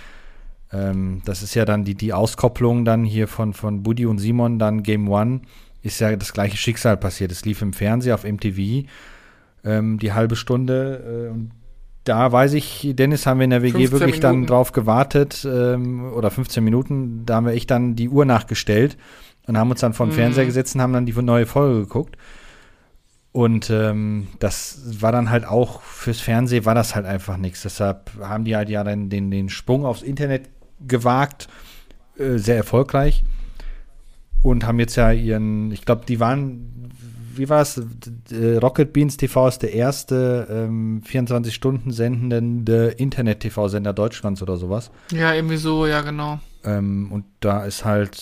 Ähm, 0.72 1.22
das 1.26 1.42
ist 1.42 1.56
ja 1.56 1.66
dann 1.66 1.84
die, 1.84 1.96
die 1.96 2.14
Auskopplung 2.14 2.86
dann 2.86 3.04
hier 3.04 3.28
von, 3.28 3.54
von 3.54 3.82
Buddy 3.82 4.06
und 4.06 4.20
Simon, 4.20 4.60
dann 4.60 4.84
Game 4.84 5.10
One, 5.10 5.42
ist 5.82 6.00
ja 6.00 6.16
das 6.16 6.34
gleiche 6.34 6.58
Schicksal 6.58 6.98
passiert. 6.98 7.32
Es 7.32 7.46
lief 7.46 7.62
im 7.62 7.74
Fernsehen 7.74 8.14
auf 8.14 8.24
MTV 8.24 8.88
ähm, 9.64 10.00
die 10.00 10.14
halbe 10.14 10.36
Stunde. 10.36 11.34
Äh, 11.34 11.40
da 12.04 12.32
weiß 12.32 12.54
ich, 12.54 12.92
Dennis, 12.94 13.26
haben 13.26 13.40
wir 13.40 13.46
in 13.46 13.50
der 13.50 13.64
WG 13.64 13.92
wirklich 13.92 14.02
Minuten. 14.02 14.22
dann 14.22 14.46
drauf 14.46 14.74
gewartet, 14.74 15.48
ähm, 15.50 16.12
oder 16.14 16.30
15 16.30 16.64
Minuten, 16.64 17.26
da 17.26 17.36
haben 17.36 17.48
wir 17.48 17.54
echt 17.54 17.72
dann 17.72 17.96
die 17.96 18.10
Uhr 18.10 18.26
nachgestellt 18.26 18.96
und 19.48 19.58
haben 19.58 19.72
uns 19.72 19.80
dann 19.80 19.94
vor 19.94 20.06
den 20.06 20.12
mhm. 20.12 20.16
Fernseher 20.16 20.46
gesetzt 20.46 20.76
und 20.76 20.82
haben 20.82 20.94
dann 20.94 21.08
die 21.08 21.14
neue 21.14 21.48
Folge 21.48 21.82
geguckt. 21.82 22.16
Und 23.36 23.70
ähm, 23.70 24.30
das 24.40 25.02
war 25.02 25.12
dann 25.12 25.30
halt 25.30 25.44
auch 25.44 25.82
fürs 25.82 26.22
Fernsehen 26.22 26.64
war 26.64 26.74
das 26.74 26.96
halt 26.96 27.06
einfach 27.06 27.36
nichts. 27.36 27.64
Deshalb 27.64 28.12
haben 28.22 28.46
die 28.46 28.56
halt 28.56 28.70
ja 28.70 28.82
dann 28.86 29.10
den, 29.10 29.30
den 29.30 29.50
Sprung 29.50 29.86
aufs 29.86 30.04
Internet 30.04 30.48
gewagt, 30.80 31.50
äh, 32.18 32.38
sehr 32.38 32.56
erfolgreich. 32.56 33.26
Und 34.42 34.66
haben 34.66 34.80
jetzt 34.80 34.96
ja 34.96 35.12
ihren, 35.12 35.70
ich 35.74 35.84
glaube, 35.84 36.06
die 36.06 36.22
waren, 36.22 36.90
wie 37.36 37.50
war 37.50 37.62
es? 37.62 37.82
Rocket 38.32 38.94
Beans 38.94 39.18
TV 39.18 39.50
ist 39.50 39.64
der 39.64 39.74
erste 39.74 40.48
ähm, 40.50 41.02
24 41.04 41.54
Stunden 41.54 41.92
sendende 41.92 42.88
Internet-TV-Sender 42.92 43.92
Deutschlands 43.92 44.42
oder 44.44 44.56
sowas. 44.56 44.92
Ja, 45.12 45.34
irgendwie 45.34 45.58
so, 45.58 45.86
ja, 45.86 46.00
genau. 46.00 46.40
Ähm, 46.64 47.12
und 47.12 47.26
da 47.42 47.66
ist 47.66 47.84
halt 47.84 48.16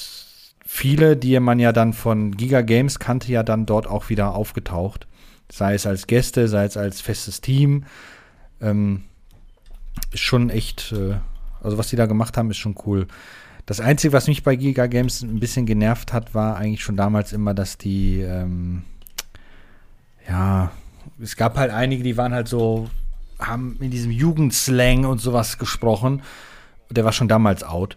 viele, 0.73 1.15
die 1.15 1.39
man 1.39 1.59
ja 1.59 1.71
dann 1.71 1.93
von 1.93 2.35
Giga 2.35 2.61
Games 2.61 2.97
kannte, 2.97 3.31
ja 3.31 3.43
dann 3.43 3.67
dort 3.67 3.85
auch 3.85 4.09
wieder 4.09 4.33
aufgetaucht. 4.33 5.07
Sei 5.51 5.75
es 5.75 5.85
als 5.85 6.07
Gäste, 6.07 6.47
sei 6.47 6.65
es 6.65 6.77
als 6.77 6.99
festes 6.99 7.41
Team. 7.41 7.85
Ähm, 8.59 9.03
ist 10.11 10.21
schon 10.21 10.49
echt, 10.49 10.91
äh, 10.91 11.17
also 11.61 11.77
was 11.77 11.89
die 11.89 11.95
da 11.95 12.07
gemacht 12.07 12.37
haben, 12.37 12.49
ist 12.49 12.57
schon 12.57 12.75
cool. 12.87 13.07
Das 13.67 13.79
Einzige, 13.79 14.13
was 14.13 14.27
mich 14.27 14.41
bei 14.41 14.55
Giga 14.55 14.87
Games 14.87 15.21
ein 15.21 15.39
bisschen 15.39 15.67
genervt 15.67 16.11
hat, 16.11 16.33
war 16.33 16.57
eigentlich 16.57 16.83
schon 16.83 16.97
damals 16.97 17.33
immer, 17.33 17.53
dass 17.53 17.77
die, 17.77 18.21
ähm, 18.21 18.81
ja, 20.27 20.71
es 21.21 21.35
gab 21.35 21.55
halt 21.55 21.71
einige, 21.71 22.01
die 22.01 22.17
waren 22.17 22.33
halt 22.33 22.47
so, 22.47 22.89
haben 23.37 23.77
in 23.79 23.91
diesem 23.91 24.11
Jugendslang 24.11 25.05
und 25.05 25.19
sowas 25.19 25.59
gesprochen. 25.59 26.23
Der 26.89 27.05
war 27.05 27.11
schon 27.11 27.27
damals 27.27 27.63
out. 27.63 27.95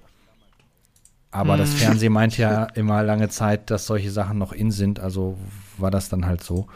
Aber 1.37 1.53
hm. 1.53 1.59
das 1.59 1.75
Fernsehen 1.75 2.15
meint 2.15 2.39
ja 2.39 2.65
immer 2.65 3.03
lange 3.03 3.29
Zeit, 3.29 3.71
dass 3.71 3.87
solche 3.87 4.11
Sachen 4.11 4.39
noch 4.39 4.53
in 4.53 4.71
sind, 4.71 5.01
also 5.01 5.37
war 5.77 5.91
das 5.91 6.09
dann 6.09 6.25
halt 6.25 6.43
so. 6.43 6.67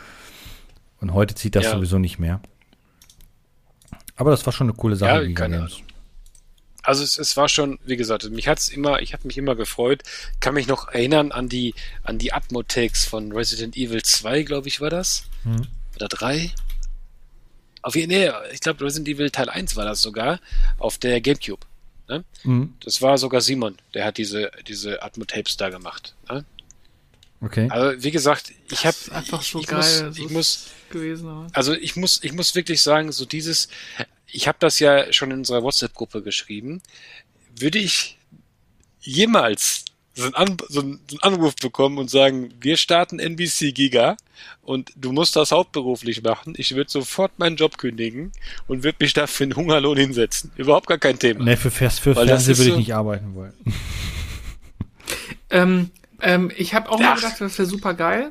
Und 1.00 1.14
heute 1.14 1.34
zieht 1.34 1.56
das 1.56 1.64
ja. 1.64 1.72
sowieso 1.72 1.98
nicht 1.98 2.18
mehr. 2.18 2.42
Aber 4.16 4.30
das 4.30 4.44
war 4.44 4.52
schon 4.52 4.68
eine 4.68 4.76
coole 4.76 4.96
Sache. 4.96 5.24
Ja, 5.24 5.34
keine 5.34 5.56
Ahnung. 5.60 5.70
Also 6.82 7.02
es, 7.02 7.16
es 7.16 7.38
war 7.38 7.48
schon, 7.48 7.78
wie 7.86 7.96
gesagt, 7.96 8.28
mich 8.30 8.48
hat's 8.48 8.68
immer, 8.68 9.00
ich 9.00 9.14
habe 9.14 9.26
mich 9.26 9.38
immer 9.38 9.54
gefreut. 9.54 10.02
Kann 10.40 10.52
mich 10.52 10.66
noch 10.66 10.88
erinnern 10.88 11.32
an 11.32 11.48
die 11.48 11.74
an 12.02 12.18
die 12.18 12.34
Atmo-Takes 12.34 13.06
von 13.06 13.32
Resident 13.32 13.76
Evil 13.78 14.02
2, 14.02 14.42
glaube 14.42 14.68
ich, 14.68 14.82
war 14.82 14.90
das. 14.90 15.24
Hm. 15.44 15.62
Oder 15.96 16.08
3. 16.08 16.50
Auf 17.80 17.96
jeden 17.96 18.12
Fall, 18.12 18.42
nee, 18.42 18.52
ich 18.52 18.60
glaube 18.60 18.84
Resident 18.84 19.08
Evil 19.08 19.30
Teil 19.30 19.48
1 19.48 19.74
war 19.76 19.86
das 19.86 20.02
sogar, 20.02 20.38
auf 20.78 20.98
der 20.98 21.22
Gamecube. 21.22 21.64
Ne? 22.10 22.24
Mhm. 22.42 22.74
Das 22.80 23.00
war 23.00 23.16
sogar 23.18 23.40
Simon, 23.40 23.76
der 23.94 24.04
hat 24.04 24.18
diese, 24.18 24.50
diese 24.66 25.00
Atmo-Tapes 25.00 25.56
da 25.56 25.68
gemacht. 25.68 26.16
Ne? 26.28 26.44
Okay. 27.40 27.68
Also 27.70 28.02
wie 28.02 28.10
gesagt, 28.10 28.52
ich 28.70 28.84
habe 28.84 28.96
einfach 29.12 29.42
so 29.42 29.60
ich, 29.60 29.68
geil 29.68 30.08
muss, 30.08 30.18
ich 30.18 30.30
muss 30.30 30.66
gewesen. 30.90 31.46
Also 31.52 31.72
ich 31.72 31.94
muss 31.94 32.22
ich 32.24 32.32
muss 32.32 32.54
wirklich 32.56 32.82
sagen, 32.82 33.12
so 33.12 33.24
dieses 33.24 33.68
ich 34.26 34.48
habe 34.48 34.58
das 34.60 34.80
ja 34.80 35.12
schon 35.12 35.30
in 35.30 35.38
unserer 35.38 35.62
WhatsApp 35.62 35.94
Gruppe 35.94 36.20
geschrieben, 36.22 36.82
würde 37.56 37.78
ich 37.78 38.18
jemals 39.00 39.84
so 40.14 40.24
einen, 40.24 40.34
An 40.34 40.56
so 40.68 40.80
einen 40.80 41.00
Anruf 41.20 41.54
bekommen 41.56 41.98
und 41.98 42.10
sagen, 42.10 42.52
wir 42.60 42.76
starten 42.76 43.18
NBC 43.18 43.72
Giga 43.72 44.16
und 44.62 44.92
du 44.96 45.12
musst 45.12 45.36
das 45.36 45.52
hauptberuflich 45.52 46.22
machen. 46.22 46.54
Ich 46.56 46.74
würde 46.74 46.90
sofort 46.90 47.38
meinen 47.38 47.56
Job 47.56 47.78
kündigen 47.78 48.32
und 48.66 48.82
würde 48.82 48.98
mich 49.00 49.12
dafür 49.12 49.44
einen 49.44 49.56
Hungerlohn 49.56 49.96
hinsetzen. 49.96 50.50
Überhaupt 50.56 50.86
gar 50.86 50.98
kein 50.98 51.18
Thema. 51.18 51.44
Nee, 51.44 51.56
für, 51.56 51.70
für, 51.70 51.90
für 51.90 52.14
Fernsehen 52.14 52.58
würde 52.58 52.70
ich 52.70 52.76
nicht 52.76 52.94
arbeiten 52.94 53.34
wollen. 53.34 53.54
ähm, 55.50 55.90
ähm, 56.20 56.50
ich 56.56 56.74
habe 56.74 56.90
auch 56.90 57.00
Ach. 57.00 57.04
mal 57.04 57.14
gedacht, 57.14 57.40
das 57.40 57.58
wäre 57.58 57.68
super 57.68 57.94
geil. 57.94 58.30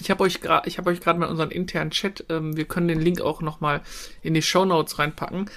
Ich 0.00 0.10
habe 0.10 0.22
euch 0.24 0.40
gerade, 0.40 0.68
ich 0.68 0.78
habe 0.78 0.90
euch 0.90 1.00
gerade 1.00 1.18
mal 1.18 1.28
unseren 1.28 1.50
internen 1.50 1.90
Chat. 1.90 2.24
Ähm, 2.28 2.56
wir 2.56 2.64
können 2.64 2.88
den 2.88 3.00
Link 3.00 3.20
auch 3.20 3.42
noch 3.42 3.60
mal 3.60 3.82
in 4.22 4.34
die 4.34 4.42
Show 4.42 4.64
Notes 4.64 4.98
reinpacken. 4.98 5.50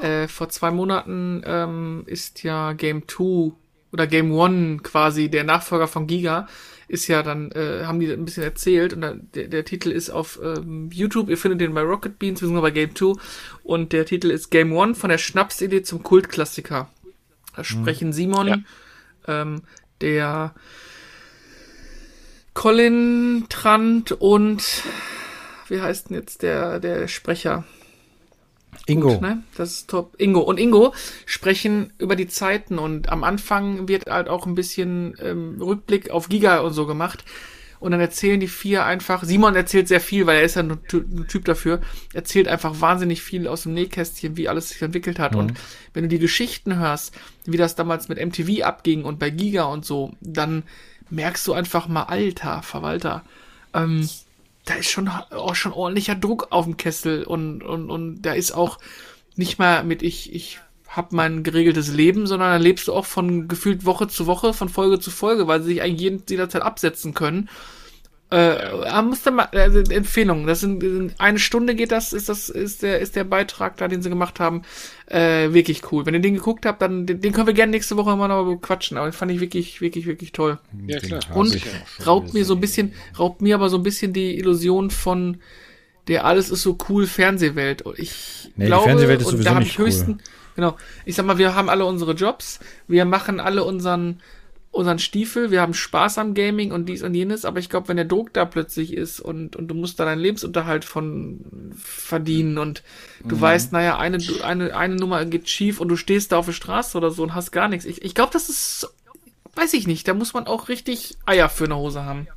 Äh, 0.00 0.28
vor 0.28 0.48
zwei 0.48 0.70
Monaten 0.70 1.42
ähm, 1.44 2.04
ist 2.06 2.42
ja 2.42 2.72
Game 2.72 3.06
2 3.06 3.52
oder 3.92 4.06
Game 4.06 4.32
One 4.32 4.78
quasi 4.82 5.28
der 5.28 5.44
Nachfolger 5.44 5.88
von 5.88 6.06
Giga 6.06 6.48
ist 6.90 7.06
ja 7.06 7.22
dann 7.22 7.52
äh, 7.52 7.84
haben 7.84 8.00
die 8.00 8.10
ein 8.10 8.24
bisschen 8.24 8.42
erzählt 8.42 8.92
und 8.92 9.02
dann, 9.02 9.28
der, 9.34 9.46
der 9.46 9.64
Titel 9.64 9.90
ist 9.90 10.10
auf 10.10 10.40
ähm, 10.42 10.90
YouTube. 10.92 11.28
Ihr 11.28 11.38
findet 11.38 11.60
den 11.60 11.72
bei 11.72 11.82
Rocket 11.82 12.18
Beans, 12.18 12.40
wir 12.40 12.48
sind 12.48 12.60
bei 12.60 12.72
Game 12.72 12.96
2 12.96 13.12
und 13.62 13.92
der 13.92 14.06
Titel 14.06 14.30
ist 14.30 14.50
Game 14.50 14.72
One 14.72 14.96
von 14.96 15.08
der 15.08 15.18
Schnapsidee 15.18 15.82
zum 15.82 16.02
Kultklassiker. 16.02 16.88
Da 17.54 17.64
sprechen 17.64 18.08
mhm. 18.08 18.12
Simon, 18.12 18.48
ja. 18.48 18.58
ähm, 19.28 19.62
der 20.00 20.52
Colin 22.54 23.46
Trant 23.48 24.12
und 24.12 24.82
wie 25.68 25.80
heißt 25.80 26.10
denn 26.10 26.16
jetzt 26.16 26.42
der, 26.42 26.80
der 26.80 27.06
Sprecher? 27.06 27.64
Ingo. 28.90 29.14
Gut, 29.14 29.22
ne? 29.22 29.42
Das 29.56 29.72
ist 29.72 29.90
top. 29.90 30.14
Ingo. 30.18 30.40
Und 30.40 30.58
Ingo 30.58 30.92
sprechen 31.26 31.92
über 31.98 32.16
die 32.16 32.28
Zeiten 32.28 32.78
und 32.78 33.10
am 33.10 33.24
Anfang 33.24 33.88
wird 33.88 34.06
halt 34.06 34.28
auch 34.28 34.46
ein 34.46 34.54
bisschen 34.54 35.16
ähm, 35.22 35.60
Rückblick 35.60 36.10
auf 36.10 36.28
Giga 36.28 36.58
und 36.58 36.72
so 36.72 36.86
gemacht. 36.86 37.24
und 37.80 37.92
dann 37.92 38.00
erzählen 38.00 38.38
die 38.38 38.48
vier 38.48 38.84
einfach, 38.84 39.24
Simon 39.24 39.56
erzählt 39.56 39.88
sehr 39.88 40.00
viel, 40.00 40.26
weil 40.26 40.36
er 40.36 40.42
ist 40.44 40.56
ja 40.56 40.62
ein, 40.62 40.78
Typ 40.86 41.44
dafür, 41.46 41.80
erzählt 42.12 42.46
einfach 42.46 42.80
wahnsinnig 42.80 43.22
viel 43.22 43.48
aus 43.48 43.62
dem 43.62 43.72
Nähkästchen, 43.72 44.36
wie 44.36 44.48
alles 44.48 44.68
sich 44.68 44.82
entwickelt 44.82 45.18
hat. 45.18 45.32
Mhm. 45.32 45.38
Und 45.38 45.54
wenn 45.94 46.04
du 46.04 46.08
die 46.08 46.18
Geschichten 46.18 46.78
hörst, 46.78 47.14
wie 47.46 47.56
das 47.56 47.74
damals 47.74 48.08
mit 48.08 48.24
MTV 48.24 48.64
abging 48.64 49.04
und 49.04 49.18
bei 49.18 49.30
Giga 49.30 49.64
und 49.64 49.86
so, 49.86 50.12
dann 50.20 50.62
merkst 51.08 51.46
du 51.46 51.54
einfach 51.54 51.88
mal, 51.88 52.04
alter 52.04 52.62
Verwalter, 52.62 53.24
ähm, 53.74 54.08
da 54.70 54.76
ist 54.76 54.90
schon 54.90 55.08
auch 55.08 55.56
schon 55.56 55.72
ordentlicher 55.72 56.14
Druck 56.14 56.48
auf 56.50 56.64
dem 56.64 56.76
Kessel 56.76 57.24
und, 57.24 57.62
und, 57.64 57.90
und 57.90 58.22
da 58.22 58.34
ist 58.34 58.52
auch 58.52 58.78
nicht 59.34 59.58
mal 59.58 59.82
mit 59.82 60.02
ich, 60.02 60.32
ich 60.32 60.60
hab 60.88 61.12
mein 61.12 61.42
geregeltes 61.42 61.92
Leben, 61.92 62.28
sondern 62.28 62.50
da 62.52 62.56
lebst 62.56 62.86
du 62.86 62.94
auch 62.94 63.06
von 63.06 63.48
gefühlt 63.48 63.84
Woche 63.84 64.06
zu 64.06 64.26
Woche, 64.26 64.54
von 64.54 64.68
Folge 64.68 65.00
zu 65.00 65.10
Folge, 65.10 65.48
weil 65.48 65.60
sie 65.62 65.72
sich 65.72 65.82
eigentlich 65.82 66.22
jederzeit 66.28 66.62
absetzen 66.62 67.14
können. 67.14 67.48
Äh, 68.32 68.84
ja. 68.84 69.02
muss 69.02 69.22
dann 69.22 69.34
mal, 69.36 69.48
also 69.52 69.80
Empfehlung, 69.80 70.46
das 70.46 70.60
sind, 70.60 71.14
eine 71.18 71.38
Stunde 71.40 71.74
geht 71.74 71.90
das, 71.90 72.12
ist 72.12 72.28
das, 72.28 72.48
ist 72.48 72.82
der, 72.82 73.00
ist 73.00 73.16
der 73.16 73.24
Beitrag 73.24 73.76
da, 73.76 73.88
den 73.88 74.02
sie 74.02 74.08
gemacht 74.08 74.38
haben, 74.38 74.62
äh, 75.06 75.52
wirklich 75.52 75.90
cool. 75.90 76.06
Wenn 76.06 76.14
ihr 76.14 76.20
den 76.20 76.34
geguckt 76.34 76.64
habt, 76.64 76.80
dann, 76.80 77.06
den, 77.06 77.20
den 77.20 77.32
können 77.32 77.48
wir 77.48 77.54
gerne 77.54 77.72
nächste 77.72 77.96
Woche 77.96 78.16
mal 78.16 78.28
noch 78.28 78.56
quatschen, 78.60 78.96
aber 78.96 79.08
den 79.08 79.12
fand 79.12 79.32
ich 79.32 79.40
wirklich, 79.40 79.80
wirklich, 79.80 80.06
wirklich 80.06 80.30
toll. 80.30 80.58
Ja, 80.86 81.00
klar. 81.00 81.20
Und 81.34 81.60
raubt 82.06 82.32
mir 82.32 82.44
so 82.44 82.54
ein 82.54 82.60
bisschen, 82.60 82.92
raubt 83.18 83.42
mir 83.42 83.56
aber 83.56 83.68
so 83.68 83.78
ein 83.78 83.82
bisschen 83.82 84.12
die 84.12 84.38
Illusion 84.38 84.90
von 84.90 85.38
der 86.10 86.24
alles 86.24 86.50
ist 86.50 86.62
so 86.62 86.76
cool 86.88 87.06
Fernsehwelt. 87.06 87.84
Ich 87.96 88.50
nee, 88.56 88.66
glaube, 88.66 88.82
die 88.84 88.88
Fernsehwelt 88.90 89.20
ist 89.20 89.28
sowieso 89.28 89.44
da 89.44 89.54
habe 89.54 89.64
ich 89.64 89.78
höchsten, 89.78 90.12
cool. 90.12 90.18
genau. 90.56 90.76
Ich 91.04 91.14
sag 91.14 91.26
mal, 91.26 91.38
wir 91.38 91.54
haben 91.54 91.68
alle 91.68 91.84
unsere 91.84 92.12
Jobs, 92.12 92.60
wir 92.88 93.04
machen 93.04 93.40
alle 93.40 93.64
unseren, 93.64 94.20
unseren 94.72 94.98
Stiefel, 94.98 95.50
wir 95.50 95.60
haben 95.60 95.74
Spaß 95.74 96.18
am 96.18 96.34
Gaming 96.34 96.70
und 96.70 96.88
dies 96.88 97.02
und 97.02 97.14
jenes, 97.14 97.44
aber 97.44 97.58
ich 97.58 97.68
glaube, 97.68 97.88
wenn 97.88 97.96
der 97.96 98.04
Druck 98.04 98.32
da 98.32 98.44
plötzlich 98.44 98.94
ist 98.94 99.20
und, 99.20 99.56
und 99.56 99.68
du 99.68 99.74
musst 99.74 99.98
da 99.98 100.04
deinen 100.04 100.20
Lebensunterhalt 100.20 100.84
von 100.84 101.72
verdienen 101.76 102.56
und 102.56 102.84
du 103.24 103.36
mhm. 103.36 103.40
weißt, 103.40 103.72
naja, 103.72 103.98
eine, 103.98 104.18
eine, 104.42 104.76
eine 104.76 104.94
Nummer 104.94 105.24
geht 105.24 105.48
schief 105.48 105.80
und 105.80 105.88
du 105.88 105.96
stehst 105.96 106.32
da 106.32 106.38
auf 106.38 106.46
der 106.46 106.52
Straße 106.52 106.96
oder 106.96 107.10
so 107.10 107.22
und 107.24 107.34
hast 107.34 107.50
gar 107.50 107.68
nichts. 107.68 107.84
Ich, 107.84 108.02
ich 108.02 108.14
glaube, 108.14 108.32
das 108.32 108.48
ist, 108.48 108.94
weiß 109.56 109.74
ich 109.74 109.88
nicht, 109.88 110.06
da 110.06 110.14
muss 110.14 110.34
man 110.34 110.46
auch 110.46 110.68
richtig 110.68 111.16
Eier 111.26 111.48
für 111.48 111.64
eine 111.64 111.76
Hose 111.76 112.04
haben. 112.04 112.28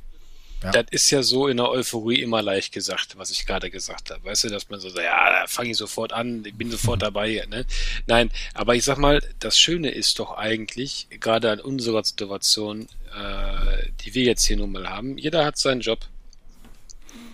Ja. 0.64 0.70
Das 0.70 0.86
ist 0.92 1.10
ja 1.10 1.22
so 1.22 1.46
in 1.46 1.58
der 1.58 1.68
Euphorie 1.68 2.22
immer 2.22 2.40
leicht 2.40 2.72
gesagt, 2.72 3.18
was 3.18 3.30
ich 3.30 3.44
gerade 3.44 3.70
gesagt 3.70 4.10
habe. 4.10 4.24
Weißt 4.24 4.44
du, 4.44 4.48
dass 4.48 4.70
man 4.70 4.80
so 4.80 4.88
sagt, 4.88 5.04
ja, 5.04 5.30
da 5.30 5.46
fange 5.46 5.70
ich 5.70 5.76
sofort 5.76 6.14
an, 6.14 6.42
ich 6.46 6.54
bin 6.54 6.70
sofort 6.70 7.02
dabei. 7.02 7.44
Ne? 7.50 7.66
Nein, 8.06 8.30
aber 8.54 8.74
ich 8.74 8.82
sag 8.82 8.96
mal, 8.96 9.20
das 9.40 9.58
Schöne 9.58 9.90
ist 9.90 10.18
doch 10.18 10.38
eigentlich, 10.38 11.06
gerade 11.20 11.50
an 11.50 11.60
unserer 11.60 12.02
Situation, 12.02 12.88
äh, 13.14 13.90
die 14.00 14.14
wir 14.14 14.24
jetzt 14.24 14.46
hier 14.46 14.56
nun 14.56 14.72
mal 14.72 14.88
haben, 14.88 15.18
jeder 15.18 15.44
hat 15.44 15.58
seinen 15.58 15.82
Job. 15.82 16.00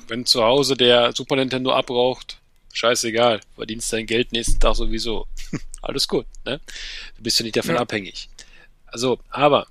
Wenn 0.08 0.26
zu 0.26 0.42
Hause 0.42 0.76
der 0.76 1.12
Super 1.14 1.36
Nintendo 1.36 1.72
abraucht, 1.72 2.38
scheißegal, 2.72 3.40
verdienst 3.54 3.92
dein 3.92 4.06
Geld 4.06 4.32
nächsten 4.32 4.58
Tag 4.58 4.74
sowieso. 4.74 5.28
Alles 5.82 6.08
gut, 6.08 6.26
ne? 6.44 6.60
Du 7.16 7.22
bist 7.22 7.38
ja 7.38 7.44
nicht 7.44 7.56
davon 7.56 7.76
ja. 7.76 7.80
abhängig. 7.80 8.28
Also, 8.86 9.20
aber 9.30 9.68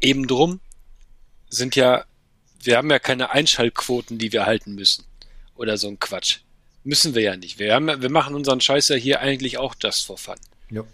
eben 0.00 0.26
drum 0.26 0.60
sind 1.50 1.76
ja, 1.76 2.04
wir 2.62 2.76
haben 2.76 2.90
ja 2.90 2.98
keine 2.98 3.30
Einschaltquoten, 3.30 4.18
die 4.18 4.32
wir 4.32 4.46
halten 4.46 4.74
müssen. 4.74 5.04
Oder 5.54 5.76
so 5.76 5.88
ein 5.88 5.98
Quatsch. 5.98 6.38
Müssen 6.84 7.14
wir 7.14 7.22
ja 7.22 7.36
nicht. 7.36 7.58
Wir, 7.58 7.74
haben, 7.74 8.00
wir 8.00 8.10
machen 8.10 8.34
unseren 8.34 8.60
Scheiß 8.60 8.88
ja 8.88 8.96
hier 8.96 9.20
eigentlich 9.20 9.58
auch 9.58 9.74
just 9.80 10.06
for 10.06 10.16
fun. 10.18 10.36
Ja. 10.70 10.84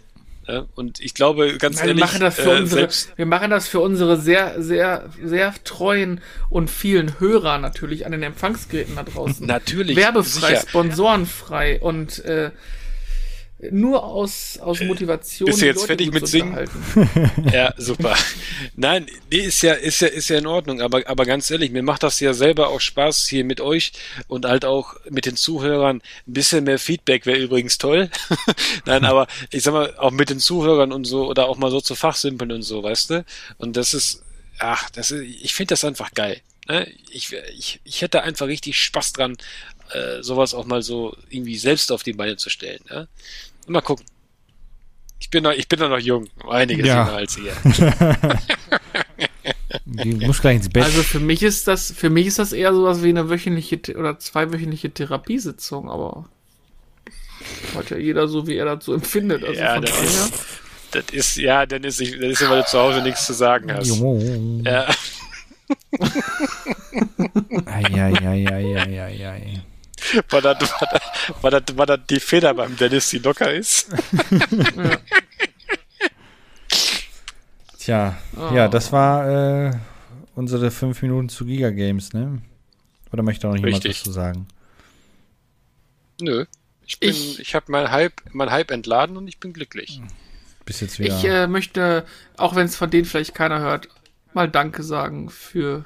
Ja, 0.47 0.67
und 0.75 0.99
ich 0.99 1.15
glaube, 1.15 1.57
ganz 1.57 1.77
Nein, 1.77 1.87
ehrlich, 1.87 2.01
wir 2.01 2.05
machen, 2.05 2.21
das 2.21 2.35
für 2.35 2.51
äh, 2.51 2.59
unsere, 2.59 2.89
wir 3.15 3.25
machen 3.25 3.49
das 3.49 3.67
für 3.67 3.79
unsere 3.79 4.19
sehr, 4.19 4.61
sehr, 4.61 5.09
sehr 5.23 5.55
treuen 5.63 6.21
und 6.51 6.69
vielen 6.69 7.19
Hörer 7.19 7.57
natürlich 7.57 8.05
an 8.05 8.11
den 8.11 8.21
Empfangsgeräten 8.21 8.95
da 8.95 9.03
draußen. 9.03 9.45
natürlich. 9.47 9.95
Werbefrei, 9.95 10.55
sicher. 10.55 10.67
sponsorenfrei 10.67 11.79
und 11.79 12.23
äh, 12.25 12.51
nur 13.71 14.03
aus, 14.03 14.59
aus 14.59 14.81
äh, 14.81 14.85
Motivation. 14.85 15.45
Bist 15.45 15.61
du 15.61 15.65
jetzt 15.65 15.85
fertig 15.85 16.11
mit 16.11 16.27
Singen? 16.27 16.69
ja, 17.53 17.73
super. 17.77 18.15
Nein, 18.75 19.07
nee, 19.31 19.39
ist 19.39 19.61
ja, 19.61 19.73
ist 19.73 20.01
ja, 20.01 20.07
ist 20.07 20.29
ja 20.29 20.37
in 20.37 20.45
Ordnung, 20.45 20.81
aber, 20.81 21.07
aber 21.07 21.25
ganz 21.25 21.49
ehrlich, 21.49 21.71
mir 21.71 21.83
macht 21.83 22.03
das 22.03 22.19
ja 22.19 22.33
selber 22.33 22.67
auch 22.67 22.81
Spaß 22.81 23.27
hier 23.27 23.45
mit 23.45 23.61
euch 23.61 23.93
und 24.27 24.45
halt 24.45 24.65
auch 24.65 24.95
mit 25.09 25.25
den 25.25 25.37
Zuhörern. 25.37 26.01
Ein 26.27 26.33
bisschen 26.33 26.65
mehr 26.65 26.79
Feedback 26.79 27.25
wäre 27.25 27.39
übrigens 27.39 27.77
toll. 27.77 28.09
Nein, 28.85 29.05
aber 29.05 29.27
ich 29.51 29.63
sag 29.63 29.73
mal, 29.73 29.95
auch 29.97 30.11
mit 30.11 30.29
den 30.29 30.39
Zuhörern 30.39 30.91
und 30.91 31.05
so 31.05 31.27
oder 31.27 31.47
auch 31.47 31.57
mal 31.57 31.71
so 31.71 31.79
zu 31.79 31.95
fachsimpeln 31.95 32.51
und 32.51 32.63
so, 32.63 32.83
weißt 32.83 33.09
du? 33.11 33.25
Und 33.57 33.77
das 33.77 33.93
ist, 33.93 34.21
ach, 34.59 34.89
das 34.89 35.11
ist, 35.11 35.21
ich 35.21 35.53
finde 35.53 35.69
das 35.69 35.85
einfach 35.85 36.13
geil. 36.13 36.41
Ne? 36.67 36.87
Ich, 37.11 37.31
ich, 37.57 37.79
ich 37.83 38.01
hätte 38.01 38.23
einfach 38.23 38.47
richtig 38.47 38.77
Spaß 38.77 39.13
dran, 39.13 39.37
äh, 39.91 40.21
sowas 40.21 40.53
auch 40.53 40.65
mal 40.65 40.81
so 40.81 41.15
irgendwie 41.29 41.57
selbst 41.57 41.91
auf 41.91 42.03
die 42.03 42.13
Beine 42.13 42.37
zu 42.37 42.49
stellen. 42.49 42.81
Ja? 42.89 43.07
Mal 43.67 43.81
gucken. 43.81 44.05
Ich 45.19 45.29
bin 45.29 45.43
noch, 45.43 45.53
ich 45.53 45.67
bin 45.67 45.79
noch 45.79 45.97
jung, 45.99 46.27
einiges 46.47 46.87
ja. 46.87 47.05
jünger 47.05 47.17
als 47.17 47.37
ihr. 47.37 47.53
Du 49.85 50.25
musst 50.25 50.41
gleich 50.41 50.57
ins 50.57 50.69
Bett. 50.69 50.83
Also 50.83 51.03
für 51.03 51.19
mich 51.19 51.43
ist 51.43 51.67
das, 51.67 51.91
für 51.91 52.09
mich 52.09 52.27
ist 52.27 52.39
das 52.39 52.53
eher 52.53 52.73
sowas 52.73 53.03
wie 53.03 53.09
eine 53.09 53.29
wöchentliche 53.29 53.79
oder 53.95 54.17
zweiwöchentliche 54.19 54.89
Therapiesitzung, 54.91 55.89
aber 55.89 56.25
hat 57.75 57.89
ja 57.89 57.97
jeder 57.97 58.27
so, 58.27 58.47
wie 58.47 58.55
er 58.55 58.65
das 58.65 58.85
so 58.85 58.93
empfindet. 58.93 59.43
Also 59.43 59.59
ja, 59.59 59.79
das 59.79 60.01
ist, 60.01 60.33
das 60.91 61.05
ist, 61.11 61.37
ja, 61.37 61.65
dann 61.65 61.83
ist, 61.83 62.01
ich, 62.01 62.11
dann 62.19 62.29
ist 62.29 62.41
immer 62.41 62.65
zu 62.65 62.79
Hause 62.79 63.01
nichts 63.01 63.25
zu 63.25 63.33
sagen 63.33 63.71
hast. 63.71 64.01
Ja. 64.63 64.87
Eieieiei. 67.65 69.61
War 70.29 70.41
das, 70.41 70.59
war, 70.59 70.89
das, 70.91 71.43
war, 71.43 71.51
das, 71.51 71.77
war 71.77 71.85
das 71.85 71.99
die 72.09 72.19
Feder 72.19 72.53
beim 72.53 72.75
Dennis, 72.77 73.09
die 73.09 73.19
locker 73.19 73.53
ist? 73.53 73.87
ja. 74.75 74.97
Tja, 77.79 78.17
oh. 78.35 78.53
ja, 78.53 78.67
das 78.67 78.91
war 78.91 79.67
äh, 79.67 79.71
unsere 80.33 80.71
fünf 80.71 81.01
Minuten 81.01 81.29
zu 81.29 81.45
Giga 81.45 81.69
Games, 81.69 82.13
ne? 82.13 82.41
Oder 83.11 83.23
möchte 83.23 83.47
auch 83.47 83.53
noch 83.53 83.63
jemand 83.63 83.85
was 83.85 84.03
zu 84.03 84.11
sagen? 84.11 84.47
Nö. 86.19 86.45
Ich 86.87 86.99
bin, 86.99 87.09
ich, 87.09 87.39
ich 87.39 87.55
habe 87.55 87.65
mein 87.69 87.91
Hype, 87.91 88.21
mein 88.31 88.51
Hype 88.51 88.71
entladen 88.71 89.17
und 89.17 89.27
ich 89.27 89.39
bin 89.39 89.53
glücklich. 89.53 90.01
Bis 90.65 90.81
jetzt 90.81 90.99
wieder. 90.99 91.15
Ich 91.15 91.25
äh, 91.25 91.47
möchte, 91.47 92.05
auch 92.37 92.55
wenn 92.55 92.65
es 92.65 92.75
von 92.75 92.89
denen 92.89 93.05
vielleicht 93.05 93.35
keiner 93.35 93.59
hört, 93.59 93.87
mal 94.33 94.49
Danke 94.49 94.83
sagen 94.83 95.29
für 95.29 95.85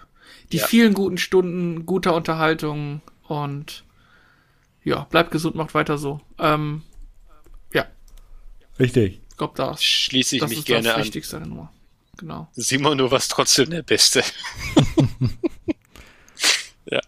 die 0.51 0.57
ja. 0.57 0.67
vielen 0.67 0.93
guten 0.93 1.17
Stunden 1.17 1.85
guter 1.85 2.15
Unterhaltung 2.15 3.01
und 3.27 3.83
ja, 4.83 5.03
bleibt 5.05 5.31
gesund, 5.31 5.55
macht 5.55 5.73
weiter 5.73 5.97
so. 5.97 6.21
Ähm, 6.37 6.83
ja. 7.73 7.85
Richtig. 8.79 9.21
Ich 9.29 9.37
glaube, 9.37 9.53
das 9.55 9.83
schließe 9.83 10.35
ich 10.35 10.41
das 10.41 10.49
mich 10.49 10.59
ist 10.59 10.65
gerne 10.65 10.87
das 10.87 10.95
an. 10.95 11.03
Wichtigste 11.03 11.39
Nummer. 11.39 11.71
Genau. 12.17 12.49
Simon, 12.53 12.97
du 12.97 13.09
warst 13.09 13.31
trotzdem 13.31 13.69
der 13.69 13.83
Beste. 13.83 14.23
ja. 16.85 16.99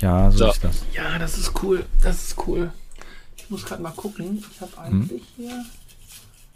Ja, 0.00 0.30
so, 0.30 0.38
so, 0.38 0.50
ist 0.50 0.64
das. 0.64 0.84
Ja, 0.92 1.18
das 1.18 1.38
ist 1.38 1.62
cool. 1.62 1.86
Das 2.02 2.22
ist 2.22 2.46
cool. 2.46 2.72
Ich 3.36 3.48
muss 3.48 3.64
gerade 3.64 3.82
mal 3.82 3.92
gucken. 3.92 4.44
Ich 4.52 4.60
habe 4.60 4.76
eigentlich 4.78 5.22
hm? 5.36 5.36
hier. 5.36 5.64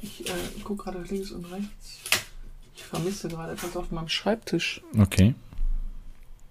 Ich, 0.02 0.28
äh, 0.28 0.32
ich 0.56 0.64
gucke 0.64 0.84
gerade 0.84 1.02
links 1.04 1.30
und 1.30 1.46
rechts. 1.46 2.00
Ich 2.74 2.84
vermisse 2.84 3.28
gerade 3.28 3.52
etwas 3.52 3.76
auf 3.76 3.90
meinem 3.90 4.08
Schreibtisch. 4.08 4.82
Okay. 4.98 5.34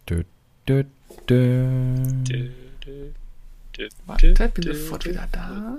Dö, 0.10 0.24
dö, 0.68 0.84
dö. 1.30 1.66
Warte, 4.06 4.52
bin 4.54 4.74
sofort 4.74 5.06
wieder 5.06 5.28
da. 5.32 5.76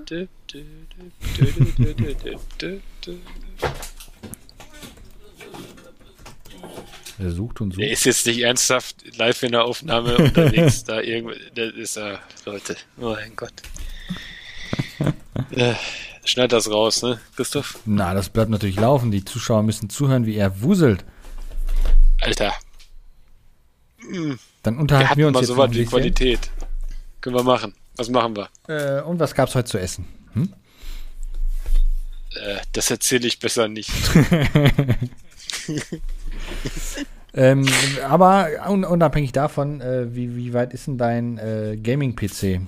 Er 7.19 7.31
sucht 7.31 7.61
und 7.63 7.73
sucht. 7.73 7.83
Er 7.83 7.91
ist 7.91 8.05
jetzt 8.05 8.27
nicht 8.27 8.41
ernsthaft 8.41 8.97
live 9.17 9.43
in 9.43 9.53
der 9.53 9.65
Aufnahme 9.65 10.19
unterwegs. 10.19 10.85
da 10.85 11.01
irgendwo, 11.01 11.35
das 11.55 11.75
ist 11.75 11.97
er, 11.97 12.21
Leute. 12.45 12.77
Oh 12.99 13.15
mein 13.15 13.35
Gott. 13.35 13.55
äh, 15.53 15.75
schneid 16.25 16.53
das 16.53 16.71
raus, 16.71 17.03
ne, 17.03 17.19
Christoph? 17.35 17.79
Na, 17.87 18.13
das 18.13 18.29
bleibt 18.29 18.51
natürlich 18.51 18.77
laufen. 18.77 19.11
Die 19.11 19.25
Zuschauer 19.25 19.63
müssen 19.63 19.89
zuhören, 19.89 20.27
wie 20.27 20.37
er 20.37 20.61
wuselt. 20.61 21.05
Alter. 22.21 22.53
Dann 24.66 24.78
unterhalten 24.78 25.10
wir, 25.10 25.16
wir 25.16 25.26
uns 25.28 25.34
mal 25.34 25.40
jetzt 25.40 25.48
so 25.48 25.56
was 25.56 25.70
wie 25.70 25.84
Qualität. 25.84 26.51
Können 27.20 27.36
wir 27.36 27.44
machen. 27.44 27.72
Was 27.94 28.09
machen 28.10 28.36
wir? 28.36 28.48
Äh, 28.66 29.01
und 29.02 29.20
was 29.20 29.32
gab's 29.32 29.55
heute 29.55 29.68
zu 29.68 29.78
essen? 29.78 30.06
Hm? 30.32 30.52
Äh, 32.34 32.56
das 32.72 32.90
erzähle 32.90 33.28
ich 33.28 33.38
besser 33.38 33.68
nicht. 33.68 33.90
ähm, 37.34 37.68
aber 38.09 38.48
un 38.68 38.84
unabhängig 38.84 39.30
davon, 39.30 39.80
äh, 39.80 40.12
wie, 40.14 40.34
wie 40.34 40.52
weit 40.52 40.74
ist 40.74 40.88
denn 40.88 40.98
dein 40.98 41.38
äh, 41.38 41.76
Gaming-PC? 41.80 42.60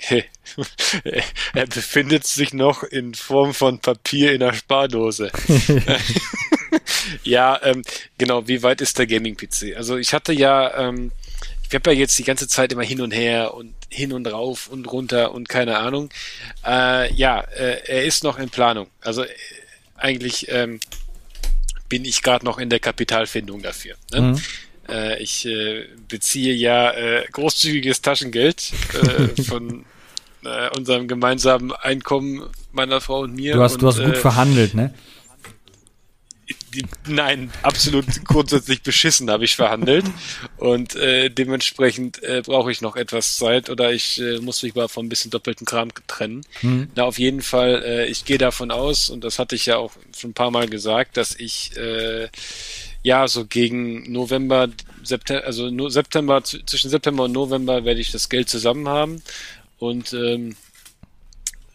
er 1.54 1.66
befindet 1.66 2.26
sich 2.26 2.54
noch 2.54 2.84
in 2.84 3.12
Form 3.14 3.52
von 3.52 3.80
Papier 3.80 4.32
in 4.32 4.40
der 4.40 4.54
Spardose. 4.54 5.30
Ja, 7.24 7.60
ähm, 7.62 7.82
genau, 8.16 8.46
wie 8.48 8.62
weit 8.62 8.80
ist 8.80 8.98
der 8.98 9.06
Gaming-PC? 9.06 9.76
Also 9.76 9.96
ich 9.96 10.12
hatte 10.14 10.32
ja, 10.32 10.88
ähm, 10.88 11.12
ich 11.68 11.74
habe 11.74 11.92
ja 11.92 11.98
jetzt 11.98 12.18
die 12.18 12.24
ganze 12.24 12.48
Zeit 12.48 12.72
immer 12.72 12.82
hin 12.82 13.00
und 13.00 13.12
her 13.12 13.54
und 13.54 13.74
hin 13.90 14.12
und 14.12 14.26
rauf 14.26 14.68
und 14.68 14.90
runter 14.90 15.32
und 15.32 15.48
keine 15.48 15.78
Ahnung. 15.78 16.10
Äh, 16.66 17.12
ja, 17.14 17.40
äh, 17.40 17.80
er 17.86 18.04
ist 18.04 18.24
noch 18.24 18.38
in 18.38 18.50
Planung. 18.50 18.88
Also 19.00 19.24
äh, 19.24 19.28
eigentlich 19.96 20.46
ähm, 20.48 20.80
bin 21.88 22.04
ich 22.04 22.22
gerade 22.22 22.44
noch 22.44 22.58
in 22.58 22.70
der 22.70 22.80
Kapitalfindung 22.80 23.62
dafür. 23.62 23.96
Ne? 24.12 24.20
Mhm. 24.20 24.42
Äh, 24.88 25.22
ich 25.22 25.46
äh, 25.46 25.86
beziehe 26.08 26.54
ja 26.54 26.92
äh, 26.92 27.26
großzügiges 27.32 28.00
Taschengeld 28.02 28.72
äh, 28.94 29.42
von 29.44 29.84
äh, 30.44 30.76
unserem 30.76 31.08
gemeinsamen 31.08 31.72
Einkommen 31.72 32.48
meiner 32.72 33.00
Frau 33.00 33.20
und 33.20 33.34
mir. 33.34 33.54
Du 33.54 33.62
hast, 33.62 33.74
und, 33.74 33.82
du 33.82 33.88
hast 33.88 33.98
gut 33.98 34.14
äh, 34.14 34.20
verhandelt, 34.20 34.74
ne? 34.74 34.94
Nein, 37.06 37.50
absolut 37.62 38.06
grundsätzlich 38.24 38.82
beschissen 38.82 39.30
habe 39.30 39.44
ich 39.44 39.56
verhandelt 39.56 40.04
und 40.56 40.94
äh, 40.96 41.30
dementsprechend 41.30 42.22
äh, 42.22 42.42
brauche 42.44 42.70
ich 42.70 42.80
noch 42.80 42.96
etwas 42.96 43.36
Zeit 43.36 43.70
oder 43.70 43.92
ich 43.92 44.20
äh, 44.20 44.38
muss 44.40 44.62
mich 44.62 44.74
mal 44.74 44.88
von 44.88 45.06
ein 45.06 45.08
bisschen 45.08 45.30
doppelten 45.30 45.66
Kram 45.66 45.90
trennen. 46.06 46.44
Mhm. 46.62 46.88
Na, 46.94 47.04
auf 47.04 47.18
jeden 47.18 47.42
Fall, 47.42 47.82
äh, 47.84 48.06
ich 48.06 48.24
gehe 48.24 48.38
davon 48.38 48.70
aus 48.70 49.10
und 49.10 49.24
das 49.24 49.38
hatte 49.38 49.54
ich 49.54 49.66
ja 49.66 49.76
auch 49.76 49.92
schon 50.16 50.30
ein 50.30 50.34
paar 50.34 50.50
Mal 50.50 50.68
gesagt, 50.68 51.16
dass 51.16 51.34
ich 51.34 51.76
äh, 51.76 52.28
ja 53.02 53.28
so 53.28 53.46
gegen 53.46 54.10
November, 54.10 54.68
September, 55.02 55.44
also 55.44 55.70
no, 55.70 55.88
September 55.88 56.42
zwischen 56.44 56.90
September 56.90 57.24
und 57.24 57.32
November 57.32 57.84
werde 57.84 58.00
ich 58.00 58.12
das 58.12 58.28
Geld 58.28 58.48
zusammen 58.48 58.88
haben 58.88 59.22
und 59.78 60.12
ähm, 60.12 60.56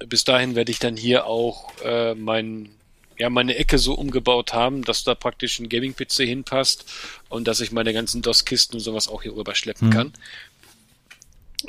bis 0.07 0.23
dahin 0.23 0.55
werde 0.55 0.71
ich 0.71 0.79
dann 0.79 0.97
hier 0.97 1.25
auch 1.25 1.71
äh, 1.83 2.13
mein 2.15 2.69
ja, 3.17 3.29
meine 3.29 3.55
Ecke 3.55 3.77
so 3.77 3.93
umgebaut 3.93 4.53
haben, 4.53 4.83
dass 4.83 5.03
da 5.03 5.15
praktisch 5.15 5.59
ein 5.59 5.69
Gaming-PC 5.69 6.27
hinpasst 6.27 6.85
und 7.29 7.47
dass 7.47 7.61
ich 7.61 7.71
meine 7.71 7.93
ganzen 7.93 8.21
DOS-Kisten 8.21 8.75
und 8.75 8.81
sowas 8.81 9.07
auch 9.07 9.23
hier 9.23 9.35
rüber 9.35 9.55
schleppen 9.55 9.89
mhm. 9.89 9.91
kann. 9.91 10.13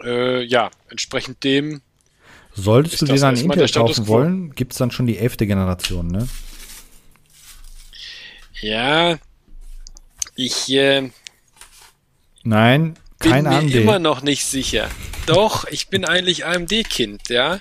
Äh, 0.02 0.42
ja, 0.44 0.70
entsprechend 0.88 1.44
dem. 1.44 1.82
Solltest 2.54 3.02
du 3.02 3.06
dir 3.06 3.20
dann 3.20 3.36
Intel 3.36 3.68
kaufen 3.68 4.06
wollen, 4.06 4.54
gibt 4.54 4.72
es 4.72 4.78
dann 4.78 4.90
schon 4.90 5.06
die 5.06 5.18
elfte 5.18 5.46
Generation, 5.46 6.06
ne? 6.06 6.28
Ja, 8.60 9.18
ich 10.36 10.72
äh, 10.72 11.10
Nein, 12.44 12.94
kein 13.18 13.44
bin 13.44 13.52
AMD. 13.52 13.74
mir 13.74 13.80
immer 13.80 13.98
noch 13.98 14.22
nicht 14.22 14.44
sicher. 14.44 14.88
Doch, 15.26 15.66
ich 15.66 15.88
bin 15.88 16.04
eigentlich 16.04 16.44
AMD-Kind, 16.44 17.28
ja. 17.28 17.60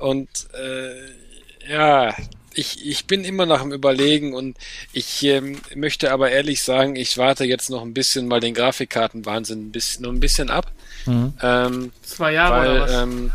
Und 0.00 0.28
äh, 0.52 1.72
ja, 1.72 2.14
ich, 2.54 2.86
ich 2.86 3.06
bin 3.06 3.24
immer 3.24 3.46
noch 3.46 3.62
im 3.62 3.72
Überlegen 3.72 4.34
und 4.34 4.56
ich 4.92 5.22
ähm, 5.24 5.60
möchte 5.74 6.12
aber 6.12 6.30
ehrlich 6.30 6.62
sagen, 6.62 6.96
ich 6.96 7.18
warte 7.18 7.44
jetzt 7.44 7.70
noch 7.70 7.82
ein 7.82 7.94
bisschen 7.94 8.26
mal 8.26 8.40
den 8.40 8.54
Grafikkartenwahnsinn 8.54 9.66
ein 9.68 9.72
bisschen, 9.72 10.02
noch 10.02 10.12
ein 10.12 10.20
bisschen 10.20 10.50
ab. 10.50 10.70
Mhm. 11.06 11.34
Ähm, 11.42 11.92
Zwei 12.02 12.32
Jahre 12.32 12.56
weil, 12.56 12.70
oder 12.70 12.80
was? 12.82 13.02
Ähm, 13.02 13.32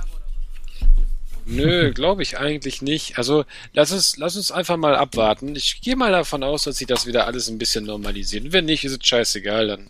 nö, 1.45 1.91
glaube 1.93 2.23
ich 2.23 2.37
eigentlich 2.37 2.81
nicht. 2.81 3.17
Also 3.17 3.45
lass 3.73 3.91
uns, 3.91 4.17
lass 4.17 4.35
uns 4.35 4.51
einfach 4.51 4.77
mal 4.77 4.95
abwarten. 4.95 5.55
Ich 5.55 5.81
gehe 5.81 5.95
mal 5.95 6.11
davon 6.11 6.43
aus, 6.43 6.63
dass 6.63 6.77
sich 6.77 6.87
das 6.87 7.05
wieder 7.05 7.27
alles 7.27 7.49
ein 7.49 7.57
bisschen 7.57 7.85
normalisiert. 7.85 8.51
Wenn 8.51 8.65
nicht, 8.65 8.83
ist 8.83 8.99
es 8.99 9.07
scheißegal, 9.07 9.67
dann 9.67 9.87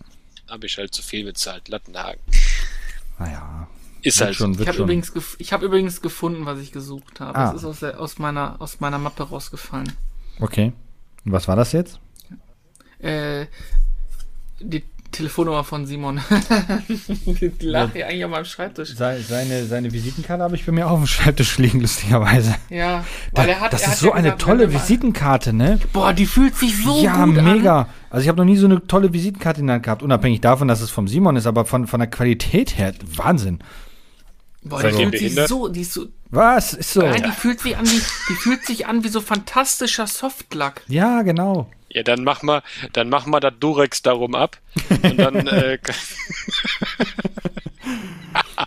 habe 0.47 0.65
ich 0.65 0.77
halt 0.77 0.93
zu 0.93 1.01
viel 1.01 1.25
bezahlt. 1.25 1.67
Lattenhagen. 1.69 2.21
Naja, 3.19 3.67
ist 4.01 4.21
halt 4.21 4.35
schon. 4.35 4.59
Ich 4.59 4.67
habe 4.67 4.77
übrigens, 4.79 5.11
ich 5.37 5.53
hab 5.53 5.61
übrigens 5.61 6.01
gefunden, 6.01 6.45
was 6.45 6.59
ich 6.59 6.71
gesucht 6.71 7.19
habe. 7.19 7.37
Ah. 7.37 7.51
Das 7.51 7.61
ist 7.61 7.65
aus, 7.65 7.79
der, 7.79 7.99
aus, 7.99 8.19
meiner, 8.19 8.55
aus 8.59 8.79
meiner 8.79 8.97
Mappe 8.97 9.23
rausgefallen. 9.23 9.91
Okay. 10.39 10.73
Und 11.25 11.31
was 11.31 11.47
war 11.47 11.55
das 11.55 11.71
jetzt? 11.71 11.99
Äh, 12.99 13.45
die 14.59 14.83
Telefonnummer 15.11 15.63
von 15.63 15.85
Simon. 15.85 16.19
die 16.87 17.51
lag 17.61 17.95
ja 17.95 18.07
eigentlich 18.07 18.25
auf 18.25 18.31
meinem 18.31 18.45
Schreibtisch. 18.45 18.95
Seine, 18.95 19.65
seine 19.65 19.91
Visitenkarte 19.91 20.43
habe 20.43 20.55
ich 20.55 20.65
bei 20.65 20.71
mir 20.71 20.87
auch 20.87 20.91
auf 20.91 20.99
dem 20.99 21.07
Schreibtisch 21.07 21.57
liegen, 21.57 21.81
lustigerweise. 21.81 22.55
Ja, 22.69 23.03
weil 23.33 23.47
da, 23.47 23.53
er 23.53 23.59
hat. 23.59 23.73
Das 23.73 23.81
er 23.81 23.87
ist 23.87 23.91
hat 23.93 23.97
so 23.99 24.07
ja 24.07 24.13
eine 24.13 24.23
gesagt, 24.23 24.41
tolle 24.41 24.71
Visitenkarte, 24.71 25.53
ne? 25.53 25.79
Boah, 25.93 26.13
die 26.13 26.25
fühlt 26.25 26.55
sich 26.55 26.83
so 26.83 27.01
ja, 27.01 27.25
gut 27.25 27.37
an. 27.37 27.47
Ja, 27.47 27.53
mega. 27.53 27.89
Also 28.09 28.23
ich 28.23 28.27
habe 28.27 28.37
noch 28.37 28.45
nie 28.45 28.57
so 28.57 28.67
eine 28.67 28.85
tolle 28.85 29.11
Visitenkarte 29.11 29.61
in 29.61 29.67
der 29.67 29.75
Hand 29.75 29.83
gehabt, 29.83 30.03
unabhängig 30.03 30.41
davon, 30.41 30.67
dass 30.67 30.81
es 30.81 30.91
vom 30.91 31.07
Simon 31.07 31.35
ist, 31.35 31.47
aber 31.47 31.65
von, 31.65 31.87
von 31.87 31.99
der 31.99 32.09
Qualität 32.09 32.77
her, 32.77 32.93
Wahnsinn. 33.15 33.59
Boah, 34.61 34.83
die 34.83 34.91
fühlt 34.91 35.17
sich 35.17 35.35
so, 35.47 35.67
die 35.69 35.81
ist 35.81 35.93
so. 35.93 36.07
Was? 36.31 36.73
Ist 36.73 36.93
so. 36.93 37.01
Nein, 37.01 37.23
die 37.23 37.31
fühlt 37.31 37.61
sich 37.61 37.77
an 37.77 37.85
wie, 37.85 38.01
die 38.29 38.35
fühlt 38.35 38.65
sich 38.65 38.87
an 38.87 39.03
wie 39.03 39.07
so 39.07 39.21
fantastischer 39.21 40.05
Softlack. 40.05 40.83
Ja, 40.87 41.21
genau. 41.21 41.69
Ja, 41.89 42.03
dann 42.03 42.23
mach 42.23 42.43
mal, 42.43 42.61
dann 42.93 43.09
mach 43.09 43.25
mal 43.25 43.39
das 43.39 43.53
Durex 43.59 44.01
darum 44.01 44.35
ab. 44.35 44.57
Und 45.01 45.17
dann, 45.17 45.47
äh, 45.47 45.79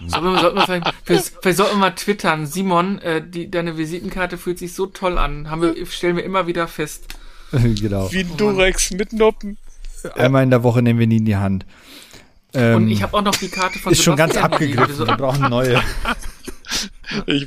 sollten 0.08 0.56
wir, 0.56 0.92
vielleicht, 1.04 1.32
vielleicht 1.40 1.56
sollten 1.56 1.74
wir 1.74 1.78
mal 1.78 1.90
twittern. 1.94 2.46
Simon, 2.46 2.98
äh, 2.98 3.22
die, 3.26 3.50
deine 3.50 3.76
Visitenkarte 3.76 4.38
fühlt 4.38 4.58
sich 4.58 4.74
so 4.74 4.86
toll 4.86 5.18
an. 5.18 5.50
Haben 5.50 5.62
wir, 5.62 5.86
stellen 5.86 6.16
wir 6.16 6.24
immer 6.24 6.46
wieder 6.46 6.68
fest. 6.68 7.06
genau. 7.52 8.10
Wie 8.12 8.20
ein 8.20 8.36
Durex 8.36 8.92
mit 8.92 9.12
Noppen. 9.12 9.58
Einmal 10.16 10.42
in 10.42 10.50
der 10.50 10.64
Woche 10.64 10.82
nehmen 10.82 10.98
wir 10.98 11.06
die 11.06 11.18
in 11.18 11.24
die 11.24 11.36
Hand. 11.36 11.64
Ähm, 12.54 12.76
und 12.76 12.88
ich 12.88 13.02
habe 13.02 13.16
auch 13.16 13.22
noch 13.22 13.36
die 13.36 13.48
Karte 13.48 13.78
von 13.78 13.92
Ist 13.92 14.02
Sebastian 14.02 14.30
schon 14.30 14.34
ganz 14.34 14.52
abgegriffen, 14.52 15.06
wir 15.06 15.16
brauchen 15.16 15.48
neue. 15.48 15.82
Ich, 17.26 17.46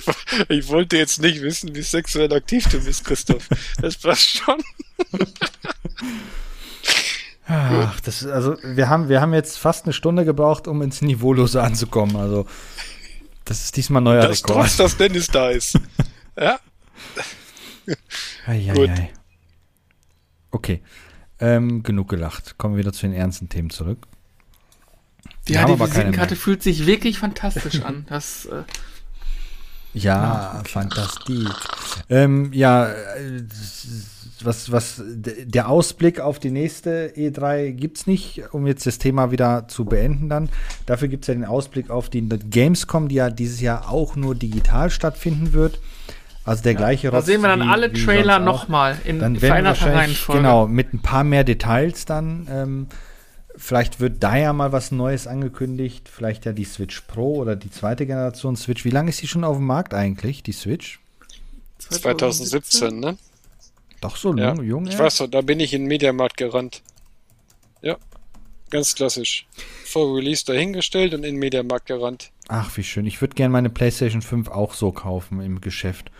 ich, 0.49 0.68
wollte 0.68 0.95
jetzt 0.95 1.19
nicht 1.19 1.41
wissen, 1.41 1.73
wie 1.73 1.82
sexuell 1.82 2.32
aktiv 2.32 2.68
du 2.69 2.80
bist, 2.84 3.03
Christoph. 3.03 3.49
Das 3.82 3.98
passt 3.98 4.38
schon. 4.38 4.61
Ach, 7.48 7.99
das, 8.02 8.26
also 8.26 8.57
wir 8.64 8.90
haben, 8.90 9.10
wir 9.10 9.22
haben 9.22 9.34
jetzt 9.34 9.57
fast 9.57 9.86
eine 9.86 9.94
Stunde 9.94 10.26
gebraucht, 10.26 10.68
um 10.68 10.82
ins 10.82 11.02
Niveaulose 11.02 11.64
anzukommen. 11.64 12.15
Also 12.15 12.45
das 13.44 13.64
ist 13.64 13.77
diesmal 13.77 14.02
neuer 14.02 14.27
das 14.27 14.44
Rekord. 14.44 14.60
Trotz, 14.60 14.77
dass 14.77 14.98
Dennis 14.98 15.27
da 15.27 15.49
ist. 15.49 15.80
ja. 16.38 16.60
Ei, 18.48 18.69
ei, 18.69 18.73
Gut. 18.73 18.90
Ei. 18.90 19.10
Okay. 20.52 20.82
Ähm, 21.40 21.84
genug 21.84 22.10
gelacht. 22.10 22.57
Kommen 22.57 22.76
wir 22.76 22.80
wieder 22.80 22.94
zu 22.94 23.02
den 23.06 23.14
ernsten 23.14 23.49
Themen 23.49 23.69
zurück. 23.69 24.07
Ja, 25.47 25.65
die 25.65 25.80
Visitenkarte 25.80 26.35
fühlt 26.35 26.63
sich 26.63 26.85
wirklich 26.88 27.19
fantastisch 27.19 27.81
an. 27.81 28.05
Das, 28.09 28.45
äh, 28.45 28.63
ja, 29.93 30.61
fantastisch. 30.65 31.49
Ähm, 32.09 32.51
ja, 32.51 32.89
was, 34.43 34.72
was, 34.72 35.01
der 35.05 35.69
Ausblick 35.69 36.19
auf 36.19 36.39
die 36.39 36.51
nächste 36.51 37.13
E3 37.15 37.72
gibt's 37.72 38.05
nicht, 38.05 38.43
um 38.51 38.67
jetzt 38.67 38.85
das 38.85 38.97
Thema 38.97 39.31
wieder 39.31 39.67
zu 39.69 39.85
beenden 39.85 40.27
dann. 40.27 40.49
Dafür 40.85 41.07
gibt's 41.07 41.27
ja 41.27 41.34
den 41.34 41.45
Ausblick 41.45 41.89
auf 41.89 42.09
die 42.09 42.27
Gamescom, 42.27 43.07
die 43.07 43.15
ja 43.15 43.30
dieses 43.30 43.61
Jahr 43.61 43.89
auch 43.89 44.17
nur 44.17 44.35
digital 44.35 44.89
stattfinden 44.89 45.53
wird. 45.53 45.80
Also 46.43 46.61
der 46.61 46.73
ja, 46.73 46.77
gleiche 46.77 47.09
Da 47.09 47.22
sehen 47.22 47.41
wir 47.41 47.47
dann 47.47 47.61
wie, 47.61 47.69
alle 47.69 47.91
Trailer 47.91 48.39
nochmal 48.39 48.97
in 49.05 49.19
dann 49.19 49.35
veränderter 49.38 49.93
Reihenfolge. 49.93 50.41
Genau, 50.41 50.67
mit 50.67 50.93
ein 50.93 50.99
paar 50.99 51.23
mehr 51.23 51.43
Details 51.43 52.05
dann. 52.05 52.47
Ähm, 52.51 52.88
Vielleicht 53.57 53.99
wird 53.99 54.22
da 54.22 54.36
ja 54.36 54.53
mal 54.53 54.72
was 54.72 54.91
Neues 54.91 55.27
angekündigt. 55.27 56.10
Vielleicht 56.10 56.45
ja 56.45 56.52
die 56.52 56.65
Switch 56.65 57.02
Pro 57.02 57.36
oder 57.36 57.56
die 57.56 57.72
zweite 57.72 58.06
Generation 58.06 58.56
Switch. 58.56 58.84
Wie 58.84 58.90
lange 58.90 59.10
ist 59.10 59.22
die 59.22 59.27
schon 59.27 59.44
auf 59.44 59.57
dem 59.57 59.65
Markt 59.65 59.94
eigentlich, 59.94 60.44
die 60.44 60.52
Switch? 60.52 60.99
2017, 61.80 62.99
ne? 62.99 63.18
Doch 64.02 64.18
so 64.18 64.36
ja. 64.36 64.53
jung, 64.56 64.88
Ich 64.88 64.98
weiß, 64.98 65.23
da 65.30 65.41
bin 65.41 65.60
ich 65.60 65.73
in 65.73 65.84
den 65.84 65.88
Mediamarkt 65.88 66.38
gerannt. 66.38 66.82
Ja, 67.82 67.98
ganz 68.69 68.95
klassisch. 68.95 69.48
Vor 69.86 70.18
Release 70.18 70.44
dahingestellt 70.45 71.14
und 71.14 71.23
in 71.23 71.36
den 71.36 71.40
Mediamarkt 71.40 71.86
gerannt. 71.86 72.32
Ach, 72.48 72.76
wie 72.77 72.84
schön. 72.84 73.06
Ich 73.06 73.22
würde 73.22 73.36
gerne 73.36 73.52
meine 73.52 73.69
PlayStation 73.69 74.22
5 74.22 74.49
auch 74.49 74.73
so 74.73 74.91
kaufen 74.91 75.41
im 75.41 75.61
Geschäft. 75.61 76.11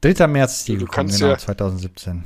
3. 0.00 0.26
März 0.26 0.58
ist 0.58 0.68
die 0.68 0.76
gekommen, 0.76 1.10
genau, 1.10 1.28
ja, 1.28 1.38
2017 1.38 2.24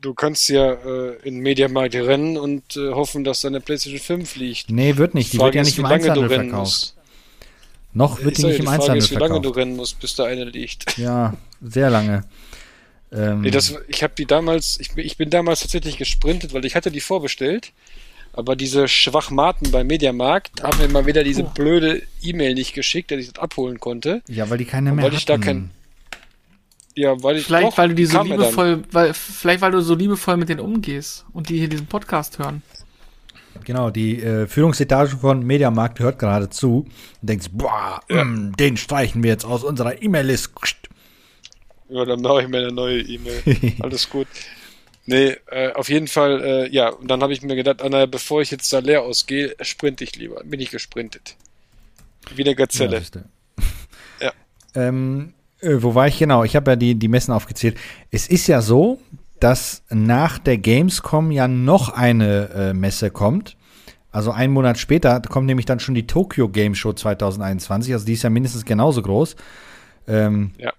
du 0.00 0.14
kannst 0.14 0.48
ja 0.48 0.72
äh, 0.72 1.16
in 1.22 1.40
Mediamarkt 1.40 1.94
rennen 1.94 2.36
und 2.36 2.76
äh, 2.76 2.90
hoffen, 2.90 3.24
dass 3.24 3.42
deine 3.42 3.60
PlayStation 3.60 4.00
5 4.00 4.36
liegt. 4.36 4.70
Nee, 4.70 4.96
wird 4.96 5.14
nicht. 5.14 5.32
Die, 5.32 5.38
die 5.38 5.44
wird 5.44 5.54
ja 5.54 5.62
nicht 5.62 5.72
ist, 5.72 5.78
im 5.78 5.86
Einzelhandel 5.86 6.28
verkauft. 6.28 6.52
Musst. 6.52 6.96
Noch 7.92 8.22
wird 8.22 8.38
die 8.38 8.44
nicht 8.44 8.58
im 8.58 8.66
die 8.66 8.68
Einzelhandel 8.68 8.98
ist, 8.98 9.10
wie 9.10 9.16
lange 9.16 9.40
du 9.40 9.48
rennen 9.50 9.76
musst, 9.76 10.00
bis 10.00 10.14
da 10.14 10.24
eine 10.24 10.44
liegt. 10.44 10.96
Ja, 10.98 11.34
sehr 11.60 11.90
lange. 11.90 12.24
Ähm, 13.12 13.40
nee, 13.40 13.50
das, 13.50 13.74
ich 13.88 14.02
habe 14.02 14.14
die 14.16 14.26
damals, 14.26 14.78
ich, 14.80 14.96
ich 14.96 15.16
bin 15.16 15.30
damals 15.30 15.60
tatsächlich 15.60 15.96
gesprintet, 15.96 16.54
weil 16.54 16.64
ich 16.64 16.76
hatte 16.76 16.90
die 16.90 17.00
vorbestellt. 17.00 17.72
Aber 18.32 18.54
diese 18.54 18.86
Schwachmaten 18.86 19.72
beim 19.72 19.88
Mediamarkt 19.88 20.62
haben 20.62 20.78
mir 20.78 20.88
mal 20.88 21.04
wieder 21.04 21.24
diese 21.24 21.42
oh. 21.42 21.50
blöde 21.52 22.02
E-Mail 22.22 22.54
nicht 22.54 22.74
geschickt, 22.74 23.10
dass 23.10 23.18
ich 23.18 23.32
das 23.32 23.42
abholen 23.42 23.80
konnte. 23.80 24.22
Ja, 24.28 24.48
weil 24.50 24.58
die 24.58 24.66
keine 24.66 24.92
mehr 24.92 25.04
weil 25.04 25.14
ich 25.14 25.26
hatten. 25.26 25.40
da 25.40 25.44
kein, 25.44 25.70
ja, 26.94 27.22
weil 27.22 27.36
ich 27.36 27.46
vielleicht, 27.46 27.68
doch, 27.68 27.78
weil 27.78 27.88
du 27.90 27.94
die 27.94 28.06
so 28.06 28.22
liebevoll, 28.22 28.82
weil, 28.90 29.14
vielleicht 29.14 29.60
weil 29.60 29.70
du 29.70 29.80
so 29.80 29.94
liebevoll 29.94 30.36
mit 30.36 30.48
denen 30.48 30.60
umgehst 30.60 31.24
und 31.32 31.48
die 31.48 31.58
hier 31.58 31.68
diesen 31.68 31.86
Podcast 31.86 32.38
hören. 32.38 32.62
Genau, 33.64 33.90
die 33.90 34.22
äh, 34.22 34.46
Führungsetage 34.46 35.16
von 35.16 35.44
Mediamarkt 35.44 36.00
hört 36.00 36.18
gerade 36.18 36.50
zu 36.50 36.86
und 37.20 37.28
denkt, 37.28 37.48
boah, 37.52 38.00
ja. 38.08 38.24
mh, 38.24 38.24
mm, 38.24 38.56
den 38.56 38.76
streichen 38.76 39.22
wir 39.22 39.30
jetzt 39.30 39.44
aus 39.44 39.64
unserer 39.64 40.02
E-Mail-List. 40.02 40.50
Ja, 41.88 42.04
dann 42.04 42.20
mache 42.20 42.42
ich 42.42 42.48
mir 42.48 42.58
eine 42.58 42.72
neue 42.72 43.00
E-Mail. 43.00 43.42
Alles 43.80 44.08
gut. 44.08 44.28
Nee, 45.06 45.36
äh, 45.50 45.72
auf 45.72 45.88
jeden 45.88 46.06
Fall, 46.06 46.40
äh, 46.42 46.68
ja, 46.68 46.90
und 46.90 47.08
dann 47.08 47.22
habe 47.22 47.32
ich 47.32 47.42
mir 47.42 47.56
gedacht, 47.56 47.82
Anna, 47.82 48.06
bevor 48.06 48.42
ich 48.42 48.50
jetzt 48.50 48.72
da 48.72 48.78
leer 48.78 49.02
ausgehe, 49.02 49.56
sprinte 49.60 50.04
ich 50.04 50.14
lieber. 50.16 50.42
Bin 50.44 50.60
ich 50.60 50.70
gesprintet. 50.70 51.36
Wie 52.34 52.44
eine 52.44 52.54
Gazelle. 52.54 53.02
Ja. 54.20 54.26
ja. 54.26 54.32
Ähm, 54.74 55.34
äh, 55.60 55.82
wo 55.82 55.94
war 55.94 56.06
ich 56.06 56.18
genau? 56.18 56.44
Ich 56.44 56.56
habe 56.56 56.72
ja 56.72 56.76
die, 56.76 56.94
die 56.94 57.08
Messen 57.08 57.32
aufgezählt. 57.32 57.76
Es 58.10 58.26
ist 58.26 58.46
ja 58.46 58.62
so, 58.62 58.98
dass 59.40 59.82
nach 59.88 60.38
der 60.38 60.58
Gamescom 60.58 61.30
ja 61.30 61.48
noch 61.48 61.88
eine 61.88 62.50
äh, 62.50 62.72
Messe 62.74 63.10
kommt. 63.10 63.56
Also 64.12 64.32
einen 64.32 64.52
Monat 64.52 64.78
später 64.78 65.20
kommt 65.20 65.46
nämlich 65.46 65.66
dann 65.66 65.80
schon 65.80 65.94
die 65.94 66.06
Tokyo 66.06 66.48
Game 66.48 66.74
Show 66.74 66.92
2021. 66.92 67.92
Also 67.92 68.04
die 68.04 68.14
ist 68.14 68.22
ja 68.22 68.30
mindestens 68.30 68.64
genauso 68.64 69.02
groß. 69.02 69.36
Ähm, 70.08 70.50
ja. 70.58 70.72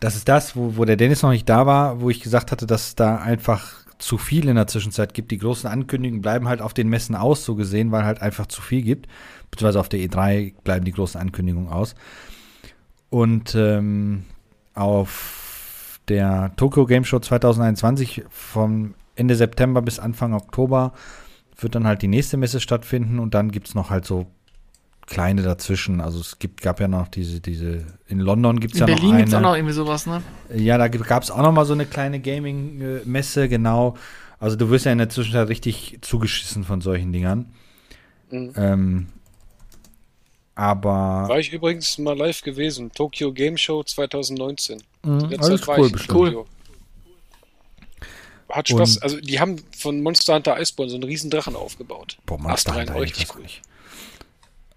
Das 0.00 0.16
ist 0.16 0.28
das, 0.28 0.56
wo, 0.56 0.76
wo 0.76 0.84
der 0.84 0.96
Dennis 0.96 1.22
noch 1.22 1.30
nicht 1.30 1.48
da 1.48 1.66
war, 1.66 2.00
wo 2.00 2.10
ich 2.10 2.20
gesagt 2.20 2.52
hatte, 2.52 2.66
dass 2.66 2.94
da 2.94 3.16
einfach 3.16 3.80
zu 3.98 4.16
viel 4.16 4.48
in 4.48 4.56
der 4.56 4.66
Zwischenzeit 4.66 5.12
gibt. 5.12 5.30
Die 5.30 5.38
großen 5.38 5.68
Ankündigungen 5.68 6.22
bleiben 6.22 6.48
halt 6.48 6.62
auf 6.62 6.72
den 6.72 6.88
Messen 6.88 7.14
aus, 7.14 7.44
so 7.44 7.54
gesehen, 7.54 7.92
weil 7.92 8.04
halt 8.04 8.22
einfach 8.22 8.46
zu 8.46 8.62
viel 8.62 8.82
gibt. 8.82 9.06
Beziehungsweise 9.50 9.80
auf 9.80 9.88
der 9.90 10.00
E3 10.00 10.54
bleiben 10.64 10.84
die 10.84 10.92
großen 10.92 11.20
Ankündigungen 11.20 11.68
aus. 11.68 11.94
Und 13.10 13.54
ähm, 13.54 14.24
auf 14.74 16.00
der 16.08 16.52
Tokyo 16.56 16.86
Game 16.86 17.04
Show 17.04 17.18
2021 17.18 18.24
vom 18.30 18.94
Ende 19.16 19.36
September 19.36 19.82
bis 19.82 19.98
Anfang 19.98 20.32
Oktober 20.32 20.92
wird 21.58 21.74
dann 21.74 21.86
halt 21.86 22.02
die 22.02 22.08
nächste 22.08 22.36
Messe 22.36 22.60
stattfinden 22.60 23.18
und 23.18 23.34
dann 23.34 23.50
gibt 23.50 23.68
es 23.68 23.74
noch 23.74 23.90
halt 23.90 24.06
so 24.06 24.26
kleine 25.06 25.42
dazwischen. 25.42 26.00
Also 26.00 26.20
es 26.20 26.38
gibt, 26.38 26.62
gab 26.62 26.80
ja 26.80 26.88
noch 26.88 27.08
diese, 27.08 27.40
diese, 27.40 27.84
in 28.06 28.20
London 28.20 28.60
gibt 28.60 28.74
es 28.74 28.80
ja 28.80 28.86
noch 28.86 28.92
eine. 28.92 29.00
In 29.00 29.02
Berlin 29.02 29.18
gibt 29.18 29.28
es 29.28 29.34
auch 29.34 29.40
noch 29.40 29.56
irgendwie 29.56 29.74
sowas, 29.74 30.06
ne? 30.06 30.22
Ja, 30.54 30.78
da 30.78 30.88
gab 30.88 31.22
es 31.22 31.30
auch 31.30 31.42
noch 31.42 31.52
mal 31.52 31.64
so 31.64 31.74
eine 31.74 31.84
kleine 31.84 32.20
Gaming-Messe, 32.20 33.48
genau. 33.48 33.96
Also 34.38 34.56
du 34.56 34.70
wirst 34.70 34.86
ja 34.86 34.92
in 34.92 34.98
der 34.98 35.10
Zwischenzeit 35.10 35.48
richtig 35.48 35.98
zugeschissen 36.00 36.64
von 36.64 36.80
solchen 36.80 37.12
Dingern. 37.12 37.46
Mhm. 38.30 38.52
Ähm, 38.56 39.06
aber. 40.60 41.24
War 41.26 41.38
ich 41.38 41.52
übrigens 41.54 41.96
mal 41.96 42.16
live 42.16 42.42
gewesen. 42.42 42.92
Tokyo 42.92 43.32
Game 43.32 43.56
Show 43.56 43.82
2019. 43.82 44.82
Mhm, 45.02 45.34
alles 45.38 45.66
cool, 45.66 45.90
cool. 46.12 46.44
Hat 48.50 48.68
Spaß. 48.68 48.96
Und 48.96 49.02
also 49.02 49.20
die 49.20 49.40
haben 49.40 49.56
von 49.74 50.02
Monster 50.02 50.34
Hunter 50.34 50.60
Iceborne 50.60 50.90
so 50.90 50.96
einen 50.96 51.04
riesen 51.04 51.30
Drachen 51.30 51.56
aufgebaut. 51.56 52.18
Boah, 52.26 52.38
Monster 52.38 52.74
Hunter, 52.74 53.00
richtig 53.00 53.34
cool. 53.34 53.44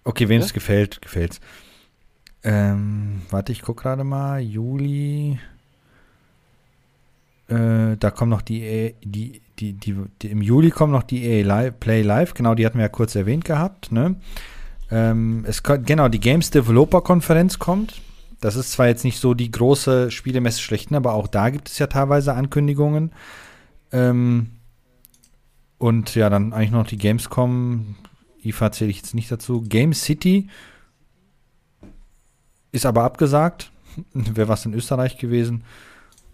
Okay, 0.04 0.28
wem 0.30 0.40
es 0.40 0.48
ja? 0.48 0.54
gefällt, 0.54 1.02
gefällt's. 1.02 1.40
Ähm, 2.42 3.20
warte, 3.28 3.52
ich 3.52 3.60
guck 3.60 3.82
gerade 3.82 4.04
mal. 4.04 4.40
Juli. 4.40 5.38
Äh, 7.48 7.96
da 7.98 8.10
kommen 8.10 8.30
noch 8.30 8.40
die, 8.40 8.62
e 8.62 8.94
die, 9.02 9.42
die, 9.58 9.74
die, 9.74 9.96
die, 10.22 10.30
im 10.30 10.40
Juli 10.40 10.70
kommen 10.70 10.92
noch 10.92 11.02
die 11.02 11.24
EA 11.24 11.44
Live, 11.44 11.78
Play 11.78 12.00
Live, 12.00 12.32
genau, 12.32 12.54
die 12.54 12.64
hatten 12.64 12.78
wir 12.78 12.84
ja 12.84 12.88
kurz 12.88 13.14
erwähnt 13.14 13.44
gehabt, 13.44 13.92
ne? 13.92 14.16
Ähm, 14.94 15.44
es 15.48 15.64
genau, 15.64 16.06
die 16.06 16.20
Games 16.20 16.50
Developer 16.50 17.00
Konferenz 17.00 17.58
kommt. 17.58 18.00
Das 18.40 18.54
ist 18.54 18.70
zwar 18.70 18.86
jetzt 18.86 19.02
nicht 19.02 19.18
so 19.18 19.34
die 19.34 19.50
große 19.50 20.12
Spielemesse 20.12 20.60
schlechten, 20.60 20.94
aber 20.94 21.14
auch 21.14 21.26
da 21.26 21.50
gibt 21.50 21.68
es 21.68 21.80
ja 21.80 21.88
teilweise 21.88 22.34
Ankündigungen. 22.34 23.10
Ähm, 23.90 24.50
und 25.78 26.14
ja, 26.14 26.30
dann 26.30 26.52
eigentlich 26.52 26.70
noch 26.70 26.86
die 26.86 26.96
Gamescom. 26.96 27.96
IFA 28.44 28.70
zähle 28.70 28.90
ich 28.90 28.98
jetzt 28.98 29.16
nicht 29.16 29.32
dazu. 29.32 29.62
Game 29.62 29.94
City 29.94 30.48
ist 32.70 32.86
aber 32.86 33.02
abgesagt. 33.02 33.72
Wäre 34.12 34.46
was 34.46 34.64
in 34.64 34.74
Österreich 34.74 35.18
gewesen. 35.18 35.64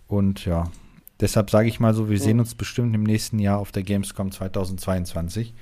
Und 0.07 0.45
ja, 0.45 0.71
deshalb 1.19 1.49
sage 1.49 1.69
ich 1.69 1.81
mal 1.81 1.95
so, 1.95 2.11
wir 2.11 2.21
sehen 2.21 2.41
uns 2.41 2.55
bestimmt 2.55 2.95
im 2.95 3.05
nächsten 3.05 3.39
Jahr 3.39 3.59
auf 3.59 3.73
der 3.73 3.85
Gamescom 3.85 4.31
2022. 4.31 5.55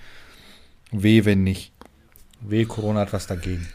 Weh, 0.91 1.25
wenn 1.25 1.45
nicht. 1.45 1.78
Weh, 2.41 2.65
Corona 2.65 3.01
hat 3.01 3.13
was 3.13 3.27
dagegen. 3.27 3.69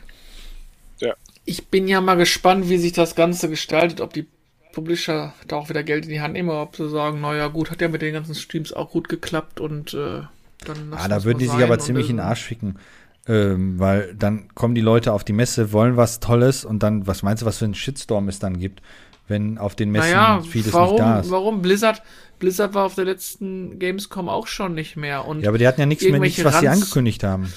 Ja. 0.99 1.13
Ich 1.45 1.67
bin 1.67 1.87
ja 1.87 2.01
mal 2.01 2.15
gespannt, 2.15 2.69
wie 2.69 2.77
sich 2.77 2.93
das 2.93 3.15
Ganze 3.15 3.49
gestaltet, 3.49 4.01
ob 4.01 4.13
die 4.13 4.27
Publisher 4.71 5.33
da 5.47 5.57
auch 5.57 5.69
wieder 5.69 5.83
Geld 5.83 6.05
in 6.05 6.09
die 6.09 6.21
Hand 6.21 6.33
nehmen, 6.33 6.49
ob 6.49 6.75
sie 6.75 6.89
sagen, 6.89 7.21
naja, 7.21 7.47
gut, 7.47 7.71
hat 7.71 7.81
ja 7.81 7.87
mit 7.87 8.01
den 8.01 8.13
ganzen 8.13 8.35
Streams 8.35 8.73
auch 8.73 8.91
gut 8.91 9.07
geklappt 9.07 9.59
und 9.59 9.93
äh, 9.93 10.21
dann 10.65 10.93
Ah, 10.93 11.07
da 11.07 11.23
würden 11.23 11.39
die 11.39 11.47
sich 11.47 11.63
aber 11.63 11.79
ziemlich 11.79 12.09
in 12.09 12.17
den 12.17 12.25
Arsch 12.25 12.43
ficken. 12.43 12.79
Ähm, 13.25 13.79
weil 13.79 14.13
dann 14.15 14.49
kommen 14.53 14.75
die 14.75 14.81
Leute 14.81 15.13
auf 15.13 15.23
die 15.23 15.31
Messe, 15.31 15.71
wollen 15.71 15.95
was 15.95 16.19
Tolles 16.19 16.65
und 16.65 16.83
dann, 16.83 17.07
was 17.07 17.23
meinst 17.23 17.41
du, 17.41 17.45
was 17.45 17.57
für 17.59 17.65
ein 17.65 17.73
Shitstorm 17.73 18.27
es 18.27 18.39
dann 18.39 18.59
gibt, 18.59 18.81
wenn 19.29 19.57
auf 19.57 19.75
den 19.75 19.91
Messen 19.91 20.11
naja, 20.11 20.41
vieles 20.41 20.73
warum, 20.73 20.95
nicht 20.95 20.99
da 20.99 21.19
ist? 21.21 21.31
Warum? 21.31 21.61
Blizzard, 21.61 22.03
Blizzard 22.39 22.73
war 22.73 22.85
auf 22.85 22.95
der 22.95 23.05
letzten 23.05 23.79
Gamescom 23.79 24.27
auch 24.27 24.47
schon 24.47 24.73
nicht 24.73 24.97
mehr. 24.97 25.25
Und 25.25 25.41
ja, 25.41 25.49
aber 25.49 25.57
die 25.57 25.67
hatten 25.67 25.79
ja 25.79 25.85
nichts 25.85 26.03
mehr, 26.03 26.19
nichts, 26.19 26.43
was 26.43 26.59
sie 26.59 26.67
angekündigt 26.67 27.23
haben. 27.23 27.53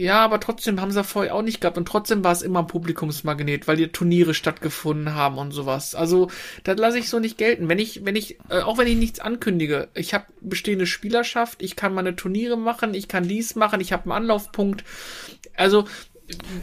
Ja, 0.00 0.24
aber 0.24 0.40
trotzdem 0.40 0.80
haben 0.80 0.92
sie 0.92 1.04
vorher 1.04 1.34
auch 1.34 1.42
nicht 1.42 1.60
gehabt 1.60 1.76
und 1.76 1.86
trotzdem 1.86 2.24
war 2.24 2.32
es 2.32 2.40
immer 2.40 2.60
ein 2.60 2.66
Publikumsmagnet, 2.66 3.68
weil 3.68 3.76
die 3.76 3.88
Turniere 3.88 4.32
stattgefunden 4.32 5.14
haben 5.14 5.36
und 5.36 5.50
sowas. 5.50 5.94
Also, 5.94 6.30
das 6.64 6.78
lasse 6.78 6.98
ich 6.98 7.10
so 7.10 7.18
nicht 7.18 7.36
gelten. 7.36 7.68
Wenn 7.68 7.78
ich, 7.78 8.02
wenn 8.06 8.16
ich, 8.16 8.38
äh, 8.48 8.62
auch 8.62 8.78
wenn 8.78 8.86
ich 8.86 8.96
nichts 8.96 9.20
ankündige, 9.20 9.88
ich 9.92 10.14
habe 10.14 10.24
bestehende 10.40 10.86
Spielerschaft, 10.86 11.60
ich 11.60 11.76
kann 11.76 11.92
meine 11.92 12.16
Turniere 12.16 12.56
machen, 12.56 12.94
ich 12.94 13.08
kann 13.08 13.28
dies 13.28 13.56
machen, 13.56 13.82
ich 13.82 13.92
habe 13.92 14.04
einen 14.04 14.12
Anlaufpunkt. 14.12 14.84
Also, 15.54 15.84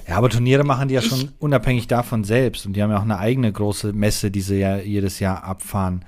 ja, 0.07 0.15
aber 0.17 0.29
Turniere 0.29 0.63
machen 0.63 0.87
die 0.87 0.95
ja 0.95 1.03
schon 1.03 1.31
unabhängig 1.37 1.87
davon 1.87 2.23
selbst 2.23 2.65
und 2.65 2.73
die 2.73 2.81
haben 2.81 2.89
ja 2.89 2.97
auch 2.97 3.03
eine 3.03 3.19
eigene 3.19 3.53
große 3.53 3.93
Messe, 3.93 4.31
die 4.31 4.41
sie 4.41 4.57
ja 4.57 4.77
jedes 4.77 5.19
Jahr 5.19 5.43
abfahren. 5.43 6.05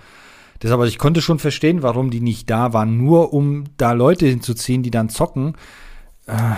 Deshalb, 0.63 0.79
also 0.79 0.89
ich 0.89 0.97
konnte 0.97 1.21
schon 1.21 1.37
verstehen, 1.37 1.83
warum 1.83 2.09
die 2.09 2.21
nicht 2.21 2.49
da 2.49 2.73
waren, 2.73 2.97
nur 2.97 3.33
um 3.33 3.65
da 3.77 3.91
Leute 3.91 4.25
hinzuziehen, 4.25 4.81
die 4.81 4.89
dann 4.89 5.09
zocken. 5.09 5.53
Äh, 6.25 6.55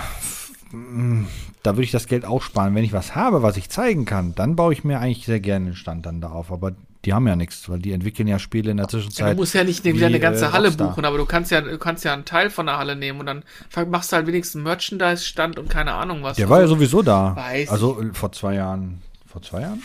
da 1.63 1.71
würde 1.71 1.83
ich 1.83 1.91
das 1.91 2.07
Geld 2.07 2.25
auch 2.25 2.41
sparen. 2.41 2.75
Wenn 2.75 2.83
ich 2.83 2.93
was 2.93 3.15
habe, 3.15 3.41
was 3.41 3.57
ich 3.57 3.69
zeigen 3.69 4.05
kann, 4.05 4.35
dann 4.35 4.55
baue 4.55 4.73
ich 4.73 4.83
mir 4.83 4.99
eigentlich 4.99 5.25
sehr 5.25 5.39
gerne 5.39 5.67
einen 5.67 5.75
Stand 5.75 6.05
dann 6.05 6.21
da 6.21 6.29
auf. 6.29 6.51
Aber 6.51 6.73
die 7.05 7.13
haben 7.13 7.27
ja 7.27 7.35
nichts, 7.35 7.67
weil 7.69 7.79
die 7.79 7.91
entwickeln 7.93 8.27
ja 8.27 8.37
Spiele 8.37 8.71
in 8.71 8.77
der 8.77 8.87
Zwischenzeit. 8.87 9.27
Ja, 9.27 9.33
du 9.33 9.39
musst 9.39 9.55
ja 9.55 9.63
nicht 9.63 9.83
wieder 9.83 10.05
eine 10.05 10.19
ganze 10.19 10.45
äh, 10.45 10.51
Halle 10.51 10.71
buchen, 10.71 11.03
aber 11.03 11.17
du 11.17 11.25
kannst 11.25 11.51
ja, 11.51 11.61
du 11.61 11.77
kannst 11.77 12.05
ja 12.05 12.13
einen 12.13 12.25
Teil 12.25 12.49
von 12.49 12.67
der 12.67 12.77
Halle 12.77 12.95
nehmen 12.95 13.19
und 13.19 13.25
dann 13.25 13.43
machst 13.89 14.11
du 14.11 14.17
halt 14.17 14.27
wenigstens 14.27 14.57
einen 14.57 14.63
Merchandise-Stand 14.65 15.57
und 15.57 15.69
keine 15.69 15.93
Ahnung 15.93 16.23
was. 16.23 16.37
Der 16.37 16.45
also, 16.45 16.53
war 16.53 16.61
ja 16.61 16.67
sowieso 16.67 17.01
da. 17.01 17.35
Weiß 17.35 17.69
also 17.69 18.01
ich. 18.01 18.15
vor 18.15 18.31
zwei 18.31 18.55
Jahren. 18.55 19.01
Vor 19.25 19.41
zwei 19.41 19.61
Jahren? 19.61 19.81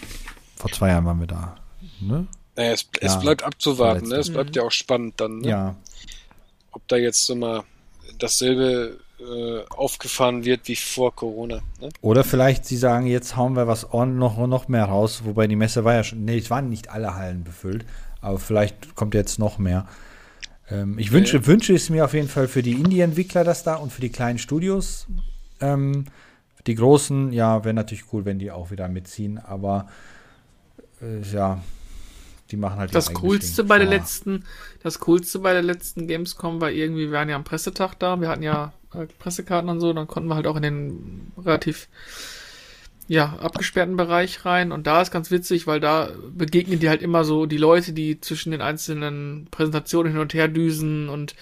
Vor 0.57 0.71
zwei 0.71 0.89
Jahren 0.89 1.05
waren 1.05 1.21
wir 1.21 1.27
da. 1.27 1.57
Ne? 2.01 2.27
Naja, 2.57 2.73
es, 2.73 2.89
es 3.01 3.15
ja, 3.15 3.21
bleibt 3.21 3.43
abzuwarten, 3.43 4.09
ne? 4.09 4.17
Es 4.17 4.31
bleibt 4.31 4.51
mhm. 4.51 4.57
ja 4.57 4.63
auch 4.63 4.73
spannend 4.73 5.21
dann, 5.21 5.39
ne? 5.39 5.49
Ja. 5.49 5.77
Ob 6.73 6.87
da 6.89 6.97
jetzt 6.97 7.25
so 7.25 7.35
mal 7.35 7.63
dasselbe 8.19 8.99
äh, 9.19 9.65
aufgefahren 9.71 10.45
wird 10.45 10.69
wie 10.69 10.77
vor 10.77 11.15
Corona. 11.15 11.61
Ne? 11.81 11.89
Oder 12.01 12.25
vielleicht 12.25 12.65
sie 12.67 12.77
sagen, 12.77 13.07
jetzt 13.07 13.37
hauen 13.37 13.57
wir 13.57 13.67
was 13.67 13.91
noch, 13.93 14.47
noch 14.47 14.69
mehr 14.69 14.85
raus, 14.85 15.23
wobei 15.25 15.47
die 15.47 15.57
Messe 15.57 15.85
war 15.85 15.95
ja 15.95 16.05
schon, 16.05 16.25
nee, 16.25 16.39
es 16.39 16.51
waren 16.51 16.69
nicht 16.69 16.91
alle 16.91 17.15
Hallen 17.15 17.45
befüllt, 17.45 17.85
aber 18.21 18.39
vielleicht 18.39 18.95
kommt 18.95 19.15
jetzt 19.15 19.39
noch 19.39 19.59
mehr. 19.59 19.87
Ähm, 20.71 20.99
ich 20.99 21.13
wünsche, 21.13 21.39
ja. 21.39 21.47
wünsche 21.47 21.75
es 21.75 21.89
mir 21.91 22.05
auf 22.05 22.15
jeden 22.15 22.29
Fall 22.29 22.49
für 22.49 22.63
die 22.63 22.73
Indie-Entwickler 22.73 23.45
das 23.45 23.63
da 23.65 23.77
und 23.77 23.93
für 23.93 24.01
die 24.01 24.11
kleinen 24.11 24.39
Studios. 24.39 25.07
Ähm, 25.61 26.07
die 26.67 26.75
großen, 26.75 27.33
ja, 27.33 27.65
wäre 27.65 27.75
natürlich 27.75 28.13
cool, 28.13 28.25
wenn 28.25 28.39
die 28.39 28.51
auch 28.51 28.71
wieder 28.71 28.89
mitziehen, 28.89 29.39
aber 29.39 29.87
äh, 31.01 31.23
ja, 31.33 31.61
die 32.51 32.57
machen 32.57 32.79
halt 32.79 32.95
das 32.95 33.13
coolste 33.13 33.63
Ding. 33.63 33.69
bei 33.69 33.79
der 33.79 33.89
letzten 33.89 34.45
das 34.83 35.01
coolste 35.01 35.41
bei 35.41 35.53
der 35.53 35.63
letzten 35.63 36.07
Gamescom 36.07 36.61
war 36.61 36.71
irgendwie 36.71 37.07
wir 37.07 37.13
waren 37.13 37.29
ja 37.29 37.35
am 37.35 37.43
Pressetag 37.43 37.99
da 37.99 38.21
wir 38.21 38.29
hatten 38.29 38.45
ja 38.45 38.73
Pressekarten 39.19 39.69
und 39.71 39.81
so, 39.81 39.93
dann 39.93 40.07
konnten 40.07 40.29
wir 40.29 40.35
halt 40.35 40.47
auch 40.47 40.57
in 40.57 40.63
den 40.63 41.33
relativ 41.39 41.89
ja, 43.09 43.37
abgesperrten 43.41 43.97
Bereich 43.97 44.45
rein 44.45 44.73
und 44.73 44.87
da 44.87 45.01
ist 45.01 45.13
ganz 45.13 45.31
witzig, 45.31 45.67
weil 45.67 45.79
da 45.79 46.09
begegnen 46.33 46.81
die 46.81 46.89
halt 46.89 47.03
immer 47.03 47.25
so 47.25 47.47
die 47.47 47.57
Leute, 47.57 47.93
die 47.93 48.21
zwischen 48.21 48.51
den 48.51 48.61
einzelnen 48.61 49.47
Präsentationen 49.51 50.13
hin 50.13 50.21
und 50.21 50.35
her 50.35 50.49
düsen 50.49 51.09
und 51.09 51.37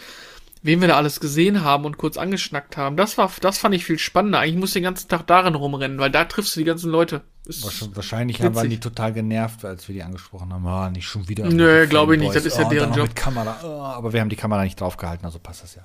wen 0.65 0.81
wir 0.81 0.89
da 0.89 0.97
alles 0.97 1.21
gesehen 1.21 1.63
haben 1.63 1.85
und 1.85 1.99
kurz 1.99 2.17
angeschnackt 2.17 2.77
haben. 2.77 2.97
Das 2.97 3.19
war, 3.19 3.31
das 3.41 3.59
fand 3.59 3.75
ich 3.75 3.85
viel 3.85 3.99
spannender. 3.99 4.41
Eigentlich 4.41 4.57
muss 4.57 4.73
den 4.73 4.83
ganzen 4.83 5.09
Tag 5.09 5.27
darin 5.27 5.55
rumrennen, 5.55 5.99
weil 5.99 6.11
da 6.11 6.25
triffst 6.25 6.57
du 6.57 6.61
die 6.61 6.65
ganzen 6.65 6.91
Leute. 6.91 7.21
Ist 7.47 7.63
Wahrscheinlich 7.95 8.41
witzig. 8.41 8.55
waren 8.55 8.71
die 8.71 8.81
total 8.81 9.13
genervt, 9.13 9.65
als 9.67 9.87
wir 9.89 9.95
die 9.95 10.03
angesprochen 10.03 10.53
haben. 10.53 10.67
Ah, 10.67 10.89
nicht 10.89 11.07
schon 11.07 11.29
wieder. 11.29 11.45
Nö, 11.45 11.87
glaube 11.87 12.15
ich 12.15 12.21
nicht. 12.21 12.35
Das 12.35 12.47
ist 12.47 12.59
ja 12.59 12.67
oh, 12.67 12.71
deren 12.71 12.95
Job. 12.95 13.15
Kamera. 13.15 13.59
Oh, 13.63 13.83
aber 13.83 14.15
wir 14.15 14.23
haben 14.23 14.31
die 14.31 14.37
Kamera 14.37 14.65
nicht 14.65 14.81
draufgehalten, 14.81 15.27
also 15.27 15.39
passt 15.39 15.63
das 15.63 15.75
ja. 15.75 15.83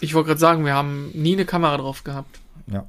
Ich 0.00 0.14
wollte 0.14 0.28
gerade 0.28 0.40
sagen, 0.40 0.64
wir 0.64 0.74
haben 0.74 1.10
nie 1.12 1.34
eine 1.34 1.44
Kamera 1.44 1.76
drauf 1.76 2.04
gehabt. 2.04 2.40
Ja. 2.66 2.86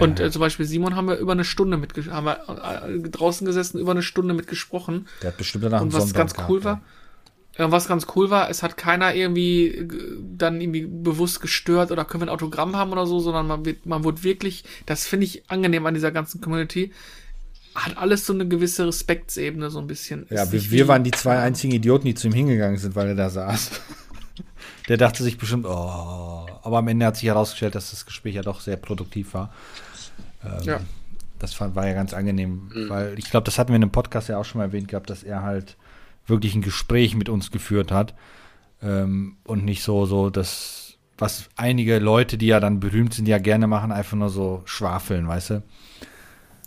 Und 0.00 0.18
äh, 0.18 0.30
zum 0.30 0.40
Beispiel 0.40 0.66
Simon 0.66 0.96
haben 0.96 1.06
wir 1.06 1.16
über 1.16 1.32
eine 1.32 1.44
Stunde 1.44 1.76
mit 1.76 1.94
haben 2.10 2.26
wir 2.26 2.40
äh, 2.48 3.08
draußen 3.08 3.46
gesessen, 3.46 3.78
über 3.78 3.92
eine 3.92 4.02
Stunde 4.02 4.34
mitgesprochen. 4.34 5.06
Der 5.22 5.28
hat 5.30 5.36
bestimmt 5.36 5.64
danach 5.64 5.80
Und 5.80 5.92
was 5.92 6.12
ganz 6.12 6.34
cool 6.48 6.60
gehabt, 6.60 6.82
war, 7.56 7.66
ja. 7.66 7.70
was 7.70 7.86
ganz 7.86 8.06
cool 8.16 8.28
war, 8.30 8.50
es 8.50 8.64
hat 8.64 8.76
keiner 8.76 9.14
irgendwie 9.14 9.68
äh, 9.68 9.88
dann 10.36 10.60
irgendwie 10.60 10.86
bewusst 10.86 11.40
gestört 11.40 11.92
oder 11.92 12.04
können 12.04 12.22
wir 12.22 12.26
ein 12.26 12.34
Autogramm 12.34 12.74
haben 12.74 12.90
oder 12.90 13.06
so, 13.06 13.20
sondern 13.20 13.46
man, 13.46 13.64
wird, 13.64 13.86
man 13.86 14.02
wurde 14.02 14.24
wirklich, 14.24 14.64
das 14.86 15.06
finde 15.06 15.26
ich 15.26 15.48
angenehm 15.48 15.86
an 15.86 15.94
dieser 15.94 16.10
ganzen 16.10 16.40
Community, 16.40 16.92
hat 17.76 17.96
alles 17.96 18.26
so 18.26 18.32
eine 18.32 18.48
gewisse 18.48 18.88
Respektsebene, 18.88 19.70
so 19.70 19.78
ein 19.78 19.86
bisschen. 19.86 20.26
Ja, 20.30 20.50
wir, 20.50 20.70
wir 20.70 20.88
waren 20.88 21.04
die 21.04 21.10
zwei 21.12 21.38
einzigen 21.38 21.72
Idioten, 21.74 22.06
die 22.06 22.14
zu 22.14 22.26
ihm 22.26 22.32
hingegangen 22.32 22.78
sind, 22.78 22.96
weil 22.96 23.08
er 23.08 23.14
da 23.14 23.30
saß. 23.30 23.70
Der 24.88 24.96
dachte 24.96 25.22
sich 25.22 25.38
bestimmt, 25.38 25.66
oh. 25.66 26.46
Aber 26.62 26.78
am 26.78 26.88
Ende 26.88 27.06
hat 27.06 27.16
sich 27.16 27.26
herausgestellt, 27.26 27.74
dass 27.74 27.90
das 27.90 28.06
Gespräch 28.06 28.34
ja 28.34 28.42
doch 28.42 28.60
sehr 28.60 28.76
produktiv 28.76 29.34
war. 29.34 29.52
Ähm, 30.44 30.62
ja. 30.64 30.80
Das 31.38 31.60
war 31.60 31.86
ja 31.86 31.92
ganz 31.92 32.14
angenehm, 32.14 32.70
mhm. 32.74 32.88
weil 32.88 33.18
ich 33.18 33.30
glaube, 33.30 33.44
das 33.44 33.58
hatten 33.58 33.70
wir 33.70 33.76
in 33.76 33.82
einem 33.82 33.92
Podcast 33.92 34.28
ja 34.28 34.38
auch 34.38 34.44
schon 34.44 34.58
mal 34.58 34.66
erwähnt 34.66 34.88
gehabt, 34.88 35.10
dass 35.10 35.22
er 35.22 35.42
halt 35.42 35.76
wirklich 36.26 36.54
ein 36.54 36.62
Gespräch 36.62 37.14
mit 37.14 37.28
uns 37.28 37.50
geführt 37.50 37.92
hat 37.92 38.14
ähm, 38.82 39.36
und 39.44 39.64
nicht 39.64 39.82
so, 39.82 40.06
so 40.06 40.30
das, 40.30 40.94
was 41.18 41.48
einige 41.56 41.98
Leute, 41.98 42.38
die 42.38 42.46
ja 42.46 42.60
dann 42.60 42.80
berühmt 42.80 43.14
sind, 43.14 43.26
ja 43.26 43.38
gerne 43.38 43.66
machen, 43.66 43.92
einfach 43.92 44.16
nur 44.16 44.30
so 44.30 44.62
schwafeln, 44.64 45.28
weißt 45.28 45.50
du? 45.50 45.62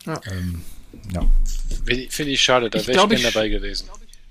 Ja. 0.05 0.21
Ähm, 0.31 0.61
ja. 1.13 1.21
Finde 2.09 2.31
ich 2.31 2.41
schade, 2.41 2.69
da 2.69 2.77
wäre 2.79 2.91
ich, 2.91 2.97
ich 2.97 3.09
gerne 3.09 3.31
dabei 3.33 3.49
gewesen. 3.49 3.89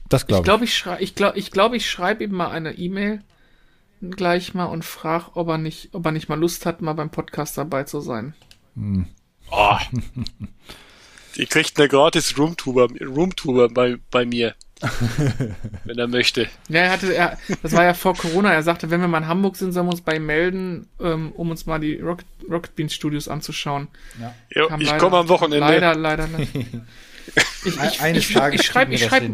Das 0.08 0.26
glaube 0.26 0.42
ich. 0.42 0.44
Glaub, 0.44 0.62
ich 0.62 0.82
glaube, 0.82 1.02
ich, 1.02 1.14
glaub, 1.14 1.36
ich, 1.36 1.50
glaub, 1.50 1.74
ich 1.74 1.90
schreibe 1.90 2.24
ihm 2.24 2.32
mal 2.32 2.50
eine 2.50 2.72
E-Mail 2.78 3.22
gleich 4.00 4.54
mal 4.54 4.66
und 4.66 4.84
frage, 4.84 5.26
ob 5.34 5.48
er 5.48 5.58
nicht, 5.58 5.90
ob 5.92 6.04
er 6.06 6.12
nicht 6.12 6.28
mal 6.28 6.38
Lust 6.38 6.66
hat, 6.66 6.82
mal 6.82 6.94
beim 6.94 7.10
Podcast 7.10 7.58
dabei 7.58 7.84
zu 7.84 8.00
sein. 8.00 8.34
Hm. 8.74 9.06
Oh. 9.50 9.78
Die 11.36 11.46
kriegt 11.46 11.78
eine 11.78 11.88
gratis 11.88 12.36
Roomtuber, 12.36 12.88
Roomtuber 13.00 13.70
bei, 13.70 13.96
bei 14.10 14.26
mir. 14.26 14.54
wenn 15.84 15.98
er 15.98 16.06
möchte. 16.06 16.48
Ja, 16.68 16.80
er 16.80 16.90
hatte, 16.90 17.12
er, 17.14 17.38
das 17.62 17.72
war 17.72 17.84
ja 17.84 17.94
vor 17.94 18.14
Corona. 18.14 18.52
Er 18.52 18.62
sagte, 18.62 18.90
wenn 18.90 19.00
wir 19.00 19.08
mal 19.08 19.18
in 19.18 19.26
Hamburg 19.26 19.56
sind, 19.56 19.72
sollen 19.72 19.86
wir 19.86 19.92
uns 19.92 20.02
bei 20.02 20.16
ihm 20.16 20.26
melden, 20.26 20.88
ähm, 21.00 21.32
um 21.32 21.50
uns 21.50 21.66
mal 21.66 21.80
die 21.80 21.98
Rocket, 21.98 22.26
Rocket 22.48 22.76
Beans 22.76 22.94
Studios 22.94 23.26
anzuschauen. 23.26 23.88
Ja. 24.20 24.34
Jo, 24.54 24.68
ich 24.78 24.96
komme 24.98 25.16
am 25.16 25.28
Wochenende. 25.28 25.66
Leider, 25.66 25.94
leider, 25.94 26.28
leider. 26.28 26.46
Ich, 27.64 27.76
ich, 27.76 28.00
ich, 28.00 28.16
ich 28.16 28.26
schreibe 28.64 28.94
ich 28.94 29.04
schreib, 29.04 29.30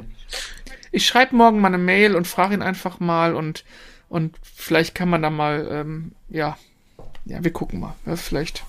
ich 0.90 1.06
schreib 1.06 1.32
morgen 1.32 1.60
mal 1.60 1.68
eine 1.68 1.78
Mail 1.78 2.16
und 2.16 2.26
frage 2.26 2.54
ihn 2.54 2.62
einfach 2.62 2.98
mal 2.98 3.36
und, 3.36 3.64
und 4.14 4.36
vielleicht 4.44 4.94
kann 4.94 5.08
man 5.08 5.22
da 5.22 5.30
mal, 5.30 5.66
ähm, 5.68 6.12
ja, 6.28 6.56
ja, 7.24 7.42
wir 7.42 7.52
gucken 7.52 7.80
mal. 7.80 7.96
Ja, 8.06 8.14
vielleicht 8.14 8.62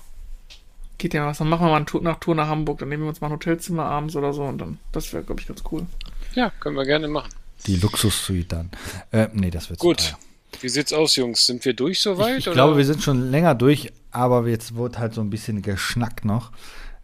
geht 0.98 1.14
ja 1.14 1.24
was. 1.24 1.38
Dann 1.38 1.48
machen 1.48 1.66
wir 1.66 1.70
mal 1.70 1.76
eine 1.76 1.84
Tour 1.84 2.02
nach, 2.02 2.18
Tour 2.18 2.34
nach 2.34 2.48
Hamburg, 2.48 2.80
dann 2.80 2.88
nehmen 2.88 3.04
wir 3.04 3.08
uns 3.10 3.20
mal 3.20 3.28
ein 3.28 3.34
Hotelzimmer 3.34 3.84
abends 3.84 4.16
oder 4.16 4.32
so 4.32 4.42
und 4.42 4.58
dann, 4.58 4.80
das 4.90 5.12
wäre, 5.12 5.22
glaube 5.22 5.40
ich, 5.40 5.46
ganz 5.46 5.62
cool. 5.70 5.86
Ja, 6.34 6.50
können 6.58 6.74
wir 6.74 6.84
gerne 6.84 7.06
machen. 7.06 7.30
Die 7.64 7.76
Luxus-Suite 7.76 8.50
dann. 8.50 8.70
Äh, 9.12 9.28
nee, 9.34 9.52
das 9.52 9.70
wird 9.70 9.78
Gut. 9.78 10.16
Wie 10.60 10.68
sieht's 10.68 10.92
aus, 10.92 11.14
Jungs? 11.14 11.46
Sind 11.46 11.64
wir 11.64 11.74
durch 11.74 12.00
soweit? 12.00 12.38
Ich, 12.38 12.46
ich 12.48 12.52
glaube, 12.52 12.76
wir 12.76 12.84
sind 12.84 13.00
schon 13.00 13.30
länger 13.30 13.54
durch, 13.54 13.92
aber 14.10 14.48
jetzt 14.48 14.74
wird 14.74 14.98
halt 14.98 15.14
so 15.14 15.20
ein 15.20 15.30
bisschen 15.30 15.62
geschnackt 15.62 16.24
noch, 16.24 16.50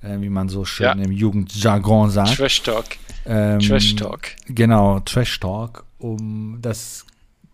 äh, 0.03 0.21
wie 0.21 0.31
man 0.31 0.49
so 0.49 0.65
schön 0.65 0.99
ja. 0.99 1.05
im 1.05 1.13
Jugendjargon 1.13 2.11
sagt. 2.11 2.35
Trash 2.35 2.61
Talk. 2.65 2.87
Ähm, 3.25 3.61
Trash 3.61 3.95
Talk. 3.95 4.31
Genau, 4.49 4.99
Trash 4.99 5.39
Talk. 5.39 5.85
Um 5.99 6.59
das 6.61 7.07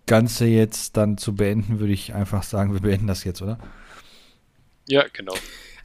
Ganze 0.08 0.46
jetzt 0.46 0.96
dann 0.96 1.18
zu 1.18 1.34
beenden, 1.34 1.78
würde 1.78 1.92
ich 1.92 2.14
einfach 2.14 2.42
sagen, 2.42 2.72
wir 2.72 2.80
beenden 2.80 3.06
das 3.06 3.24
jetzt, 3.24 3.42
oder? 3.42 3.58
Ja, 4.86 5.04
genau. 5.12 5.34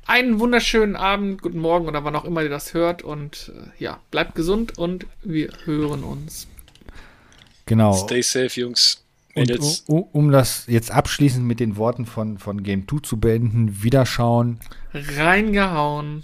Einen 0.05 0.39
wunderschönen 0.39 0.95
Abend, 0.95 1.41
guten 1.41 1.59
Morgen 1.59 1.87
oder 1.87 2.03
wann 2.03 2.15
auch 2.15 2.25
immer 2.25 2.41
ihr 2.41 2.49
das 2.49 2.73
hört. 2.73 3.03
Und 3.03 3.51
äh, 3.55 3.83
ja, 3.83 3.99
bleibt 4.11 4.35
gesund 4.35 4.77
und 4.77 5.05
wir 5.21 5.49
hören 5.65 6.03
uns. 6.03 6.47
Genau. 7.65 7.93
Stay 7.93 8.21
safe, 8.21 8.59
Jungs. 8.59 9.03
Und, 9.35 9.87
um, 9.87 10.03
um 10.11 10.31
das 10.31 10.65
jetzt 10.67 10.91
abschließend 10.91 11.45
mit 11.45 11.59
den 11.59 11.75
Worten 11.77 12.05
von, 12.05 12.37
von 12.37 12.63
Game 12.63 12.87
2 12.87 12.97
zu 12.99 13.19
beenden, 13.19 13.83
Wiederschauen. 13.83 14.59
Reingehauen. 14.93 16.23